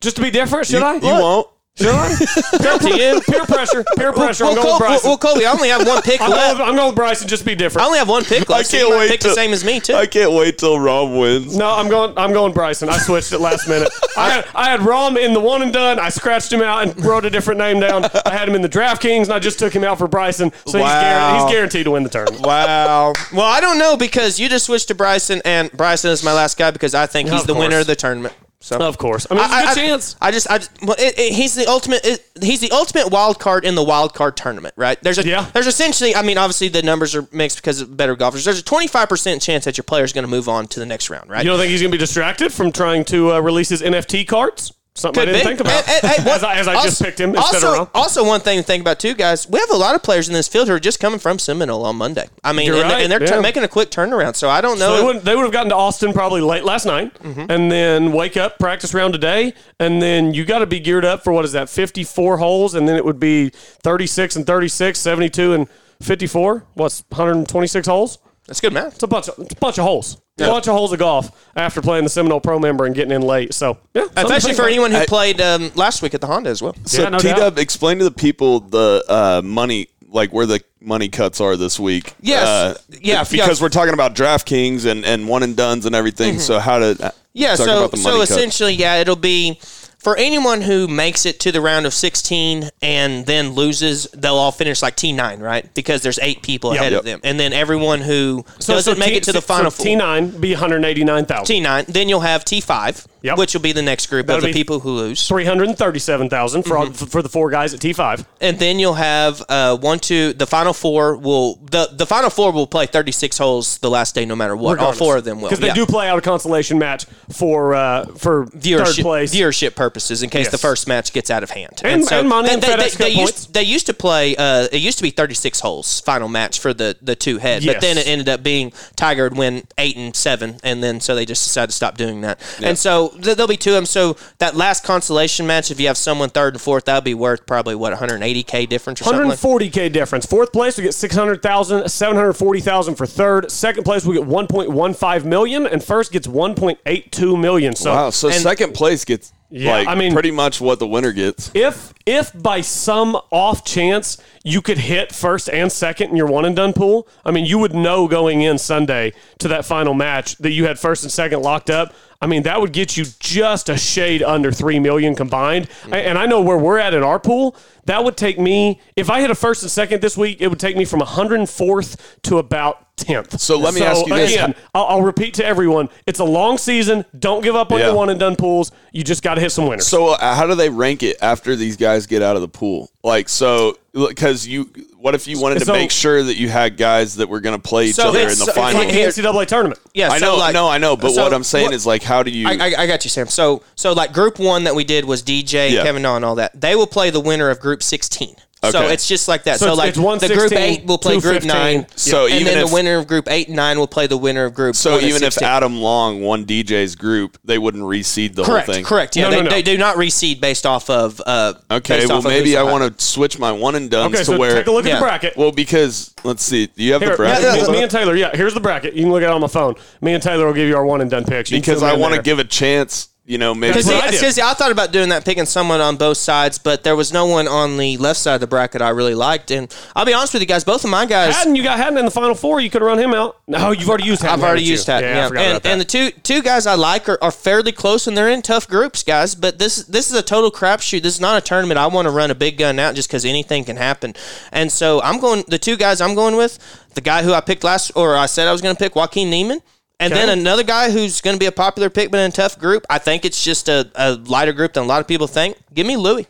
Just 0.00 0.16
to 0.16 0.22
be 0.22 0.30
different, 0.30 0.66
should 0.66 0.80
you, 0.80 0.84
I? 0.86 0.94
You 0.96 1.00
won't. 1.20 1.48
Should 1.78 1.88
I? 1.88 2.78
peer, 2.80 3.20
peer 3.20 3.44
pressure. 3.44 3.84
Peer 3.96 4.12
pressure. 4.12 4.44
well, 4.44 4.52
I'm 4.52 4.56
going 4.56 4.66
Col- 4.66 4.72
with 4.72 4.78
Bryson. 4.78 5.08
well, 5.10 5.18
Colby, 5.18 5.44
I 5.46 5.52
only 5.52 5.68
have 5.68 5.86
one 5.86 6.00
pick 6.02 6.20
I'm, 6.22 6.30
going 6.30 6.40
left. 6.40 6.58
with, 6.58 6.68
I'm 6.68 6.74
going 6.74 6.86
with 6.88 6.96
Bryson. 6.96 7.28
Just 7.28 7.44
be 7.44 7.54
different. 7.54 7.82
I 7.84 7.86
only 7.86 7.98
have 7.98 8.08
one 8.08 8.24
pick 8.24 8.48
I 8.50 8.54
left. 8.54 8.70
so 8.70 8.78
can't 8.78 8.88
you 8.88 8.94
might 8.94 8.98
wait. 9.00 9.10
pick 9.10 9.20
till, 9.20 9.30
the 9.30 9.34
same 9.34 9.52
as 9.52 9.62
me 9.64 9.80
too. 9.80 9.94
I 9.94 10.06
can't 10.06 10.32
wait 10.32 10.56
till 10.58 10.76
Rahm 10.76 11.20
wins. 11.20 11.56
No, 11.56 11.68
I'm 11.70 11.88
going. 11.88 12.16
I'm 12.16 12.32
going 12.32 12.52
Bryson. 12.54 12.88
I 12.88 12.96
switched 12.98 13.32
it 13.32 13.40
last 13.40 13.68
minute. 13.68 13.90
I 14.16 14.30
had 14.30 14.46
I 14.54 14.70
had 14.70 14.80
Rahm 14.80 15.18
in 15.22 15.34
the 15.34 15.40
one 15.40 15.60
and 15.62 15.72
done. 15.72 15.98
I 15.98 16.08
scratched 16.08 16.50
him 16.52 16.62
out 16.62 16.82
and 16.82 17.04
wrote 17.04 17.24
a 17.26 17.30
different 17.30 17.58
name 17.58 17.80
down. 17.80 18.06
I 18.24 18.30
had 18.30 18.48
him 18.48 18.54
in 18.54 18.62
the 18.62 18.68
DraftKings, 18.70 19.24
and 19.24 19.32
I 19.32 19.38
just 19.38 19.58
took 19.58 19.74
him 19.74 19.84
out 19.84 19.98
for 19.98 20.08
Bryson. 20.08 20.52
So 20.66 20.78
he's, 20.78 20.82
Wow. 20.86 21.00
guaranteed, 21.00 21.42
he's 21.42 21.52
guaranteed 21.54 21.84
to 21.84 21.90
win 21.90 22.02
the 22.04 22.08
tournament. 22.08 22.46
Wow. 22.46 23.12
Well, 23.34 23.44
I 23.46 23.60
don't 23.60 23.78
know 23.78 23.96
because 23.98 24.38
you 24.40 24.48
just 24.48 24.64
switched 24.64 24.88
to 24.88 24.94
Bryson, 24.94 25.42
and 25.44 25.70
Bryson 25.72 26.10
is 26.10 26.24
my 26.24 26.32
last 26.32 26.56
guy 26.56 26.70
because 26.70 26.94
I 26.94 27.06
think 27.06 27.28
he's 27.28 27.42
Of 27.42 27.46
the 27.46 27.54
winner 27.54 27.80
of 27.80 27.86
the 27.86 27.96
tournament. 27.96 28.34
So 28.66 28.78
Of 28.78 28.98
course. 28.98 29.28
I 29.30 29.34
mean, 29.34 29.44
it's 29.44 29.52
a 29.52 29.56
good 29.60 29.68
I, 29.68 29.74
chance. 29.74 30.16
I 30.20 30.30
just, 30.32 30.50
I 30.50 30.58
just 30.58 30.82
well, 30.82 30.96
it, 30.98 31.16
it, 31.16 31.32
he's 31.32 31.54
the 31.54 31.66
ultimate. 31.66 32.04
It, 32.04 32.28
he's 32.42 32.60
the 32.60 32.72
ultimate 32.72 33.12
wild 33.12 33.38
card 33.38 33.64
in 33.64 33.76
the 33.76 33.82
wild 33.84 34.12
card 34.12 34.36
tournament, 34.36 34.74
right? 34.76 35.00
There's 35.00 35.18
a, 35.18 35.24
Yeah. 35.24 35.48
There's 35.52 35.68
essentially, 35.68 36.16
I 36.16 36.22
mean, 36.22 36.36
obviously 36.36 36.66
the 36.66 36.82
numbers 36.82 37.14
are 37.14 37.28
mixed 37.30 37.58
because 37.58 37.80
of 37.80 37.96
better 37.96 38.16
golfers. 38.16 38.44
There's 38.44 38.58
a 38.58 38.64
25 38.64 39.08
percent 39.08 39.40
chance 39.40 39.66
that 39.66 39.76
your 39.76 39.84
player 39.84 40.02
is 40.02 40.12
going 40.12 40.24
to 40.24 40.30
move 40.30 40.48
on 40.48 40.66
to 40.66 40.80
the 40.80 40.86
next 40.86 41.10
round, 41.10 41.30
right? 41.30 41.44
You 41.44 41.50
don't 41.50 41.60
think 41.60 41.70
he's 41.70 41.80
going 41.80 41.92
to 41.92 41.96
be 41.96 42.00
distracted 42.00 42.52
from 42.52 42.72
trying 42.72 43.04
to 43.04 43.34
uh, 43.34 43.38
release 43.38 43.68
his 43.68 43.82
NFT 43.82 44.26
cards? 44.26 44.72
Something 44.96 45.22
I 45.22 45.24
didn't 45.26 45.40
be. 45.42 45.44
think 45.46 45.60
about. 45.60 45.88
And- 45.88 46.04
and- 46.04 46.18
and 46.20 46.28
as 46.28 46.42
I, 46.42 46.54
as 46.56 46.66
I 46.68 46.82
just 46.82 47.00
picked 47.02 47.20
him 47.20 47.34
instead 47.36 47.62
also, 47.64 47.82
of. 47.82 47.90
Also, 47.94 48.24
one 48.24 48.40
thing 48.40 48.58
to 48.58 48.62
think 48.62 48.80
about 48.80 48.98
too, 48.98 49.14
guys. 49.14 49.48
We 49.48 49.60
have 49.60 49.70
a 49.70 49.76
lot 49.76 49.94
of 49.94 50.02
players 50.02 50.26
in 50.28 50.34
this 50.34 50.48
field 50.48 50.68
who 50.68 50.74
are 50.74 50.80
just 50.80 50.98
coming 51.00 51.18
from 51.18 51.38
Seminole 51.38 51.84
on 51.84 51.96
Monday. 51.96 52.28
I 52.42 52.52
mean, 52.52 52.72
and, 52.72 52.82
right, 52.82 53.02
and 53.02 53.12
they're 53.12 53.20
yeah. 53.22 53.26
tur- 53.26 53.40
making 53.42 53.62
a 53.62 53.68
quick 53.68 53.90
turnaround. 53.90 54.36
So 54.36 54.48
I 54.48 54.60
don't 54.60 54.78
So 54.78 54.86
know. 54.88 54.96
they 54.96 55.04
would 55.04 55.24
they 55.24 55.36
would 55.36 55.42
have 55.44 55.52
gotten 55.52 55.68
to 55.70 55.76
Austin 55.76 56.12
probably 56.12 56.40
late 56.40 56.64
last 56.64 56.86
night, 56.86 57.12
Mm-hmm. 57.22 57.50
and 57.50 57.70
then 57.70 58.12
wake 58.12 58.36
up, 58.36 58.58
practice 58.58 58.94
round 58.94 59.12
today, 59.12 59.52
and 59.78 60.00
then 60.00 60.32
you 60.34 60.44
got 60.44 60.60
to 60.60 60.66
be 60.66 60.80
geared 60.80 61.04
up 61.04 61.22
for 61.22 61.32
what 61.32 61.44
is 61.44 61.52
that, 61.52 61.68
54 61.68 62.38
holes, 62.38 62.74
and 62.74 62.88
then 62.88 62.96
it 62.96 63.04
would 63.04 63.20
be 63.20 63.50
36 63.50 64.34
and 64.36 64.46
36, 64.46 64.98
72 64.98 65.52
and 65.52 65.68
54. 66.02 66.64
What's 66.74 67.04
126 67.10 67.86
holes? 67.86 68.18
That's 68.46 68.60
good 68.60 68.72
math. 68.72 68.94
It's 68.94 69.02
a 69.02 69.06
bunch 69.06 69.28
of 69.28 69.38
it's 69.40 69.52
a 69.52 69.56
bunch 69.56 69.78
of 69.78 69.84
holes. 69.84 70.18
A 70.38 70.46
bunch 70.48 70.66
of 70.68 70.74
holes 70.74 70.92
of 70.92 70.98
golf 70.98 71.30
after 71.56 71.80
playing 71.80 72.04
the 72.04 72.10
Seminole 72.10 72.40
Pro 72.42 72.58
member 72.58 72.84
and 72.84 72.94
getting 72.94 73.10
in 73.12 73.22
late. 73.22 73.54
So 73.54 73.78
yeah, 73.94 74.02
something 74.02 74.14
to 74.16 74.34
Especially 74.34 74.52
for 74.52 74.66
anyone 74.66 74.90
who 74.90 74.98
I- 74.98 75.06
played 75.06 75.40
um, 75.40 75.70
last 75.76 76.02
week 76.02 76.12
at 76.12 76.20
the 76.20 76.26
Honda 76.26 76.50
as 76.50 76.60
well. 76.60 76.74
So 76.84 77.02
Yeah, 77.04 77.08
no 77.08 77.18
T 77.18 77.28
Dub, 77.32 77.58
explain 77.58 77.96
to 77.98 78.04
the 78.04 78.10
people 78.10 78.60
the 78.60 79.02
uh, 79.08 79.40
money, 79.42 79.88
like 80.10 80.34
where 80.34 80.44
the 80.44 80.60
money 80.78 81.08
cuts 81.08 81.40
are 81.40 81.56
this 81.56 81.80
week. 81.80 82.12
Yes. 82.20 82.46
Uh, 82.46 82.78
Yeah, 83.00 83.22
because 83.22 83.32
yeah. 83.32 83.46
Mm-hmm. 83.48 83.62
we're 83.64 83.68
talking 83.70 83.94
about 83.94 84.14
DraftKings 84.14 84.84
and 84.84 85.06
and 85.06 85.26
one 85.26 85.42
and 85.42 85.56
duns 85.56 85.86
and 85.86 85.94
everything. 85.94 86.38
So 86.38 86.58
how 86.58 86.80
to 86.80 87.06
uh, 87.06 87.10
Yeah, 87.32 87.56
talk 87.56 87.66
so 87.66 87.78
about 87.78 87.90
the 87.92 87.96
so 87.96 88.08
money 88.10 88.20
cuts. 88.20 88.30
essentially, 88.32 88.74
yeah, 88.74 88.96
it'll 88.96 89.16
be 89.16 89.58
for 89.98 90.16
anyone 90.16 90.60
who 90.60 90.86
makes 90.86 91.26
it 91.26 91.40
to 91.40 91.50
the 91.52 91.60
round 91.60 91.84
of 91.86 91.92
16 91.94 92.70
and 92.82 93.26
then 93.26 93.50
loses, 93.50 94.06
they'll 94.14 94.34
all 94.36 94.52
finish 94.52 94.82
like 94.82 94.96
T9, 94.96 95.40
right? 95.40 95.72
Because 95.74 96.02
there's 96.02 96.18
eight 96.20 96.42
people 96.42 96.72
Yep. 96.72 96.80
ahead 96.80 96.92
Yep. 96.92 96.98
of 97.00 97.04
them, 97.06 97.20
and 97.24 97.40
then 97.40 97.52
everyone 97.52 98.00
who 98.02 98.44
So- 98.60 98.74
doesn't 98.74 98.94
so 98.94 98.98
make 99.00 99.10
T- 99.10 99.16
it 99.16 99.22
to 99.24 99.32
the 99.32 99.40
so 99.40 99.46
final 99.46 99.70
four. 99.70 99.84
T9 99.86 100.40
be 100.40 100.52
189,000. 100.54 101.46
T9, 101.56 101.84
then 101.88 102.08
you'll 102.08 102.20
have 102.20 102.44
T5, 102.44 103.06
Yep. 103.26 103.38
which 103.38 103.54
will 103.54 103.60
be 103.60 103.72
the 103.72 103.82
next 103.82 104.06
group 104.06 104.26
That'll 104.26 104.44
of 104.44 104.52
the 104.52 104.52
people 104.52 104.80
who 104.80 104.90
lose. 104.90 105.26
337,000 105.26 106.62
for 106.62 106.78
all, 106.78 106.86
for 106.92 107.22
the 107.22 107.28
four 107.28 107.50
guys 107.50 107.74
at 107.74 107.80
T5. 107.80 108.24
and 108.40 108.58
then 108.58 108.78
you'll 108.78 108.94
have 108.94 109.42
uh, 109.48 109.76
one, 109.76 109.98
two. 109.98 110.32
The 110.32 110.46
final 110.46 110.72
four 110.72 111.16
will 111.16 111.56
the 111.70 111.88
the 111.92 112.06
final 112.06 112.30
four 112.30 112.52
will 112.52 112.66
play 112.66 112.86
thirty 112.86 113.12
six 113.12 113.38
holes 113.38 113.78
the 113.78 113.90
last 113.90 114.14
day, 114.14 114.24
no 114.24 114.36
matter 114.36 114.56
what. 114.56 114.78
All 114.78 114.92
four 114.92 115.16
of 115.16 115.24
them 115.24 115.40
will 115.40 115.48
because 115.48 115.60
they 115.60 115.68
yeah. 115.68 115.74
do 115.74 115.86
play 115.86 116.08
out 116.08 116.18
a 116.18 116.22
consolation 116.22 116.78
match 116.78 117.04
for 117.32 117.74
uh, 117.74 118.06
for 118.06 118.46
third 118.46 118.60
viewership 118.62 119.02
place. 119.02 119.34
viewership 119.34 119.74
purposes 119.74 120.22
in 120.22 120.30
case 120.30 120.46
Yes. 120.46 120.52
the 120.52 120.58
first 120.58 120.86
match 120.86 121.12
gets 121.12 121.30
out 121.30 121.42
of 121.42 121.50
hand. 121.50 121.80
And- 121.82 122.06
and 122.12 122.28
money 122.28 122.48
and 122.50 122.62
they, 122.62 122.68
FedEx 122.68 122.96
they, 122.96 123.10
they 123.10 123.16
points. 123.16 123.32
used, 123.32 123.54
they 123.54 123.62
used 123.64 123.86
to 123.86 123.94
play. 123.94 124.36
Uh, 124.36 124.68
it 124.70 124.80
used 124.80 124.98
to 124.98 125.02
be 125.02 125.10
thirty 125.10 125.34
six 125.34 125.60
holes 125.60 126.00
final 126.00 126.28
match 126.28 126.60
for 126.60 126.72
the 126.72 126.96
the 127.02 127.16
two 127.16 127.38
head, 127.38 127.64
but 127.66 127.80
then 127.80 127.98
it 127.98 128.06
ended 128.06 128.28
up 128.28 128.42
being 128.42 128.72
Tiger 128.94 129.24
would 129.24 129.36
win 129.36 129.66
eight 129.78 129.96
and 129.96 130.14
seven, 130.14 130.58
and 130.62 130.82
then 130.82 131.00
so 131.00 131.14
they 131.14 131.24
just 131.26 131.44
decided 131.44 131.68
to 131.68 131.76
stop 131.76 131.96
doing 131.96 132.20
that. 132.20 132.40
And 132.62 132.78
so 132.78 133.12
there'll 133.20 133.46
be 133.48 133.56
two 133.56 133.70
of 133.70 133.76
them. 133.76 133.86
So 133.86 134.16
that 134.38 134.56
last 134.56 134.84
consolation 134.84 135.46
match, 135.46 135.70
if 135.70 135.80
you 135.80 135.86
have 135.88 135.96
someone 135.96 136.28
third 136.30 136.54
and 136.54 136.60
fourth, 136.60 136.84
that'll 136.86 137.00
be 137.02 137.14
worth 137.14 137.46
probably 137.46 137.74
what 137.74 137.92
180k 137.92 138.68
difference 138.68 139.00
or 139.00 139.04
something. 139.04 139.30
140k 139.30 139.92
difference. 139.92 140.26
Fourth 140.26 140.52
place 140.52 140.76
we 140.76 140.84
get 140.84 140.94
600,000, 140.94 141.88
740,000 141.88 142.94
for 142.94 143.06
third. 143.06 143.50
Second 143.50 143.84
place 143.84 144.04
we 144.04 144.16
get 144.16 144.26
1.15 144.26 145.24
million, 145.24 145.66
and 145.66 145.82
first 145.82 146.12
gets 146.12 146.26
1.82 146.26 147.40
million. 147.40 147.74
So 147.74 147.92
wow, 147.92 148.10
so 148.10 148.28
and- 148.28 148.36
second 148.40 148.74
place 148.74 149.04
gets 149.04 149.32
Yeah, 149.50 149.70
like 149.72 149.88
I 149.88 149.94
mean- 149.94 150.12
pretty 150.12 150.30
much 150.32 150.60
what 150.60 150.78
the 150.80 150.86
winner 150.86 151.12
gets. 151.12 151.50
if 151.54 151.92
if 152.04 152.30
by 152.40 152.60
some 152.60 153.16
off 153.30 153.64
chance 153.64 154.16
you 154.44 154.60
could 154.62 154.78
hit 154.78 155.12
first 155.12 155.48
and 155.48 155.70
second 155.72 156.10
in 156.10 156.16
your 156.16 156.26
one 156.26 156.44
and 156.44 156.54
done 156.56 156.72
pool, 156.72 157.06
I 157.24 157.30
mean 157.30 157.46
you 157.46 157.58
would 157.58 157.74
know 157.74 158.08
going 158.08 158.42
in 158.42 158.58
Sunday 158.58 159.12
to 159.38 159.48
that 159.48 159.64
final 159.64 159.94
match 159.94 160.36
that 160.38 160.50
you 160.50 160.66
had 160.66 160.78
first 160.78 161.02
and 161.04 161.12
second 161.12 161.42
locked 161.42 161.70
up. 161.70 161.94
I 162.20 162.26
mean 162.26 162.42
that 162.44 162.60
would 162.60 162.72
get 162.72 162.96
you 162.96 163.04
just 163.20 163.68
a 163.68 163.76
shade 163.76 164.22
under 164.22 164.50
three 164.52 164.78
million 164.78 165.14
combined. 165.14 165.68
A- 165.92 165.96
And 165.96 166.16
I 166.18 166.26
know 166.26 166.40
where 166.40 166.56
we're 166.58 166.78
at 166.78 166.94
in 166.94 167.02
our 167.02 167.18
pool. 167.18 167.54
That 167.84 168.02
would 168.04 168.16
take 168.16 168.38
me 168.38 168.80
if 168.96 169.10
I 169.10 169.20
hit 169.20 169.30
a 169.30 169.34
first 169.34 169.62
and 169.62 169.70
second 169.70 170.00
this 170.02 170.16
week, 170.16 170.38
it 170.40 170.48
would 170.48 170.58
take 170.60 170.76
me 170.76 170.84
from 170.84 171.00
104th 171.00 171.96
to 172.22 172.38
about 172.38 172.85
10th. 172.96 173.38
So 173.38 173.58
let 173.58 173.74
me 173.74 173.82
ask 173.82 174.06
you 174.06 174.14
this. 174.14 174.32
Again, 174.32 174.54
I'll, 174.74 174.84
I'll 174.86 175.02
repeat 175.02 175.34
to 175.34 175.44
everyone: 175.44 175.88
it's 176.06 176.18
a 176.20 176.24
long 176.24 176.58
season. 176.58 177.04
Don't 177.18 177.42
give 177.42 177.54
up 177.54 177.70
on 177.72 177.78
Yeah. 177.78 177.86
your 177.86 177.94
one 177.94 178.08
and 178.08 178.18
done 178.18 178.36
pools. 178.36 178.72
You 178.92 179.04
just 179.04 179.22
got 179.22 179.34
to 179.34 179.40
hit 179.40 179.50
some 179.52 179.66
winners. 179.66 179.86
So 179.86 180.08
uh, 180.14 180.34
how 180.34 180.46
do 180.46 180.54
they 180.54 180.70
rank 180.70 181.02
it 181.02 181.18
after 181.20 181.54
these 181.56 181.76
guys 181.76 182.06
get 182.06 182.22
out 182.22 182.36
of 182.36 182.42
the 182.42 182.48
pool? 182.48 182.90
Like 183.04 183.28
so, 183.28 183.76
because 183.92 184.48
you, 184.48 184.64
what 184.96 185.14
if 185.14 185.28
you 185.28 185.38
wanted 185.40 185.60
to 185.64 185.72
make 185.72 185.90
sure 185.92 186.22
that 186.22 186.36
you 186.36 186.48
had 186.48 186.76
guys 186.76 187.16
that 187.16 187.28
were 187.28 187.40
going 187.40 187.56
to 187.56 187.62
play 187.62 187.86
each 187.88 187.94
So 187.96 188.08
other 188.08 188.20
in 188.20 188.28
the 188.28 188.34
so- 188.34 188.52
final? 188.52 188.80
like 188.80 188.88
the 188.92 188.98
NCAA 188.98 189.46
tournament. 189.46 189.78
yeah, 189.94 190.08
I 190.08 190.18
so 190.18 190.26
know, 190.32 190.36
like- 190.38 190.54
no, 190.54 190.66
I 190.68 190.78
know, 190.78 190.96
but 190.96 191.10
so 191.12 191.22
what 191.22 191.32
I'm 191.32 191.44
saying 191.44 191.66
what- 191.66 191.74
is 191.74 191.86
like, 191.86 192.02
how 192.02 192.22
do 192.24 192.30
you? 192.30 192.48
I, 192.48 192.52
I, 192.54 192.74
I 192.78 192.86
got 192.88 193.04
you, 193.04 193.10
Sam. 193.10 193.28
So, 193.28 193.62
so 193.76 193.92
like 193.92 194.12
group 194.12 194.38
one 194.40 194.64
that 194.64 194.74
we 194.74 194.82
did 194.84 195.04
was 195.04 195.22
DJ, 195.22 195.70
Yeah. 195.70 195.84
Kevin 195.84 196.02
Na, 196.02 196.16
and 196.16 196.24
all 196.24 196.34
that. 196.36 196.58
They 196.60 196.74
will 196.74 196.86
play 196.88 197.10
the 197.10 197.20
winner 197.20 197.48
of 197.50 197.60
group 197.60 197.82
sixteen. 197.82 198.36
So 198.72 198.86
it's 198.88 199.06
just 199.08 199.28
like 199.28 199.44
that. 199.44 199.58
So 199.58 199.66
So, 199.66 199.72
it's- 199.72 199.96
like 199.98 200.18
it's 200.22 200.28
the 200.28 200.34
group 200.34 200.52
eight 200.52 200.84
will 200.86 200.98
play 200.98 201.20
group 201.20 201.42
215. 201.42 201.48
nine. 201.80 201.86
So 201.96 202.26
and 202.26 202.34
even 202.34 202.46
then 202.46 202.58
if- 202.62 202.68
the 202.68 202.74
winner 202.74 202.98
of 202.98 203.06
group 203.06 203.28
eight 203.30 203.48
and 203.48 203.56
nine 203.56 203.78
will 203.78 203.86
play 203.86 204.06
the 204.06 204.16
winner 204.16 204.44
of 204.44 204.54
group. 204.54 204.76
so 204.76 204.92
one 204.92 205.00
and 205.00 205.08
even 205.08 205.22
if 205.22 205.40
Adam 205.42 205.80
Long 205.80 206.22
won 206.22 206.44
DJ's 206.44 206.94
group, 206.94 207.38
they 207.44 207.58
wouldn't 207.58 207.84
reseed 207.84 208.34
the 208.34 208.44
correct, 208.44 208.66
whole 208.66 208.74
thing. 208.74 208.84
correct, 208.84 209.16
yeah, 209.16 209.24
No, 209.24 209.30
they, 209.30 209.36
no, 209.36 209.42
no. 209.44 209.50
they 209.50 209.62
do 209.62 209.76
not 209.78 209.96
reseed 209.96 210.40
based 210.40 210.66
off 210.66 210.88
of. 210.90 211.20
Uh, 211.26 211.54
Okay, 211.70 212.06
well 212.06 212.18
of 212.18 212.24
maybe 212.24 212.56
I 212.56 212.62
want 212.62 212.98
to 212.98 213.04
switch 213.04 213.38
my 213.38 213.52
one 213.52 213.74
and 213.74 213.90
done 213.90 214.06
Okay, 214.08 214.18
to 214.18 214.24
so 214.24 214.38
where. 214.38 214.54
take 214.54 214.66
a 214.66 214.70
look 214.70 214.86
at 214.86 214.94
the 214.94 215.00
bracket. 215.00 215.36
Well, 215.36 215.52
because 215.52 216.14
let's 216.24 216.42
see, 216.42 216.68
you 216.76 216.92
have 216.92 217.02
Here, 217.02 217.10
the 217.12 217.16
bracket? 217.16 217.42
yeah, 217.44 217.52
me, 217.54 217.60
yeah. 217.62 217.68
me 217.68 217.82
and 217.82 217.90
Taylor, 217.90 218.14
yeah, 218.16 218.30
here's 218.34 218.54
the 218.54 218.60
bracket. 218.60 218.94
You 218.94 219.02
can 219.02 219.12
look 219.12 219.22
at 219.22 219.28
it 219.28 219.32
on 219.32 219.40
my 219.40 219.46
phone. 219.48 219.74
Me 220.00 220.12
and 220.12 220.22
Taylor 220.22 220.46
will 220.46 220.52
give 220.54 220.68
you 220.68 220.76
our 220.76 220.84
one 220.86 221.00
and 221.00 221.10
done 221.10 221.24
picks. 221.24 221.50
You 221.50 221.58
because 221.60 221.82
I 221.82 221.94
want 221.94 222.14
to 222.14 222.22
give 222.22 222.38
a 222.38 222.44
chance. 222.44 223.08
You 223.26 223.38
know, 223.38 223.54
maybe. 223.54 223.72
Because 223.72 223.90
I 224.38 224.50
I, 224.50 224.54
thought 224.54 224.70
about 224.70 224.92
doing 224.92 225.08
that, 225.08 225.24
picking 225.24 225.46
someone 225.46 225.80
on 225.80 225.96
both 225.96 226.16
sides, 226.16 226.58
but 226.58 226.84
there 226.84 226.94
was 226.94 227.12
no 227.12 227.26
one 227.26 227.48
on 227.48 227.76
the 227.76 227.96
left 227.96 228.20
side 228.20 228.34
of 228.36 228.40
the 228.40 228.46
bracket 228.46 228.80
I 228.80 228.90
really 228.90 229.16
liked. 229.16 229.50
And 229.50 229.74
I'll 229.96 230.04
be 230.06 230.14
honest 230.14 230.32
with 230.32 230.42
you 230.42 230.46
guys, 230.46 230.62
both 230.62 230.84
of 230.84 230.90
my 230.90 231.06
guys. 231.06 231.34
Hatton, 231.34 231.56
you 231.56 231.64
got 231.64 231.76
Hatton 231.76 231.98
in 231.98 232.04
the 232.04 232.10
final 232.12 232.36
four. 232.36 232.60
You 232.60 232.70
could 232.70 232.82
have 232.82 232.86
run 232.86 233.00
him 233.00 233.12
out. 233.14 233.40
No, 233.48 233.72
you've 233.72 233.88
already 233.88 234.04
used 234.04 234.22
Hatton. 234.22 234.38
I've 234.38 234.44
already 234.48 234.62
used 234.62 234.86
that. 234.86 235.02
Yeah, 235.02 235.10
I 235.10 235.14
Yeah, 235.14 235.28
forgot 235.28 235.40
and, 235.42 235.50
about 235.50 235.62
that. 235.64 235.72
and 235.72 235.80
the 235.80 235.84
two 235.84 236.10
two 236.22 236.40
guys 236.40 236.68
I 236.68 236.74
like 236.74 237.08
are, 237.08 237.18
are 237.20 237.32
fairly 237.32 237.72
close, 237.72 238.06
and 238.06 238.16
they're 238.16 238.28
in 238.28 238.42
tough 238.42 238.68
groups, 238.68 239.02
guys. 239.02 239.34
But 239.34 239.58
this 239.58 239.84
this 239.84 240.08
is 240.08 240.16
a 240.16 240.22
total 240.22 240.52
crapshoot. 240.52 241.02
This 241.02 241.14
is 241.14 241.20
not 241.20 241.36
a 241.36 241.40
tournament. 241.44 241.78
I 241.78 241.88
want 241.88 242.06
to 242.06 242.12
run 242.12 242.30
a 242.30 242.34
big 242.36 242.58
gun 242.58 242.78
out 242.78 242.94
just 242.94 243.08
because 243.08 243.24
anything 243.24 243.64
can 243.64 243.76
happen. 243.76 244.14
And 244.52 244.70
so 244.70 245.02
I'm 245.02 245.18
going. 245.18 245.42
The 245.48 245.58
two 245.58 245.76
guys 245.76 246.00
I'm 246.00 246.14
going 246.14 246.36
with, 246.36 246.60
the 246.94 247.00
guy 247.00 247.24
who 247.24 247.32
I 247.32 247.40
picked 247.40 247.64
last, 247.64 247.90
or 247.96 248.16
I 248.16 248.26
said 248.26 248.46
I 248.46 248.52
was 248.52 248.62
going 248.62 248.76
to 248.76 248.78
pick, 248.78 248.94
Joaquin 248.94 249.30
Niemann. 249.30 249.62
And 249.98 250.12
Okay. 250.12 250.26
then 250.26 250.38
another 250.38 250.62
guy 250.62 250.90
who's 250.90 251.20
going 251.22 251.34
to 251.36 251.40
be 251.40 251.46
a 251.46 251.52
popular 251.52 251.88
pick, 251.88 252.10
but 252.10 252.18
in 252.20 252.28
a 252.28 252.32
tough 252.32 252.58
group. 252.58 252.84
I 252.90 252.98
think 252.98 253.24
it's 253.24 253.42
just 253.42 253.68
a, 253.68 253.90
a 253.94 254.12
lighter 254.12 254.52
group 254.52 254.74
than 254.74 254.82
a 254.84 254.86
lot 254.86 255.00
of 255.00 255.08
people 255.08 255.26
think. 255.26 255.56
Give 255.72 255.86
me 255.86 255.96
Louis. 255.96 256.26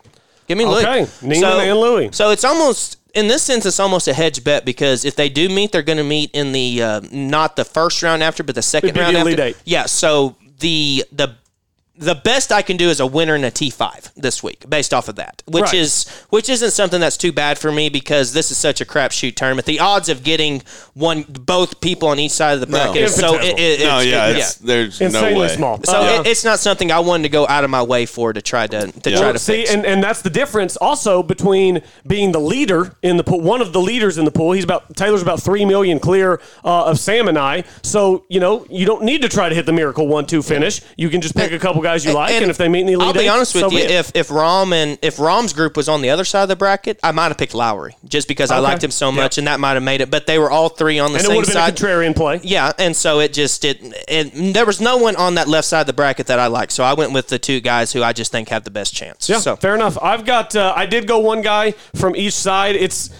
Give 0.47 0.57
me 0.57 0.65
Louis. 0.65 0.85
Okay, 0.85 1.07
Niemann 1.23 1.69
and 1.69 1.81
Louis. 1.81 2.11
So 2.13 2.31
it's 2.31 2.45
almost 2.45 2.99
in 3.15 3.29
this 3.29 3.43
sense, 3.43 3.65
it's 3.67 3.81
almost 3.81 4.07
a 4.09 4.13
hedge 4.15 4.45
bet 4.45 4.65
because 4.65 5.05
if 5.05 5.17
they 5.17 5.29
do 5.29 5.49
meet, 5.49 5.73
they're 5.73 5.83
going 5.83 5.99
to 5.99 6.05
meet 6.05 6.31
in 6.33 6.53
the 6.53 6.83
uh, 6.83 7.01
not 7.11 7.57
the 7.57 7.65
first 7.65 8.03
round 8.03 8.23
after, 8.23 8.45
but 8.45 8.55
the 8.55 8.63
second 8.63 8.97
round 8.97 9.17
the 9.17 9.21
after. 9.21 9.43
Eight. 9.43 9.57
Yeah. 9.65 9.87
So 9.87 10.37
the 10.61 11.05
the 11.11 11.35
the 11.99 12.15
best 12.15 12.53
I 12.53 12.63
can 12.63 12.77
do 12.77 12.89
is 12.91 13.01
a 13.01 13.07
winner 13.07 13.35
in 13.37 13.45
a 13.45 13.51
T5 13.51 14.13
this 14.17 14.43
week, 14.43 14.69
based 14.69 14.93
off 14.93 15.09
of 15.09 15.17
that, 15.17 15.43
which 15.47 15.65
Right. 15.65 15.75
is 15.75 16.07
which 16.31 16.49
isn't 16.49 16.73
something 16.73 17.01
that's 17.01 17.17
too 17.17 17.33
bad 17.33 17.59
for 17.59 17.73
me 17.73 17.89
because 17.89 18.33
this 18.33 18.51
is 18.51 18.57
such 18.59 18.81
a 18.81 18.85
crapshoot 18.85 19.35
tournament. 19.37 19.67
The 19.67 19.81
odds 19.81 20.09
of 20.09 20.23
getting 20.23 20.63
one 20.95 21.25
both 21.29 21.81
people 21.81 22.09
on 22.09 22.19
each 22.19 22.33
side 22.33 22.55
of 22.55 22.61
the 22.61 22.67
bracket 22.67 22.97
is 23.03 23.15
so 23.15 23.35
it, 23.41 23.59
it, 23.59 23.81
no, 23.81 23.99
it's, 23.99 24.07
yeah, 24.07 24.27
it- 24.29 24.37
it's, 24.37 24.55
there's 24.57 25.01
no 25.01 25.07
Insanely 25.07 25.41
way. 25.41 25.49
small. 25.49 25.81
So 25.85 26.01
Uh, 26.01 26.21
it, 26.21 26.27
it's 26.29 26.45
not 26.45 26.59
something 26.61 26.91
I 26.93 26.99
wanted 27.01 27.25
to 27.25 27.29
go 27.31 27.47
out 27.49 27.65
of 27.65 27.71
my 27.71 27.83
way 27.83 28.07
for 28.07 28.33
to 28.33 28.43
try 28.43 28.67
to 28.67 28.93
to 28.93 29.11
Yeah. 29.11 29.17
try 29.17 29.27
Well, 29.27 29.33
to 29.35 29.39
see, 29.39 29.57
fix. 29.63 29.71
and, 29.73 29.87
and 29.87 30.03
that's 30.03 30.23
the 30.23 30.31
difference 30.31 30.77
also 30.77 31.23
between 31.23 31.83
being 32.07 32.33
the 32.33 32.41
leader 32.41 32.95
in 33.03 33.17
the 33.17 33.25
pool, 33.25 33.41
one 33.41 33.61
of 33.61 33.73
the 33.73 33.81
leaders 33.81 34.19
in 34.19 34.25
the 34.25 34.31
pool. 34.31 34.53
He's 34.53 34.65
about 34.65 34.97
Taylor's 34.97 35.23
about 35.23 35.43
three 35.43 35.65
million 35.65 35.99
clear 35.99 36.41
uh, 36.65 36.85
of 36.87 36.99
Sam 36.99 37.29
and 37.29 37.39
I. 37.39 37.65
So 37.83 38.25
you 38.29 38.41
know 38.41 38.67
you 38.69 38.85
don't 38.87 39.03
need 39.03 39.23
to 39.23 39.29
try 39.29 39.49
to 39.49 39.55
hit 39.55 39.67
the 39.67 39.73
miracle 39.73 40.07
one-two 40.07 40.43
finish. 40.43 40.81
You 40.97 41.09
can 41.09 41.21
just 41.21 41.35
pick 41.35 41.53
a 41.53 41.59
couple 41.59 41.83
guys 41.87 42.05
you 42.05 42.13
like, 42.13 42.33
and, 42.33 42.51
if 42.51 42.57
they 42.57 42.69
meet 42.69 42.81
in 42.81 42.87
the 42.87 42.93
elite 42.95 43.07
I'll 43.07 43.13
be 43.15 43.21
eight, 43.21 43.29
honest 43.29 43.55
with 43.55 43.63
so 43.63 43.71
you. 43.71 43.79
If 43.79 44.11
if 44.15 44.29
Rahm 44.29 44.73
and 44.73 44.99
if 45.03 45.17
Rahm's 45.17 45.53
group 45.53 45.77
was 45.77 45.89
on 45.89 46.03
the 46.03 46.11
other 46.11 46.25
side 46.25 46.43
of 46.43 46.49
the 46.49 46.57
bracket, 46.57 46.99
I 47.03 47.13
might 47.13 47.29
have 47.29 47.39
picked 47.39 47.55
Lowry 47.55 47.97
just 48.05 48.29
because 48.29 48.51
I 48.51 48.59
liked 48.59 48.83
him 48.83 48.91
so 48.91 49.13
much, 49.13 49.39
and 49.39 49.47
that 49.47 49.61
might 49.61 49.75
have 49.75 49.83
made 49.83 50.01
it. 50.01 50.11
But 50.11 50.27
they 50.27 50.39
were 50.39 50.51
all 50.51 50.69
three 50.69 50.99
on 50.99 51.13
the 51.13 51.19
and 51.19 51.27
same 51.27 51.43
been 51.43 51.51
side. 51.51 51.81
a 51.81 51.85
contrarian 51.85 52.15
play. 52.17 52.41
Yeah, 52.43 52.73
and 52.79 52.95
so 52.97 53.21
it 53.21 53.33
just 53.33 53.65
it, 53.65 53.79
it 54.09 54.55
there 54.55 54.67
was 54.67 54.81
no 54.81 54.97
one 54.97 55.17
on 55.17 55.37
that 55.37 55.49
left 55.49 55.69
side 55.69 55.83
of 55.83 55.87
the 55.87 55.93
bracket 55.93 56.27
that 56.27 56.39
I 56.39 56.49
liked, 56.49 56.73
so 56.73 56.83
I 56.85 56.95
went 56.95 57.13
with 57.13 57.29
the 57.29 57.39
two 57.39 57.61
guys 57.61 57.93
who 57.93 58.03
I 58.03 58.13
just 58.13 58.33
think 58.33 58.49
have 58.49 58.65
the 58.65 58.71
best 58.71 58.95
chance. 58.95 59.29
Yeah, 59.29 59.39
so 59.39 59.57
fair 59.57 59.75
enough. 59.75 59.97
I've 60.03 60.25
got. 60.25 60.57
Uh, 60.57 60.73
I 60.77 60.87
did 60.87 61.07
go 61.07 61.19
one 61.19 61.43
guy 61.43 61.73
from 61.95 62.17
each 62.17 62.35
side. 62.35 62.77
It's. 62.77 63.11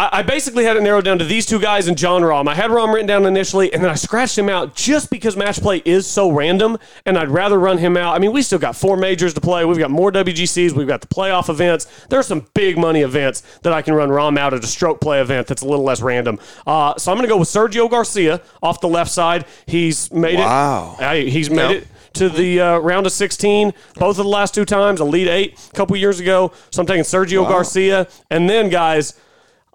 I 0.00 0.22
basically 0.22 0.62
had 0.62 0.76
it 0.76 0.82
narrowed 0.84 1.04
down 1.06 1.18
to 1.18 1.24
these 1.24 1.44
two 1.44 1.58
guys 1.58 1.88
and 1.88 1.98
Jon 1.98 2.22
Rahm. 2.22 2.46
I 2.46 2.54
had 2.54 2.70
Rahm 2.70 2.92
written 2.94 3.08
down 3.08 3.26
initially, 3.26 3.72
and 3.74 3.82
then 3.82 3.90
I 3.90 3.94
scratched 3.96 4.38
him 4.38 4.48
out 4.48 4.76
just 4.76 5.10
because 5.10 5.36
match 5.36 5.60
play 5.60 5.82
is 5.84 6.06
so 6.06 6.30
random, 6.30 6.78
and 7.04 7.18
I'd 7.18 7.30
rather 7.30 7.58
run 7.58 7.78
him 7.78 7.96
out. 7.96 8.14
I 8.14 8.20
mean, 8.20 8.30
we 8.32 8.42
still 8.42 8.60
got 8.60 8.76
four 8.76 8.96
majors 8.96 9.34
to 9.34 9.40
play. 9.40 9.64
We've 9.64 9.76
got 9.76 9.90
more 9.90 10.12
WGCs. 10.12 10.70
We've 10.70 10.86
got 10.86 11.00
the 11.00 11.08
playoff 11.08 11.48
events. 11.48 11.86
There 12.10 12.18
are 12.20 12.22
some 12.22 12.46
big 12.54 12.78
money 12.78 13.00
events 13.00 13.42
that 13.62 13.72
I 13.72 13.82
can 13.82 13.92
run 13.94 14.10
Rahm 14.10 14.38
out 14.38 14.54
at 14.54 14.62
a 14.62 14.68
stroke 14.68 15.00
play 15.00 15.20
event 15.20 15.48
that's 15.48 15.62
a 15.62 15.66
little 15.66 15.84
less 15.84 16.00
random. 16.00 16.38
Uh, 16.64 16.94
so 16.96 17.10
I'm 17.10 17.18
going 17.18 17.26
to 17.26 17.32
go 17.34 17.38
with 17.38 17.48
Sergio 17.48 17.90
Garcia 17.90 18.40
off 18.62 18.80
the 18.80 18.88
left 18.88 19.10
side. 19.10 19.46
He's 19.66 20.12
made 20.12 20.38
Wow. 20.38 20.94
it. 21.00 21.02
Wow. 21.02 21.14
he's 21.14 21.50
made 21.50 21.56
No. 21.56 21.70
it 21.72 21.86
to 22.14 22.28
the 22.28 22.60
uh, 22.60 22.78
round 22.78 23.04
of 23.06 23.10
16 23.12 23.72
both 23.96 24.10
of 24.18 24.24
the 24.24 24.30
last 24.30 24.54
two 24.54 24.64
times, 24.64 25.00
Elite 25.00 25.26
Eight 25.26 25.68
a 25.72 25.76
couple 25.76 25.96
years 25.96 26.20
ago. 26.20 26.52
So 26.70 26.82
I'm 26.82 26.86
taking 26.86 27.02
Sergio 27.02 27.48
Garcia. 27.48 28.06
And 28.30 28.48
then, 28.48 28.68
guys, 28.68 29.14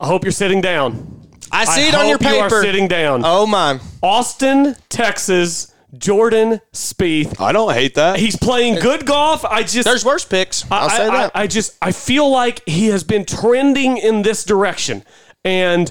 I 0.04 0.08
hope 0.08 0.24
you're 0.26 0.32
sitting 0.32 0.60
down. 0.60 1.30
I 1.52 1.66
see 1.66 1.86
I 1.86 1.88
it 1.88 1.96
on 1.96 2.08
your 2.10 2.18
hope 2.18 2.30
you 2.34 2.40
are 2.40 2.62
sitting 2.62 2.88
down. 2.88 3.22
oh 3.24 3.46
my! 3.46 3.80
Austin, 4.02 4.76
Texas, 4.90 5.74
Jordan 5.98 6.60
Spieth. 6.74 7.40
I 7.40 7.52
don't 7.54 7.74
hate 7.74 7.96
that. 7.96 8.20
He's 8.20 8.36
playing 8.36 8.76
good 8.76 9.06
golf. 9.06 9.46
I 9.46 9.64
just. 9.64 9.86
There's 9.86 10.04
worse 10.04 10.26
picks. 10.26 10.70
I'll 10.70 10.90
I, 10.90 10.98
say 10.98 11.08
I- 11.08 11.10
that. 11.18 11.32
I, 11.36 11.42
I 11.44 11.48
just 11.48 11.78
I 11.82 11.92
feel 11.94 12.30
like 12.30 12.62
he 12.68 12.88
has 12.88 13.04
been 13.04 13.24
trending 13.26 13.98
in 13.98 14.24
this 14.24 14.44
direction, 14.44 15.06
and 15.46 15.90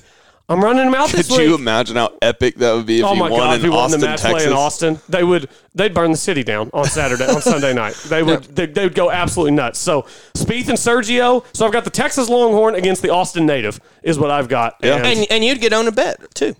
I'm 0.48 0.62
running 0.62 0.86
him 0.86 0.94
out 0.94 1.08
Could 1.08 1.20
this 1.20 1.30
week. 1.30 1.38
Could 1.38 1.46
you 1.48 1.54
imagine 1.54 1.96
how 1.96 2.16
epic 2.20 2.56
that 2.56 2.72
would 2.74 2.84
be 2.86 2.98
if 2.98 3.04
Oh 3.04 3.14
he 3.14 3.20
my 3.20 3.30
won 3.30 3.40
God! 3.40 3.50
in 3.52 3.56
If 3.56 3.62
he 3.62 3.68
won 3.70 3.78
Austin, 3.78 4.00
the 4.00 4.06
match 4.06 4.20
Texas? 4.20 4.42
play 4.42 4.50
in 4.50 4.56
Austin, 4.56 5.00
they 5.08 5.24
would 5.24 5.48
they'd 5.74 5.94
burn 5.94 6.10
the 6.10 6.16
city 6.18 6.42
down 6.42 6.70
on 6.74 6.84
Saturday 6.84 7.24
on 7.26 7.40
Sunday 7.40 7.72
night. 7.72 7.94
They 8.08 8.22
would 8.22 8.44
they, 8.44 8.66
they 8.66 8.84
would 8.84 8.94
go 8.94 9.10
absolutely 9.10 9.52
nuts. 9.52 9.78
So 9.78 10.02
Spieth 10.34 10.68
and 10.68 10.76
Sergio. 10.78 11.44
So 11.54 11.64
I've 11.66 11.72
got 11.72 11.84
the 11.84 11.90
Texas 11.90 12.28
Longhorn 12.28 12.74
against 12.74 13.02
the 13.02 13.10
Austin 13.10 13.46
native 13.46 13.80
is 14.02 14.18
what 14.18 14.30
I've 14.30 14.48
got. 14.48 14.74
Yeah. 14.82 14.96
And 14.96 15.06
and 15.06 15.26
and 15.30 15.44
you'd 15.44 15.60
get 15.60 15.72
on 15.72 15.86
a 15.86 15.92
bet 15.92 16.34
too. 16.34 16.54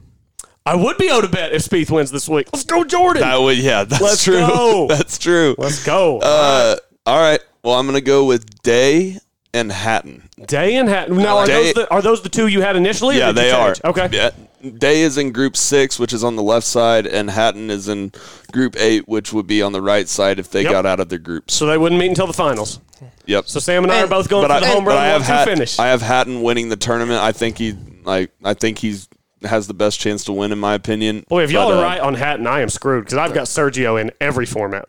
I 0.65 0.77
would 0.77 0.97
be 0.97 1.11
owed 1.11 1.25
a 1.25 1.29
bet 1.29 1.53
if 1.53 1.63
Spieth 1.69 1.91
wins 1.91 2.13
this 2.13 2.29
week. 2.29 2.49
Let's 2.53 2.65
go, 2.65 2.85
Jordan. 2.85 3.23
That 3.23 3.41
would, 3.41 3.59
yeah, 3.59 3.83
that's 3.83 4.01
Let's 4.01 4.23
true. 4.23 4.37
go. 4.37 4.87
that's 4.89 5.19
true. 5.19 5.57
Let's 5.59 5.85
go. 5.85 6.21
Uh, 6.21 6.77
all 7.05 7.19
right. 7.21 7.41
Well, 7.65 7.75
I'm 7.75 7.85
gonna 7.87 8.01
go 8.01 8.25
with 8.27 8.63
Day 8.63 9.19
and 9.55 9.71
Hatton. 9.71 10.29
Day 10.47 10.77
and 10.77 10.89
Hatton. 10.89 11.17
Now 11.17 11.39
are 11.39 11.47
Day- 11.47 11.65
those 11.65 11.75
the, 11.75 11.91
are 11.91 12.03
those 12.03 12.23
the 12.23 12.29
two 12.29 12.47
you 12.47 12.61
had 12.63 12.77
initially? 12.77 13.19
Yeah, 13.19 13.33
they 13.33 13.51
are. 13.51 13.75
Okay. 13.85 14.09
Yeah. 14.13 14.31
Day 14.79 15.03
is 15.03 15.19
in 15.19 15.33
Group 15.33 15.57
Six, 15.57 15.99
which 15.99 16.13
is 16.13 16.23
on 16.23 16.37
the 16.37 16.43
left 16.43 16.67
side, 16.67 17.07
and 17.07 17.29
Hatton 17.29 17.69
is 17.69 17.89
in 17.89 18.13
Group 18.53 18.77
Eight, 18.79 19.09
which 19.09 19.33
would 19.33 19.47
be 19.47 19.61
on 19.61 19.73
the 19.73 19.83
right 19.83 20.09
side 20.09 20.39
if 20.39 20.51
they 20.51 20.63
Yep. 20.63 20.73
got 20.73 20.87
out 20.87 21.01
of 21.01 21.09
their 21.09 21.19
groups. 21.19 21.55
So 21.55 21.67
they 21.67 21.77
wouldn't 21.77 22.01
meet 22.01 22.09
until 22.09 22.29
the 22.29 22.33
finals. 22.33 22.79
Yep. 23.27 23.49
So 23.49 23.59
Sam 23.61 23.83
and 23.83 23.93
I 23.93 24.03
are 24.03 24.07
both 24.07 24.29
going 24.29 24.47
but 24.47 24.59
for 24.61 24.65
I, 24.65 24.69
the 24.69 24.75
home 24.75 24.85
run 24.87 24.97
I 24.97 25.07
have 25.07 25.23
one-two 25.23 25.33
Hat- 25.33 25.49
finish. 25.49 25.79
I 25.79 25.89
have 25.89 26.01
Hatton 26.03 26.43
winning 26.43 26.69
the 26.69 26.77
tournament. 26.77 27.21
I 27.21 27.33
think 27.33 27.59
he 27.59 27.75
like 28.05 28.31
I 28.45 28.55
think 28.55 28.79
he's 28.79 29.09
has 29.45 29.67
the 29.67 29.75
best 29.75 29.99
chance 29.99 30.23
to 30.25 30.33
win 30.33 30.53
in 30.53 30.59
my 30.61 30.75
opinion. 30.75 31.25
Boy, 31.29 31.43
if 31.43 31.51
y'all 31.51 31.69
But, 31.69 31.79
are 31.79 31.85
uh, 31.85 31.89
right 31.89 32.01
on 32.01 32.15
Hatton, 32.15 32.47
I 32.47 32.61
am 32.61 32.69
screwed 32.69 33.05
because 33.05 33.19
I've 33.19 33.35
got 33.35 33.47
Sergio 33.47 34.01
in 34.01 34.13
every 34.21 34.47
format. 34.47 34.89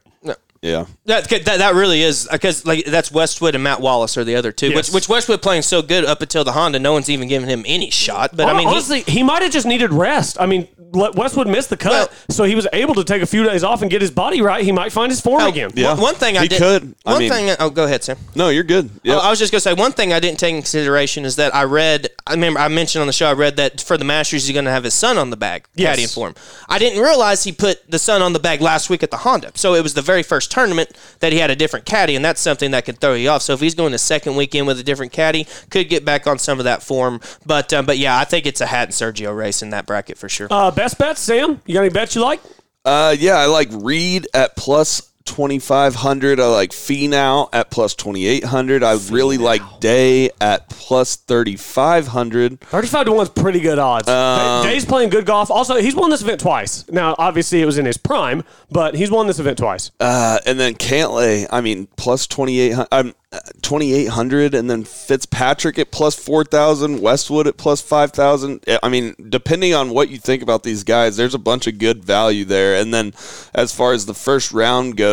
Yeah. 0.61 0.85
That, 1.05 1.27
that 1.29 1.43
that 1.45 1.75
really 1.75 2.01
is 2.01 2.29
uh, 2.29 2.33
because 2.33 2.65
like 2.65 2.85
that's 2.85 3.11
Westwood 3.11 3.55
and 3.55 3.63
Matt 3.63 3.81
Wallace 3.81 4.15
are 4.17 4.23
the 4.23 4.35
other 4.37 4.53
two. 4.53 4.69
Yes. 4.69 4.75
Which 4.87 4.93
which 4.93 5.09
Westwood 5.09 5.41
playing 5.41 5.63
so 5.63 5.81
good 5.81 6.05
up 6.05 6.21
until 6.21 6.45
the 6.45 6.53
Honda, 6.53 6.79
no 6.79 6.93
one's 6.93 7.09
even 7.09 7.27
giving 7.27 7.49
him 7.49 7.63
any 7.67 7.89
shot. 7.89 8.31
But 8.37 8.47
I 8.47 8.53
mean, 8.53 8.61
he- 8.61 8.73
honestly, 8.73 9.01
he, 9.01 9.21
might 9.21 9.41
have 9.41 9.51
just 9.51 9.67
needed 9.67 9.91
rest. 9.91 10.37
I 10.39 10.45
mean, 10.45 10.65
Westwood 10.77 11.47
missed 11.47 11.69
the 11.69 11.75
cut, 11.75 11.91
Well- 11.91 12.09
so 12.29 12.45
he 12.45 12.55
was 12.55 12.67
able 12.71 12.95
to 12.95 13.03
take 13.03 13.21
a 13.21 13.25
few 13.25 13.43
days 13.43 13.65
off 13.65 13.81
and 13.81 13.91
get 13.91 14.01
his 14.01 14.11
body 14.11 14.41
right. 14.41 14.63
He 14.63 14.71
might 14.71 14.93
find 14.93 15.11
his 15.11 15.19
form 15.19 15.41
oh, 15.41 15.49
again. 15.49 15.71
Yeah. 15.75 15.89
one, 15.91 16.01
one 16.01 16.15
thing 16.15 16.37
I 16.37 16.43
He 16.43 16.47
did. 16.47 16.59
could. 16.59 16.95
I 17.05 17.11
One 17.11 17.19
mean- 17.19 17.31
thing. 17.31 17.55
Oh, 17.59 17.69
go 17.69 17.83
ahead, 17.83 18.01
Sam. 18.05 18.15
No, 18.33 18.47
you're 18.47 18.63
good. 18.63 18.89
Yep. 19.03 19.17
I 19.17 19.29
was 19.29 19.39
just 19.39 19.51
gonna 19.51 19.59
say 19.59 19.73
one 19.73 19.91
thing 19.91 20.13
I 20.13 20.21
didn't 20.21 20.39
take 20.39 20.51
into 20.51 20.61
consideration 20.63 21.25
is 21.25 21.35
that 21.35 21.53
I 21.53 21.63
read. 21.65 22.07
I 22.25 22.31
remember 22.35 22.61
I 22.61 22.69
mentioned 22.69 23.01
on 23.01 23.07
the 23.07 23.13
show. 23.13 23.27
I 23.27 23.33
read 23.33 23.57
that 23.57 23.81
for 23.81 23.97
the 23.97 24.05
Masters 24.05 24.47
he's 24.47 24.53
going 24.53 24.63
to 24.65 24.71
have 24.71 24.85
his 24.85 24.93
son 24.93 25.17
on 25.17 25.31
the 25.31 25.35
bag 25.37 25.65
Yes. 25.75 25.99
caddying 25.99 26.13
for 26.13 26.29
him. 26.29 26.35
I 26.69 26.79
didn't 26.79 27.01
realize 27.03 27.43
he 27.43 27.51
put 27.51 27.91
the 27.91 27.99
son 27.99 28.21
on 28.21 28.31
the 28.31 28.39
bag 28.39 28.61
last 28.61 28.89
week 28.89 29.03
at 29.03 29.11
the 29.11 29.17
Honda. 29.17 29.51
So 29.55 29.73
it 29.73 29.83
was 29.83 29.93
the 29.95 30.01
very 30.01 30.23
first 30.23 30.49
tournament 30.49 30.91
that 31.19 31.31
he 31.31 31.39
had 31.39 31.51
a 31.51 31.55
different 31.55 31.85
caddy, 31.85 32.15
and 32.15 32.23
that's 32.23 32.41
something 32.41 32.71
that 32.71 32.85
can 32.85 32.95
throw 32.95 33.13
you 33.13 33.29
off. 33.29 33.41
So 33.41 33.53
if 33.53 33.59
he's 33.59 33.75
going 33.75 33.91
the 33.91 33.97
second 33.97 34.35
weekend 34.35 34.67
with 34.67 34.79
a 34.79 34.83
different 34.83 35.11
caddy, 35.11 35.47
could 35.69 35.89
get 35.89 36.05
back 36.05 36.27
on 36.27 36.39
some 36.39 36.59
of 36.59 36.65
that 36.65 36.83
form. 36.83 37.21
But 37.45 37.73
um, 37.73 37.85
but 37.85 37.97
yeah, 37.97 38.17
I 38.17 38.23
think 38.23 38.45
it's 38.45 38.61
a 38.61 38.65
Hat 38.65 38.85
and 38.85 38.93
Sergio 38.93 39.35
race 39.35 39.61
in 39.61 39.69
that 39.71 39.85
bracket 39.85 40.17
for 40.17 40.29
sure. 40.29 40.47
Uh, 40.49 40.71
best 40.71 40.97
bets, 40.97 41.21
Sam. 41.21 41.61
You 41.65 41.73
got 41.75 41.81
any 41.81 41.89
bets 41.89 42.15
you 42.15 42.21
like? 42.21 42.41
Uh, 42.85 43.15
yeah, 43.17 43.35
I 43.35 43.45
like 43.45 43.69
Reed 43.71 44.27
at 44.33 44.55
plus 44.57 45.12
2500. 45.25 46.39
I 46.39 46.47
like 46.47 46.71
Finau 46.71 47.49
at 47.53 47.69
plus 47.71 47.95
2800. 47.95 48.83
I 48.83 48.97
really 49.09 49.37
like 49.37 49.61
Day 49.79 50.29
at 50.39 50.69
plus 50.69 51.15
3500. 51.15 52.59
Thirty-five 52.61 53.05
to 53.05 53.11
one's 53.11 53.29
pretty 53.29 53.59
good 53.59 53.79
odds. 53.79 54.07
Um, 54.07 54.63
Day's 54.63 54.85
playing 54.85 55.09
good 55.09 55.25
golf. 55.25 55.51
Also, 55.51 55.75
he's 55.75 55.95
won 55.95 56.09
this 56.09 56.21
event 56.21 56.39
twice. 56.39 56.89
Now, 56.89 57.15
obviously, 57.17 57.61
it 57.61 57.65
was 57.65 57.77
in 57.77 57.85
his 57.85 57.97
prime, 57.97 58.43
but 58.71 58.95
he's 58.95 59.11
won 59.11 59.27
this 59.27 59.39
event 59.39 59.57
twice. 59.57 59.91
Uh, 59.99 60.39
and 60.45 60.59
then 60.59 60.75
Cantlay, 60.75 61.47
I 61.51 61.61
mean, 61.61 61.87
plus 61.97 62.27
2800. 62.27 62.87
Um, 62.91 63.13
2800 63.61 64.53
and 64.53 64.69
then 64.69 64.83
Fitzpatrick 64.83 65.79
at 65.79 65.91
plus 65.91 66.15
4000 66.15 67.01
Westwood 67.01 67.47
at 67.47 67.57
plus 67.57 67.81
5000 67.81 68.63
I 68.83 68.89
mean 68.89 69.15
depending 69.29 69.73
on 69.73 69.89
what 69.89 70.09
you 70.09 70.19
think 70.19 70.43
about 70.43 70.61
these 70.61 70.83
guys 70.83 71.17
there's 71.17 71.33
a 71.33 71.39
bunch 71.39 71.65
of 71.65 71.79
good 71.79 72.05
value 72.05 72.45
there 72.45 72.75
and 72.75 72.93
then 72.93 73.11
as 73.55 73.73
far 73.73 73.93
as 73.93 74.05
the 74.05 74.13
first 74.13 74.51
round 74.51 74.97
goes 74.97 75.12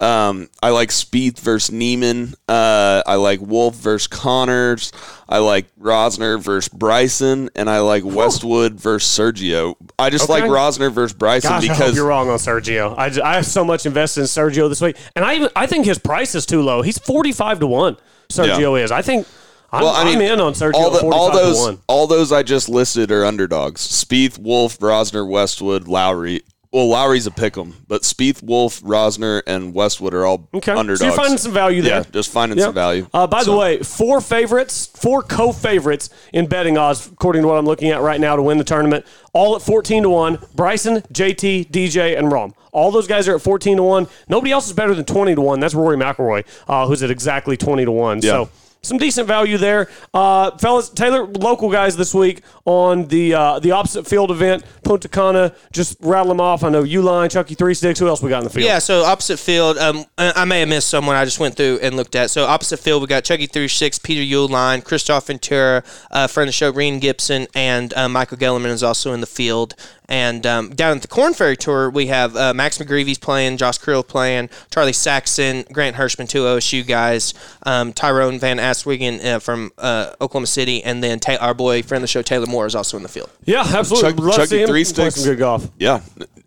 um, 0.00 0.48
I 0.62 0.70
like 0.70 0.90
Spieth 0.90 1.38
versus 1.40 1.72
Niemann 1.72 2.34
uh, 2.48 3.02
I 3.06 3.16
like 3.16 3.40
Wolff 3.40 3.74
versus 3.76 4.06
Conners 4.06 4.92
I 5.28 5.38
like 5.38 5.66
Rozner 5.76 6.40
versus 6.40 6.68
Bryson 6.68 7.50
and 7.54 7.68
I 7.70 7.80
like 7.80 8.04
Westwood 8.04 8.74
versus 8.74 9.10
Sergio 9.10 9.76
I 9.98 10.10
just 10.10 10.28
like 10.28 10.44
Rozner 10.44 10.92
versus 10.92 11.16
Bryson 11.16 11.50
Gosh, 11.50 11.68
because 11.68 11.94
you're 11.94 12.06
wrong 12.06 12.28
on 12.28 12.38
Sergio. 12.38 12.94
I 12.96 13.06
I 13.28 13.36
have 13.36 13.46
so 13.46 13.64
much 13.64 13.86
invested 13.86 14.20
in 14.20 14.26
Sergio 14.26 14.68
this 14.68 14.80
week, 14.80 14.96
and 15.14 15.24
I 15.24 15.34
even 15.34 15.48
I 15.54 15.66
think 15.66 15.84
his 15.84 15.98
price 15.98 16.34
is 16.34 16.46
too 16.46 16.62
low. 16.62 16.82
He's 16.82 16.98
forty-five 16.98 17.60
to 17.60 17.66
one. 17.66 17.96
Sergio 18.30 18.82
is. 18.82 18.90
I 18.90 19.02
think. 19.02 19.26
I'm, 19.72 19.82
Well, 19.82 19.94
I 19.94 20.04
mean, 20.04 20.16
I'm 20.16 20.22
in 20.22 20.40
on 20.40 20.52
Sergio. 20.54 20.74
all, 20.74 20.90
the, 20.90 20.98
45 20.98 21.20
all 21.20 21.32
those, 21.32 21.58
one. 21.60 21.78
all 21.86 22.06
those 22.08 22.32
I 22.32 22.42
just 22.42 22.68
listed 22.68 23.12
are 23.12 23.24
underdogs. 23.24 23.80
Spieth, 23.80 24.36
Wolff, 24.36 24.80
Rozner, 24.80 25.28
Westwood, 25.28 25.86
Lowry. 25.86 26.42
Well, 26.72 26.86
Lowry's 26.88 27.26
a 27.26 27.32
pick 27.32 27.58
'em, 27.58 27.74
but 27.88 28.02
Spieth, 28.02 28.44
Wolff, 28.44 28.80
Rozner, 28.82 29.42
and 29.44 29.74
Westwood 29.74 30.14
are 30.14 30.24
all 30.24 30.48
Okay, 30.54 30.70
underdogs. 30.70 31.00
so 31.00 31.06
you're 31.06 31.14
finding 31.14 31.36
some 31.36 31.50
value 31.52 31.82
there. 31.82 31.98
Yeah, 31.98 32.04
just 32.12 32.30
finding 32.30 32.58
Yeah. 32.58 32.66
some 32.66 32.74
value. 32.74 33.08
Uh, 33.12 33.26
by 33.26 33.42
the 33.42 33.56
way, 33.56 33.78
four 33.78 34.20
favorites, 34.20 34.88
four 34.94 35.20
co-favorites 35.22 36.10
in 36.32 36.46
betting 36.46 36.78
odds, 36.78 37.08
according 37.12 37.42
to 37.42 37.48
what 37.48 37.58
I'm 37.58 37.66
looking 37.66 37.90
at 37.90 38.00
right 38.02 38.20
now 38.20 38.36
to 38.36 38.42
win 38.42 38.58
the 38.58 38.62
tournament, 38.64 39.04
all 39.32 39.56
at 39.56 39.62
14 39.62 40.04
to 40.04 40.10
one. 40.10 40.38
Bryson, 40.54 41.02
JT, 41.12 41.66
DJ, 41.68 42.14
and 42.16 42.30
Rahm. 42.30 42.52
All 42.72 42.92
those 42.92 43.08
guys 43.08 43.26
are 43.26 43.34
at 43.34 43.42
14 43.42 43.78
to 43.78 43.82
one. 43.82 44.06
Nobody 44.28 44.52
else 44.52 44.68
is 44.68 44.72
better 44.72 44.94
than 44.94 45.04
20 45.04 45.34
to 45.34 45.40
one. 45.40 45.58
That's 45.58 45.74
Rory 45.74 45.96
McIlroy, 45.96 46.44
uh, 46.68 46.86
who's 46.86 47.02
at 47.02 47.10
exactly 47.10 47.56
20 47.56 47.84
to 47.84 47.90
one. 47.90 48.20
Yeah. 48.22 48.30
So 48.30 48.48
some 48.82 48.98
decent 48.98 49.26
value 49.26 49.58
there. 49.58 49.88
Uh, 50.14 50.56
fellas, 50.58 50.88
Taylor, 50.88 51.26
local 51.26 51.70
guys 51.70 51.96
this 51.96 52.14
week 52.14 52.42
on 52.64 53.06
the 53.08 53.34
uh, 53.34 53.58
the 53.58 53.72
opposite 53.72 54.06
field 54.06 54.30
event, 54.30 54.64
Punta 54.84 55.08
Cana. 55.08 55.54
Just 55.72 55.96
rattle 56.00 56.28
them 56.28 56.40
off. 56.40 56.64
I 56.64 56.68
know 56.70 56.82
Uihlein, 56.82 57.30
Chucky 57.30 57.54
Three 57.54 57.74
Sticks. 57.74 57.98
Who 57.98 58.08
else 58.08 58.22
we 58.22 58.30
got 58.30 58.38
in 58.38 58.44
the 58.44 58.50
field? 58.50 58.66
Yeah, 58.66 58.78
so 58.78 59.04
opposite 59.04 59.38
field, 59.38 59.78
um, 59.78 60.04
I 60.16 60.44
may 60.44 60.60
have 60.60 60.68
missed 60.68 60.88
someone 60.88 61.16
I 61.16 61.24
just 61.24 61.38
went 61.38 61.56
through 61.56 61.80
and 61.82 61.96
looked 61.96 62.14
at. 62.14 62.30
So 62.30 62.44
opposite 62.46 62.78
field, 62.78 63.02
we 63.02 63.08
got 63.08 63.24
Chucky 63.24 63.46
Three 63.46 63.68
Sticks, 63.68 63.98
Peter 63.98 64.22
Uihlein, 64.22 64.82
Kristoffer 64.82 65.26
Ventura, 65.26 65.82
uh, 66.10 66.26
friend 66.26 66.48
of 66.48 66.48
the 66.48 66.52
show, 66.52 66.72
Rhein 66.72 67.00
Gibson, 67.00 67.46
and 67.54 67.92
uh, 67.94 68.08
Michael 68.08 68.36
Gellerman 68.36 68.66
is 68.66 68.82
also 68.82 69.12
in 69.12 69.20
the 69.20 69.26
field. 69.26 69.74
And 70.10 70.44
um, 70.44 70.70
down 70.70 70.96
at 70.96 71.02
the 71.02 71.08
Korn 71.08 71.32
Ferry 71.34 71.56
Tour, 71.56 71.88
we 71.88 72.08
have 72.08 72.34
uh, 72.36 72.52
Max 72.52 72.78
McGreevy's 72.78 73.16
playing, 73.18 73.56
Josh 73.56 73.78
Creel 73.78 74.02
playing, 74.02 74.50
Charlie 74.70 74.92
Saxon, 74.92 75.64
Grant 75.72 75.94
Hirschman, 75.96 76.28
two 76.28 76.40
OSU 76.42 76.84
guys, 76.86 77.32
um, 77.64 77.92
Tyrone 77.92 78.38
Van 78.40 78.58
Aswegen 78.58 79.24
uh, 79.24 79.38
from 79.38 79.70
uh, 79.78 80.12
Oklahoma 80.20 80.48
City, 80.48 80.82
and 80.82 81.02
then 81.02 81.20
Ta- 81.20 81.38
our 81.40 81.54
boy, 81.54 81.82
friend 81.82 82.02
of 82.02 82.02
the 82.02 82.08
show, 82.08 82.22
Taylor 82.22 82.46
Moore, 82.46 82.66
is 82.66 82.74
also 82.74 82.96
in 82.96 83.04
the 83.04 83.08
field. 83.08 83.30
yeah, 83.44 83.62
absolutely. 83.64 84.10
Chuck- 84.10 84.18
Love 84.20 84.30
to 84.32 84.36
Chucky 84.38 84.48
see 84.48 84.66
Three 84.66 84.66
play 84.66 84.84
Sticks. 84.84 85.14
some 85.14 85.24
good 85.24 85.38
golf. 85.38 85.68
Yeah, 85.78 86.00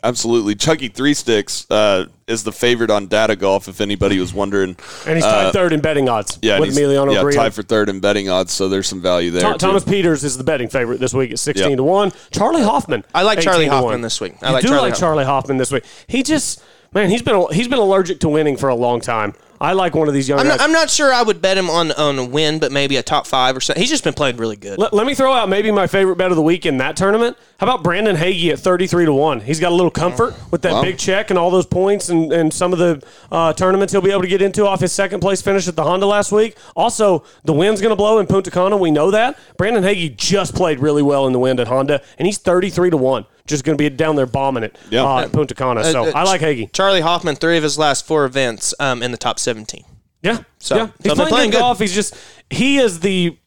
absolutely. 0.04 0.56
Chucky 0.56 0.90
Three 0.90 1.14
Sticks 1.14 1.66
uh, 1.72 2.08
is 2.28 2.44
the 2.44 2.52
favorite 2.52 2.90
on 2.90 3.08
Data 3.08 3.36
Golf. 3.36 3.68
If 3.68 3.82
anybody 3.82 4.20
was 4.20 4.34
wondering, 4.34 4.76
And 5.06 5.16
he's 5.16 5.24
tied 5.26 5.52
third 5.54 5.74
in 5.74 5.82
betting 5.82 6.08
odds 6.10 6.36
Uh, 6.36 6.40
yeah, 6.42 6.60
with 6.60 6.70
he's- 6.76 6.80
Emiliano 6.80 7.14
yeah, 7.14 7.22
Grillo. 7.22 7.32
tied 7.44 7.54
for 7.54 7.64
third 7.64 7.90
in 7.90 8.00
betting 8.00 8.30
odds. 8.30 8.52
So 8.54 8.70
there's 8.70 8.88
some 8.88 9.02
value 9.02 9.32
there. 9.32 9.42
Tho- 9.42 9.52
too. 9.54 9.58
Thomas 9.58 9.84
Pieters 9.84 10.24
is 10.24 10.38
the 10.38 10.44
betting 10.44 10.70
favorite 10.70 11.00
this 11.00 11.14
week 11.14 11.32
at 11.32 11.40
16 11.40 11.70
Yep. 11.72 11.78
to 11.78 11.84
1. 11.84 12.12
Charley 12.32 12.62
Hoffman. 12.64 13.04
I 13.14 13.24
like 13.24 13.40
Charley 13.42 13.68
Hoffman 13.68 14.02
this 14.02 14.22
week. 14.22 14.36
I 14.42 14.48
you 14.48 14.54
like 14.54 14.62
do 14.62 14.68
Charlie 14.70 14.82
like 14.84 14.92
Hoffman. 14.94 15.00
Charley 15.08 15.26
Hoffman 15.26 15.58
this 15.58 15.72
week. 15.72 15.84
He 16.08 16.24
just, 16.24 16.62
man, 16.94 17.10
he's 17.10 17.22
been 17.22 17.46
he's 17.52 17.68
been 17.68 17.80
allergic 17.80 18.20
to 18.22 18.30
winning 18.30 18.58
for 18.58 18.70
a 18.70 18.76
long 18.76 19.02
time. 19.02 19.34
I 19.64 19.72
like 19.74 19.96
one 19.96 20.08
of 20.10 20.14
these 20.14 20.28
young 20.28 20.40
I'm 20.40 20.46
guys. 20.48 20.58
not, 20.58 20.64
I'm 20.66 20.72
not 20.74 20.90
sure 20.90 21.14
I 21.14 21.22
would 21.24 21.42
bet 21.42 21.58
him 21.58 21.70
on, 21.70 21.92
on 21.94 22.20
a 22.20 22.26
win, 22.26 22.60
but 22.60 22.72
maybe 22.72 22.98
a 22.98 23.04
top 23.04 23.26
five 23.26 23.56
or 23.56 23.62
something. 23.62 23.82
He's 23.82 23.90
just 23.90 24.04
been 24.04 24.14
playing 24.14 24.36
really 24.38 24.58
good. 24.58 24.78
let, 24.78 24.94
let 24.94 25.08
me 25.08 25.16
throw 25.16 25.32
out 25.34 25.48
maybe 25.48 25.72
my 25.72 25.88
favorite 25.88 26.18
bet 26.18 26.32
of 26.32 26.36
the 26.36 26.44
week 26.44 26.66
in 26.66 26.78
that 26.78 26.98
tournament. 26.98 27.38
How 27.60 27.68
about 27.68 27.82
Brandon 27.82 28.18
Hagy 28.18 28.52
at 28.52 28.60
33 28.60 29.06
to 29.06 29.14
1? 29.14 29.40
He's 29.40 29.62
got 29.62 29.72
a 29.72 29.76
little 29.76 29.90
comfort 29.90 30.36
with 30.52 30.64
that 30.64 30.74
Wow. 30.74 30.82
big 30.82 30.98
check 30.98 31.30
and 31.30 31.40
all 31.40 31.50
those 31.50 31.66
points 31.66 32.10
and, 32.10 32.34
and 32.34 32.54
some 32.54 32.74
of 32.74 32.80
the 32.80 33.02
uh, 33.32 33.54
tournaments 33.54 33.94
he'll 33.94 34.02
be 34.02 34.12
able 34.12 34.24
to 34.24 34.28
get 34.28 34.42
into 34.42 34.68
off 34.68 34.82
his 34.82 34.92
second 34.92 35.22
place 35.22 35.42
finish 35.42 35.66
at 35.70 35.78
the 35.78 35.84
Honda 35.84 36.06
last 36.08 36.34
week. 36.34 36.58
Also, 36.76 37.24
the 37.46 37.54
wind's 37.54 37.80
going 37.80 37.92
to 37.92 37.96
blow 37.96 38.20
in 38.20 38.28
Punta 38.28 38.52
Cana. 38.52 38.76
We 38.76 38.92
know 38.92 39.12
that. 39.12 39.40
Brandon 39.58 39.82
Hagy 39.84 40.10
just 40.10 40.56
played 40.56 40.80
really 40.80 41.02
well 41.02 41.26
in 41.26 41.32
the 41.32 41.40
wind 41.40 41.62
at 41.62 41.68
Honda, 41.70 42.02
and 42.20 42.26
he's 42.26 42.38
33 42.38 42.90
to 42.90 42.98
1. 42.98 43.26
Just 43.46 43.66
going 43.66 43.78
to 43.78 43.82
be 43.82 43.90
down 43.94 44.16
there 44.16 44.26
bombing 44.26 44.64
it 44.64 44.78
Yeah. 44.90 45.04
uh, 45.04 45.20
at 45.24 45.34
Punta 45.34 45.54
Cana. 45.54 45.84
So 45.84 46.06
Uh, 46.06 46.08
uh, 46.08 46.12
I 46.16 46.24
like 46.24 46.40
Hagy. 46.40 46.68
Charley 46.72 47.02
Hoffman, 47.02 47.36
three 47.36 47.58
of 47.58 47.64
his 47.64 47.78
last 47.78 48.08
four 48.08 48.24
events 48.24 48.74
um, 48.80 49.04
in 49.04 49.12
the 49.12 49.18
top 49.18 49.38
17. 49.54 49.86
Yeah. 50.24 50.40
So- 50.60 50.76
yeah. 50.76 50.88
He's 51.04 51.14
playing, 51.14 51.30
playing 51.30 51.52
golf. 51.52 51.80
He's 51.80 51.94
just 51.94 52.16
he 52.50 52.78
is 52.80 53.00
the 53.02 53.38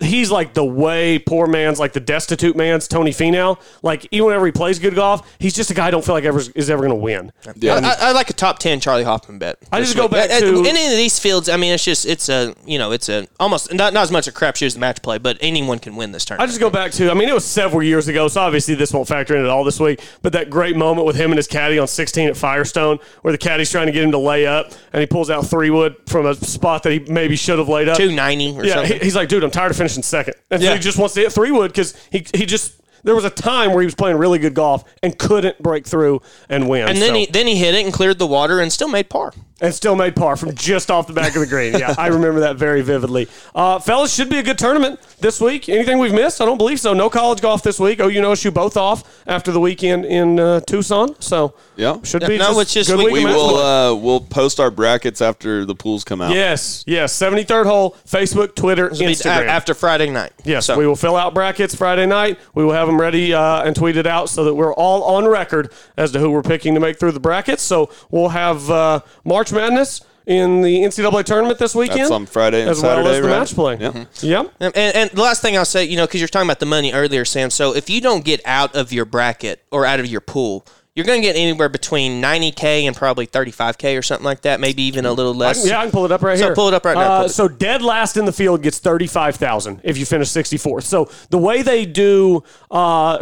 he's 0.00 0.30
like 0.30 0.54
the 0.54 0.64
way 0.64 1.18
poor 1.20 1.46
man's 1.46 1.78
like 1.78 1.92
the 1.92 2.00
destitute 2.00 2.56
man's 2.56 2.88
Tony 2.88 3.12
Finau. 3.12 3.58
Like 3.82 4.06
even 4.10 4.26
whenever 4.26 4.44
he 4.46 4.52
plays 4.52 4.78
good 4.78 4.94
golf, 4.94 5.36
he's 5.38 5.54
just 5.54 5.70
a 5.70 5.74
guy 5.74 5.86
I 5.86 5.90
don't 5.90 6.04
feel 6.04 6.14
like 6.14 6.24
ever 6.24 6.40
is 6.54 6.68
ever 6.68 6.80
going 6.82 6.90
to 6.90 7.02
win. 7.02 7.32
Yeah. 7.56 7.74
I, 8.00 8.08
I 8.08 8.12
like 8.12 8.28
a 8.28 8.32
top 8.32 8.58
10 8.58 8.80
Charley 8.80 9.04
Hoffman 9.04 9.38
bet. 9.38 9.58
I 9.70 9.78
this 9.78 9.88
just 9.90 9.96
go 9.96 10.08
back 10.08 10.30
At- 10.30 10.42
at 10.42 10.48
to- 10.50 10.64
any 10.66 10.84
of 10.86 10.92
these 10.92 11.18
fields. 11.18 11.48
I 11.48 11.56
mean, 11.56 11.72
it's 11.72 11.84
just 11.84 12.06
it's 12.06 12.28
a 12.28 12.54
you 12.66 12.78
know 12.78 12.90
it's 12.92 13.08
a 13.08 13.26
almost 13.38 13.72
not 13.72 13.92
not 13.94 14.02
as 14.02 14.10
much 14.10 14.26
a 14.26 14.32
crapshoot 14.32 14.66
as 14.66 14.74
the 14.74 14.80
match 14.80 15.00
play, 15.02 15.18
but 15.18 15.38
anyone 15.40 15.78
can 15.78 15.94
win 15.96 16.10
this 16.12 16.24
tournament. 16.24 16.48
I 16.48 16.50
just 16.50 16.60
go 16.60 16.70
back 16.70 16.90
to 16.92 17.10
I 17.10 17.14
mean 17.14 17.28
it 17.28 17.34
was 17.34 17.44
several 17.44 17.82
years 17.82 18.08
ago, 18.08 18.26
so 18.28 18.40
obviously 18.40 18.74
this 18.74 18.92
won't 18.92 19.06
factor 19.08 19.36
in 19.36 19.42
at 19.44 19.48
all 19.50 19.62
this 19.64 19.78
week. 19.78 20.00
But 20.22 20.32
that 20.32 20.50
great 20.50 20.76
moment 20.76 21.06
with 21.06 21.16
him 21.16 21.30
and 21.30 21.36
his 21.38 21.46
caddy 21.46 21.78
on 21.78 21.86
16 21.86 22.28
at 22.28 22.36
Firestone, 22.36 22.98
where 23.22 23.32
the 23.32 23.38
caddy's 23.38 23.70
trying 23.70 23.86
to 23.86 23.92
get 23.92 24.02
him 24.02 24.10
to 24.10 24.18
lay 24.18 24.44
up, 24.46 24.72
and 24.92 25.00
he 25.00 25.06
pulls 25.06 25.30
out 25.30 25.46
three 25.46 25.70
wood 25.70 25.94
from 26.06 26.26
a 26.26 26.34
spot 26.34 26.82
that 26.82 26.92
he 26.92 26.98
maybe 27.00 27.36
should 27.36 27.58
have 27.60 27.68
laid 27.68 27.88
up. 27.88 27.96
290 27.96 28.58
or 28.58 28.64
Yeah, 28.64 28.74
something. 28.74 28.98
he- 28.98 29.04
he's 29.04 29.14
like, 29.14 29.28
dude, 29.28 29.44
I'm 29.44 29.50
tired 29.50 29.70
of 29.70 29.76
finishing 29.84 30.02
second. 30.02 30.34
And 30.50 30.62
so 30.62 30.68
Yeah. 30.68 30.74
he 30.76 30.80
just 30.80 30.98
wants 30.98 31.14
to 31.14 31.20
hit 31.20 31.32
three 31.32 31.50
wood 31.50 31.70
because 31.70 31.94
he, 32.10 32.26
he 32.34 32.46
just, 32.46 32.80
there 33.02 33.14
was 33.14 33.24
a 33.24 33.30
time 33.30 33.72
where 33.72 33.80
he 33.82 33.86
was 33.86 33.94
playing 33.94 34.16
really 34.16 34.38
good 34.38 34.54
golf 34.54 34.82
and 35.02 35.18
couldn't 35.18 35.62
break 35.62 35.86
through 35.86 36.22
and 36.48 36.68
win. 36.70 36.88
and 36.88 36.96
then 36.98 37.10
So- 37.10 37.14
he 37.14 37.26
then 37.26 37.46
he 37.46 37.56
hit 37.56 37.74
it 37.74 37.84
and 37.84 37.92
cleared 37.92 38.18
the 38.18 38.26
water 38.26 38.60
and 38.60 38.72
still 38.72 38.88
made 38.88 39.10
par. 39.10 39.32
And 39.64 39.74
still 39.74 39.96
made 39.96 40.14
par 40.14 40.36
from 40.36 40.54
just 40.54 40.90
off 40.90 41.06
the 41.06 41.12
back 41.12 41.34
of 41.34 41.40
the 41.40 41.46
green. 41.46 41.72
Yeah, 41.78 41.94
I 41.96 42.08
remember 42.08 42.40
that 42.40 42.56
very 42.56 42.82
vividly. 42.82 43.28
Uh, 43.54 43.78
fellas, 43.78 44.12
should 44.14 44.28
be 44.28 44.38
a 44.38 44.42
good 44.42 44.58
tournament 44.58 45.00
this 45.20 45.40
week. 45.40 45.68
Anything 45.68 45.98
we've 45.98 46.12
missed? 46.12 46.40
I 46.40 46.44
don't 46.44 46.58
believe 46.58 46.78
so. 46.80 46.92
No 46.92 47.08
college 47.08 47.40
golf 47.40 47.62
this 47.62 47.80
week. 47.80 48.00
Oh, 48.00 48.08
you 48.08 48.20
know, 48.20 48.32
OSU 48.32 48.52
both 48.52 48.76
off 48.76 49.22
after 49.26 49.50
the 49.52 49.60
weekend 49.60 50.04
in 50.04 50.38
uh, 50.38 50.60
Tucson. 50.60 51.18
So 51.20 51.54
Yeah. 51.76 51.96
should 52.02 52.20
be 52.26 52.36
No, 52.38 52.48
just 52.48 52.60
it's 52.60 52.72
just 52.74 52.90
good 52.90 52.98
we- 52.98 53.04
week 53.12 53.14
we 53.14 53.24
will 53.24 53.56
uh, 53.56 53.94
we'll 53.94 54.20
post 54.20 54.60
our 54.60 54.70
brackets 54.70 55.22
after 55.22 55.64
the 55.64 55.74
pools 55.74 56.04
come 56.04 56.20
out. 56.20 56.34
Yes, 56.34 56.84
yes. 56.86 57.12
Seventy 57.12 57.44
third 57.44 57.66
hole. 57.66 57.96
Facebook, 58.06 58.54
Twitter, 58.54 58.86
It'll 58.86 58.98
be 58.98 59.06
Instagram. 59.06 59.46
after 59.46 59.72
Friday 59.74 60.10
night. 60.10 60.32
Yes, 60.44 60.66
So- 60.66 60.76
we 60.76 60.86
will 60.86 60.96
fill 60.96 61.16
out 61.16 61.32
brackets 61.34 61.74
Friday 61.74 62.06
night. 62.06 62.38
We 62.54 62.64
will 62.64 62.72
have 62.72 62.86
them 62.86 63.00
ready 63.00 63.32
uh, 63.32 63.62
and 63.62 63.74
tweeted 63.74 64.04
out 64.06 64.28
so 64.28 64.44
that 64.44 64.54
we're 64.54 64.74
all 64.74 65.02
on 65.04 65.26
record 65.26 65.72
as 65.96 66.12
to 66.12 66.18
who 66.18 66.30
we're 66.30 66.42
picking 66.42 66.74
to 66.74 66.80
make 66.80 66.98
through 66.98 67.12
the 67.12 67.20
brackets. 67.20 67.62
So 67.62 67.90
we'll 68.10 68.28
have 68.30 68.68
uh, 68.70 69.00
March 69.24 69.52
Madness 69.54 70.00
in 70.26 70.62
the 70.62 70.76
NCAA 70.82 71.24
tournament 71.24 71.58
this 71.58 71.74
weekend. 71.74 72.00
That's 72.00 72.10
on 72.10 72.26
Friday 72.26 72.62
and 72.62 72.70
as 72.70 72.82
well 72.82 73.06
as 73.06 73.16
the 73.20 73.22
right? 73.28 73.38
match 73.40 73.54
play. 73.54 73.76
Yeah. 73.78 74.04
Yep. 74.20 74.54
And, 74.60 74.76
and, 74.76 74.96
and 74.96 75.10
the 75.10 75.20
last 75.22 75.42
thing 75.42 75.56
I'll 75.58 75.64
say, 75.66 75.84
you 75.84 75.96
know, 75.96 76.06
because 76.06 76.20
you're 76.20 76.28
talking 76.28 76.46
about 76.48 76.60
the 76.60 76.66
money 76.66 76.92
earlier, 76.92 77.24
Sam. 77.24 77.50
So 77.50 77.74
if 77.74 77.90
you 77.90 78.00
don't 78.00 78.24
get 78.24 78.40
out 78.46 78.74
of 78.74 78.92
your 78.92 79.04
bracket 79.04 79.62
or 79.70 79.84
out 79.84 80.00
of 80.00 80.06
your 80.06 80.22
pool, 80.22 80.66
you're 80.94 81.04
going 81.04 81.20
to 81.20 81.26
get 81.26 81.34
anywhere 81.34 81.68
between 81.68 82.22
90k 82.22 82.84
and 82.84 82.94
probably 82.94 83.26
35k 83.26 83.98
or 83.98 84.02
something 84.02 84.24
like 84.24 84.42
that, 84.42 84.60
maybe 84.60 84.80
even 84.84 85.04
a 85.04 85.12
little 85.12 85.34
less. 85.34 85.60
can, 85.62 85.70
yeah, 85.70 85.80
I 85.80 85.82
can 85.82 85.90
pull 85.90 86.04
it 86.04 86.12
up 86.12 86.22
right 86.22 86.38
So 86.38 86.44
here. 86.46 86.54
pull 86.54 86.68
it 86.68 86.74
up 86.74 86.84
right 86.84 86.94
now. 86.94 87.00
Uh, 87.00 87.16
Pull 87.18 87.26
it. 87.26 87.30
so 87.30 87.48
dead 87.48 87.82
last 87.82 88.16
in 88.16 88.26
the 88.26 88.32
field 88.32 88.62
gets 88.62 88.78
thirty 88.78 89.08
five 89.08 89.34
thousand 89.34 89.80
if 89.82 89.98
you 89.98 90.06
finish 90.06 90.30
sixty 90.30 90.56
fourth. 90.56 90.84
So 90.84 91.10
the 91.30 91.38
way 91.38 91.62
they 91.62 91.84
do 91.84 92.44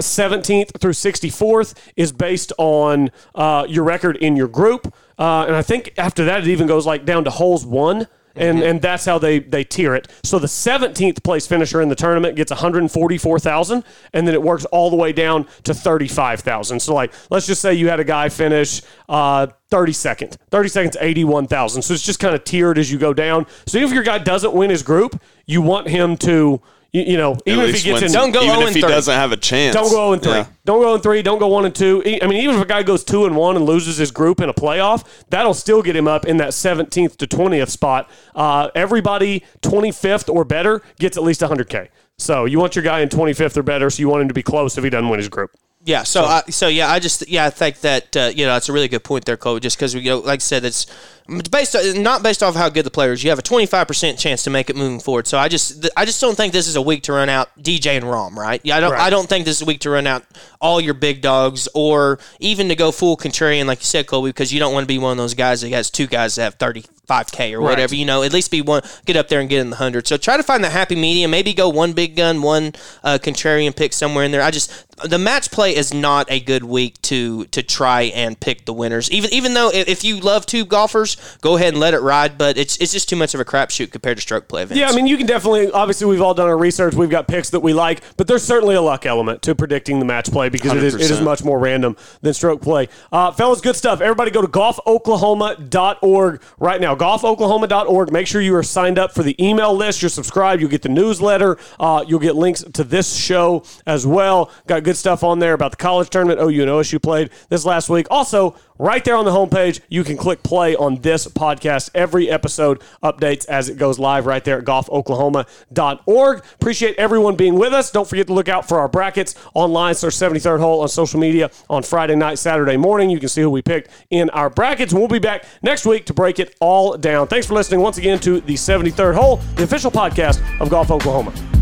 seventeenth 0.01 0.73
through 0.81 0.93
sixty 0.93 1.31
fourth 1.31 1.93
is 1.97 2.13
based 2.13 2.53
on 2.59 3.11
uh, 3.35 3.65
your 3.69 3.85
record 3.85 4.17
in 4.19 4.37
your 4.37 4.49
group, 4.49 4.95
uh, 5.19 5.45
and 5.47 5.57
I 5.57 5.63
think 5.63 5.93
after 5.99 6.25
that 6.27 6.43
it 6.43 6.49
even 6.49 6.67
goes 6.67 6.87
like 6.87 7.05
down 7.05 7.25
to 7.25 7.31
holes 7.31 7.65
one. 7.67 8.07
And, 8.35 8.57
Mm-hmm. 8.61 8.67
and 8.67 8.81
that's 8.81 9.05
how 9.05 9.19
they, 9.19 9.41
they 9.41 9.63
tier 9.63 9.95
it. 9.95 10.09
So 10.25 10.39
the 10.39 10.47
17th 10.47 11.23
place 11.23 11.47
finisher 11.47 11.83
in 11.83 11.91
the 11.91 11.95
tournament 11.95 12.35
gets 12.35 12.51
144,000 12.51 13.85
and 14.15 14.27
then 14.27 14.35
it 14.35 14.43
works 14.43 14.65
all 14.67 14.89
the 14.89 14.97
way 14.97 15.13
down 15.13 15.47
to 15.65 15.75
35,000. 15.75 16.81
So 16.81 16.95
like 16.95 17.13
let's 17.29 17.47
just 17.47 17.61
say 17.61 17.75
you 17.75 17.91
had 17.91 18.01
a 18.01 18.05
guy 18.05 18.31
finish 18.31 18.81
uh 19.11 19.49
32nd. 19.71 20.37
30 20.51 20.69
seconds 20.71 20.97
81,000. 20.99 21.83
So 21.83 21.93
it's 21.93 22.03
just 22.03 22.21
kind 22.21 22.35
of 22.35 22.43
tiered 22.45 22.79
as 22.79 22.91
you 22.91 22.99
go 22.99 23.13
down. 23.13 23.47
So 23.67 23.77
even 23.77 23.89
if 23.91 23.95
your 23.95 24.03
guy 24.03 24.17
doesn't 24.17 24.55
win 24.55 24.71
his 24.71 24.83
group, 24.83 25.21
you 25.45 25.61
want 25.61 25.89
him 25.89 26.17
to 26.19 26.63
you, 26.93 27.03
you 27.03 27.17
know, 27.17 27.33
At 27.33 27.43
even 27.47 27.65
if 27.67 27.77
he 27.77 27.91
gets 27.91 28.03
in 28.03 28.13
Don't 28.13 28.33
go 28.33 28.43
even 28.43 28.57
0 28.57 28.67
if 28.69 28.75
he 28.75 28.81
3. 28.81 28.91
doesn't 28.91 29.15
have 29.15 29.33
a 29.33 29.37
chance. 29.37 29.75
don't 29.75 29.91
go 29.91 30.15
0 30.15 30.21
3. 30.21 30.33
Yeah. 30.33 30.47
Don't 30.65 30.81
go 30.81 30.91
0 30.97 30.99
3. 30.99 31.23
Don't 31.23 31.39
go 31.39 31.49
1 31.49 31.65
and 31.65 31.75
2. 31.75 32.03
I 32.23 32.27
mean, 32.27 32.43
even 32.43 32.57
if 32.57 32.63
a 32.63 32.67
guy 32.67 32.83
goes 32.83 33.03
2 33.05 33.25
and 33.27 33.35
1 33.37 33.57
and 33.57 33.65
loses 33.65 33.97
his 33.97 34.11
group 34.11 34.41
in 34.41 34.49
a 34.49 34.55
playoff, 34.55 35.05
that'll 35.31 35.55
still 35.55 35.83
get 35.83 35.97
him 35.97 36.07
up 36.07 36.27
in 36.27 36.37
that 36.37 36.51
17th 36.51 37.17
to 37.17 37.27
20th 37.27 37.69
spot. 37.71 38.11
Uh, 38.35 38.69
everybody 38.75 39.43
25th 39.63 40.33
or 40.33 40.45
better 40.45 40.83
gets 40.99 41.17
at 41.17 41.23
least 41.23 41.41
100K. 41.41 41.89
So 42.19 42.45
you 42.45 42.59
want 42.59 42.77
your 42.77 42.85
guy 42.85 43.01
in 43.01 43.09
25th 43.09 43.57
or 43.57 43.63
better, 43.63 43.89
so 43.91 44.01
you 44.01 44.09
want 44.09 44.23
him 44.23 44.29
to 44.29 44.35
be 44.35 44.43
close 44.43 44.77
if 44.77 44.85
he 44.85 44.91
doesn't 44.91 45.09
win 45.09 45.19
his 45.19 45.29
group. 45.29 45.51
Yeah, 45.85 46.05
so 46.05 46.25
I, 46.25 46.43
so 46.49 46.69
yeah, 46.69 46.89
I 46.89 47.01
just 47.01 47.29
yeah, 47.29 47.47
I 47.47 47.51
think 47.51 47.81
that 47.81 48.17
uh, 48.17 48.31
you 48.33 48.47
know 48.47 48.57
it's 48.57 48.69
a 48.69 48.73
really 48.73 48.87
good 48.87 49.03
point 49.03 49.25
there, 49.25 49.37
Cole. 49.37 49.59
Just 49.59 49.77
because 49.77 49.95
we 49.97 50.03
you 50.03 50.11
know, 50.11 50.19
like 50.19 50.39
I 50.39 50.39
said, 50.39 50.65
it's 50.65 50.87
it's 51.29 51.49
based 51.49 51.75
not 51.97 52.23
based 52.23 52.41
off 52.41 52.55
how 52.55 52.69
good 52.69 52.85
the 52.85 52.91
players. 52.91 53.25
You 53.25 53.31
have 53.31 53.39
a 53.41 53.43
twenty 53.43 53.67
five 53.67 53.89
percent 53.89 54.17
chance 54.17 54.45
to 54.45 54.51
make 54.51 54.71
it 54.71 54.77
moving 54.77 55.01
forward. 55.01 55.27
So 55.27 55.39
I 55.39 55.49
just 55.49 55.83
th- 55.83 55.93
I 55.97 56.05
just 56.05 56.21
don't 56.21 56.37
think 56.37 56.53
this 56.53 56.69
is 56.69 56.77
a 56.77 56.83
week 56.83 57.03
to 57.05 57.13
run 57.13 57.29
out 57.29 57.49
DJ 57.61 57.97
and 57.97 58.05
Rahm, 58.05 58.37
right? 58.37 58.61
Yeah, 58.63 58.77
I 58.77 58.81
don't 58.81 58.93
Right. 58.93 59.01
I 59.01 59.11
don't 59.11 59.29
think 59.29 59.45
this 59.45 59.57
is 59.57 59.63
a 59.63 59.65
week 59.65 59.81
to 59.81 59.91
run 59.91 60.07
out 60.07 60.25
all 60.61 60.81
your 60.81 60.95
big 60.95 61.21
dogs 61.21 61.69
or 61.75 62.21
even 62.39 62.69
to 62.69 62.77
go 62.77 62.93
full 62.93 63.17
contrarian, 63.17 63.67
like 63.67 63.81
you 63.81 63.87
said, 63.87 64.07
Colby, 64.07 64.29
because 64.29 64.53
you 64.53 64.61
don't 64.61 64.73
want 64.73 64.85
to 64.85 64.89
be 64.89 64.99
one 64.99 65.13
of 65.13 65.19
those 65.19 65.35
guys 65.35 65.63
that 65.63 65.73
has 65.73 65.91
two 65.91 66.07
guys 66.07 66.37
that 66.37 66.45
have 66.45 66.55
thirty 66.55 66.85
five 67.07 67.33
k 67.33 67.55
or 67.55 67.61
whatever. 67.61 67.97
You 67.97 68.05
know, 68.07 68.23
at 68.23 68.33
least 68.33 68.53
be 68.53 68.63
one 68.63 68.83
get 69.05 69.17
up 69.17 69.27
there 69.27 69.41
and 69.41 69.49
get 69.49 69.61
in 69.61 69.71
the 69.71 69.77
hundred. 69.77 70.07
So 70.07 70.17
try 70.17 70.37
to 70.37 70.45
find 70.45 70.63
the 70.63 70.71
happy 70.71 70.95
medium. 70.95 71.33
Maybe 71.33 71.53
go 71.55 71.69
one 71.69 71.93
big 71.93 72.15
gun, 72.15 72.41
one 72.43 72.73
uh, 73.03 73.19
contrarian 73.21 73.75
pick 73.75 73.93
somewhere 73.93 74.25
in 74.25 74.31
there. 74.31 74.43
I 74.43 74.53
just 74.53 74.92
the 75.05 75.19
match 75.19 75.51
play 75.51 75.75
is 75.75 75.93
not 75.93 76.31
a 76.31 76.41
good 76.41 76.65
week 76.65 77.01
to 77.03 77.45
to 77.47 77.63
try 77.63 78.03
and 78.03 78.39
pick 78.39 78.65
the 78.65 78.73
winners. 78.73 79.11
Even 79.11 79.33
even 79.33 79.55
though 79.55 79.71
if 79.73 80.05
you 80.05 80.21
love 80.21 80.47
tube 80.47 80.69
golfers, 80.69 81.17
go 81.41 81.57
ahead 81.57 81.69
and 81.75 81.81
let 81.81 81.95
it 81.95 82.01
ride. 82.01 82.39
But 82.39 82.57
it's 82.57 82.77
it's 82.79 82.93
just 82.93 83.09
too 83.09 83.17
much 83.17 83.35
of 83.35 83.41
a 83.41 83.45
crapshoot 83.45 83.91
compared 83.93 84.17
to 84.19 84.23
stroke 84.23 84.49
play 84.49 84.63
events. 84.63 84.79
Yeah, 84.79 84.89
I 84.89 84.95
mean, 84.95 85.07
you 85.07 85.17
can 85.17 85.27
definitely. 85.27 85.71
Obviously, 85.71 86.07
we've 86.07 86.23
all 86.23 86.35
done 86.35 86.49
our 86.49 86.57
research. 86.57 86.95
We've 86.95 87.11
got 87.11 87.29
picks 87.29 87.51
that 87.51 87.61
we 87.61 87.73
like, 87.73 88.03
but 88.17 88.27
there's 88.27 88.43
certainly 88.43 88.75
a 88.75 88.83
luck 88.83 89.07
element 89.07 89.43
to 89.43 89.55
predicting 89.55 89.99
the 89.99 90.05
match 90.05 90.31
play 90.31 90.49
because 90.49 90.73
it 90.73 90.83
is, 90.83 90.95
it 90.95 91.11
is 91.11 91.21
much 91.21 91.45
more 91.45 91.59
random 91.59 91.97
than 92.21 92.35
stroke 92.35 92.63
play. 92.63 92.89
Uh, 93.11 93.31
fellas, 93.33 93.61
good 93.61 93.77
stuff. 93.77 94.01
Everybody 94.01 94.31
go 94.31 94.43
to 94.43 94.49
golfoklahoma.org 94.49 96.43
right 96.59 96.81
now. 96.81 96.95
Golfoklahoma.org. 96.95 98.13
Make 98.13 98.27
sure 98.27 98.41
you 98.41 98.55
are 98.55 98.63
signed 98.63 98.99
up 98.99 99.13
for 99.13 99.23
the 99.23 99.35
email 99.45 99.75
list. 99.75 100.03
You're 100.03 100.09
subscribed. 100.09 100.61
You'll 100.61 100.71
get 100.71 100.83
the 100.83 100.89
newsletter. 100.89 101.59
Uh, 101.79 102.05
you'll 102.07 102.21
get 102.21 102.37
links 102.37 102.63
to 102.63 102.85
this 102.85 103.17
show 103.17 103.65
as 103.87 104.07
well. 104.07 104.51
Got 104.67 104.85
good 104.85 104.92
good 104.93 104.99
stuff 104.99 105.25
on 105.25 105.39
there 105.39 105.55
about 105.55 105.71
the 105.71 105.77
college 105.79 106.11
tournament 106.11 106.39
oh, 106.39 106.51
OU 106.51 106.63
and 106.63 106.71
OSU 106.71 107.03
played 107.03 107.31
this 107.49 107.65
last 107.65 107.89
week. 107.89 108.07
Also, 108.11 108.55
right 108.79 109.03
there 109.07 109.17
on 109.17 109.25
the 109.25 109.31
homepage, 109.31 109.81
you 109.89 110.05
can 110.05 110.19
click 110.19 110.43
play 110.43 110.77
on 110.77 110.97
this 111.01 111.27
podcast. 111.27 111.89
Every 111.95 112.29
episode 112.29 112.83
updates 113.03 113.47
as 113.47 113.71
it 113.71 113.79
goes 113.79 113.99
live 113.99 114.27
right 114.27 114.45
there 114.45 114.59
at 114.59 114.67
golfoklahoma.org. 114.67 116.45
Appreciate 116.57 116.97
everyone 116.99 117.37
being 117.37 117.55
with 117.55 117.73
us. 117.73 117.91
Don't 117.91 118.07
forget 118.07 118.27
to 118.27 118.35
look 118.35 118.51
out 118.51 118.69
for 118.69 118.81
our 118.81 118.89
brackets 118.89 119.35
online. 119.55 119.95
Search 119.95 120.15
73rd 120.15 120.61
Hole 120.61 120.83
on 120.83 120.89
social 120.89 121.19
media 121.19 121.51
on 121.71 121.83
Friday 121.83 122.15
night, 122.15 122.39
Saturday 122.39 122.77
morning. 122.77 123.09
You 123.09 123.19
can 123.19 123.31
see 123.31 123.41
who 123.41 123.49
we 123.49 123.63
picked 123.63 123.89
in 124.11 124.29
our 124.31 124.51
brackets. 124.51 124.93
We'll 124.93 125.09
be 125.09 125.21
back 125.21 125.47
next 125.63 125.87
week 125.87 126.05
to 126.07 126.13
break 126.13 126.39
it 126.39 126.55
all 126.61 126.99
down. 126.99 127.29
Thanks 127.29 127.47
for 127.47 127.55
listening 127.55 127.81
once 127.81 127.97
again 127.97 128.19
to 128.21 128.43
the 128.43 128.55
73rd 128.55 129.15
Hole, 129.15 129.37
the 129.57 129.63
official 129.63 129.91
podcast 129.91 130.43
of 130.61 130.69
Golf 130.69 130.91
Oklahoma. 130.91 131.62